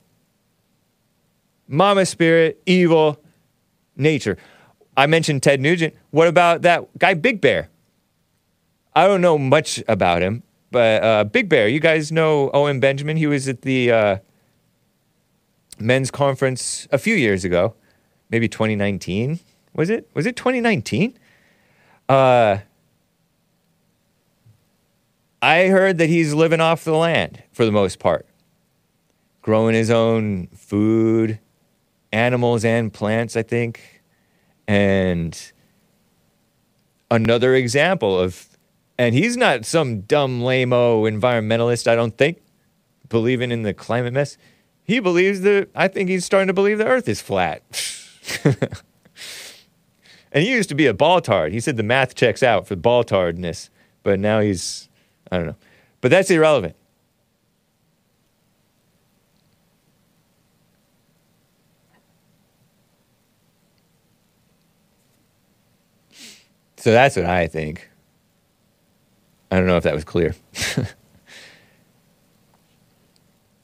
mama 1.68 2.06
spirit, 2.06 2.62
evil 2.66 3.22
nature. 3.96 4.38
I 4.96 5.06
mentioned 5.06 5.42
Ted 5.42 5.60
Nugent. 5.60 5.94
What 6.10 6.28
about 6.28 6.62
that 6.62 6.86
guy, 6.98 7.14
Big 7.14 7.40
Bear? 7.40 7.68
I 8.94 9.06
don't 9.06 9.20
know 9.20 9.38
much 9.38 9.82
about 9.86 10.22
him, 10.22 10.42
but 10.70 11.02
uh, 11.02 11.24
Big 11.24 11.48
Bear, 11.48 11.68
you 11.68 11.80
guys 11.80 12.10
know 12.10 12.50
Owen 12.52 12.80
Benjamin? 12.80 13.16
He 13.16 13.26
was 13.26 13.48
at 13.48 13.62
the 13.62 13.92
uh, 13.92 14.16
men's 15.78 16.10
conference 16.10 16.88
a 16.90 16.98
few 16.98 17.14
years 17.14 17.44
ago, 17.44 17.74
maybe 18.30 18.48
2019. 18.48 19.40
Was 19.80 19.88
it? 19.88 20.10
Was 20.12 20.26
it 20.26 20.36
2019? 20.36 21.18
Uh, 22.06 22.58
I 25.40 25.68
heard 25.68 25.96
that 25.96 26.10
he's 26.10 26.34
living 26.34 26.60
off 26.60 26.84
the 26.84 26.92
land 26.92 27.42
for 27.50 27.64
the 27.64 27.72
most 27.72 27.98
part, 27.98 28.26
growing 29.40 29.74
his 29.74 29.90
own 29.90 30.48
food, 30.48 31.38
animals, 32.12 32.62
and 32.62 32.92
plants, 32.92 33.36
I 33.36 33.42
think. 33.42 34.02
And 34.68 35.34
another 37.10 37.54
example 37.54 38.20
of, 38.20 38.50
and 38.98 39.14
he's 39.14 39.38
not 39.38 39.64
some 39.64 40.02
dumb, 40.02 40.42
lame 40.42 40.74
o 40.74 41.04
environmentalist, 41.04 41.86
I 41.86 41.94
don't 41.94 42.18
think, 42.18 42.42
believing 43.08 43.50
in 43.50 43.62
the 43.62 43.72
climate 43.72 44.12
mess. 44.12 44.36
He 44.84 45.00
believes 45.00 45.40
that, 45.40 45.70
I 45.74 45.88
think 45.88 46.10
he's 46.10 46.26
starting 46.26 46.48
to 46.48 46.52
believe 46.52 46.76
the 46.76 46.86
earth 46.86 47.08
is 47.08 47.22
flat. 47.22 47.62
and 50.32 50.44
he 50.44 50.50
used 50.50 50.68
to 50.68 50.74
be 50.74 50.86
a 50.86 50.94
baltard. 50.94 51.52
He 51.52 51.60
said 51.60 51.76
the 51.76 51.82
math 51.82 52.14
checks 52.14 52.42
out 52.42 52.66
for 52.66 52.76
baltardness, 52.76 53.70
but 54.02 54.20
now 54.20 54.40
he's, 54.40 54.88
I 55.30 55.36
don't 55.36 55.46
know. 55.46 55.56
But 56.00 56.10
that's 56.10 56.30
irrelevant. 56.30 56.76
So 66.76 66.92
that's 66.92 67.16
what 67.16 67.26
I 67.26 67.46
think. 67.46 67.90
I 69.50 69.56
don't 69.56 69.66
know 69.66 69.76
if 69.76 69.82
that 69.82 69.94
was 69.94 70.04
clear. 70.04 70.34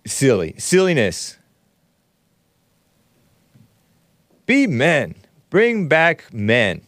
Silly. 0.06 0.54
Silliness. 0.58 1.38
Be 4.44 4.66
men. 4.66 5.14
Bring 5.48 5.86
back 5.86 6.32
men. 6.32 6.82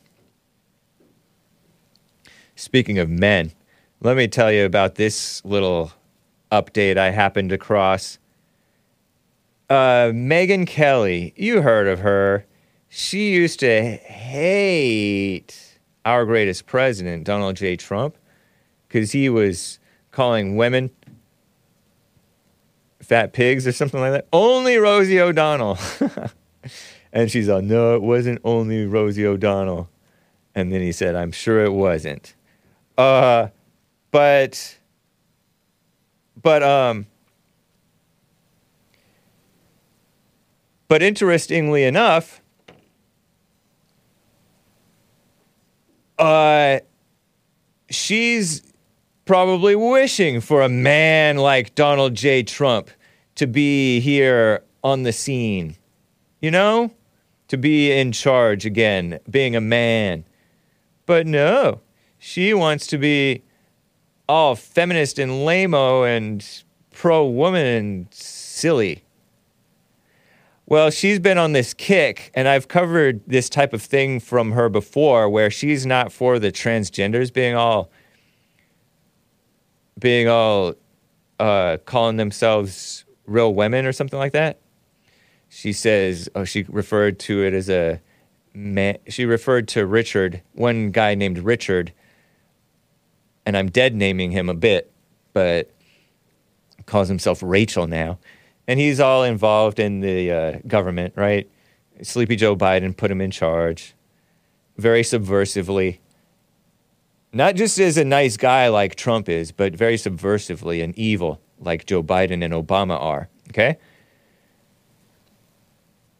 Speaking 2.56 2.98
of 2.98 3.08
men, 3.08 3.52
let 4.00 4.16
me 4.16 4.26
tell 4.26 4.50
you 4.50 4.64
about 4.64 4.96
this 4.96 5.44
little 5.44 5.92
update 6.50 6.96
I 6.96 7.10
happened 7.10 7.52
across. 7.52 8.18
Uh, 9.70 10.10
Megyn 10.12 10.66
Kelly, 10.66 11.34
you 11.36 11.62
heard 11.62 11.86
of 11.86 12.00
her. 12.00 12.46
She 12.88 13.30
used 13.30 13.60
to 13.60 13.82
hate 13.82 15.78
our 16.04 16.24
greatest 16.24 16.66
president, 16.66 17.24
Donald 17.24 17.54
J. 17.56 17.76
Trump, 17.76 18.16
because 18.88 19.12
he 19.12 19.28
was 19.28 19.78
calling 20.10 20.56
women 20.56 20.90
fat 23.00 23.32
pigs 23.32 23.66
or 23.66 23.72
something 23.72 24.00
like 24.00 24.12
that. 24.12 24.26
Only 24.32 24.78
Rosie 24.78 25.20
O'Donnell. 25.20 25.78
and 27.18 27.28
she's 27.28 27.48
like, 27.48 27.64
no, 27.64 27.96
it 27.96 28.02
wasn't 28.02 28.40
only 28.44 28.86
Rosie 28.86 29.26
O'Donnell. 29.26 29.90
And 30.54 30.72
then 30.72 30.80
he 30.80 30.92
said, 30.92 31.16
I'm 31.16 31.32
sure 31.32 31.64
it 31.64 31.72
wasn't. 31.72 32.32
Uh, 32.96 33.48
but, 34.12 34.78
but, 36.40 36.62
um, 36.62 37.06
but 40.86 41.02
interestingly 41.02 41.82
enough, 41.82 42.40
uh, 46.20 46.78
she's 47.90 48.62
probably 49.24 49.74
wishing 49.74 50.40
for 50.40 50.62
a 50.62 50.68
man 50.68 51.36
like 51.36 51.74
Donald 51.74 52.14
J. 52.14 52.44
Trump 52.44 52.90
to 53.34 53.48
be 53.48 53.98
here 53.98 54.62
on 54.84 55.02
the 55.02 55.12
scene. 55.12 55.74
You 56.40 56.52
know? 56.52 56.92
To 57.48 57.56
be 57.56 57.90
in 57.90 58.12
charge 58.12 58.66
again, 58.66 59.20
being 59.28 59.56
a 59.56 59.60
man. 59.60 60.24
But 61.06 61.26
no, 61.26 61.80
she 62.18 62.52
wants 62.52 62.86
to 62.88 62.98
be 62.98 63.42
all 64.28 64.54
feminist 64.54 65.18
and 65.18 65.32
lameo 65.32 66.04
and 66.06 66.46
pro 66.90 67.26
woman 67.26 67.66
and 67.66 68.06
silly. 68.12 69.04
Well, 70.66 70.90
she's 70.90 71.18
been 71.18 71.38
on 71.38 71.52
this 71.52 71.72
kick, 71.72 72.30
and 72.34 72.46
I've 72.46 72.68
covered 72.68 73.22
this 73.26 73.48
type 73.48 73.72
of 73.72 73.80
thing 73.80 74.20
from 74.20 74.52
her 74.52 74.68
before, 74.68 75.30
where 75.30 75.50
she's 75.50 75.86
not 75.86 76.12
for 76.12 76.38
the 76.38 76.52
transgenders 76.52 77.32
being 77.32 77.54
all, 77.54 77.90
being 79.98 80.28
all, 80.28 80.74
uh, 81.40 81.78
calling 81.86 82.18
themselves 82.18 83.06
real 83.24 83.54
women 83.54 83.86
or 83.86 83.92
something 83.92 84.18
like 84.18 84.32
that. 84.32 84.60
She 85.58 85.72
says, 85.72 86.28
oh, 86.34 86.44
she 86.44 86.64
referred 86.68 87.18
to 87.20 87.42
it 87.42 87.52
as 87.52 87.68
a 87.68 88.00
man. 88.54 88.98
She 89.08 89.24
referred 89.24 89.66
to 89.68 89.86
Richard, 89.86 90.42
one 90.52 90.90
guy 90.90 91.14
named 91.14 91.38
Richard, 91.38 91.92
and 93.44 93.56
I'm 93.56 93.68
dead 93.68 93.94
naming 93.94 94.30
him 94.30 94.48
a 94.48 94.54
bit, 94.54 94.92
but 95.32 95.70
calls 96.86 97.08
himself 97.08 97.42
Rachel 97.42 97.86
now 97.86 98.18
and 98.68 98.78
he's 98.78 99.00
all 99.00 99.24
involved 99.24 99.80
in 99.80 100.00
the 100.00 100.30
uh, 100.30 100.58
government, 100.66 101.14
right? 101.16 101.50
Sleepy 102.02 102.36
Joe 102.36 102.54
Biden 102.54 102.94
put 102.94 103.10
him 103.10 103.20
in 103.20 103.30
charge 103.30 103.94
very 104.76 105.02
subversively. 105.02 105.98
Not 107.32 107.56
just 107.56 107.80
as 107.80 107.96
a 107.96 108.04
nice 108.04 108.36
guy 108.36 108.68
like 108.68 108.94
Trump 108.94 109.28
is, 109.28 109.50
but 109.52 109.74
very 109.74 109.96
subversively 109.96 110.84
and 110.84 110.96
evil 110.96 111.40
like 111.58 111.86
Joe 111.86 112.02
Biden 112.02 112.44
and 112.44 112.52
Obama 112.52 113.00
are, 113.00 113.28
okay? 113.48 113.78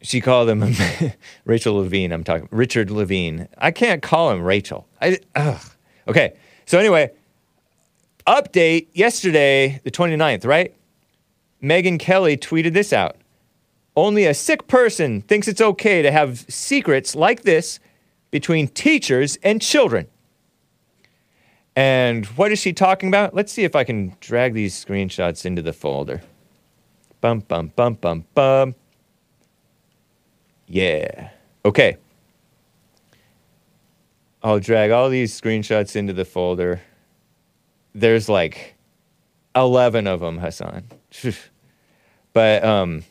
She 0.01 0.21
called 0.21 0.49
him 0.49 0.63
Rachel 1.45 1.75
Levine. 1.75 2.11
I'm 2.11 2.23
talking 2.23 2.47
Richard 2.51 2.89
Levine. 2.89 3.47
I 3.57 3.71
can't 3.71 4.01
call 4.01 4.31
him 4.31 4.41
Rachel. 4.41 4.87
I, 5.01 5.19
ugh. 5.35 5.61
Okay. 6.07 6.33
So 6.65 6.79
anyway, 6.79 7.11
update 8.25 8.87
yesterday, 8.93 9.81
the 9.83 9.91
29th, 9.91 10.45
right? 10.45 10.73
Megyn 11.61 11.99
Kelly 11.99 12.37
tweeted 12.37 12.73
this 12.73 12.93
out. 12.93 13.17
Only 13.95 14.25
a 14.25 14.33
sick 14.33 14.67
person 14.67 15.21
thinks 15.21 15.47
it's 15.47 15.59
okay 15.59 16.01
to 16.01 16.11
have 16.11 16.45
secrets 16.47 17.15
like 17.15 17.41
this 17.41 17.79
between 18.31 18.67
teachers 18.69 19.37
and 19.43 19.61
children. 19.61 20.07
And 21.75 22.25
what 22.27 22.51
is 22.51 22.59
she 22.59 22.73
talking 22.73 23.09
about? 23.09 23.33
Let's 23.33 23.51
see 23.51 23.63
if 23.63 23.75
I 23.75 23.83
can 23.83 24.15
drag 24.19 24.53
these 24.53 24.73
screenshots 24.73 25.45
into 25.45 25.61
the 25.61 25.73
folder. 25.73 26.21
Bum, 27.21 27.39
bum, 27.41 27.73
bum, 27.75 27.95
bum, 27.95 28.25
bum. 28.33 28.75
Yeah. 30.69 31.31
Okay. 31.65 31.97
I'll 34.41 34.59
drag 34.59 34.91
all 34.91 35.09
these 35.09 35.39
screenshots 35.39 35.95
into 35.95 36.13
the 36.13 36.23
folder. 36.23 36.81
There's 37.93 38.29
like 38.29 38.75
11 39.55 40.07
of 40.07 40.21
them, 40.21 40.37
Hassan. 40.37 40.85
but 42.33 42.63
um, 42.63 43.03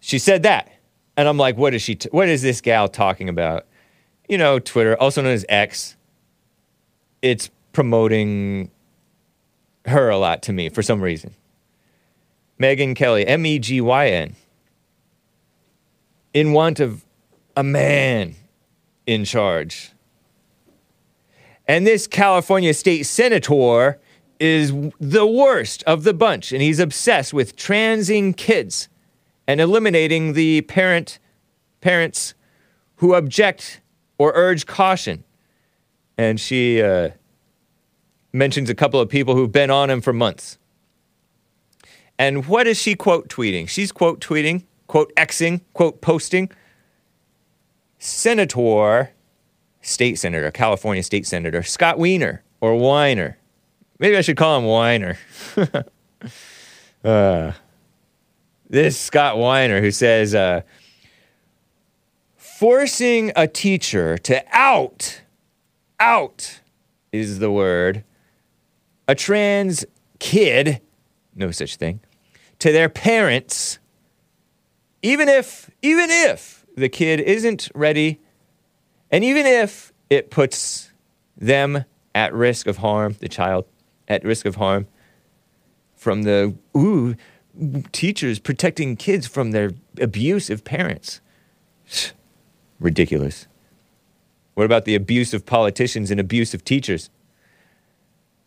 she 0.00 0.18
said 0.18 0.42
that. 0.42 0.72
And 1.16 1.26
I'm 1.26 1.38
like, 1.38 1.56
what 1.56 1.72
is 1.72 1.80
she, 1.80 1.94
t- 1.94 2.10
what 2.12 2.28
is 2.28 2.42
this 2.42 2.60
gal 2.60 2.88
talking 2.88 3.30
about? 3.30 3.66
You 4.28 4.36
know, 4.36 4.58
Twitter, 4.58 5.00
also 5.00 5.22
known 5.22 5.32
as 5.32 5.46
X, 5.48 5.96
it's 7.22 7.48
promoting 7.72 8.70
her 9.86 10.10
a 10.10 10.18
lot 10.18 10.42
to 10.42 10.52
me 10.52 10.68
for 10.68 10.82
some 10.82 11.00
reason. 11.00 11.34
Megyn 12.60 12.94
Kelly, 12.96 13.26
M 13.26 13.46
E 13.46 13.58
G 13.58 13.80
Y 13.80 14.08
N, 14.08 14.34
in 16.36 16.52
want 16.52 16.80
of 16.80 17.02
a 17.56 17.62
man 17.62 18.34
in 19.06 19.24
charge. 19.24 19.92
And 21.66 21.86
this 21.86 22.06
California 22.06 22.74
state 22.74 23.04
senator 23.04 23.98
is 24.38 24.70
the 25.00 25.26
worst 25.26 25.82
of 25.84 26.04
the 26.04 26.12
bunch, 26.12 26.52
and 26.52 26.60
he's 26.60 26.78
obsessed 26.78 27.32
with 27.32 27.56
transing 27.56 28.34
kids 28.34 28.90
and 29.48 29.62
eliminating 29.62 30.34
the 30.34 30.60
parent 30.60 31.18
parents 31.80 32.34
who 32.96 33.14
object 33.14 33.80
or 34.18 34.32
urge 34.34 34.66
caution. 34.66 35.24
And 36.18 36.38
she 36.38 36.82
uh, 36.82 37.12
mentions 38.34 38.68
a 38.68 38.74
couple 38.74 39.00
of 39.00 39.08
people 39.08 39.34
who've 39.34 39.50
been 39.50 39.70
on 39.70 39.88
him 39.88 40.02
for 40.02 40.12
months. 40.12 40.58
And 42.18 42.46
what 42.46 42.66
is 42.66 42.78
she 42.78 42.94
quote 42.94 43.30
tweeting? 43.30 43.70
She's 43.70 43.90
quote 43.90 44.20
tweeting, 44.20 44.64
quote 44.86 45.14
Xing, 45.16 45.60
quote 45.72 46.00
posting. 46.00 46.50
Senator, 47.98 49.10
state 49.80 50.18
senator, 50.18 50.50
California 50.50 51.02
state 51.02 51.26
senator, 51.26 51.62
Scott 51.62 51.98
Weiner 51.98 52.42
or 52.60 52.76
Weiner 52.76 53.38
Maybe 53.98 54.16
I 54.16 54.20
should 54.20 54.36
call 54.36 54.58
him 54.58 54.66
Weiner. 54.66 55.18
uh, 57.04 57.52
this 58.68 58.98
Scott 58.98 59.38
Weiner 59.38 59.80
who 59.80 59.90
says, 59.90 60.34
uh, 60.34 60.62
forcing 62.36 63.32
a 63.34 63.48
teacher 63.48 64.18
to 64.18 64.44
out, 64.52 65.22
out 65.98 66.60
is 67.10 67.38
the 67.38 67.50
word, 67.50 68.04
a 69.08 69.14
trans 69.14 69.84
kid, 70.18 70.82
no 71.34 71.50
such 71.50 71.76
thing, 71.76 72.00
to 72.58 72.72
their 72.72 72.90
parents, 72.90 73.78
even 75.02 75.28
if, 75.28 75.70
even 75.82 76.10
if 76.10 76.66
the 76.76 76.88
kid 76.88 77.20
isn't 77.20 77.70
ready, 77.74 78.20
and 79.10 79.24
even 79.24 79.46
if 79.46 79.92
it 80.10 80.30
puts 80.30 80.92
them 81.36 81.84
at 82.14 82.32
risk 82.32 82.66
of 82.66 82.78
harm, 82.78 83.16
the 83.20 83.28
child, 83.28 83.66
at 84.08 84.24
risk 84.24 84.46
of 84.46 84.56
harm 84.56 84.86
from 85.94 86.22
the 86.22 86.54
ooh 86.76 87.14
teachers 87.92 88.38
protecting 88.38 88.96
kids 88.96 89.26
from 89.26 89.50
their 89.50 89.72
abusive 90.00 90.64
parents. 90.64 91.20
Ridiculous. 92.80 93.46
What 94.54 94.64
about 94.64 94.84
the 94.84 94.94
abusive 94.94 95.44
politicians 95.44 96.10
and 96.10 96.20
abusive 96.20 96.64
teachers? 96.64 97.10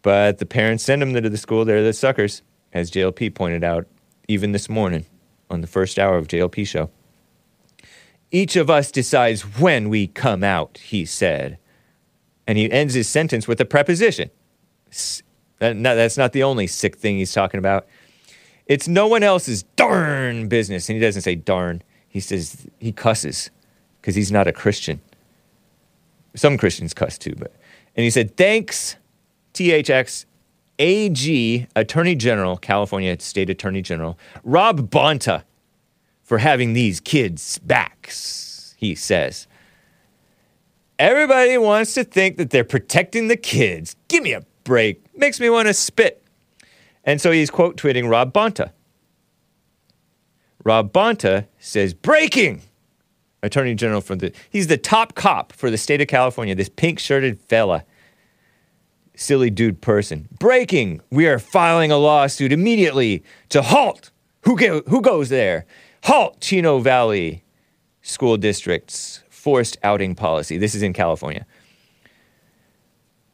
But 0.02 0.38
the 0.38 0.46
parents 0.46 0.84
send 0.84 1.02
them 1.02 1.14
to 1.14 1.30
the 1.30 1.38
school, 1.38 1.66
they're 1.66 1.84
the 1.84 1.94
suckers, 1.94 2.42
as 2.74 2.90
JLP 2.90 3.36
pointed 3.36 3.64
out 3.64 3.86
even 4.28 4.52
this 4.52 4.70
morning 4.70 5.06
on 5.50 5.62
the 5.62 5.68
first 5.68 5.98
hour 5.98 6.18
of 6.18 6.28
JLP 6.28 6.68
show. 6.68 6.90
Each 8.32 8.56
of 8.56 8.70
us 8.70 8.92
decides 8.92 9.42
when 9.60 9.90
we 9.90 10.08
come 10.08 10.44
out, 10.44 10.78
he 10.78 11.06
said. 11.06 11.58
And 12.46 12.58
he 12.58 12.72
ends 12.72 12.94
his 12.94 13.08
sentence 13.08 13.48
with 13.48 13.60
a 13.60 13.66
preposition. 13.66 14.30
That's 15.60 16.18
not 16.18 16.34
the 16.34 16.44
only 16.44 16.68
sick 16.68 16.98
thing 16.98 17.18
he's 17.18 17.34
talking 17.34 17.58
about. 17.58 17.88
It's 18.68 18.88
no 18.88 19.08
one 19.08 19.24
else's 19.24 19.64
darn 19.76 20.48
business. 20.48 20.90
And 20.90 20.96
he 20.96 21.02
doesn't 21.02 21.24
say 21.24 21.36
darn, 21.36 21.82
he 22.08 22.20
says 22.20 22.68
he 22.80 22.92
cusses 22.92 23.50
because 24.00 24.16
he's 24.16 24.32
not 24.32 24.48
a 24.48 24.52
Christian. 24.52 25.02
Some 26.36 26.58
Christians 26.58 26.94
cuss 26.94 27.18
too, 27.18 27.36
but. 27.38 27.52
And 27.96 28.04
he 28.04 28.12
said, 28.12 28.38
thanks, 28.38 28.96
THX 29.54 30.26
AG, 30.80 31.68
Attorney 31.76 32.16
General, 32.16 32.58
California 32.58 33.20
State 33.20 33.50
Attorney 33.50 33.82
General, 33.82 34.18
Rob 34.44 34.90
Bonta, 34.90 35.44
for 36.24 36.38
having 36.38 36.74
these 36.74 37.00
kids' 37.00 37.60
backs, 37.60 38.76
he 38.78 38.96
says. 38.96 39.48
Everybody 40.98 41.58
wants 41.58 41.94
to 41.96 42.04
think 42.04 42.38
that 42.38 42.50
they're 42.50 42.64
protecting 42.64 43.28
the 43.28 43.38
kids. 43.38 43.96
Give 44.08 44.24
me 44.24 44.34
a 44.34 44.44
break. 44.64 45.04
Makes 45.18 45.40
me 45.40 45.50
want 45.50 45.68
to 45.68 45.74
spit. 45.74 46.24
And 47.04 47.20
so 47.20 47.32
he's 47.32 47.50
quote 47.50 47.78
tweeting 47.78 48.10
Rob 48.10 48.34
Bonta. 48.34 48.72
Rob 50.64 50.92
Bonta 50.92 51.48
says, 51.58 51.94
breaking! 51.94 52.62
Attorney 53.42 53.74
General 53.74 54.02
from 54.02 54.20
the, 54.20 54.34
he's 54.50 54.68
the 54.68 54.78
top 54.78 55.16
cop 55.16 55.54
for 55.54 55.72
the 55.72 55.78
state 55.78 56.02
of 56.02 56.08
California, 56.08 56.54
this 56.54 56.70
pink 56.70 57.00
shirted 57.00 57.42
fella 57.42 57.86
silly 59.20 59.50
dude 59.50 59.82
person. 59.82 60.28
Breaking! 60.40 61.02
We 61.12 61.28
are 61.28 61.40
filing 61.40 61.92
a 61.92 61.98
lawsuit 61.98 62.52
immediately 62.52 63.24
to 63.50 63.62
halt. 63.62 64.12
Who, 64.46 64.58
go, 64.58 64.82
who 64.88 65.02
goes 65.02 65.30
there? 65.30 65.66
Halt 66.04 66.40
Chino 66.40 66.80
Valley 66.80 67.44
School 68.02 68.38
District's 68.38 69.22
forced 69.30 69.78
outing 69.84 70.16
policy. 70.16 70.58
This 70.58 70.74
is 70.74 70.82
in 70.82 70.94
California. 70.94 71.46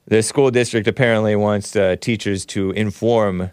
The 0.08 0.22
school 0.22 0.52
district 0.52 0.88
apparently 0.88 1.36
wants 1.36 1.76
uh, 1.76 1.96
teachers 2.00 2.46
to 2.48 2.72
inform 2.72 3.52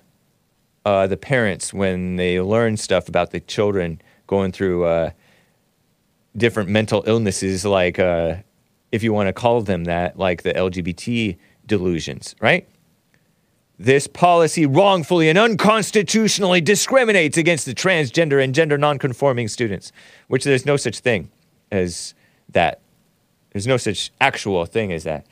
uh, 0.84 1.06
the 1.06 1.16
parents 1.16 1.72
when 1.72 2.16
they 2.16 2.40
learn 2.40 2.76
stuff 2.76 3.08
about 3.08 3.30
the 3.30 3.40
children 3.40 4.00
going 4.26 4.52
through 4.52 4.84
uh, 4.84 5.10
different 6.36 6.68
mental 6.68 7.04
illnesses, 7.06 7.64
like 7.64 7.98
uh, 7.98 8.36
if 8.90 9.02
you 9.02 9.12
want 9.12 9.28
to 9.28 9.32
call 9.32 9.62
them 9.62 9.84
that, 9.84 10.18
like 10.18 10.42
the 10.42 10.52
LGBT 10.52 11.38
delusions, 11.66 12.34
right? 12.40 12.68
This 13.78 14.06
policy 14.06 14.66
wrongfully 14.66 15.28
and 15.28 15.38
unconstitutionally 15.38 16.60
discriminates 16.60 17.36
against 17.36 17.66
the 17.66 17.74
transgender 17.74 18.42
and 18.42 18.54
gender 18.54 18.78
nonconforming 18.78 19.48
students, 19.48 19.92
which 20.28 20.44
there's 20.44 20.66
no 20.66 20.76
such 20.76 21.00
thing 21.00 21.30
as 21.70 22.14
that. 22.50 22.80
There's 23.52 23.66
no 23.66 23.76
such 23.76 24.12
actual 24.20 24.64
thing 24.66 24.92
as 24.92 25.04
that. 25.04 25.26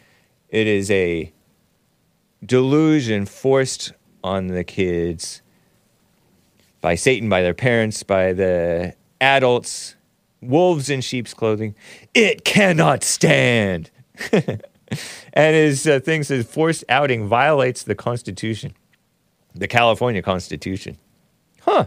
It 0.49 0.67
is 0.67 0.91
a 0.91 1.33
delusion 2.45 3.27
forced 3.27 3.93
on 4.25 4.49
the 4.49 4.65
kids 4.65 5.43
by 6.81 6.95
Satan, 6.95 7.29
by 7.29 7.43
their 7.43 7.55
parents, 7.55 8.03
by 8.03 8.33
the 8.33 8.95
adults, 9.21 9.97
wolves 10.41 10.89
in 10.89 11.03
sheep's 11.03 11.35
clothing. 11.35 11.75
It 12.15 12.45
cannot 12.45 13.05
stand. 13.05 13.91
and 15.33 15.55
his 15.55 15.87
uh, 15.87 16.01
thing 16.01 16.23
says 16.23 16.47
forced 16.47 16.85
outing 16.89 17.27
violates 17.27 17.83
the 17.83 17.95
Constitution, 17.95 18.75
the 19.55 19.69
California 19.69 20.23
Constitution. 20.23 20.97
Huh, 21.63 21.87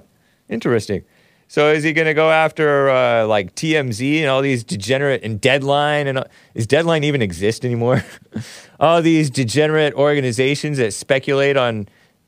interesting. 0.50 1.04
So 1.48 1.72
is 1.72 1.84
he 1.84 1.94
going 1.94 2.08
to 2.08 2.16
go 2.16 2.32
after 2.32 2.90
uh, 2.90 3.28
like 3.28 3.54
TMZ 3.54 4.22
and 4.22 4.28
all 4.28 4.42
these 4.42 4.64
degenerate 4.64 5.24
and 5.24 5.40
Deadline 5.40 6.08
and 6.08 6.18
all, 6.18 6.26
is 6.56 6.66
Deadline 6.66 7.04
even 7.04 7.22
exist 7.22 7.64
anymore? 7.64 8.04
all 8.80 9.02
these 9.02 9.30
degenerate 9.30 9.94
organizations 9.94 10.80
that 10.80 10.94
speculate 10.94 11.56
on 11.56 11.88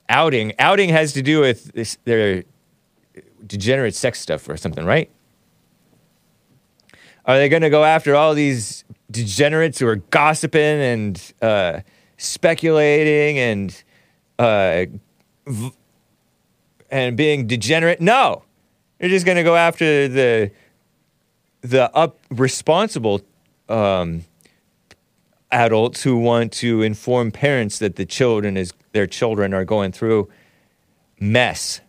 outing. 0.10 0.54
Outing 0.60 0.90
has 0.90 1.14
to 1.14 1.24
do 1.24 1.40
with 1.40 1.72
this, 1.74 1.98
their 2.04 2.44
degenerate 3.48 3.96
sex 3.96 4.20
stuff 4.20 4.48
or 4.48 4.58
something, 4.58 4.86
right? 4.86 5.10
Are 7.26 7.38
they 7.38 7.50
going 7.50 7.64
to 7.64 7.72
go 7.72 7.84
after 7.84 8.16
all 8.16 8.36
these 8.36 8.84
degenerates 9.10 9.80
who 9.80 9.88
are 9.88 9.98
gossiping 9.98 10.62
and 10.62 11.34
uh, 11.42 11.82
speculating 12.18 13.40
and 13.40 13.84
uh, 14.40 14.86
v- 15.48 15.74
and 16.90 17.18
being 17.18 17.48
degenerate? 17.48 18.02
No, 18.02 18.44
they're 19.00 19.10
just 19.10 19.26
going 19.26 19.38
to 19.38 19.44
go 19.44 19.56
after 19.56 20.08
the 20.08 20.52
the 21.62 21.94
up 21.96 22.20
responsible 22.30 23.22
um, 23.70 24.24
adults 25.52 26.04
who 26.04 26.18
want 26.18 26.52
to 26.54 26.82
inform 26.82 27.32
parents 27.32 27.80
that 27.80 27.96
the 27.96 28.06
children 28.06 28.58
is 28.58 28.74
their 28.92 29.08
children 29.08 29.54
are 29.54 29.66
going 29.66 29.92
through 29.92 30.30
mess, 31.20 31.82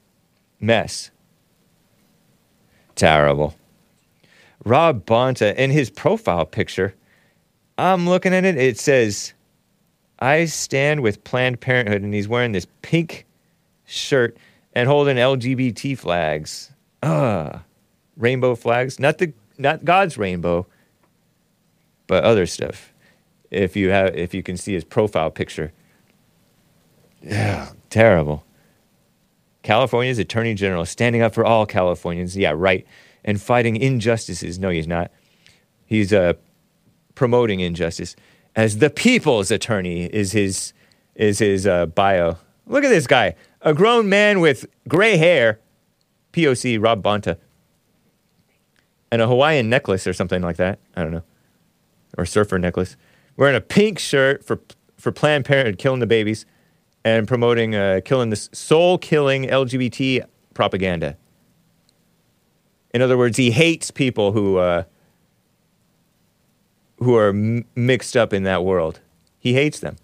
mess. 0.61 1.11
Terrible. 2.95 3.55
Rob 4.65 5.05
Bonta, 5.05 5.55
in 5.55 5.71
his 5.71 5.91
profile 5.91 6.45
picture, 6.45 6.95
I'm 7.79 8.09
looking 8.09 8.33
at 8.33 8.45
it, 8.45 8.57
it 8.57 8.79
says, 8.79 9.35
I 10.19 10.47
stand 10.47 11.03
with 11.03 11.23
Planned 11.25 11.61
Parenthood, 11.61 12.03
and 12.03 12.15
he's 12.15 12.29
wearing 12.29 12.53
this 12.53 12.67
pink 12.83 13.27
shirt 13.85 14.37
and 14.75 14.89
holding 14.89 15.17
LGBT 15.17 15.99
flags. 15.99 16.73
Ah, 17.03 17.63
rainbow 18.17 18.55
flags. 18.55 18.99
Not 18.99 19.19
the 19.19 19.33
not 19.59 19.85
God's 19.85 20.19
rainbow, 20.19 20.67
but 22.07 22.25
other 22.25 22.47
stuff. 22.47 22.93
If 23.51 23.77
you 23.77 23.91
have 23.91 24.17
if 24.17 24.35
you 24.35 24.43
can 24.43 24.57
see 24.57 24.73
his 24.75 24.85
profile 24.85 25.31
picture. 25.31 25.73
Yeah, 27.23 27.71
terrible. 27.91 28.45
California's 29.63 30.19
Attorney 30.19 30.55
General 30.55 30.85
standing 30.85 31.23
up 31.23 31.35
for 31.35 31.45
all 31.45 31.67
Californians. 31.67 32.37
Yeah, 32.37 32.53
right. 32.55 32.87
And 33.25 33.41
fighting 33.41 33.77
injustices. 33.77 34.61
No, 34.61 34.69
he's 34.69 34.87
not. 34.87 35.11
He's 35.87 36.13
uh, 36.13 36.35
promoting 37.17 37.59
injustice 37.59 38.15
as 38.55 38.79
the 38.79 38.91
people's 38.91 39.51
attorney. 39.51 40.05
Is 40.05 40.31
his 40.31 40.73
is 41.17 41.41
his 41.41 41.67
uh, 41.67 41.87
bio? 41.87 42.37
Look 42.69 42.85
at 42.85 42.91
this 42.91 43.09
guy, 43.09 43.35
a 43.63 43.75
grown 43.75 44.09
man 44.09 44.39
with 44.39 44.67
gray 44.87 45.17
hair. 45.17 45.59
POC 46.37 46.81
Rob 46.81 47.03
Bonta. 47.03 47.39
And 49.11 49.23
a 49.23 49.27
Hawaiian 49.27 49.71
necklace 49.71 50.07
or 50.07 50.13
something 50.13 50.43
like 50.43 50.57
that. 50.57 50.79
I 50.95 51.03
don't 51.03 51.13
know. 51.13 51.23
Or 52.19 52.27
surfer 52.27 52.59
necklace. 52.59 52.97
Wearing 53.37 53.57
a 53.57 53.61
pink 53.61 53.99
shirt 53.99 54.45
for 54.45 54.61
for 54.99 55.13
Planned 55.13 55.45
Parenthood 55.45 55.79
killing 55.79 56.01
the 56.01 56.07
babies 56.07 56.47
and 57.05 57.27
promoting 57.29 57.75
uh, 57.75 58.01
killing 58.05 58.31
this 58.31 58.51
soul 58.53 58.99
killing 58.99 59.45
LGBT 59.45 60.25
propaganda. 60.55 61.17
In 62.93 63.03
other 63.03 63.19
words, 63.19 63.37
he 63.37 63.51
hates 63.51 63.91
people 63.91 64.33
who 64.33 64.57
uh, 64.57 64.85
who 66.99 67.17
are 67.17 67.29
m- 67.29 67.65
mixed 67.75 68.17
up 68.17 68.33
in 68.33 68.43
that 68.45 68.65
world. 68.65 69.01
He 69.39 69.55
hates 69.55 69.81
them. 69.81 69.97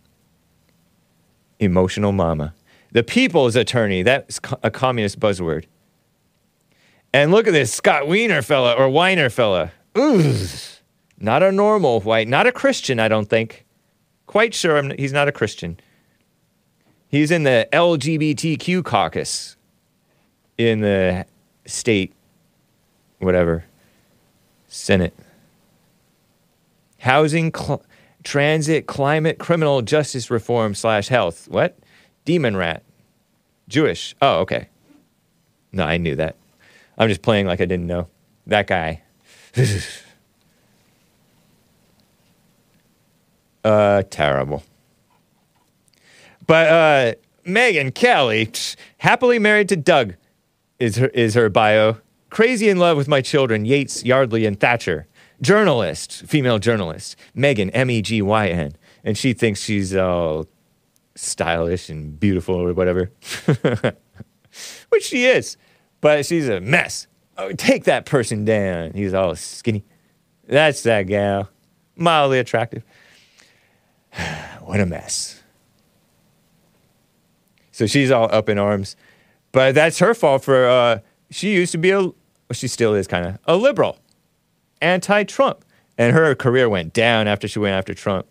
Emotional 1.59 2.13
mama. 2.13 2.55
The 2.93 3.03
people's 3.03 3.57
attorney, 3.57 4.03
that's 4.03 4.39
co- 4.39 4.59
a 4.63 4.71
communist 4.71 5.19
buzzword. 5.19 5.65
And 7.13 7.31
look 7.31 7.47
at 7.47 7.53
this 7.53 7.73
Scott 7.73 8.07
Wiener 8.07 8.43
fella 8.43 8.73
or 8.73 8.89
Weiner 8.89 9.31
fella. 9.31 9.73
Ooh, 9.97 10.35
not 11.19 11.43
a 11.43 11.53
normal 11.53 12.01
white, 12.01 12.29
not 12.29 12.47
a 12.47 12.53
Christian, 12.53 12.99
I 12.99 13.09
don't 13.09 13.29
think. 13.29 13.65
Quite 14.27 14.55
sure 14.55 14.79
I'm, 14.79 14.91
he's 14.97 15.13
not 15.13 15.29
a 15.29 15.33
Christian. 15.33 15.79
He's 17.09 17.31
in 17.31 17.43
the 17.43 17.69
LGBTQ 17.73 18.85
caucus 18.85 19.57
in 20.57 20.81
the 20.81 21.27
state, 21.67 22.15
whatever, 23.19 23.65
Senate. 24.69 25.15
Housing, 27.03 27.53
cl- 27.53 27.83
transit, 28.23 28.87
climate, 28.87 29.39
criminal 29.41 29.83
justice 29.83 30.31
reform 30.31 30.73
slash 30.73 31.09
health. 31.09 31.49
What? 31.49 31.77
Demon 32.25 32.57
rat. 32.57 32.85
Jewish. 33.69 34.15
Oh, 34.23 34.39
okay. 34.43 34.69
No, 35.73 35.83
I 35.83 35.97
knew 35.97 36.15
that. 36.15 36.37
I'm 36.97 37.09
just 37.09 37.23
playing 37.23 37.47
like 37.47 37.61
I 37.61 37.65
didn't 37.65 37.89
know. 37.89 38.07
That 38.47 38.69
guy. 38.69 39.03
uh, 43.65 44.05
terrible. 44.09 44.63
But 46.47 46.69
uh, 46.69 47.15
Megyn 47.45 47.93
Kelly, 47.93 48.49
happily 48.99 49.41
married 49.41 49.69
to 49.71 49.77
Doug, 49.77 50.15
is 50.79 50.99
her, 50.99 51.09
is 51.09 51.35
her 51.35 51.49
bio. 51.49 51.97
Crazy 52.31 52.69
in 52.69 52.79
love 52.79 52.97
with 52.97 53.09
my 53.09 53.21
children, 53.23 53.65
Yates, 53.65 54.05
Yardley, 54.05 54.47
and 54.47 54.61
Thatcher. 54.61 55.09
Journalist, 55.43 56.23
female 56.27 56.59
journalist, 56.59 57.17
Megyn, 57.37 57.71
M 57.75 57.91
E 57.91 58.01
G 58.01 58.23
Y 58.23 58.49
N. 58.49 58.73
And 59.05 59.19
she 59.19 59.33
thinks 59.33 59.61
she's 59.61 59.95
all 59.95 60.47
stylish 61.15 61.91
and 61.91 62.19
beautiful 62.19 62.55
or 62.55 62.73
whatever, 62.73 63.11
which 64.89 65.03
she 65.05 65.27
is. 65.27 65.57
but 66.01 66.25
she's 66.25 66.49
a 66.49 66.61
mess. 66.61 67.07
Oh, 67.37 67.53
take 67.53 67.85
that 67.85 68.07
person 68.07 68.45
down. 68.45 68.93
He's 68.93 69.15
all 69.15 69.35
skinny. 69.35 69.85
That's 70.47 70.83
that 70.83 71.05
gal. 71.05 71.49
Mildly 71.97 72.39
attractive. 72.39 72.85
what 74.61 74.81
a 74.81 74.87
mess. 74.87 75.43
So 77.71 77.87
she's 77.87 78.11
all 78.11 78.33
up 78.33 78.49
in 78.49 78.59
arms. 78.59 78.97
But 79.51 79.75
that's 79.75 79.99
her 79.99 80.15
fault 80.15 80.45
for, 80.45 80.67
uh, 80.67 80.99
she 81.31 81.53
used 81.53 81.73
to 81.73 81.79
be 81.79 81.91
a, 81.91 82.01
well, 82.01 82.15
she 82.53 82.69
still 82.69 82.95
is 82.95 83.07
kind 83.07 83.27
of, 83.27 83.39
a 83.47 83.57
liberal, 83.57 83.99
anti 84.83 85.25
Trump. 85.25 85.65
And 85.99 86.15
her 86.15 86.35
career 86.35 86.69
went 86.69 86.93
down 86.93 87.29
after 87.29 87.47
she 87.47 87.59
went 87.59 87.75
after 87.75 87.95
Trump. 87.95 88.27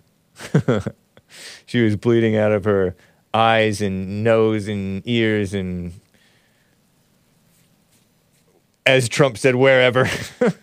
she 1.65 1.81
was 1.81 1.95
bleeding 1.95 2.35
out 2.35 2.51
of 2.51 2.63
her 2.63 2.95
eyes 3.33 3.81
and 3.81 4.23
nose 4.23 4.67
and 4.67 5.03
ears 5.05 5.53
and 5.53 5.93
as 8.85 9.07
Trump 9.07 9.37
said, 9.37 9.55
wherever. 9.55 10.09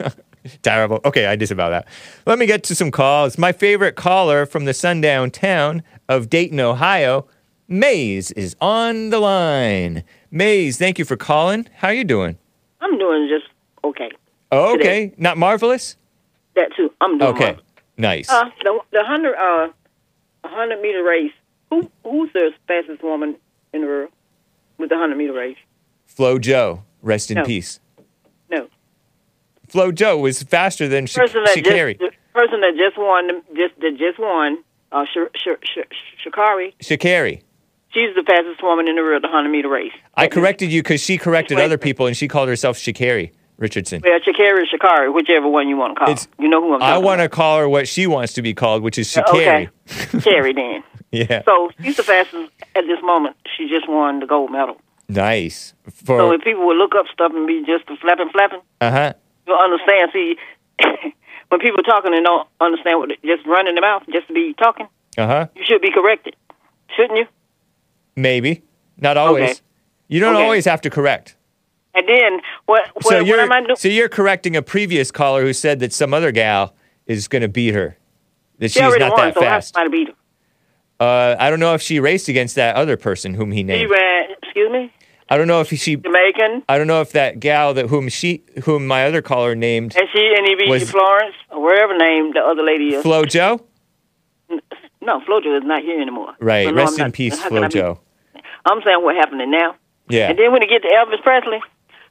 Terrible. 0.62 1.00
Okay, 1.04 1.26
I 1.26 1.36
disavow 1.36 1.70
that. 1.70 1.86
Let 2.26 2.38
me 2.38 2.46
get 2.46 2.62
to 2.64 2.74
some 2.74 2.90
calls. 2.90 3.38
My 3.38 3.52
favorite 3.52 3.96
caller 3.96 4.46
from 4.46 4.64
the 4.64 4.74
sundown 4.74 5.30
town 5.30 5.82
of 6.08 6.30
Dayton, 6.30 6.60
Ohio, 6.60 7.26
Maze, 7.68 8.30
is 8.32 8.56
on 8.60 9.10
the 9.10 9.20
line. 9.20 10.04
Maze, 10.30 10.78
thank 10.78 10.98
you 10.98 11.04
for 11.04 11.16
calling. 11.16 11.68
How 11.76 11.88
are 11.88 11.94
you 11.94 12.04
doing? 12.04 12.38
I'm 12.80 12.98
doing 12.98 13.28
just 13.28 13.46
okay. 13.84 14.10
Oh, 14.50 14.76
Today. 14.76 15.04
okay. 15.08 15.14
Not 15.18 15.36
marvelous? 15.38 15.96
That 16.54 16.70
too. 16.76 16.92
I'm 17.00 17.18
doing 17.18 17.30
Okay. 17.34 17.52
well. 17.52 17.62
Nice. 17.96 18.28
Uh, 18.30 18.44
the 18.64 18.78
the 18.92 19.04
hundred 19.04 19.34
uh, 19.36 19.68
hundred 20.44 20.80
meter 20.80 21.02
race. 21.02 21.32
Who 21.70 21.90
who's 22.04 22.32
the 22.32 22.52
fastest 22.66 23.02
woman 23.02 23.36
in 23.72 23.82
the 23.82 23.86
world 23.86 24.10
with 24.78 24.88
the 24.90 24.96
hundred 24.96 25.16
meter 25.18 25.32
race? 25.34 25.56
Flo-Jo, 26.06 26.82
rest 27.02 27.30
in 27.30 27.36
No. 27.36 27.44
peace. 27.44 27.80
No, 28.50 28.68
Flo-Jo 29.68 30.16
was 30.18 30.42
faster 30.42 30.88
than 30.88 31.06
Sha- 31.06 31.20
person 31.22 31.44
that 31.44 31.56
Sha'Carri. 31.56 31.98
just 31.98 32.12
the 32.12 32.40
person 32.40 32.60
that 32.62 32.74
just 32.76 32.96
won 32.98 33.26
the- 33.26 33.42
just 33.54 33.78
that 33.80 33.96
just 33.98 34.18
won. 34.18 34.58
Uh, 34.90 35.04
Sh- 35.04 35.18
Sh- 35.36 35.48
Sh- 35.62 36.26
Sha'Carri. 36.26 36.72
Sha'Carri. 36.80 37.42
She's 37.90 38.14
the 38.14 38.22
fastest 38.22 38.62
woman 38.62 38.88
in 38.88 38.96
the 38.96 39.02
world, 39.02 39.22
the 39.22 39.28
hundred 39.28 39.50
meter 39.50 39.68
race. 39.68 39.92
I 40.14 40.28
corrected 40.28 40.72
you 40.72 40.82
because 40.82 41.02
she 41.02 41.18
corrected 41.18 41.58
other 41.58 41.76
people 41.78 42.06
and 42.06 42.16
she 42.16 42.26
called 42.28 42.48
herself 42.48 42.78
Sha'Carri 42.78 43.32
Richardson. 43.58 44.00
Well, 44.04 44.18
Sha'Carri 44.20 44.64
Sha'Carri, 44.72 45.12
whichever 45.12 45.48
one 45.48 45.68
you 45.68 45.76
want 45.76 45.96
to 45.96 45.98
call. 45.98 46.10
It's- 46.10 46.28
you 46.38 46.48
know 46.48 46.60
who 46.60 46.74
I'm 46.74 46.82
I 46.82 46.96
want 46.98 47.20
to 47.20 47.28
call 47.28 47.58
her 47.58 47.68
what 47.68 47.88
she 47.88 48.06
wants 48.06 48.32
to 48.34 48.42
be 48.42 48.54
called, 48.54 48.82
which 48.82 48.98
is 48.98 49.08
Sha'Carri. 49.12 49.68
Okay, 49.68 49.68
Sha'Carri 49.86 50.54
then. 50.62 50.84
Yeah. 51.10 51.42
So 51.46 51.70
she's 51.82 51.96
the 51.96 52.02
fastest 52.02 52.52
at 52.76 52.84
this 52.86 52.98
moment. 53.02 53.34
She 53.56 53.66
just 53.66 53.88
won 53.88 54.20
the 54.20 54.26
gold 54.26 54.52
medal. 54.52 54.76
Nice. 55.08 55.72
So 56.04 56.32
if 56.32 56.42
people 56.42 56.66
would 56.66 56.76
look 56.76 56.94
up 56.94 57.06
stuff 57.10 57.32
and 57.34 57.46
be 57.46 57.64
just 57.64 57.84
flapping, 58.02 58.28
flapping, 58.28 58.60
uh 58.82 58.90
huh. 58.90 59.12
you'll 59.46 59.56
understand. 59.58 60.10
See, 60.12 60.36
when 61.48 61.60
people 61.60 61.80
are 61.80 61.82
talking 61.82 62.12
and 62.12 62.22
don't 62.22 62.46
understand 62.60 62.98
what, 62.98 63.08
just 63.24 63.46
running 63.46 63.74
their 63.74 63.80
mouth 63.80 64.02
just 64.12 64.28
to 64.28 64.34
be 64.34 64.52
talking, 64.52 64.86
Uh 65.16 65.26
huh. 65.26 65.46
you 65.56 65.62
should 65.64 65.80
be 65.80 65.90
corrected, 65.90 66.36
shouldn't 66.94 67.18
you? 67.20 67.26
Maybe. 68.14 68.62
Not 68.98 69.16
always. 69.16 69.50
Okay. 69.52 69.60
You 70.08 70.20
don't 70.20 70.34
Okay. 70.34 70.44
always 70.44 70.66
have 70.66 70.82
to 70.82 70.90
correct. 70.90 71.36
And 71.98 72.08
then 72.08 72.40
what? 72.66 72.88
what 72.94 73.04
So 73.06 73.18
you're 73.20 73.40
am 73.40 73.50
I 73.52 73.60
doing? 73.62 73.76
so 73.76 73.88
you're 73.88 74.08
correcting 74.08 74.54
a 74.56 74.62
previous 74.62 75.10
caller 75.10 75.42
who 75.42 75.52
said 75.52 75.80
that 75.80 75.92
some 75.92 76.14
other 76.14 76.30
gal 76.30 76.74
is 77.06 77.26
going 77.26 77.42
to 77.42 77.48
beat 77.48 77.74
her. 77.74 77.96
That 78.58 78.70
She 78.70 78.80
she's 78.80 78.96
not 78.98 79.12
won, 79.12 79.20
that 79.28 79.34
so 79.34 79.40
fast. 79.40 79.76
I 79.76 79.88
beat 79.88 80.08
her. 80.08 80.14
Uh, 81.00 81.36
I 81.38 81.50
don't 81.50 81.60
know 81.60 81.74
if 81.74 81.82
she 81.82 82.00
raced 82.00 82.28
against 82.28 82.54
that 82.56 82.76
other 82.76 82.96
person 82.96 83.34
whom 83.34 83.50
he 83.52 83.60
She 83.60 83.64
named. 83.64 83.90
ran. 83.90 84.30
Excuse 84.42 84.70
me, 84.72 84.92
I 85.28 85.36
don't 85.36 85.46
know 85.48 85.60
if 85.60 85.68
she. 85.68 85.96
Jamaican, 85.96 86.62
I 86.68 86.78
don't 86.78 86.86
know 86.86 87.00
if 87.00 87.12
that 87.12 87.38
gal 87.40 87.74
that 87.74 87.86
whom 87.88 88.08
she 88.08 88.42
whom 88.64 88.86
my 88.86 89.06
other 89.06 89.22
caller 89.22 89.54
named 89.54 89.96
and 89.96 90.08
she 90.12 90.34
and 90.36 90.46
he 90.46 90.54
beat 90.56 90.68
Was- 90.68 90.90
Florence 90.90 91.34
or 91.50 91.62
wherever 91.62 91.96
named 91.96 92.34
the 92.34 92.40
other 92.40 92.62
lady 92.62 92.94
is. 92.94 93.02
Flo-Jo. 93.02 93.60
no, 95.00 95.20
Flojo 95.20 95.56
is 95.58 95.64
not 95.64 95.82
here 95.82 96.00
anymore. 96.00 96.34
Right. 96.40 96.66
So 96.66 96.70
no, 96.72 96.76
Rest 96.76 96.94
I'm 96.94 97.00
in 97.00 97.06
not- 97.08 97.12
peace, 97.14 97.38
how 97.38 97.48
can 97.48 97.56
I 97.58 97.60
Flo 97.60 97.68
be- 97.68 97.74
Joe. 97.74 98.00
I'm 98.64 98.82
saying 98.82 99.02
what's 99.02 99.18
happening 99.18 99.50
now. 99.50 99.76
Yeah. 100.08 100.30
And 100.30 100.38
then 100.38 100.52
when 100.52 100.62
you 100.62 100.68
get 100.68 100.82
to 100.82 100.88
Elvis 100.88 101.22
Presley, 101.22 101.60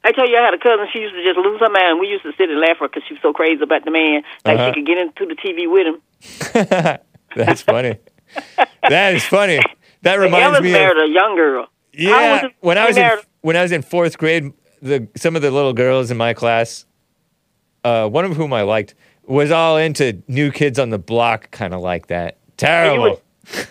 I 0.04 0.12
tell 0.12 0.28
you, 0.28 0.36
I 0.36 0.42
had 0.44 0.54
a 0.54 0.58
cousin. 0.58 0.86
She 0.92 1.00
used 1.00 1.14
to 1.14 1.24
just 1.24 1.38
lose 1.38 1.60
her 1.60 1.68
mind. 1.70 1.98
We 2.00 2.06
used 2.08 2.22
to 2.24 2.32
sit 2.38 2.48
and 2.50 2.60
laugh 2.60 2.76
at 2.76 2.78
her 2.78 2.88
because 2.88 3.02
she 3.08 3.14
was 3.14 3.22
so 3.22 3.32
crazy 3.32 3.62
about 3.62 3.84
the 3.84 3.90
man. 3.90 4.22
Like 4.44 4.58
Uh-huh. 4.58 4.68
she 4.68 4.80
could 4.80 4.86
get 4.86 4.98
into 4.98 5.26
the 5.26 5.34
TV 5.34 5.68
with 5.70 5.86
him. 5.86 6.98
That's 7.36 7.62
funny. 7.62 7.98
that 8.88 9.14
is 9.14 9.24
funny. 9.24 9.60
That 10.02 10.16
reminds 10.16 10.58
Elvis 10.58 10.62
me 10.62 10.72
married 10.72 10.96
of 10.96 11.10
a 11.10 11.12
young 11.12 11.34
girl. 11.36 11.66
Yeah. 11.92 12.42
was 12.42 12.52
When 12.60 12.78
I 12.78 12.86
was 12.86 12.96
in, 12.96 13.10
when 13.40 13.56
I 13.56 13.62
was 13.62 13.72
in 13.72 13.82
fourth 13.82 14.18
grade, 14.18 14.52
the 14.80 15.08
some 15.16 15.34
of 15.36 15.42
the 15.42 15.50
little 15.50 15.72
girls 15.72 16.10
in 16.10 16.16
my 16.16 16.34
class, 16.34 16.86
uh, 17.84 18.08
one 18.08 18.24
of 18.24 18.36
whom 18.36 18.52
I 18.52 18.62
liked, 18.62 18.94
was 19.24 19.50
all 19.50 19.76
into 19.76 20.22
New 20.28 20.52
Kids 20.52 20.78
on 20.78 20.90
the 20.90 20.98
Block, 20.98 21.50
kind 21.50 21.74
of 21.74 21.80
like 21.80 22.06
that. 22.06 22.38
Terrible. 22.56 23.20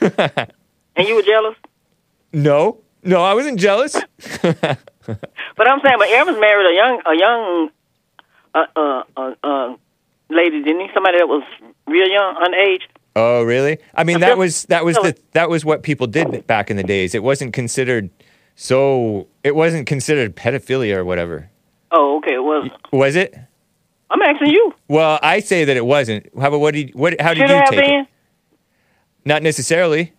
and 0.02 1.08
you 1.08 1.16
were 1.16 1.22
jealous. 1.22 1.56
no, 2.34 2.82
no, 3.04 3.24
I 3.24 3.34
wasn't 3.34 3.60
jealous. 3.60 3.96
But 5.08 5.68
I'm 5.70 5.80
saying, 5.84 5.96
but 5.98 6.08
Elvis 6.10 6.40
married 6.40 6.72
a 6.72 6.76
young, 6.76 7.02
a 7.06 7.16
young, 7.16 7.70
uh, 8.54 8.66
uh, 8.76 9.04
uh, 9.16 9.34
uh, 9.44 9.76
lady, 10.30 10.62
didn't 10.64 10.82
he? 10.82 10.88
Somebody 10.94 11.18
that 11.18 11.28
was 11.28 11.44
real 11.88 12.08
young, 12.08 12.36
underage. 12.36 12.82
Oh, 13.16 13.44
really? 13.44 13.80
I 13.96 14.04
mean, 14.04 14.20
that 14.20 14.38
was 14.44 14.64
that 14.66 14.86
was 14.86 14.96
the 14.98 15.16
that 15.34 15.50
was 15.50 15.66
what 15.66 15.82
people 15.84 16.06
did 16.08 16.46
back 16.46 16.70
in 16.70 16.78
the 16.78 16.84
days. 16.84 17.16
It 17.16 17.24
wasn't 17.24 17.54
considered 17.54 18.10
so. 18.56 19.28
It 19.44 19.56
wasn't 19.56 19.88
considered 19.88 20.36
pedophilia 20.36 20.98
or 20.98 21.06
whatever, 21.06 21.50
Oh, 21.92 22.18
okay, 22.18 22.36
it 22.36 22.44
was. 22.44 22.70
was 22.92 23.16
it? 23.16 23.36
I'm 24.10 24.22
asking 24.22 24.50
you. 24.52 24.74
Well, 24.88 25.20
I 25.24 25.40
say 25.40 25.66
that 25.66 25.76
it 25.76 25.86
wasn't. 25.86 26.28
How 26.40 26.48
about 26.50 26.60
what 26.60 26.74
did 26.76 26.94
what? 26.94 27.20
How 27.20 27.34
did 27.34 27.48
Should 27.48 27.56
you 27.56 27.64
take 27.70 27.86
been? 27.86 28.00
it? 28.02 28.08
Not 29.26 29.44
necessarily, 29.44 30.14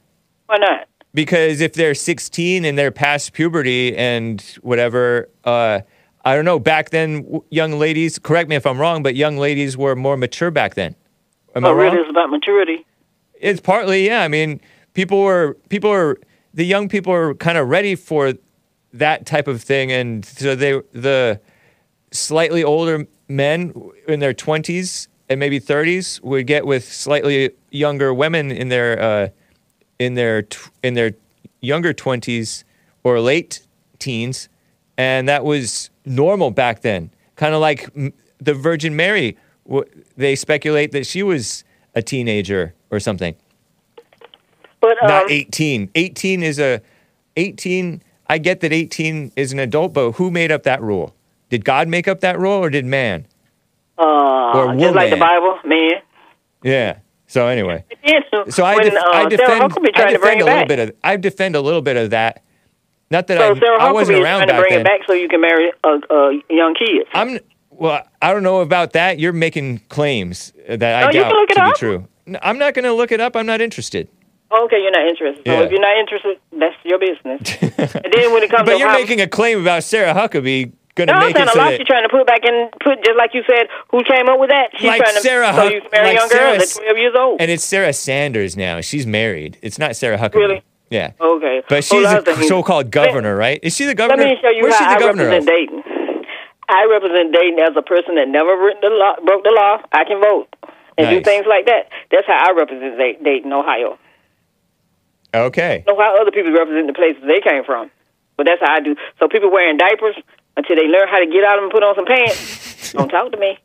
Why 0.47 0.57
not? 0.59 0.89
Because 1.15 1.61
if 1.61 1.73
they're 1.73 1.95
16 1.95 2.65
and 2.65 2.79
they're 2.79 2.91
past 2.91 3.33
puberty 3.33 3.97
and 3.97 4.41
whatever, 4.63 5.29
uh, 5.45 5.81
I 6.25 6.35
don't 6.35 6.45
know. 6.45 6.59
Back 6.59 6.91
then, 6.91 7.41
young 7.51 7.79
ladies. 7.79 8.19
Correct 8.19 8.49
me 8.49 8.57
if 8.57 8.67
I'm 8.67 8.79
wrong, 8.79 9.03
but 9.03 9.15
young 9.15 9.39
ladies 9.39 9.77
were 9.77 9.97
more 9.97 10.17
mature 10.17 10.51
back 10.51 10.75
then. 10.75 10.95
Am 11.55 11.65
I 11.65 11.69
Oh, 11.69 11.73
wrong? 11.73 11.97
It's 11.97 12.11
about 12.11 12.31
maturity. 12.31 12.85
It's 13.41 13.61
partly, 13.61 14.07
yeah. 14.07 14.23
I 14.23 14.29
mean, 14.29 14.61
people 14.95 15.23
were 15.23 15.57
people 15.69 15.91
were 15.91 16.19
the 16.53 16.65
young 16.65 16.89
people 16.89 17.13
were 17.13 17.35
kind 17.35 17.57
of 17.57 17.69
ready 17.69 17.95
for 17.95 18.35
that 18.93 19.27
type 19.27 19.47
of 19.49 19.63
thing, 19.63 19.93
and 19.93 20.25
so 20.25 20.55
they 20.55 20.81
the 20.93 21.41
slightly 22.11 22.65
older 22.65 23.07
men 23.29 23.73
in 24.07 24.21
their 24.21 24.35
twenties 24.35 25.09
and 25.29 25.39
maybe 25.39 25.59
thirties 25.59 26.21
would 26.23 26.47
get 26.47 26.67
with 26.67 26.91
slightly 26.91 27.51
younger 27.71 28.13
women 28.13 28.51
in 28.51 28.69
their 28.69 29.01
uh, 29.01 29.29
in 29.99 30.15
their 30.15 30.43
tw- 30.43 30.71
in 30.83 30.95
their 30.95 31.13
younger 31.61 31.93
twenties 31.93 32.65
or 33.05 33.21
late 33.21 33.61
teens, 33.99 34.49
and 34.97 35.29
that 35.29 35.45
was 35.45 35.91
normal 36.05 36.51
back 36.51 36.83
then. 36.83 37.11
Kind 37.37 37.55
of 37.55 37.61
like 37.61 37.93
mm, 37.95 38.13
the 38.39 38.55
Virgin 38.55 38.97
Mary. 38.97 39.37
w- 39.67 39.85
They 40.17 40.35
speculate 40.37 40.93
that 40.93 41.07
she 41.07 41.23
was 41.23 41.65
a 41.95 42.03
teenager 42.03 42.75
or 42.91 43.01
something. 43.01 43.35
But 44.81 45.03
um, 45.03 45.09
Not 45.09 45.31
18. 45.31 45.91
18 45.95 46.43
is 46.43 46.59
a 46.61 46.81
18. 47.37 48.03
I 48.29 48.39
get 48.39 48.61
that 48.61 48.73
18 48.73 49.33
is 49.37 49.53
an 49.53 49.59
adult, 49.59 49.93
but 49.93 50.13
who 50.13 50.31
made 50.31 50.53
up 50.53 50.63
that 50.65 50.81
rule? 50.83 51.15
Did 51.49 51.65
God 51.65 51.89
make 51.89 52.07
up 52.07 52.21
that 52.21 52.39
rule 52.39 52.53
or 52.63 52.71
did 52.71 52.85
man? 52.85 53.27
uh, 53.99 54.53
or 54.55 54.75
just 54.77 54.95
like 54.95 55.11
the. 55.11 55.17
Bible, 55.17 55.59
man. 55.65 55.93
Yeah. 56.63 56.99
So 57.29 57.47
anyway, 57.47 57.85
Yeah, 58.03 58.21
so 58.31 58.45
so 58.49 58.65
I, 58.65 58.75
when, 58.77 58.85
def- 58.87 58.95
uh, 58.95 59.01
I 59.05 59.13
Sarah 59.13 59.29
defend 59.31 59.61
Huckabee 59.73 59.91
I 59.95 60.13
to 60.13 60.19
bring 60.19 60.39
defend 60.39 60.41
a 60.41 60.45
little 60.45 60.61
back. 60.61 60.69
bit 60.69 60.79
of 60.81 60.93
I 61.05 61.17
defend 61.17 61.55
a 61.57 61.61
little 61.61 61.83
bit 61.83 61.97
of 61.97 62.11
that. 62.11 62.43
Not 63.11 63.27
that 63.29 63.39
So 63.39 63.55
I 63.55 63.59
Sarah 63.59 63.83
I 63.83 63.93
wasn't 63.93 64.17
Huckabee 64.17 64.21
is 64.21 64.25
around 64.25 64.39
trying 64.39 64.49
to 64.49 64.61
bring 64.63 64.71
then. 64.73 64.81
it 64.81 64.85
back 64.85 65.01
so 65.07 65.13
you 65.13 65.29
can 65.29 65.41
marry 65.41 65.71
uh, 65.85 65.99
uh, 66.11 66.31
young 66.51 66.75
kids. 66.75 67.09
I'm 67.13 67.39
well. 67.71 68.03
I 68.23 68.33
don't 68.33 68.43
know 68.43 68.61
about 68.61 68.93
that. 68.95 69.19
You're 69.19 69.33
making 69.35 69.81
claims 69.91 70.53
that 70.69 70.83
I 71.05 71.07
No, 71.07 71.13
doubt 71.13 71.31
can 71.31 71.41
look 71.41 71.51
it 71.51 71.55
to 71.55 71.61
be 71.65 71.71
up. 71.71 71.77
true. 71.77 72.09
No, 72.27 72.39
I'm 72.43 72.59
not 72.59 72.75
going 72.75 72.85
to 72.87 72.93
look 72.95 73.13
it 73.13 73.21
up. 73.21 73.37
I'm 73.37 73.47
not 73.47 73.61
interested. 73.61 74.09
Okay, 74.51 74.81
you're 74.81 74.91
not 74.91 75.07
interested. 75.07 75.43
So 75.47 75.53
Yeah. 75.53 75.61
if 75.65 75.71
you're 75.71 75.81
not 75.81 75.99
interested, 75.99 76.39
that's 76.53 76.77
your 76.85 76.99
business. 76.99 77.41
and 77.95 78.13
then 78.13 78.33
when 78.33 78.43
it 78.43 78.51
comes 78.51 78.65
But 78.67 78.73
to 78.75 78.79
you're 78.79 78.93
making 78.93 79.21
a 79.21 79.29
claim 79.29 79.61
about 79.61 79.85
Sarah 79.85 80.15
Huckabee 80.15 80.73
going 80.99 81.07
to 81.09 81.15
no, 81.15 81.21
I'm 81.21 81.27
make 81.31 81.37
saying 81.37 81.47
it 81.47 81.51
a 81.51 81.53
so 81.55 81.59
lot 81.63 81.71
that 81.79 81.87
trying 81.87 82.03
to 82.03 82.09
put 82.11 82.27
back 82.27 82.43
in, 82.45 82.69
put 82.83 82.99
just 83.07 83.17
like 83.17 83.33
you 83.33 83.43
said. 83.47 83.69
Who 83.91 84.03
came 84.03 84.29
up 84.29 84.39
with 84.43 84.51
that? 84.51 84.71
She's 84.77 84.85
Like 84.91 85.01
trying 85.03 85.15
to 85.15 85.21
Sarah 85.23 85.47
so 85.47 85.53
Huck- 85.53 85.73
you 85.73 85.81
marry 85.93 86.07
like 86.09 86.17
a 86.17 86.21
young 86.21 86.29
Sarah 86.29 86.53
girl 86.59 86.63
S- 86.63 86.77
12 86.77 86.99
years 86.99 87.15
old. 87.17 87.41
and 87.41 87.51
it's 87.51 87.63
Sarah 87.65 87.93
Sanders 87.95 88.57
now. 88.57 88.81
She's 88.83 89.07
married. 89.07 89.57
It's 89.63 89.79
not 89.79 89.95
Sarah 89.97 90.19
Huckabee. 90.19 90.35
Really? 90.35 90.63
Yeah. 90.91 91.13
okay, 91.21 91.63
But 91.69 91.79
oh, 91.79 91.81
she's 91.81 91.91
Hold 91.93 92.07
on 92.07 92.17
a 92.17 92.25
second. 92.25 92.45
so-called 92.49 92.91
governor, 92.91 93.37
right? 93.37 93.61
Is 93.63 93.77
she 93.77 93.85
the 93.85 93.95
governor? 93.95 94.25
Let 94.25 94.35
me 94.37 94.39
show 94.43 94.49
you 94.51 94.63
Where's 94.65 94.77
she 94.77 94.85
how 94.85 94.97
the 94.99 95.05
I 95.05 95.07
governor 95.07 95.25
represent 95.29 95.49
of? 95.49 95.55
Dayton. 95.55 96.25
I 96.69 96.85
represent 96.91 97.33
Dayton 97.33 97.59
as 97.61 97.77
a 97.77 97.83
person 97.83 98.15
that 98.17 98.27
never 98.29 98.57
written 98.57 98.81
the 98.83 98.91
law, 98.97 99.15
broke 99.25 99.45
the 99.45 99.53
law. 99.55 99.81
I 99.93 100.05
can 100.05 100.21
vote 100.21 100.49
and 100.97 101.09
do 101.11 101.21
things 101.23 101.47
like 101.49 101.67
that. 101.67 101.89
That's 102.11 102.27
how 102.27 102.41
I 102.49 102.53
represent 102.57 103.23
Dayton, 103.23 103.53
Ohio. 103.53 103.99
Okay. 105.35 105.85
know 105.87 105.97
how 105.99 106.21
other 106.21 106.31
people 106.31 106.53
represent 106.53 106.87
the 106.87 106.93
places 106.95 107.23
they 107.27 107.41
came 107.41 107.65
from. 107.65 107.91
But 108.37 108.47
that's 108.47 108.61
how 108.61 108.73
I 108.75 108.81
do. 108.81 108.97
So 109.19 109.29
people 109.29 109.51
wearing 109.51 109.77
diapers, 109.77 110.17
until 110.59 110.77
they 110.77 110.89
learn 110.89 111.09
how 111.09 111.21
to 111.21 111.27
get 111.27 111.45
out 111.45 111.57
of 111.57 111.63
them 111.63 111.65
and 111.65 111.73
put 111.73 111.83
on 111.85 111.95
some 111.95 112.05
pants. 112.05 112.93
don't 112.93 113.09
talk 113.09 113.33
to 113.33 113.39
me. 113.39 113.59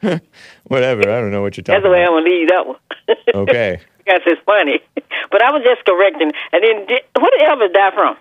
Whatever. 0.64 1.02
I 1.02 1.20
don't 1.20 1.30
know 1.30 1.42
what 1.42 1.56
you're 1.56 1.62
talking 1.62 1.82
That's 1.82 1.84
the 1.84 1.90
way 1.90 2.02
I'm 2.02 2.08
gonna 2.08 2.24
leave 2.24 2.48
that 2.48 2.66
one. 2.66 2.76
Okay. 3.34 3.80
Because 3.98 4.22
it's 4.24 4.40
funny, 4.46 4.80
but 5.30 5.42
I 5.42 5.50
was 5.50 5.62
just 5.62 5.84
correcting. 5.84 6.32
And 6.52 6.64
then, 6.64 6.86
did, 6.86 7.02
what 7.18 7.30
did 7.38 7.46
Elvis 7.46 7.74
die 7.74 7.90
from? 7.94 8.16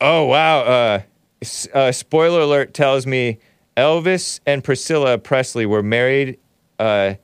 Oh 0.00 0.24
wow! 0.24 0.60
Uh, 0.60 1.00
uh, 1.72 1.92
spoiler 1.92 2.40
alert 2.40 2.74
tells 2.74 3.06
me 3.06 3.38
Elvis 3.76 4.40
and 4.46 4.64
Priscilla 4.64 5.16
Presley 5.16 5.64
were 5.64 5.82
married. 5.82 6.40
Uh, 6.80 7.14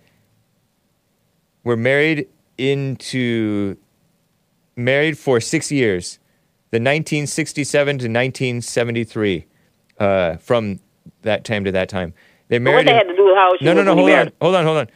were 1.64 1.76
married 1.76 2.28
into 2.56 3.76
married 4.76 5.18
for 5.18 5.40
six 5.40 5.72
years, 5.72 6.20
the 6.73 6.78
1967 6.78 7.99
to 7.99 8.09
1973. 8.09 9.47
Uh, 9.99 10.36
from 10.39 10.81
that 11.20 11.44
time 11.44 11.65
to 11.65 11.70
that 11.70 11.89
time, 11.89 12.12
they 12.49 12.57
What 12.59 12.62
married. 12.65 12.86
they 12.89 12.90
in- 12.90 12.97
had 12.97 13.09
to 13.09 13.15
do 13.16 13.24
with 13.27 13.36
how 13.36 13.53
she 13.59 13.65
no, 13.65 13.73
no, 13.74 13.82
no. 13.85 13.94
Hold 13.94 14.11
on, 14.11 14.32
hold 14.40 14.55
on, 14.57 14.65
hold 14.65 14.78
on. 14.78 14.89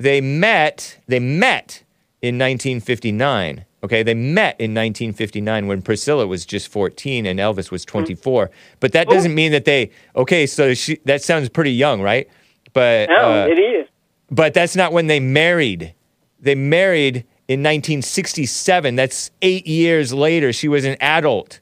They 0.00 0.20
met. 0.20 0.98
They 1.06 1.20
met 1.20 1.84
in 2.22 2.38
1959. 2.38 3.64
Okay, 3.84 4.02
they 4.02 4.14
met 4.14 4.56
in 4.58 4.74
1959 4.74 5.68
when 5.68 5.82
Priscilla 5.82 6.26
was 6.26 6.44
just 6.44 6.66
14 6.68 7.26
and 7.26 7.38
Elvis 7.38 7.70
was 7.70 7.84
24. 7.84 8.50
But 8.80 8.90
that 8.92 9.08
doesn't 9.08 9.34
mean 9.34 9.52
that 9.52 9.64
they. 9.66 9.90
Okay, 10.16 10.46
so 10.46 10.74
she, 10.74 10.96
that 11.04 11.22
sounds 11.22 11.48
pretty 11.48 11.72
young, 11.72 12.02
right? 12.02 12.28
But 12.72 13.08
No, 13.10 13.16
uh, 13.42 13.46
it 13.48 13.58
is. 13.60 13.86
but 14.30 14.52
that's 14.54 14.74
not 14.74 14.92
when 14.92 15.06
they 15.06 15.20
married. 15.20 15.94
They 16.40 16.56
married 16.56 17.24
in 17.48 17.60
1967. 17.60 18.94
That's 18.94 19.30
eight 19.42 19.66
years 19.66 20.12
later. 20.12 20.52
She 20.52 20.68
was 20.68 20.84
an 20.84 20.96
adult. 21.00 21.60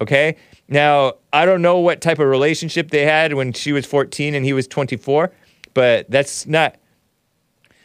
Okay. 0.00 0.36
Now, 0.68 1.14
I 1.32 1.44
don't 1.44 1.62
know 1.62 1.78
what 1.78 2.00
type 2.00 2.18
of 2.18 2.28
relationship 2.28 2.90
they 2.90 3.04
had 3.04 3.34
when 3.34 3.52
she 3.52 3.72
was 3.72 3.86
14 3.86 4.34
and 4.34 4.44
he 4.44 4.52
was 4.52 4.66
24, 4.66 5.32
but 5.74 6.10
that's 6.10 6.46
not. 6.46 6.76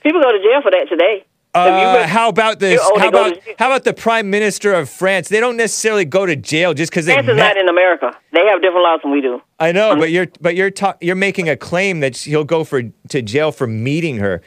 People 0.03 0.21
go 0.21 0.31
to 0.31 0.39
jail 0.39 0.61
for 0.61 0.71
that 0.71 0.87
today. 0.89 1.25
Uh, 1.53 1.95
read- 1.97 2.07
how 2.07 2.29
about 2.29 2.59
this? 2.59 2.79
How 2.97 3.09
about 3.09 3.37
how 3.59 3.67
about 3.67 3.83
the 3.83 3.93
prime 3.93 4.29
minister 4.29 4.73
of 4.73 4.89
France? 4.89 5.27
They 5.27 5.41
don't 5.41 5.57
necessarily 5.57 6.05
go 6.05 6.25
to 6.25 6.35
jail 6.37 6.73
just 6.73 6.91
because 6.91 7.05
they 7.05 7.13
France 7.13 7.27
is 7.27 7.35
met. 7.35 7.55
not 7.55 7.57
in 7.57 7.67
America. 7.67 8.17
They 8.31 8.45
have 8.45 8.61
different 8.61 8.83
laws 8.83 9.01
than 9.03 9.11
we 9.11 9.19
do. 9.19 9.41
I 9.59 9.73
know, 9.73 9.97
but 9.97 10.11
you're 10.11 10.27
but 10.39 10.55
you're 10.55 10.71
ta- 10.71 10.95
you're 11.01 11.17
making 11.17 11.49
a 11.49 11.57
claim 11.57 11.99
that 11.99 12.15
he'll 12.15 12.45
go 12.45 12.63
for 12.63 12.83
to 13.09 13.21
jail 13.21 13.51
for 13.51 13.67
meeting 13.67 14.17
her. 14.17 14.41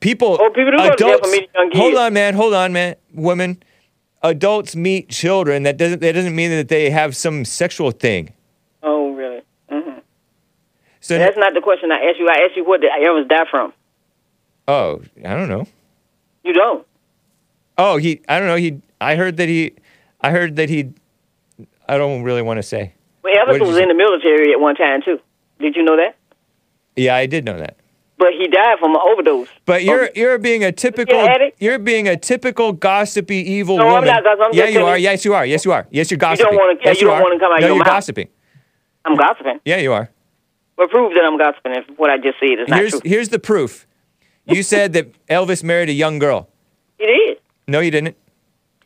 People, 0.00 0.36
Oh, 0.40 0.50
people 0.50 0.72
do 0.72 0.76
go 0.78 0.90
to 0.90 0.96
jail 0.96 1.18
for 1.18 1.30
meeting 1.30 1.48
young 1.54 1.70
Hold 1.74 1.94
on, 1.94 2.12
man. 2.12 2.34
Hold 2.34 2.54
on, 2.54 2.72
man. 2.72 2.96
Women, 3.14 3.62
adults 4.22 4.76
meet 4.76 5.08
children. 5.08 5.62
That 5.62 5.76
doesn't 5.76 6.00
that 6.00 6.12
doesn't 6.12 6.36
mean 6.36 6.50
that 6.50 6.68
they 6.68 6.90
have 6.90 7.16
some 7.16 7.44
sexual 7.44 7.90
thing. 7.90 8.32
Oh, 8.82 9.12
really? 9.12 9.42
hmm 9.70 9.98
So 11.00 11.18
That's 11.18 11.38
not 11.38 11.54
the 11.54 11.60
question 11.62 11.90
I 11.92 12.04
asked 12.04 12.18
you. 12.18 12.28
I 12.28 12.44
asked 12.44 12.56
you 12.56 12.64
what 12.64 12.80
did 12.82 12.90
Elvis 12.92 13.28
die 13.28 13.44
from. 13.50 13.72
oh, 14.68 15.02
I 15.24 15.34
don't 15.34 15.48
know. 15.48 15.66
You 16.44 16.52
don't. 16.52 16.86
Oh, 17.78 17.96
he. 17.96 18.20
I 18.28 18.38
don't 18.38 18.48
know. 18.48 18.56
He. 18.56 18.80
I 19.00 19.16
heard 19.16 19.36
that 19.38 19.48
he. 19.48 19.72
I 20.20 20.30
heard 20.30 20.56
that 20.56 20.68
he. 20.68 20.92
I 21.88 21.98
don't 21.98 22.22
really 22.22 22.42
want 22.42 22.58
to 22.58 22.62
say. 22.62 22.92
Well, 23.22 23.34
did 23.52 23.60
was 23.60 23.76
say? 23.76 23.82
in 23.82 23.88
the 23.88 23.94
military 23.94 24.52
at 24.52 24.60
one 24.60 24.76
time 24.76 25.02
too. 25.02 25.20
Did 25.58 25.74
you 25.74 25.82
know 25.82 25.96
that? 25.96 26.16
Yeah, 26.96 27.14
I 27.16 27.26
did 27.26 27.44
know 27.44 27.58
that. 27.58 27.76
But 28.18 28.28
he 28.32 28.48
died 28.48 28.78
from 28.78 28.94
an 28.94 29.00
overdose. 29.04 29.48
But 29.66 29.84
you're 29.84 30.04
Oh. 30.06 30.08
you're 30.14 30.38
being 30.38 30.64
a 30.64 30.72
typical 30.72 31.28
you're 31.58 31.78
being 31.78 32.08
a 32.08 32.16
typical 32.16 32.72
gossipy 32.72 33.36
evil 33.36 33.76
No, 33.76 33.86
I'm 33.88 33.92
woman. 33.92 34.08
not, 34.08 34.24
'cause 34.24 34.38
I'm 34.42 34.54
yeah, 34.54 34.68
you 34.68 34.84
are. 34.86 34.96
Yes, 34.96 35.24
you 35.24 35.34
are. 35.34 35.44
Yes, 35.44 35.64
you 35.66 35.72
are. 35.72 35.86
Yes, 35.90 36.10
you're 36.10 36.16
don't 36.18 36.56
wanna- 36.56 36.78
yes, 36.82 36.96
you 37.00 37.06
you 37.06 37.06
don't 37.12 37.18
are. 37.18 37.22
wanna 37.22 37.38
come 37.38 37.52
out 37.52 37.60
no, 37.60 37.66
your 37.66 37.76
you're 37.76 37.84
mouth. 37.84 37.92
gossiping. 37.94 38.28
I'm 39.04 39.16
gossiping. 39.16 39.60
Yeah, 39.66 39.76
you 39.78 39.92
are. 39.92 40.08
But 40.76 40.90
prove 40.90 41.12
that 41.14 41.24
I'm 41.24 41.36
gossiping 41.38 41.72
if 41.76 41.84
what 41.98 42.10
I 42.10 42.16
just 42.16 42.38
said 42.40 42.58
is 42.58 42.68
not 42.68 42.78
Here's 42.78 42.92
true. 42.92 43.00
here's 43.04 43.28
the 43.28 43.38
proof. 43.38 43.86
You 44.46 44.62
said 44.72 44.94
that 44.94 45.06
Elvis 45.28 45.62
married 45.62 45.88
a 45.90 45.92
young 45.92 46.18
girl. 46.18 46.48
He 46.98 47.06
did. 47.06 47.38
No, 47.68 47.80
you 47.80 47.90
didn't. 47.90 48.16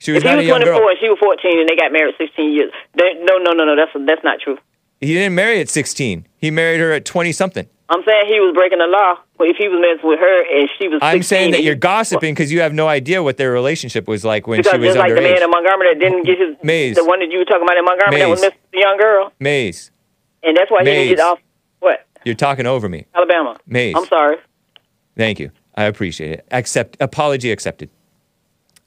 She 0.00 0.10
was 0.12 0.18
If 0.18 0.22
he 0.24 0.28
not 0.28 0.36
was 0.38 0.44
a 0.44 0.48
young 0.48 0.60
24 0.62 0.80
girl. 0.80 0.88
and 0.88 0.98
she 0.98 1.08
was 1.08 1.18
14 1.20 1.60
and 1.60 1.68
they 1.68 1.76
got 1.76 1.92
married 1.92 2.14
16 2.18 2.52
years, 2.52 2.72
they, 2.94 3.14
no, 3.22 3.36
no, 3.38 3.52
no, 3.52 3.64
no, 3.64 3.76
that's 3.76 3.92
that's 4.06 4.24
not 4.24 4.40
true. 4.40 4.58
He 5.00 5.14
didn't 5.14 5.34
marry 5.34 5.60
at 5.60 5.68
16. 5.68 6.26
He 6.38 6.50
married 6.50 6.80
her 6.80 6.92
at 6.92 7.04
20 7.04 7.32
something. 7.32 7.66
I'm 7.90 8.04
saying 8.06 8.26
he 8.28 8.38
was 8.38 8.54
breaking 8.54 8.78
the 8.78 8.86
law. 8.86 9.18
But 9.36 9.48
if 9.48 9.56
he 9.56 9.66
was 9.68 9.80
messing 9.82 10.08
with 10.08 10.20
her 10.20 10.38
and 10.46 10.70
she 10.78 10.86
was 10.86 11.02
16, 11.02 11.02
I'm 11.02 11.22
saying 11.24 11.50
that 11.52 11.64
you're 11.64 11.74
gossiping 11.74 12.34
because 12.34 12.52
you 12.52 12.60
have 12.60 12.72
no 12.72 12.86
idea 12.86 13.20
what 13.20 13.36
their 13.36 13.50
relationship 13.50 14.06
was 14.06 14.24
like 14.24 14.46
when 14.46 14.60
Because 14.60 14.72
she 14.72 14.78
was 14.78 14.88
just 14.94 14.98
like 14.98 15.12
the 15.14 15.20
man 15.20 15.42
in 15.42 15.50
Montgomery 15.50 15.92
that 15.94 15.98
didn't 16.00 16.22
get 16.22 16.38
his, 16.38 16.56
Maze. 16.62 16.94
the 16.94 17.04
one 17.04 17.18
that 17.18 17.30
you 17.32 17.38
were 17.38 17.44
talking 17.44 17.62
about 17.64 17.76
in 17.76 17.84
Montgomery 17.84 18.20
that 18.20 18.28
was 18.28 18.40
messing 18.40 18.58
with 18.62 18.70
the 18.72 18.78
young 18.78 18.96
girl, 18.96 19.32
Maze, 19.40 19.90
and 20.44 20.56
that's 20.56 20.70
why 20.70 20.80
he 20.80 20.84
didn't 20.84 21.16
get 21.16 21.20
off. 21.20 21.40
What? 21.80 22.06
you're 22.24 22.34
talking 22.36 22.66
over 22.66 22.88
me. 22.88 23.06
Alabama. 23.14 23.58
Maze. 23.66 23.96
I'm 23.96 24.06
sorry. 24.06 24.36
Thank 25.16 25.40
you. 25.40 25.50
I 25.74 25.84
appreciate 25.84 26.30
it. 26.30 26.46
Accept 26.52 26.96
apology 27.00 27.50
accepted. 27.50 27.90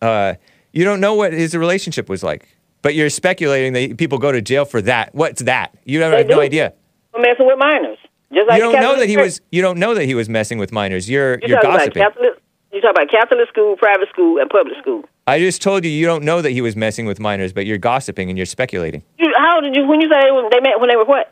Uh, 0.02 0.36
you 0.72 0.86
don't 0.86 1.02
know 1.02 1.14
what 1.14 1.34
his 1.34 1.56
relationship 1.56 2.08
was 2.08 2.24
like, 2.24 2.48
but 2.82 2.96
you're 2.96 3.10
speculating 3.10 3.74
that 3.74 3.98
people 3.98 4.18
go 4.18 4.32
to 4.32 4.42
jail 4.42 4.64
for 4.64 4.82
that. 4.84 5.14
What's 5.14 5.42
that? 5.44 5.76
You 5.84 6.02
have 6.04 6.12
They 6.12 6.24
no 6.24 6.40
idea. 6.40 6.74
For 7.12 7.20
messing 7.20 7.46
with 7.48 7.58
minors. 7.58 7.98
Just 8.34 8.48
like 8.48 8.58
you 8.58 8.64
don't 8.72 8.82
know 8.82 8.98
that 8.98 9.08
he 9.08 9.18
was. 9.18 9.42
You 9.52 9.62
don't 9.62 9.78
know 9.78 9.94
that 9.94 10.06
he 10.06 10.16
was 10.16 10.30
messing 10.30 10.58
with 10.58 10.72
minors. 10.72 11.10
You're 11.10 11.36
You 11.40 11.50
you're 11.50 11.62
gossiping. 11.62 12.02
Catholic. 12.02 12.40
You 12.72 12.82
talk 12.82 12.92
about 12.92 13.10
Catholic 13.10 13.48
school, 13.50 13.76
private 13.78 14.10
school, 14.10 14.40
and 14.40 14.50
public 14.50 14.76
school. 14.82 15.04
I 15.28 15.38
just 15.40 15.62
told 15.62 15.86
you 15.86 15.92
you 15.92 16.08
don't 16.08 16.24
know 16.24 16.42
that 16.42 16.50
he 16.50 16.62
was 16.62 16.76
messing 16.76 17.06
with 17.06 17.20
minors, 17.20 17.54
but 17.54 17.68
you're 17.68 17.78
gossiping 17.78 18.30
and 18.30 18.38
you're 18.38 18.48
speculating. 18.48 19.04
You, 19.20 19.32
how 19.38 19.62
did 19.62 19.76
you 19.76 19.86
when 19.86 20.02
you 20.02 20.10
say 20.10 20.22
they, 20.52 20.60
met 20.60 20.80
when 20.80 20.90
they 20.90 20.96
were 20.96 21.06
what? 21.06 21.32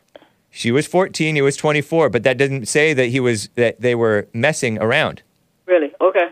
She 0.52 0.72
was 0.72 0.86
14. 0.86 1.36
He 1.36 1.42
was 1.42 1.58
24, 1.58 2.10
but 2.10 2.24
that 2.24 2.38
doesn't 2.38 2.68
say 2.68 2.94
that 2.94 3.08
he 3.08 3.20
was 3.20 3.50
that 3.56 3.82
they 3.82 3.96
were 3.96 4.28
messing 4.34 4.78
around. 4.80 5.24
Really? 5.66 5.92
Okay. 6.00 6.28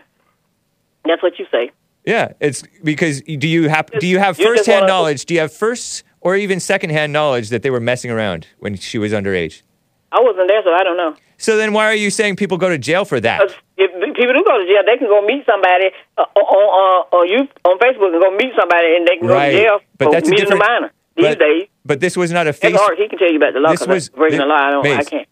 That's 1.04 1.22
what 1.22 1.38
you 1.38 1.46
say. 1.50 1.72
Yeah, 2.04 2.32
it's 2.40 2.62
because 2.84 3.20
do 3.22 3.48
you 3.48 3.68
have 3.68 3.90
do 3.98 4.06
you 4.06 4.18
have 4.18 4.38
You 4.38 4.46
firsthand 4.46 4.82
wanna- 4.82 4.92
knowledge? 4.92 5.24
Do 5.24 5.34
you 5.34 5.40
have 5.40 5.52
first 5.52 6.04
or 6.20 6.36
even 6.36 6.60
secondhand 6.60 7.12
knowledge 7.12 7.48
that 7.48 7.62
they 7.62 7.70
were 7.70 7.80
messing 7.80 8.10
around 8.10 8.46
when 8.58 8.76
she 8.76 8.98
was 8.98 9.12
underage? 9.12 9.62
I 10.12 10.20
wasn't 10.20 10.48
there, 10.48 10.62
so 10.64 10.70
I 10.72 10.82
don't 10.82 10.96
know. 10.96 11.14
So 11.38 11.56
then 11.56 11.72
why 11.72 11.86
are 11.86 11.94
you 11.94 12.10
saying 12.10 12.36
people 12.36 12.58
go 12.58 12.68
to 12.68 12.78
jail 12.78 13.04
for 13.04 13.20
that? 13.20 13.40
if 13.76 13.90
people 14.16 14.34
do 14.34 14.42
go 14.44 14.58
to 14.58 14.66
jail, 14.66 14.82
they 14.84 14.98
can 14.98 15.06
go 15.08 15.22
meet 15.24 15.46
somebody 15.46 15.86
uh, 16.18 16.22
on 16.22 17.04
uh, 17.12 17.16
on 17.16 17.28
you 17.28 17.48
on 17.64 17.78
Facebook 17.78 18.12
and 18.12 18.20
go 18.22 18.30
meet 18.36 18.52
somebody, 18.58 18.96
and 18.96 19.06
they 19.08 19.16
can 19.16 19.26
Right. 19.28 19.52
go 19.52 19.56
to 19.56 19.62
jail 19.64 19.78
But 19.98 20.04
for 20.06 20.12
that's 20.12 20.28
a 20.28 20.30
meeting 20.30 20.46
different- 20.48 20.62
a 20.62 20.72
minor. 20.72 20.92
These 21.16 21.26
but- 21.26 21.38
days, 21.38 21.62
But 21.84 22.00
this 22.00 22.16
was 22.16 22.30
not 22.30 22.42
a 22.46 22.50
that's 22.52 22.58
face. 22.58 22.76
Art. 22.78 22.98
He 22.98 23.08
can 23.08 23.18
tell 23.18 23.30
you 23.30 23.36
about 23.36 23.54
the 23.54 23.60
law 23.60 23.70
This 23.70 23.86
was- 23.86 24.08
breaking 24.10 24.38
the 24.38 24.46
law. 24.46 24.54
I 24.56 24.70
don't. 24.70 24.86
I 24.86 25.02
can't. 25.04 25.28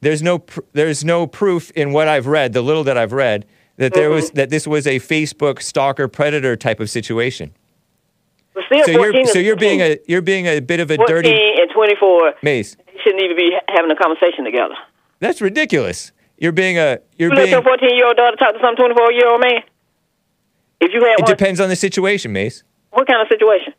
There's 0.00 0.22
no 0.22 0.38
pr- 0.38 0.60
there's 0.74 1.04
no 1.04 1.26
proof 1.26 1.70
in 1.72 1.92
what 1.92 2.06
I've 2.06 2.26
read, 2.28 2.52
the 2.52 2.62
little 2.62 2.84
that 2.84 2.96
I've 2.96 3.12
read, 3.12 3.44
that 3.78 3.94
there 3.94 4.04
Mm-hmm. 4.06 4.14
was 4.14 4.30
that 4.32 4.50
this 4.50 4.66
was 4.66 4.86
a 4.86 5.00
Facebook 5.00 5.60
stalker 5.60 6.06
predator 6.06 6.54
type 6.56 6.78
of 6.80 6.88
situation. 6.88 7.50
But 8.58 8.64
still, 8.66 8.84
So 8.86 8.92
14 8.98 9.12
you're 9.14 9.20
is 9.22 9.32
so 9.32 9.38
you're 9.38 9.56
being 9.56 9.80
a 9.80 9.98
you're 10.06 10.22
being 10.22 10.46
a 10.46 10.60
bit 10.60 10.80
of 10.80 10.90
a 10.90 10.96
14 10.96 11.14
dirty 11.14 11.30
and 11.60 11.70
24 11.70 12.34
maze. 12.42 12.76
shouldn't 13.04 13.22
even 13.22 13.36
be 13.36 13.52
having 13.68 13.90
a 13.90 13.96
conversation 13.96 14.44
together. 14.44 14.74
That's 15.20 15.40
ridiculous. 15.40 16.10
You're 16.38 16.52
being 16.52 16.78
a 16.78 16.98
you're 17.16 17.30
You 17.30 17.36
let 17.36 17.42
being. 17.44 17.50
your 17.52 17.62
14 17.62 17.94
year 17.94 18.06
old 18.06 18.16
daughter 18.16 18.36
talk 18.36 18.54
to 18.54 18.60
some 18.60 18.74
24 18.74 19.12
year 19.12 19.28
old 19.30 19.40
man? 19.40 19.62
If 20.80 20.92
you 20.92 21.00
had 21.00 21.18
It 21.18 21.22
one, 21.22 21.30
depends 21.30 21.60
on 21.60 21.68
the 21.68 21.76
situation, 21.76 22.32
Maze. 22.32 22.64
what 22.90 23.06
kind 23.06 23.20
of 23.22 23.28
situation? 23.28 23.74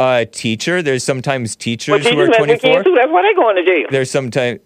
A 0.00 0.26
teacher. 0.26 0.82
There's 0.82 1.04
sometimes 1.04 1.50
Well, 1.56 1.60
teachers 1.62 2.06
who 2.08 2.18
are 2.20 2.26
24. 2.26 2.82
too. 2.82 2.94
That's 2.94 3.10
why 3.10 3.22
they 3.22 3.34
going 3.34 3.56
to 3.56 3.64
jail. 3.64 3.86
There's 3.90 4.10
sometimes 4.10 4.60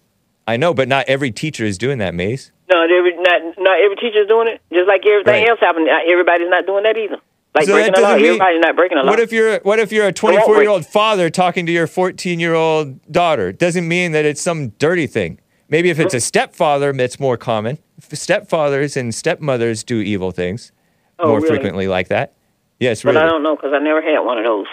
I 0.46 0.56
know, 0.56 0.72
but 0.72 0.88
not 0.88 1.04
every 1.08 1.30
teacher 1.30 1.64
is 1.66 1.76
doing 1.76 1.98
that, 1.98 2.14
Maze. 2.14 2.52
No, 2.70 2.82
every, 2.84 3.14
not 3.16 3.40
not 3.58 3.80
every 3.80 3.96
teacher's 3.96 4.26
doing 4.28 4.48
it. 4.48 4.60
Just 4.72 4.88
like 4.88 5.04
everything 5.04 5.42
Right. 5.44 5.48
else 5.48 5.60
happening, 5.60 5.88
everybody's 5.88 6.48
not 6.48 6.64
doing 6.66 6.84
that 6.84 6.96
either. 6.96 7.18
Like 7.58 7.66
So 7.66 7.72
breaking 7.72 7.92
that 7.92 7.96
the 7.96 8.02
law, 8.02 8.08
doesn't 8.08 8.22
mean- 8.22 8.30
everybody's 8.30 8.60
not 8.60 8.76
breaking 8.76 8.98
the 8.98 9.04
law. 9.04 9.10
What 9.10 9.20
if 9.20 9.32
you're 9.32 9.58
what 9.60 9.78
if 9.78 9.92
you're 9.92 10.06
a 10.06 10.12
24 10.12 10.60
year 10.62 10.70
old 10.70 10.86
father 10.86 11.30
talking 11.30 11.66
to 11.66 11.72
your 11.72 11.86
14 11.86 12.40
year 12.40 12.54
old 12.54 13.00
daughter? 13.12 13.52
Doesn't 13.52 13.86
mean 13.86 14.12
that 14.12 14.24
it's 14.24 14.40
some 14.40 14.68
dirty 14.78 15.06
thing. 15.06 15.40
Maybe 15.68 15.90
if 15.90 15.98
it's 15.98 16.14
a 16.14 16.20
stepfather, 16.20 16.90
it's 16.90 17.20
more 17.20 17.36
common. 17.36 17.78
Stepfathers 18.00 18.96
and 18.96 19.12
stepmothers 19.12 19.84
do 19.84 19.96
evil 20.00 20.30
things 20.30 20.72
Oh, 21.18 21.28
more 21.28 21.36
really? 21.40 21.48
frequently 21.48 21.88
like 21.88 22.08
that. 22.08 22.34
Yes, 22.80 23.04
really. 23.04 23.16
But. 23.16 23.24
I 23.24 23.28
don't 23.28 23.42
know 23.42 23.56
because 23.56 23.72
I 23.74 23.78
never 23.80 24.00
had 24.00 24.20
one 24.20 24.38
of 24.38 24.44
those. 24.44 24.66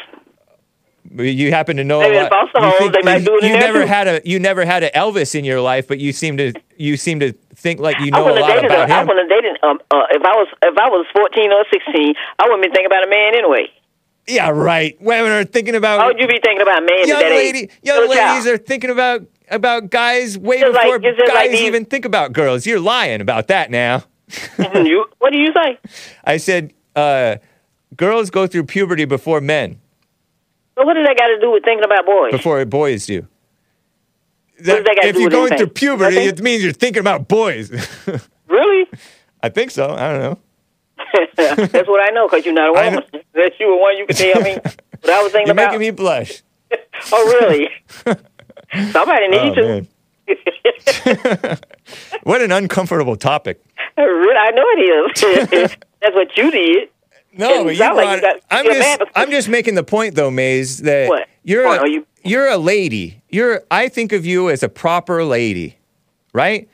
You 1.17 1.51
happen 1.51 1.77
to 1.77 1.83
know 1.83 1.99
Maybe 2.01 2.17
a 2.17 2.23
lot. 2.23 2.29
foster 2.31 2.59
you 2.67 2.77
think- 2.77 2.93
they 2.93 3.01
might 3.03 3.19
you, 3.21 3.25
do 3.25 3.37
it 3.37 3.43
in 3.43 3.49
you 3.51 3.57
never 3.57 3.81
too. 3.81 3.87
had 3.87 4.07
a 4.07 4.21
you 4.25 4.39
never 4.39 4.65
had 4.65 4.83
a 4.83 4.89
Elvis 4.91 5.33
in 5.35 5.45
your 5.45 5.61
life, 5.61 5.87
but 5.87 5.99
you 5.99 6.11
seem 6.11 6.37
to 6.37 6.53
you 6.77 6.97
seem 6.97 7.19
to 7.21 7.31
think 7.55 7.79
like 7.79 7.99
you 7.99 8.11
know 8.11 8.27
a 8.29 8.39
lot 8.39 8.47
dated. 8.47 8.65
about 8.65 8.91
I 8.91 9.01
him. 9.01 9.07
wouldn't 9.07 9.31
have 9.31 9.41
dated. 9.43 9.57
Um, 9.63 9.79
uh, 9.91 10.03
if 10.11 10.21
I 10.23 10.35
was 10.35 10.47
if 10.63 10.77
I 10.77 10.89
was 10.89 11.05
fourteen 11.15 11.51
or 11.51 11.63
sixteen, 11.71 12.13
I 12.39 12.43
wouldn't 12.45 12.63
be 12.63 12.69
thinking 12.69 12.87
about 12.87 13.05
a 13.05 13.09
man 13.09 13.33
anyway. 13.35 13.67
Yeah, 14.27 14.49
right. 14.49 14.97
Women 14.99 15.31
are 15.31 15.43
thinking 15.43 15.75
about 15.75 15.99
Why 15.99 16.07
would 16.07 16.19
you 16.19 16.27
be 16.27 16.39
thinking 16.43 16.61
about 16.61 16.79
a 16.81 16.85
man 16.85 17.07
young 17.07 17.21
lady, 17.21 17.59
age? 17.59 17.71
young 17.83 18.09
ladies 18.09 18.47
are 18.47 18.57
thinking 18.57 18.89
about 18.89 19.21
about 19.51 19.91
guys 19.91 20.37
way 20.37 20.63
like- 20.63 20.73
before 20.73 20.95
it's 20.95 21.17
just 21.17 21.27
guys 21.27 21.35
like 21.35 21.51
these- 21.51 21.61
even 21.61 21.85
think 21.85 22.05
about 22.05 22.33
girls. 22.33 22.65
You're 22.65 22.79
lying 22.79 23.21
about 23.21 23.47
that 23.47 23.69
now. 23.71 24.03
you, 24.57 25.05
what 25.19 25.31
do 25.31 25.37
you 25.37 25.53
say? 25.53 25.77
I 26.23 26.37
said 26.37 26.73
uh, 26.95 27.35
girls 27.95 28.31
go 28.31 28.47
through 28.47 28.63
puberty 28.65 29.05
before 29.05 29.39
men. 29.39 29.79
But 30.75 30.85
what 30.85 30.93
does 30.95 31.05
that 31.07 31.17
got 31.17 31.27
to 31.27 31.39
do 31.39 31.51
with 31.51 31.63
thinking 31.63 31.85
about 31.85 32.05
boys? 32.05 32.31
before 32.31 32.63
boys 32.65 33.05
do. 33.05 33.21
does 34.57 34.65
that 34.67 34.83
got 34.85 35.01
to 35.03 35.07
if 35.07 35.15
you're 35.17 35.29
going 35.29 35.51
anything? 35.53 35.67
through 35.67 35.73
puberty, 35.73 36.15
Nothing? 36.15 36.29
it 36.29 36.41
means 36.41 36.63
you're 36.63 36.73
thinking 36.73 36.99
about 36.99 37.27
boys. 37.27 37.69
really? 38.47 38.87
I 39.41 39.49
think 39.49 39.71
so. 39.71 39.91
I 39.93 40.11
don't 40.11 40.21
know. 40.21 40.39
That's 41.37 41.87
what 41.87 42.01
I 42.01 42.09
know 42.13 42.27
because 42.27 42.45
you're 42.45 42.53
not 42.53 42.69
a 42.69 42.73
woman. 42.73 43.03
That 43.35 43.51
you 43.59 43.67
were 43.67 43.77
one. 43.77 43.97
You 43.97 44.05
could 44.07 44.15
tell 44.15 44.41
me 44.41 44.53
what 44.53 45.09
I 45.09 45.21
was 45.23 45.31
thinking 45.33 45.47
You're 45.47 45.51
about. 45.53 45.67
making 45.71 45.79
me 45.81 45.91
blush. 45.91 46.41
oh, 47.11 47.39
really? 47.41 47.69
Somebody 48.91 49.25
Oh, 49.31 49.53
needs 49.53 49.55
to. 49.57 49.85
what 52.23 52.41
an 52.41 52.51
uncomfortable 52.53 53.17
topic. 53.17 53.61
I 53.97 54.51
know 54.55 54.63
it 54.77 55.51
is. 55.61 55.75
That's 56.01 56.15
what 56.15 56.35
you 56.37 56.49
did. 56.51 56.89
No, 57.37 57.63
but 57.63 57.73
you 57.75 57.79
brought- 57.79 58.21
you 58.21 58.39
I'm 58.51 58.65
just. 58.65 59.01
I'm 59.15 59.31
just 59.31 59.49
making 59.49 59.75
the 59.75 59.83
point 59.83 60.15
though, 60.15 60.31
Maze, 60.31 60.79
that 60.79 61.09
What? 61.09 61.27
you're 61.43 61.65
What, 61.65 61.85
a, 61.85 61.89
you- 61.89 62.05
you're 62.23 62.47
a 62.47 62.57
lady. 62.57 63.21
You're 63.29 63.63
I 63.69 63.89
think 63.89 64.11
of 64.13 64.25
you 64.25 64.49
as 64.49 64.63
a 64.63 64.69
proper 64.69 65.23
lady, 65.23 65.77
right? 66.33 66.67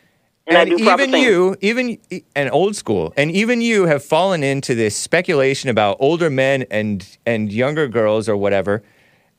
And 0.48 0.70
do 0.70 0.76
even 0.92 1.12
you, 1.14 1.56
even 1.62 1.98
and 2.36 2.50
old 2.52 2.76
school, 2.76 3.14
and 3.16 3.32
even 3.32 3.62
you 3.62 3.86
have 3.86 4.04
fallen 4.04 4.44
into 4.44 4.76
this 4.76 4.96
speculation 4.98 5.70
about 5.70 5.98
older 6.00 6.30
men 6.30 6.66
and 6.70 7.06
and 7.26 7.52
younger 7.54 7.88
girls 7.88 8.28
or 8.28 8.36
whatever. 8.36 8.84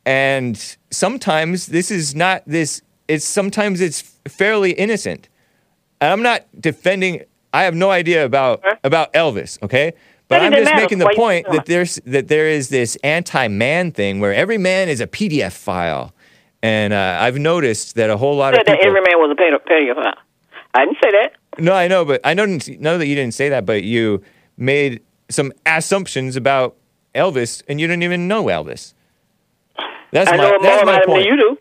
And 0.06 0.76
sometimes 0.90 1.66
this 1.66 1.90
is 1.90 2.14
not 2.14 2.42
this. 2.46 2.82
It's 3.08 3.24
sometimes 3.26 3.80
it's 3.80 4.00
fairly 4.26 4.72
innocent. 4.72 5.28
And 6.00 6.10
I'm 6.12 6.22
not 6.22 6.46
defending. 6.58 7.22
I 7.52 7.64
have 7.64 7.74
no 7.74 7.90
idea 7.90 8.24
about 8.24 8.60
Huh? 8.64 8.76
about 8.82 9.12
Elvis. 9.12 9.62
Okay, 9.62 9.92
but 10.32 10.42
I'm 10.42 10.52
just 10.52 10.74
making 10.74 10.98
the 10.98 11.12
point 11.14 11.46
that 11.50 11.66
there's 11.66 11.96
that 12.06 12.28
there 12.28 12.48
is 12.48 12.68
this 12.68 12.96
anti-man 13.04 13.92
thing 13.92 14.20
where 14.20 14.34
every 14.34 14.58
man 14.58 14.88
is 14.88 15.00
a 15.00 15.06
PDF 15.06 15.52
file, 15.52 16.12
and 16.62 16.92
uh, 16.92 17.18
I've 17.20 17.38
noticed 17.38 17.94
that 17.96 18.10
a 18.10 18.16
whole 18.16 18.36
lot 18.36 18.54
of 18.54 18.58
said 18.58 18.74
of 18.74 18.78
that 18.80 18.86
every 18.86 19.00
man 19.00 19.18
was 19.18 19.30
a 19.30 19.40
pedo- 19.40 19.60
pedophile. 19.64 20.14
I 20.74 20.84
didn't 20.84 20.98
say 21.02 21.10
that. 21.12 21.34
No, 21.58 21.74
I 21.74 21.86
know, 21.86 22.04
but 22.04 22.20
I 22.24 22.34
know, 22.34 22.46
know 22.46 22.98
that 22.98 23.06
you 23.06 23.14
didn't 23.14 23.34
say 23.34 23.50
that, 23.50 23.66
but 23.66 23.82
you 23.82 24.22
made 24.56 25.02
some 25.28 25.52
assumptions 25.66 26.36
about 26.36 26.76
Elvis, 27.14 27.62
and 27.68 27.80
you 27.80 27.86
didn't 27.86 28.02
even 28.04 28.26
know 28.26 28.44
Elvis. 28.44 28.94
That's 30.12 30.30
I 30.30 30.36
my 30.36 30.42
know 30.42 30.58
that's 30.62 30.84
my 30.84 30.92
about 30.92 31.02
him 31.02 31.06
point. 31.06 31.24
than 31.24 31.32
you 31.32 31.36
do. 31.36 31.58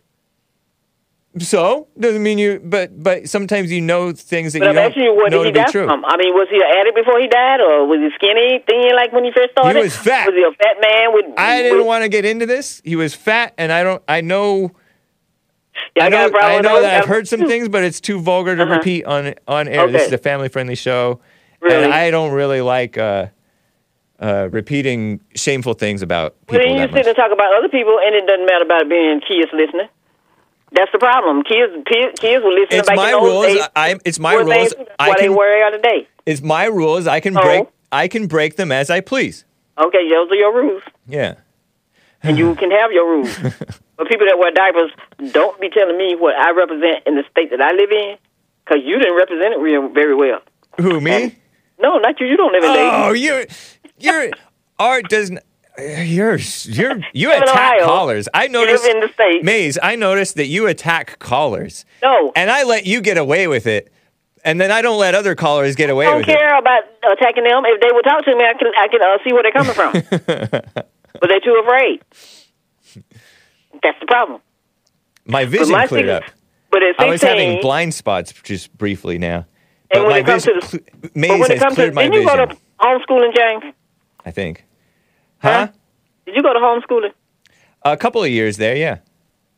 So 1.39 1.87
doesn't 1.97 2.21
mean 2.23 2.37
you, 2.37 2.59
but 2.61 3.01
but 3.01 3.29
sometimes 3.29 3.71
you 3.71 3.79
know 3.79 4.11
things 4.11 4.51
that 4.51 4.59
But 4.59 4.65
you 4.65 4.69
I'm 4.71 4.75
don't 4.75 4.85
asking 4.87 5.03
you, 5.03 5.13
where 5.15 5.29
know 5.29 5.43
did 5.45 5.53
to 5.53 5.59
he 5.61 5.65
be 5.65 5.71
true. 5.71 5.85
from? 5.87 6.03
I 6.03 6.17
mean, 6.17 6.33
was 6.33 6.47
he 6.49 6.57
an 6.57 6.63
addict 6.77 6.93
before 6.95 7.19
he 7.21 7.27
died, 7.27 7.61
or 7.61 7.87
was 7.87 7.99
he 8.01 8.09
skinny, 8.15 8.61
thin 8.67 8.93
like 8.97 9.13
when 9.13 9.23
he 9.23 9.31
first 9.31 9.51
started? 9.51 9.77
He 9.77 9.83
was 9.83 9.95
fat. 9.95 10.27
Was 10.27 10.35
he 10.35 10.43
a 10.43 10.51
fat 10.51 10.75
man 10.81 11.13
with? 11.13 11.25
I 11.39 11.61
didn't 11.61 11.77
with, 11.79 11.87
want 11.87 12.03
to 12.03 12.09
get 12.09 12.25
into 12.25 12.45
this. 12.45 12.81
He 12.83 12.97
was 12.97 13.13
fat, 13.15 13.53
and 13.57 13.71
I 13.71 13.81
don't. 13.83 14.03
I 14.09 14.19
know. 14.19 14.71
Yeah, 15.95 16.05
I 16.05 16.09
know, 16.09 16.31
I 16.37 16.59
know 16.61 16.81
that 16.81 17.01
I've 17.01 17.07
heard 17.07 17.29
some 17.29 17.47
things, 17.47 17.69
but 17.69 17.83
it's 17.85 18.01
too 18.01 18.19
vulgar 18.19 18.57
to 18.57 18.63
Uh-huh. 18.63 18.73
repeat 18.75 19.05
on 19.05 19.33
on 19.47 19.69
air. 19.69 19.89
This 19.89 20.07
is 20.07 20.13
a 20.13 20.17
family 20.17 20.49
friendly 20.49 20.75
show, 20.75 21.21
Really? 21.61 21.85
and 21.85 21.93
I 21.93 22.11
don't 22.11 22.33
really 22.33 22.59
like 22.59 22.97
uh, 22.97 23.27
uh, 24.19 24.49
repeating 24.51 25.21
shameful 25.33 25.75
things 25.75 26.01
about 26.01 26.35
Well, 26.49 26.59
people. 26.59 26.75
then 26.75 26.81
you 26.81 26.87
sit 26.93 27.05
much. 27.05 27.07
and 27.07 27.15
talk 27.15 27.31
about 27.31 27.55
other 27.57 27.69
people, 27.69 27.97
and 28.03 28.13
it 28.15 28.27
doesn't 28.27 28.45
matter 28.45 28.65
about 28.65 28.89
being 28.89 29.17
a 29.17 29.21
kids 29.21 29.49
listening. 29.53 29.87
That's 30.73 30.91
the 30.91 30.99
problem. 30.99 31.43
Kids, 31.43 31.73
kids, 31.85 32.43
were 32.43 32.51
listening 32.51 32.79
It's 32.79 32.87
back 32.87 32.95
my 32.95 33.11
rules. 33.11 33.45
days. 33.45 33.61
I, 33.75 33.99
it's 34.05 34.19
my 34.19 34.35
rules. 34.35 34.73
things 34.73 34.87
I 34.99 35.09
What 35.09 35.17
they 35.17 35.25
can. 35.25 35.35
worry 35.35 35.61
out 35.61 35.71
today. 35.71 36.07
It's 36.25 36.41
my 36.41 36.65
rules. 36.65 37.07
I 37.07 37.19
can 37.19 37.37
Oh. 37.37 37.41
break. 37.41 37.61
Uh-huh. 37.61 37.71
I 37.91 38.07
can 38.07 38.27
break 38.27 38.55
them 38.55 38.71
as 38.71 38.89
I 38.89 39.01
please. 39.01 39.43
Okay, 39.77 40.09
those 40.09 40.31
are 40.31 40.35
your 40.35 40.53
rules, 40.53 40.83
Yeah. 41.07 41.35
and 42.23 42.37
you 42.37 42.55
can 42.61 42.71
have 42.71 42.91
your 42.93 43.05
rules. 43.09 43.37
but 43.97 44.07
people 44.07 44.27
that 44.27 44.37
wear 44.39 44.51
diapers, 44.51 44.91
don't 45.33 45.59
be 45.59 45.69
telling 45.69 45.97
me 45.97 46.15
what 46.15 46.35
I 46.35 46.51
represent 46.51 47.03
in 47.05 47.15
the 47.15 47.23
state 47.31 47.49
that 47.51 47.59
I 47.61 47.71
live 47.73 47.91
in, 47.91 48.17
because 48.63 48.81
you 48.85 48.97
didn't 48.97 49.15
represent 49.17 49.53
it 49.53 49.59
real, 49.59 49.89
very 49.89 50.15
well. 50.15 50.39
Who 50.79 51.01
me? 51.01 51.35
No, 51.79 51.97
not 51.97 52.19
you. 52.21 52.27
You 52.27 52.37
don't 52.37 52.53
live 52.53 52.63
in 52.63 52.73
Dayton. 52.73 52.89
Oh, 52.93 53.11
you're 53.11 53.45
you're 53.99 54.29
art 54.79 55.09
doesn't. 55.09 55.39
You're 55.81 56.37
you're 56.63 56.99
you 57.13 57.31
attack 57.31 57.49
Ohio. 57.49 57.85
callers. 57.85 58.27
I 58.33 58.47
noticed 58.47 58.85
in 58.85 58.99
the 58.99 59.09
state. 59.13 59.43
Maze. 59.43 59.77
I 59.81 59.95
noticed 59.95 60.35
that 60.35 60.47
you 60.47 60.67
attack 60.67 61.19
callers, 61.19 61.85
No, 62.03 62.31
and 62.35 62.49
I 62.51 62.63
let 62.63 62.85
you 62.85 63.01
get 63.01 63.17
away 63.17 63.47
with 63.47 63.65
it, 63.67 63.91
and 64.43 64.59
then 64.61 64.71
I 64.71 64.81
don't 64.81 64.99
let 64.99 65.15
other 65.15 65.33
callers 65.35 65.75
get 65.75 65.89
away 65.89 66.05
I 66.05 66.09
don't 66.11 66.19
with 66.19 66.29
it. 66.29 66.37
care 66.37 66.57
about 66.57 66.83
attacking 67.11 67.43
them. 67.43 67.63
If 67.65 67.81
they 67.81 67.91
will 67.91 68.01
talk 68.03 68.23
to 68.25 68.35
me, 68.35 68.43
I 68.43 68.53
can 68.53 68.67
I 68.77 68.87
can 68.87 69.01
uh, 69.01 69.17
see 69.23 69.33
where 69.33 69.43
they're 69.43 69.51
coming 69.51 69.73
from. 69.73 69.93
but 71.19 71.27
they're 71.29 71.39
too 71.39 71.61
afraid. 71.65 72.01
That's 73.81 73.99
the 73.99 74.05
problem. 74.07 74.41
My 75.25 75.45
vision 75.45 75.71
my 75.71 75.87
cleared 75.87 76.09
up. 76.09 76.23
But 76.69 76.83
at 76.83 76.95
16, 76.99 77.07
I 77.07 77.11
was 77.11 77.21
having 77.21 77.61
blind 77.61 77.93
spots 77.93 78.31
just 78.43 78.75
briefly 78.77 79.17
now. 79.17 79.37
and 79.37 79.45
But 79.91 80.01
when 80.03 80.09
my 80.11 80.17
it 80.19 80.25
comes 80.25 80.43
to 80.43 80.53
vision, 80.53 80.59
the, 80.61 80.67
cl- 80.67 80.83
but 81.01 81.15
Maze 81.15 81.31
when 81.31 81.41
it 81.43 81.49
has 81.51 81.59
comes 81.59 81.71
to, 81.75 81.75
cleared 81.81 81.95
my 81.95 82.03
didn't 82.03 82.13
you 82.13 82.29
vision. 82.29 82.37
go 82.37 82.45
to 82.45 82.57
homeschooling, 82.79 83.35
James? 83.35 83.75
I 84.25 84.31
think. 84.31 84.65
Huh? 85.41 85.67
Did 86.25 86.35
you 86.35 86.43
go 86.43 86.53
to 86.53 86.59
homeschooling? 86.59 87.13
A 87.83 87.97
couple 87.97 88.23
of 88.23 88.29
years 88.29 88.57
there, 88.57 88.75
yeah. 88.75 88.97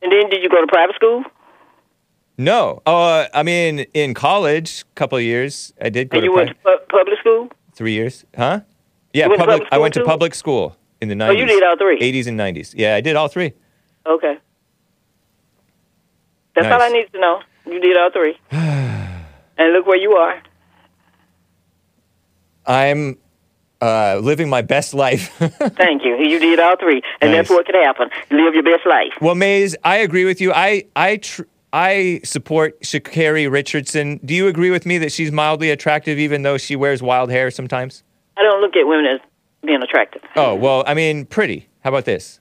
And 0.02 0.12
then 0.12 0.30
did 0.30 0.42
you 0.44 0.50
go 0.50 0.62
to 0.62 0.68
private 0.68 0.96
school? 0.96 1.24
No. 2.38 2.82
Uh, 2.86 3.28
I 3.34 3.44
mean, 3.44 3.80
in 3.94 4.14
college, 4.14 4.84
a 4.92 4.96
couple 4.96 5.18
of 5.18 5.24
years, 5.24 5.74
I 5.82 5.90
did 5.90 6.10
go 6.10 6.18
And 6.18 6.24
to 6.24 6.26
you 6.26 6.32
pri- 6.32 6.46
went 6.46 6.50
to 6.50 6.56
pu- 6.64 6.86
public 6.98 7.20
school? 7.20 7.50
three 7.76 7.92
years. 7.94 8.26
Huh? 8.36 8.62
Yeah, 9.14 9.26
You 9.26 9.30
went 9.32 9.40
to 9.42 9.46
public. 9.46 9.58
public 9.64 9.74
I 9.74 9.78
went 9.78 9.94
school 9.94 10.04
to 10.06 10.10
public 10.10 10.36
school 10.36 10.78
in 11.02 11.10
the 11.10 11.16
90s. 11.16 11.30
Oh, 11.30 11.32
you 11.32 11.46
did 11.46 11.64
all 11.64 11.78
three? 11.78 12.00
80s 12.00 12.28
and 12.28 12.40
90s. 12.40 12.74
Yeah, 12.76 12.96
I 12.96 13.02
did 13.02 13.16
all 13.16 13.28
three. 13.28 13.54
Okay. 14.06 14.38
That's 16.56 16.68
all 16.68 16.82
I 16.82 16.88
Nice. 16.88 16.94
need 16.94 17.12
to 17.14 17.20
know. 17.20 17.42
You 17.66 17.80
did 17.80 17.98
all 17.98 18.10
three. 18.12 18.38
and 18.52 19.74
look 19.74 19.86
where 19.86 19.98
you 19.98 20.14
are. 20.14 20.42
I'm 22.66 23.18
uh, 23.84 24.20
living 24.24 24.50
my 24.50 24.62
best 24.62 24.94
life. 24.94 25.30
Thank 25.38 26.04
you. 26.06 26.16
You 26.18 26.40
did 26.40 26.60
all 26.60 26.78
three. 26.78 27.02
And 27.22 27.32
Nice. 27.32 27.40
that's 27.40 27.50
what 27.50 27.66
could 27.66 27.76
happen. 27.76 28.10
Live 28.32 28.54
your 28.54 28.64
best 28.64 28.86
life. 28.86 29.12
well, 29.22 29.36
Maze, 29.36 29.76
I 29.84 29.98
agree 29.98 30.24
with 30.26 30.40
you. 30.40 30.54
I 30.54 30.86
I 30.96 31.18
tr- 31.18 31.44
I 31.74 32.22
support 32.24 32.80
Sha'Carri 32.82 33.52
Richardson. 33.52 34.20
Do 34.24 34.34
you 34.34 34.48
agree 34.48 34.70
with 34.70 34.86
me 34.86 35.00
that 35.00 35.12
she's 35.12 35.32
mildly 35.32 35.70
attractive, 35.72 36.18
even 36.20 36.44
though 36.44 36.58
she 36.58 36.76
wears 36.76 37.02
wild 37.04 37.30
hair 37.32 37.52
sometimes? 37.52 38.04
I 38.38 38.44
don't 38.44 38.62
look 38.62 38.76
at 38.76 38.88
women 38.88 39.06
as 39.06 39.20
being 39.66 39.82
attractive. 39.82 40.22
Oh 40.36 40.56
well, 40.56 40.84
I 40.88 40.94
mean, 40.94 41.26
pretty. 41.26 41.68
How 41.84 41.90
about 41.90 42.06
this? 42.06 42.40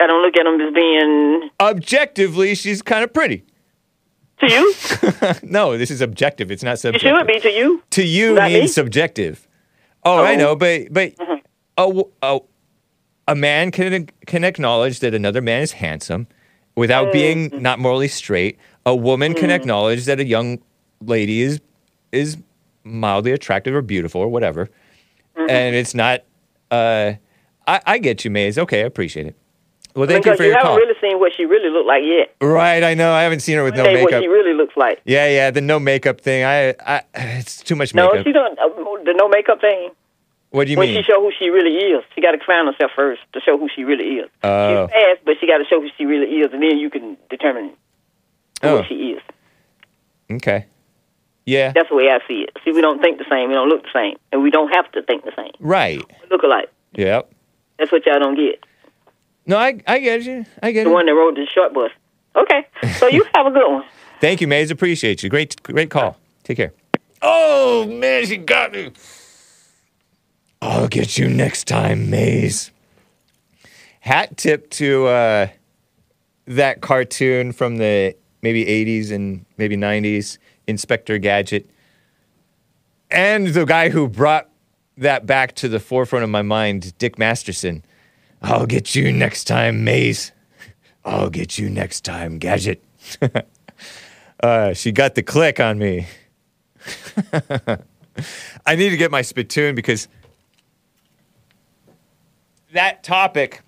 I 0.00 0.06
don't 0.08 0.22
look 0.22 0.36
at 0.36 0.42
them 0.44 0.60
as 0.60 0.74
being 0.74 1.50
Objectively, 1.60 2.54
she's 2.56 2.82
kind 2.82 3.04
of 3.04 3.12
pretty. 3.14 3.44
To 4.48 4.50
you. 4.54 4.74
No, 5.42 5.76
this 5.78 5.90
is 5.90 6.00
objective. 6.00 6.50
It's 6.50 6.62
not 6.62 6.72
You 6.72 6.76
subjective. 6.92 7.16
should 7.18 7.26
be 7.26 7.40
to 7.40 7.50
you. 7.50 7.82
To 7.90 8.02
you 8.04 8.34
Not 8.34 8.50
means 8.50 8.62
me? 8.62 8.66
subjective. 8.68 9.46
Oh, 10.04 10.22
I 10.22 10.34
Oh. 10.34 10.38
know, 10.38 10.56
but 10.56 10.92
but 10.92 11.12
a, 11.78 11.86
w- 11.86 12.10
a 12.22 12.40
a 13.28 13.34
man 13.34 13.70
can 13.70 14.08
can 14.26 14.44
acknowledge 14.44 15.00
that 15.00 15.14
another 15.14 15.40
man 15.40 15.62
is 15.62 15.72
handsome 15.72 16.26
without 16.76 17.08
Mm. 17.08 17.12
being 17.12 17.62
not 17.62 17.78
morally 17.78 18.08
straight. 18.08 18.58
A 18.84 18.94
woman 18.94 19.34
can 19.34 19.50
acknowledge 19.50 20.04
that 20.06 20.18
a 20.20 20.24
young 20.24 20.58
lady 21.00 21.42
is 21.42 21.60
is 22.10 22.36
mildly 22.84 23.30
attractive 23.32 23.74
or 23.74 23.82
beautiful 23.82 24.20
or 24.20 24.28
whatever, 24.28 24.66
Mm-hmm. 25.36 25.50
and 25.50 25.74
it's 25.76 25.94
not. 25.94 26.20
Uh, 26.70 27.14
I, 27.66 27.80
I 27.86 27.98
get 27.98 28.24
you, 28.24 28.30
Maze. 28.30 28.58
Okay, 28.58 28.80
I 28.82 28.86
appreciate 28.86 29.26
it. 29.28 29.36
Well, 29.94 30.06
thank 30.08 30.24
because 30.24 30.34
you 30.34 30.36
for 30.36 30.42
you 30.44 30.48
your 30.50 30.56
haven't 30.58 30.70
call. 30.70 30.76
really 30.78 30.94
seen 31.00 31.18
what 31.20 31.32
she 31.36 31.44
really 31.44 31.68
looked 31.70 31.86
like 31.86 32.02
yet. 32.04 32.34
Right, 32.40 32.82
I 32.82 32.94
know. 32.94 33.12
I 33.12 33.22
haven't 33.22 33.40
seen 33.40 33.56
her 33.56 33.64
with 33.64 33.74
no 33.76 33.84
Say 33.84 34.02
what 34.02 34.12
she 34.22 34.28
really 34.28 34.54
looks 34.54 34.76
like. 34.76 35.00
Yeah, 35.04 35.28
yeah, 35.28 35.50
the 35.50 35.60
no 35.60 35.78
makeup 35.78 36.20
thing. 36.20 36.44
I, 36.44 36.74
I 36.86 37.02
it's 37.14 37.62
too 37.62 37.74
much 37.76 37.94
makeup. 37.94 38.14
No, 38.14 38.22
she 38.22 38.32
don't. 38.32 38.58
Uh, 38.58 38.68
the 39.04 39.14
no 39.16 39.28
makeup 39.28 39.60
thing. 39.60 39.90
what 40.50 40.64
do 40.66 40.70
you 40.72 40.78
when 40.78 40.88
mean? 40.88 40.96
When 40.96 41.04
she 41.04 41.10
show 41.10 41.20
who 41.20 41.30
she 41.38 41.48
really 41.50 41.76
is, 41.76 42.02
she 42.14 42.20
got 42.22 42.32
to 42.32 42.38
find 42.44 42.66
herself 42.72 42.92
first 42.96 43.20
to 43.34 43.40
show 43.40 43.58
who 43.58 43.68
she 43.74 43.84
really 43.84 44.04
is. 44.20 44.30
Oh. 44.42 44.86
She's 44.86 44.92
fast, 44.92 45.20
but 45.24 45.34
she 45.40 45.46
got 45.46 45.58
to 45.58 45.64
show 45.64 45.80
who 45.80 45.88
she 45.98 46.06
really 46.06 46.36
is, 46.40 46.52
and 46.52 46.62
then 46.62 46.78
you 46.78 46.88
can 46.90 47.16
determine 47.28 47.72
Oh. 48.62 48.82
she 48.84 48.94
is. 49.12 49.22
Okay. 50.30 50.66
Yeah. 51.44 51.72
That's 51.74 51.88
the 51.88 51.96
way 51.96 52.08
I 52.08 52.20
see 52.28 52.42
it. 52.42 52.56
See, 52.64 52.70
we 52.72 52.80
don't 52.80 53.00
think 53.02 53.18
the 53.18 53.26
same, 53.28 53.48
we 53.48 53.54
don't 53.54 53.68
look 53.68 53.82
the 53.82 53.88
same, 53.92 54.16
and 54.30 54.42
we 54.42 54.50
don't 54.50 54.72
have 54.72 54.90
to 54.92 55.02
think 55.02 55.24
the 55.24 55.32
same. 55.36 55.50
Right. 55.58 55.98
We 55.98 56.28
look 56.30 56.42
alike. 56.44 56.70
Yep. 56.94 57.30
That's 57.78 57.90
what 57.90 58.06
y'all 58.06 58.20
don't 58.20 58.36
get. 58.36 58.64
No, 59.46 59.56
I 59.58 59.80
I 59.86 59.98
get 59.98 60.22
you. 60.22 60.44
I 60.62 60.72
get 60.72 60.80
you. 60.80 60.84
The 60.84 60.90
it. 60.90 60.92
one 60.92 61.06
that 61.06 61.14
rode 61.14 61.36
the 61.36 61.46
short 61.52 61.74
bus. 61.74 61.90
Okay, 62.34 62.66
so 62.98 63.08
you 63.08 63.24
have 63.34 63.46
a 63.46 63.50
good 63.50 63.70
one. 63.70 63.84
Thank 64.20 64.40
you, 64.40 64.48
Maze. 64.48 64.70
Appreciate 64.70 65.22
you. 65.22 65.28
Great, 65.28 65.60
great 65.62 65.90
call. 65.90 66.16
Take 66.44 66.56
care. 66.56 66.72
Oh 67.20 67.86
man, 67.86 68.26
she 68.26 68.36
got 68.36 68.72
me. 68.72 68.92
I'll 70.60 70.88
get 70.88 71.18
you 71.18 71.28
next 71.28 71.66
time, 71.66 72.08
Maze. 72.08 72.70
Hat 74.00 74.36
tip 74.36 74.70
to 74.70 75.06
uh, 75.06 75.48
that 76.46 76.80
cartoon 76.80 77.52
from 77.52 77.76
the 77.76 78.16
maybe 78.42 78.64
80s 78.64 79.12
and 79.12 79.44
maybe 79.56 79.76
90s, 79.76 80.38
Inspector 80.66 81.16
Gadget. 81.18 81.68
And 83.10 83.48
the 83.48 83.64
guy 83.64 83.90
who 83.90 84.08
brought 84.08 84.48
that 84.96 85.26
back 85.26 85.54
to 85.56 85.68
the 85.68 85.80
forefront 85.80 86.24
of 86.24 86.30
my 86.30 86.42
mind, 86.42 86.96
Dick 86.98 87.18
Masterson. 87.18 87.84
I'll 88.42 88.66
get 88.66 88.94
you 88.94 89.12
next 89.12 89.44
time, 89.44 89.84
Maze. 89.84 90.32
I'll 91.04 91.30
get 91.30 91.58
you 91.58 91.70
next 91.70 92.02
time, 92.04 92.38
Gadget. 92.38 92.82
uh, 94.42 94.72
she 94.74 94.92
got 94.92 95.14
the 95.14 95.22
click 95.22 95.60
on 95.60 95.78
me. 95.78 96.06
I 98.66 98.76
need 98.76 98.90
to 98.90 98.96
get 98.96 99.10
my 99.10 99.22
spittoon 99.22 99.74
because 99.74 100.08
that 102.72 103.02
topic 103.02 103.62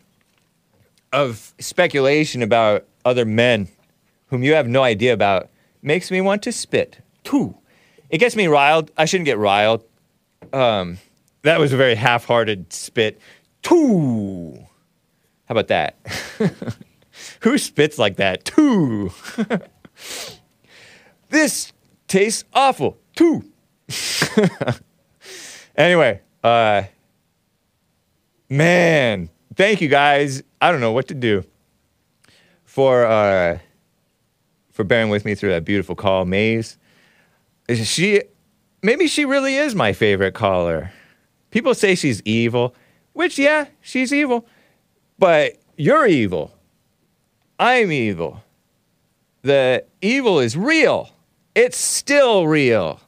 of 1.13 1.55
speculation 1.59 2.43
about 2.43 2.87
other 3.05 3.25
men 3.25 3.69
whom 4.27 4.43
you 4.43 4.55
have 4.55 4.67
no 4.67 4.83
idea 4.83 5.13
about 5.13 5.49
makes 5.83 6.11
me 6.11 6.21
want 6.21 6.43
to 6.43 6.53
spit. 6.53 6.99
Too. 7.23 7.57
It 8.11 8.19
gets 8.19 8.35
me 8.35 8.49
riled. 8.49 8.91
I 8.97 9.05
shouldn't 9.05 9.27
get 9.27 9.39
riled. 9.39 9.85
Um, 10.53 10.99
that 11.43 11.61
was 11.61 11.73
a 11.73 11.77
very 11.77 11.95
half-hearted 11.95 12.73
spit. 12.73 13.21
Too. 13.65 14.57
How 15.47 15.53
about 15.53 15.69
that? 15.69 15.97
Who 17.41 17.59
spits 17.59 17.99
like 17.99 18.17
that? 18.17 18.45
Too. 18.45 19.11
this 21.31 21.73
tastes 22.07 22.45
awful. 22.53 22.99
Too. 23.17 23.45
anyway, 25.77 26.21
uh, 26.43 26.83
man, 28.49 29.31
thank 29.57 29.81
you 29.81 29.89
guys. 29.89 30.43
I 30.61 30.71
don't 30.71 30.81
know 30.81 30.93
what 30.93 31.09
to 31.09 31.15
do 31.15 31.45
for 32.65 33.05
uh, 33.05 33.59
for 34.71 34.85
bearing 34.85 35.11
with 35.11 35.25
me 35.25 35.35
through 35.35 35.51
that 35.51 35.65
beautiful 35.65 35.95
call, 35.95 36.25
Maze. 36.25 36.77
She, 37.69 38.23
maybe 38.83 39.07
she 39.07 39.25
really 39.25 39.55
is 39.55 39.75
my 39.75 39.93
favorite 39.93 40.35
caller. 40.35 40.93
People 41.51 41.75
say 41.75 41.95
she's 41.95 42.21
evil, 42.23 42.75
which 43.15 43.39
yeah, 43.39 43.69
she's 43.81 44.13
evil, 44.13 44.47
but 45.19 45.57
you're 45.77 46.07
evil. 46.07 46.53
I'm 47.59 47.91
evil. 47.91 48.45
The 49.43 49.85
evil 50.03 50.39
is 50.41 50.57
real. 50.57 51.11
It's 51.55 51.79
still 51.79 52.47
real. 52.47 53.01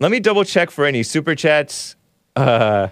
Let 0.00 0.10
me 0.10 0.20
double 0.20 0.44
check 0.44 0.70
for 0.70 0.84
any 0.84 1.02
super 1.02 1.34
chats. 1.34 1.96
Uh, 2.36 2.88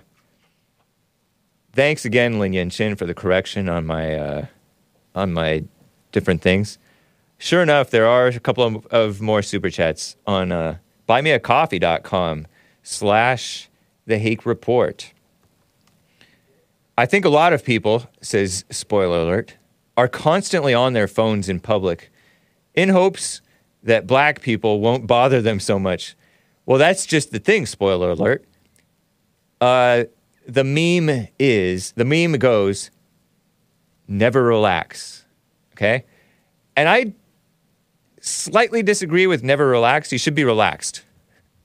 thanks 1.73 2.05
again, 2.05 2.39
Lin 2.39 2.53
Yen 2.53 2.71
Chin, 2.71 2.97
for 2.97 3.07
the 3.07 3.15
correction 3.15 3.69
on 3.69 3.87
my 3.87 4.15
uh, 4.15 4.47
on 5.15 5.33
my 5.33 5.65
different 6.13 6.43
things. 6.43 6.79
Sure 7.39 7.63
enough, 7.63 7.91
there 7.91 8.07
are 8.07 8.29
a 8.29 8.41
couple 8.41 8.65
of, 8.65 8.87
of 8.87 9.21
more 9.21 9.43
super 9.43 9.71
chats 9.71 10.17
on 10.27 10.51
uh, 10.51 10.79
buymeacoffee.com 11.09 12.47
slash 12.83 13.69
the 14.07 14.19
Hake 14.19 14.47
Report. 14.47 15.13
I 16.99 17.07
think 17.07 17.25
a 17.25 17.29
lot 17.31 17.53
of 17.53 17.65
people, 17.65 18.09
says 18.21 18.65
spoiler 18.71 19.21
alert, 19.21 19.57
are 19.97 20.09
constantly 20.09 20.73
on 20.73 20.93
their 20.93 21.09
phones 21.09 21.49
in 21.49 21.61
public 21.61 22.11
in 22.75 22.89
hopes 22.89 23.41
that 23.83 24.07
black 24.07 24.41
people 24.41 24.81
won't 24.81 25.07
bother 25.07 25.41
them 25.43 25.61
so 25.61 25.79
much. 25.79 26.17
Well, 26.65 26.79
that's 26.79 27.07
just 27.07 27.33
the 27.33 27.39
thing, 27.39 27.67
spoiler 27.67 28.11
alert. 28.11 28.45
Uh, 29.61 30.05
the 30.47 30.65
meme 30.65 31.29
is, 31.39 31.93
the 31.93 32.05
meme 32.05 32.33
goes, 32.33 32.91
never 34.09 34.43
relax. 34.43 35.25
Okay? 35.73 36.05
And 36.77 36.89
I 36.89 37.13
slightly 38.21 38.83
disagree 38.83 39.27
with 39.27 39.43
never 39.43 39.67
relax. 39.67 40.13
You 40.13 40.19
should 40.19 40.35
be 40.35 40.45
relaxed 40.45 41.05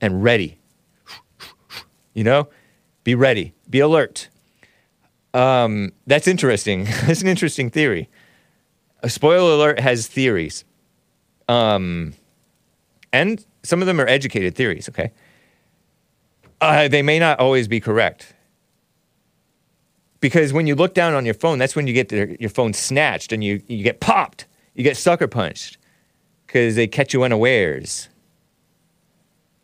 and 0.00 0.22
ready. 0.22 0.58
You 2.14 2.24
know? 2.24 2.48
Be 3.04 3.14
ready, 3.14 3.54
be 3.68 3.80
alert. 3.80 4.28
Um, 5.34 5.92
that's 6.06 6.28
interesting. 6.28 6.84
that's 7.06 7.22
an 7.22 7.28
interesting 7.28 7.70
theory. 7.70 8.08
A 9.02 9.08
spoiler 9.08 9.52
alert 9.52 9.80
has 9.80 10.06
theories. 10.06 10.64
Um, 11.48 12.14
and 13.12 13.44
some 13.62 13.80
of 13.80 13.86
them 13.86 14.00
are 14.00 14.06
educated 14.06 14.54
theories, 14.54 14.88
okay? 14.88 15.12
Uh, 16.60 16.88
they 16.88 17.02
may 17.02 17.18
not 17.18 17.40
always 17.40 17.68
be 17.68 17.80
correct. 17.80 18.34
Because 20.20 20.52
when 20.52 20.68
you 20.68 20.76
look 20.76 20.94
down 20.94 21.14
on 21.14 21.24
your 21.24 21.34
phone, 21.34 21.58
that's 21.58 21.74
when 21.74 21.88
you 21.88 21.92
get 21.92 22.12
your 22.12 22.50
phone 22.50 22.72
snatched 22.72 23.32
and 23.32 23.42
you, 23.42 23.60
you 23.66 23.82
get 23.82 23.98
popped. 23.98 24.46
You 24.74 24.84
get 24.84 24.96
sucker 24.96 25.26
punched 25.26 25.78
because 26.46 26.76
they 26.76 26.86
catch 26.86 27.12
you 27.12 27.24
unawares. 27.24 28.08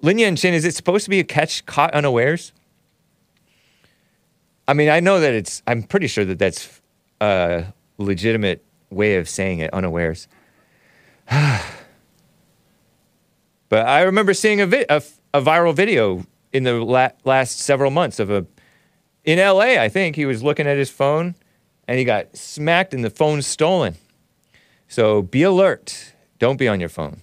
Lin 0.03 0.19
Yen 0.19 0.37
Chin, 0.37 0.55
is 0.55 0.65
it 0.65 0.75
supposed 0.75 1.05
to 1.05 1.11
be 1.11 1.21
a 1.21 1.25
catch 1.25 1.65
caught 1.67 1.93
unawares? 1.95 2.53
I 4.69 4.75
mean, 4.75 4.91
I 4.91 5.01
know 5.01 5.19
that 5.19 5.33
it's, 5.33 5.63
I'm 5.67 5.83
pretty 5.83 6.07
sure 6.09 6.27
that 6.27 6.39
that's 6.39 6.81
a 7.23 7.65
legitimate 7.97 8.63
way 8.91 9.17
of 9.17 9.27
saying 9.27 9.61
it, 9.61 9.73
unawares. 9.73 10.29
but 11.31 11.73
I 13.73 14.03
remember 14.03 14.35
seeing 14.35 14.61
a, 14.61 14.67
vi- 14.67 14.85
a, 14.91 15.03
a 15.33 15.41
viral 15.41 15.75
video 15.75 16.27
in 16.53 16.65
the 16.65 16.75
la- 16.85 17.13
last 17.25 17.61
several 17.61 17.91
months 17.91 18.21
of 18.21 18.31
a, 18.31 18.45
in 19.25 19.39
LA, 19.39 19.81
I 19.83 19.89
think, 19.89 20.17
he 20.17 20.27
was 20.27 20.43
looking 20.43 20.67
at 20.67 20.77
his 20.77 20.91
phone 20.91 21.35
and 21.87 21.99
he 21.99 22.05
got 22.05 22.37
smacked 22.37 22.93
and 22.93 23.03
the 23.03 23.11
phone 23.11 23.41
stolen. 23.41 23.95
So 24.87 25.23
be 25.23 25.43
alert. 25.45 26.13
Don't 26.39 26.59
be 26.59 26.69
on 26.69 26.79
your 26.79 26.91
phone. 26.91 27.23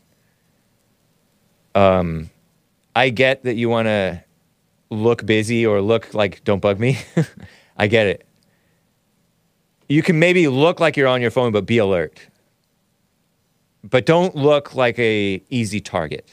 Um, 1.76 2.32
I 2.96 3.10
get 3.10 3.44
that 3.44 3.56
you 3.56 3.70
want 3.70 3.86
to 3.86 4.24
look 4.90 5.26
busy 5.26 5.66
or 5.66 5.82
look 5.82 6.14
like 6.14 6.44
don't 6.44 6.62
bug 6.62 6.80
me. 6.80 7.00
I 7.78 7.88
get 7.88 8.08
it. 8.08 8.26
You 9.88 10.02
can 10.02 10.18
maybe 10.18 10.48
look 10.48 10.80
like 10.80 10.98
you're 10.98 11.08
on 11.08 11.22
your 11.22 11.32
phone, 11.32 11.52
but 11.52 11.66
be 11.66 11.78
alert. 11.78 12.20
But 13.84 14.06
don't 14.06 14.36
look 14.36 14.74
like 14.74 14.98
a 14.98 15.44
easy 15.50 15.80
target. 15.80 16.28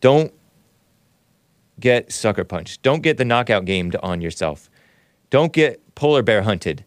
Don't 0.00 0.32
get 1.80 2.12
sucker 2.12 2.44
punched. 2.44 2.82
Don't 2.82 3.02
get 3.02 3.16
the 3.16 3.24
knockout 3.24 3.64
gamed 3.64 3.96
on 3.96 4.20
yourself. 4.20 4.68
Don't 5.30 5.52
get 5.52 5.94
polar 5.94 6.22
bear 6.22 6.42
hunted. 6.42 6.84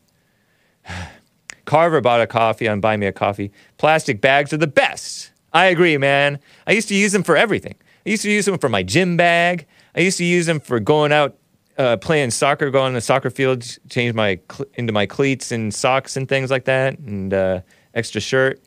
Carver 1.65 1.99
bought 1.99 2.21
a 2.21 2.27
coffee 2.27 2.67
on 2.67 2.79
Buy 2.79 2.95
Me 2.95 3.07
a 3.07 3.11
Coffee. 3.11 3.51
Plastic 3.77 4.21
bags 4.21 4.53
are 4.53 4.57
the 4.57 4.67
best. 4.67 5.31
I 5.51 5.65
agree, 5.65 5.97
man. 5.97 6.39
I 6.65 6.71
used 6.71 6.87
to 6.89 6.95
use 6.95 7.11
them 7.11 7.23
for 7.23 7.35
everything. 7.35 7.75
I 8.05 8.11
used 8.11 8.23
to 8.23 8.31
use 8.31 8.45
them 8.45 8.57
for 8.57 8.69
my 8.69 8.83
gym 8.83 9.17
bag. 9.17 9.65
I 9.97 10.01
used 10.01 10.19
to 10.19 10.25
use 10.25 10.45
them 10.45 10.59
for 10.59 10.79
going 10.79 11.11
out 11.11 11.37
uh, 11.77 11.97
playing 11.97 12.31
soccer, 12.31 12.69
going 12.69 12.87
on 12.87 12.93
the 12.93 13.01
soccer 13.01 13.31
field, 13.31 13.65
change 13.89 14.13
my 14.13 14.39
cl- 14.51 14.69
into 14.75 14.93
my 14.93 15.07
cleats 15.07 15.51
and 15.51 15.73
socks 15.73 16.15
and 16.15 16.29
things 16.29 16.51
like 16.51 16.65
that, 16.65 16.99
and 16.99 17.33
uh, 17.33 17.61
extra 17.95 18.21
shirt. 18.21 18.61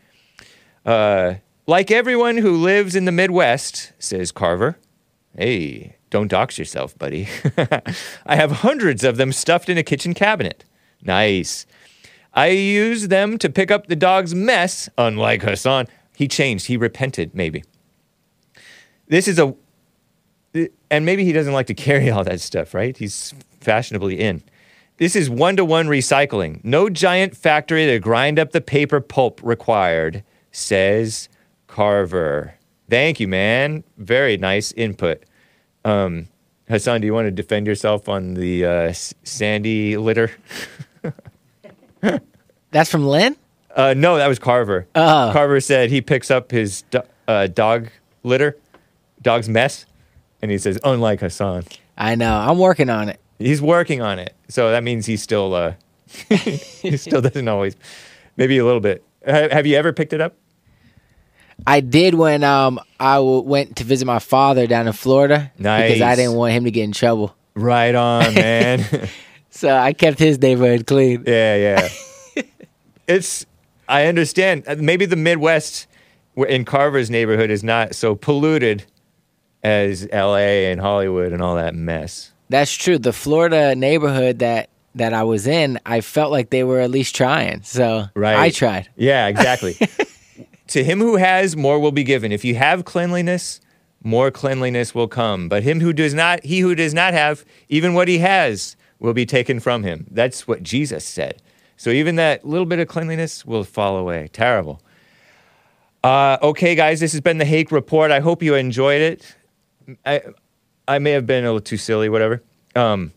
Uh, 0.85 1.35
like 1.67 1.91
everyone 1.91 2.37
who 2.37 2.57
lives 2.57 2.97
in 2.97 3.05
the 3.05 3.13
Midwest, 3.13 3.93
says 3.99 4.33
Carver. 4.33 4.77
Hey, 5.37 5.97
don't 6.11 6.29
dox 6.29 6.59
yourself, 6.59 6.99
buddy. 6.99 7.29
I 8.27 8.37
have 8.37 8.51
hundreds 8.51 9.05
of 9.05 9.17
them 9.17 9.31
stuffed 9.31 9.69
in 9.69 9.79
a 9.79 9.85
kitchen 9.85 10.15
cabinet. 10.15 10.65
Nice. 11.03 11.65
I 12.35 12.49
use 12.49 13.09
them 13.09 13.39
to 13.39 13.49
pick 13.49 13.71
up 13.71 13.87
the 13.87 13.97
dog's 13.97 14.35
mess, 14.35 14.89
unlike 14.99 15.43
Hassan. 15.43 15.87
He 16.17 16.27
changed, 16.27 16.67
he 16.67 16.77
repented, 16.77 17.35
maybe. 17.35 17.63
This 19.07 19.29
is 19.29 19.39
a, 19.39 19.55
and 20.55 21.07
maybe 21.07 21.25
he 21.25 21.33
doesn't 21.33 21.53
like 21.53 21.67
to 21.67 21.75
carry 21.75 22.11
all 22.11 22.25
that 22.25 22.41
stuff, 22.41 22.75
right? 22.75 22.97
He's 22.97 23.35
fashionably 23.61 24.19
in. 24.21 24.43
This 24.97 25.17
is 25.17 25.31
one 25.31 25.57
to 25.57 25.65
one 25.65 25.87
recycling. 25.87 26.63
No 26.63 26.91
giant 26.91 27.37
factory 27.37 27.87
to 27.87 27.99
grind 27.99 28.39
up 28.39 28.53
the 28.53 28.61
paper 28.61 29.01
pulp 29.01 29.41
required, 29.43 30.23
says 30.53 31.29
Carver. 31.67 32.55
Thank 32.89 33.21
you, 33.21 33.29
man. 33.29 33.85
Very 33.97 34.37
nice 34.37 34.73
input. 34.73 35.23
Um, 35.85 36.29
Hassan, 36.69 37.01
do 37.01 37.07
you 37.07 37.15
want 37.15 37.27
to 37.27 37.31
defend 37.31 37.67
yourself 37.67 38.09
on 38.09 38.35
the 38.35 38.65
uh, 38.65 38.93
sandy 38.93 39.97
litter? 39.97 40.33
That's 42.71 42.91
from 42.91 43.07
Lynn? 43.07 43.37
Uh, 43.75 43.95
no, 43.97 44.17
that 44.17 44.27
was 44.27 44.39
Carver. 44.39 44.87
Oh. 44.95 45.31
Carver 45.33 45.61
said 45.61 45.91
he 45.91 46.01
picks 46.01 46.31
up 46.31 46.51
his 46.51 46.83
do- 46.91 47.03
uh, 47.27 47.47
dog 47.47 47.89
litter, 48.23 48.57
dog's 49.23 49.49
mess, 49.49 49.87
and 50.43 50.51
he 50.51 50.59
says, 50.59 50.79
unlike 50.85 51.21
Hassan. 51.21 51.65
I 51.97 52.15
know. 52.15 52.35
I'm 52.35 52.59
working 52.59 52.89
on 52.91 53.09
it. 53.09 53.21
He's 53.39 53.61
working 53.63 54.01
on 54.03 54.19
it. 54.19 54.35
So 54.49 54.71
that 54.71 54.83
means 54.83 55.07
he's 55.07 55.23
still, 55.23 55.55
uh, 55.55 55.75
he 56.29 56.97
still 56.97 57.21
doesn't 57.23 57.47
always, 57.49 57.77
maybe 58.37 58.59
a 58.59 58.65
little 58.65 58.81
bit. 58.81 59.03
Have 59.27 59.67
you 59.67 59.77
ever 59.77 59.93
picked 59.93 60.13
it 60.13 60.21
up? 60.21 60.35
I 61.67 61.81
did 61.81 62.15
when 62.15 62.43
um 62.43 62.81
I 62.99 63.17
w- 63.17 63.41
went 63.43 63.77
to 63.77 63.85
visit 63.85 64.07
my 64.07 64.19
father 64.19 64.67
down 64.67 64.87
in 64.87 64.95
Florida 64.95 65.53
Nice. 65.59 65.89
because 65.93 66.01
I 66.03 66.17
didn't 66.17 66.33
want 66.35 66.55
him 66.55 66.65
to 66.65 66.71
get 66.71 66.85
in 66.85 66.93
trouble. 66.93 67.35
Right 67.55 67.95
on, 67.95 68.33
man. 68.35 69.09
So 69.51 69.69
I 69.77 69.93
kept 69.93 70.19
his 70.19 70.39
neighborhood 70.39 70.87
clean. 70.87 71.25
yeah, 71.27 71.57
yeah. 72.37 72.43
it's, 73.07 73.45
I 73.89 74.07
understand. 74.07 74.65
Maybe 74.79 75.05
the 75.05 75.17
Midwest 75.17 75.87
in 76.35 76.65
Carver's 76.65 77.11
neighborhood 77.11 77.51
is 77.51 77.63
not 77.63 77.95
so 77.95 78.15
polluted 78.15 78.85
as 79.63 80.07
LA 80.13 80.69
and 80.71 80.81
Hollywood 80.81 81.33
and 81.33 81.43
all 81.43 81.57
that 81.57 81.75
mess. 81.75 82.33
That's 82.49 82.73
true. 82.75 82.99
The 82.99 83.13
Florida 83.13 83.75
neighborhood 83.75 84.41
that 84.41 84.71
that 84.95 85.13
I 85.13 85.23
was 85.23 85.47
in, 85.47 85.79
I 85.87 86.01
felt 86.01 86.33
like 86.33 86.51
they 86.51 86.65
were 86.65 86.81
at 86.81 86.91
least 86.91 87.15
trying. 87.15 87.63
So 87.63 88.07
Right. 88.15 88.37
I 88.37 88.51
tried. 88.51 88.89
Yeah, 88.97 89.29
exactly. 89.29 89.77
to 90.69 90.83
him 90.83 90.99
who 90.99 91.17
has, 91.17 91.57
more 91.57 91.79
will 91.79 91.93
be 91.93 92.03
given. 92.03 92.33
If 92.33 92.45
you 92.45 92.57
have 92.57 92.85
cleanliness, 92.85 93.61
more 94.03 94.33
cleanliness 94.33 94.93
will 94.93 95.07
come. 95.07 95.49
But 95.49 95.63
him 95.63 95.81
who 95.81 95.93
does 95.93 96.13
not, 96.13 96.45
he 96.45 96.59
who 96.59 96.75
does 96.75 96.93
not 96.93 97.13
have, 97.15 97.45
even 97.69 97.95
what 97.95 98.09
he 98.09 98.19
has 98.19 98.75
will 98.99 99.15
be 99.15 99.25
taken 99.27 99.61
from 99.61 99.85
him. 99.85 100.07
That's 100.11 100.49
what 100.49 100.63
Jesus 100.65 101.05
said. 101.05 101.41
So 101.77 101.91
even 101.91 102.17
that 102.17 102.45
little 102.45 102.67
bit 102.67 102.79
of 102.81 102.89
cleanliness 102.89 103.47
will 103.47 103.65
fall 103.65 103.97
away. 103.97 104.29
Terrible. 104.33 104.83
Uh, 106.03 106.39
okay, 106.43 106.75
guys, 106.75 107.01
this 107.01 107.13
has 107.13 107.21
been 107.21 107.39
the 107.39 107.45
Hake 107.45 107.71
Report. 107.71 108.11
I 108.11 108.21
hope 108.21 108.43
you 108.43 108.55
enjoyed 108.55 109.03
it. 109.03 109.37
I, 110.05 110.23
I 110.89 110.99
may 110.99 111.13
have 111.13 111.27
been 111.27 111.45
a 111.45 111.49
little 111.49 111.61
too 111.61 111.77
silly, 111.77 112.09
whatever. 112.09 112.43
Um, 112.75 113.13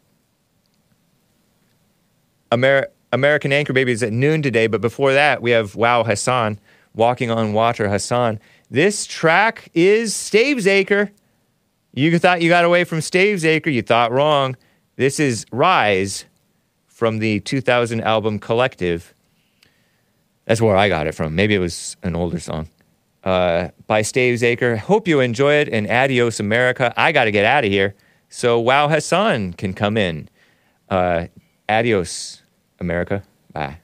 Amer- 2.51 2.87
American 3.11 3.51
Anchor 3.51 3.73
Baby 3.73 3.91
is 3.91 4.03
at 4.03 4.13
noon 4.13 4.41
today, 4.41 4.67
but 4.67 4.81
before 4.81 5.13
that, 5.13 5.41
we 5.41 5.51
have 5.51 5.75
Wow 5.75 6.03
Hassan, 6.03 6.59
Walking 6.95 7.31
on 7.31 7.53
Water 7.53 7.89
Hassan. 7.89 8.39
This 8.69 9.05
track 9.05 9.69
is 9.73 10.13
Stavesacre. 10.13 11.11
You 11.93 12.17
thought 12.17 12.41
you 12.41 12.49
got 12.49 12.65
away 12.65 12.83
from 12.83 12.99
Stavesacre, 12.99 13.71
you 13.71 13.81
thought 13.81 14.11
wrong. 14.11 14.55
This 14.95 15.19
is 15.19 15.45
Rise 15.51 16.25
from 16.87 17.19
the 17.19 17.39
2000 17.41 18.01
album 18.01 18.39
Collective. 18.39 19.13
That's 20.45 20.61
where 20.61 20.75
I 20.75 20.89
got 20.89 21.07
it 21.07 21.13
from. 21.15 21.35
Maybe 21.35 21.55
it 21.55 21.59
was 21.59 21.97
an 22.03 22.15
older 22.15 22.39
song. 22.39 22.67
Uh, 23.23 23.69
by 23.87 24.01
Stavesacre. 24.01 24.77
Hope 24.77 25.07
you 25.07 25.21
enjoy 25.21 25.53
it 25.55 25.69
and 25.69 25.89
adios, 25.89 26.41
America. 26.41 26.93
I 26.97 27.13
got 27.13 27.23
to 27.23 27.31
get 27.31 27.45
out 27.45 27.63
of 27.63 27.71
here 27.71 27.95
so 28.27 28.59
Wow 28.59 28.89
Hassan 28.89 29.53
can 29.53 29.73
come 29.73 29.95
in. 29.95 30.27
Uh, 30.89 31.27
adios, 31.69 32.41
America. 32.79 33.23
Bye. 33.53 33.77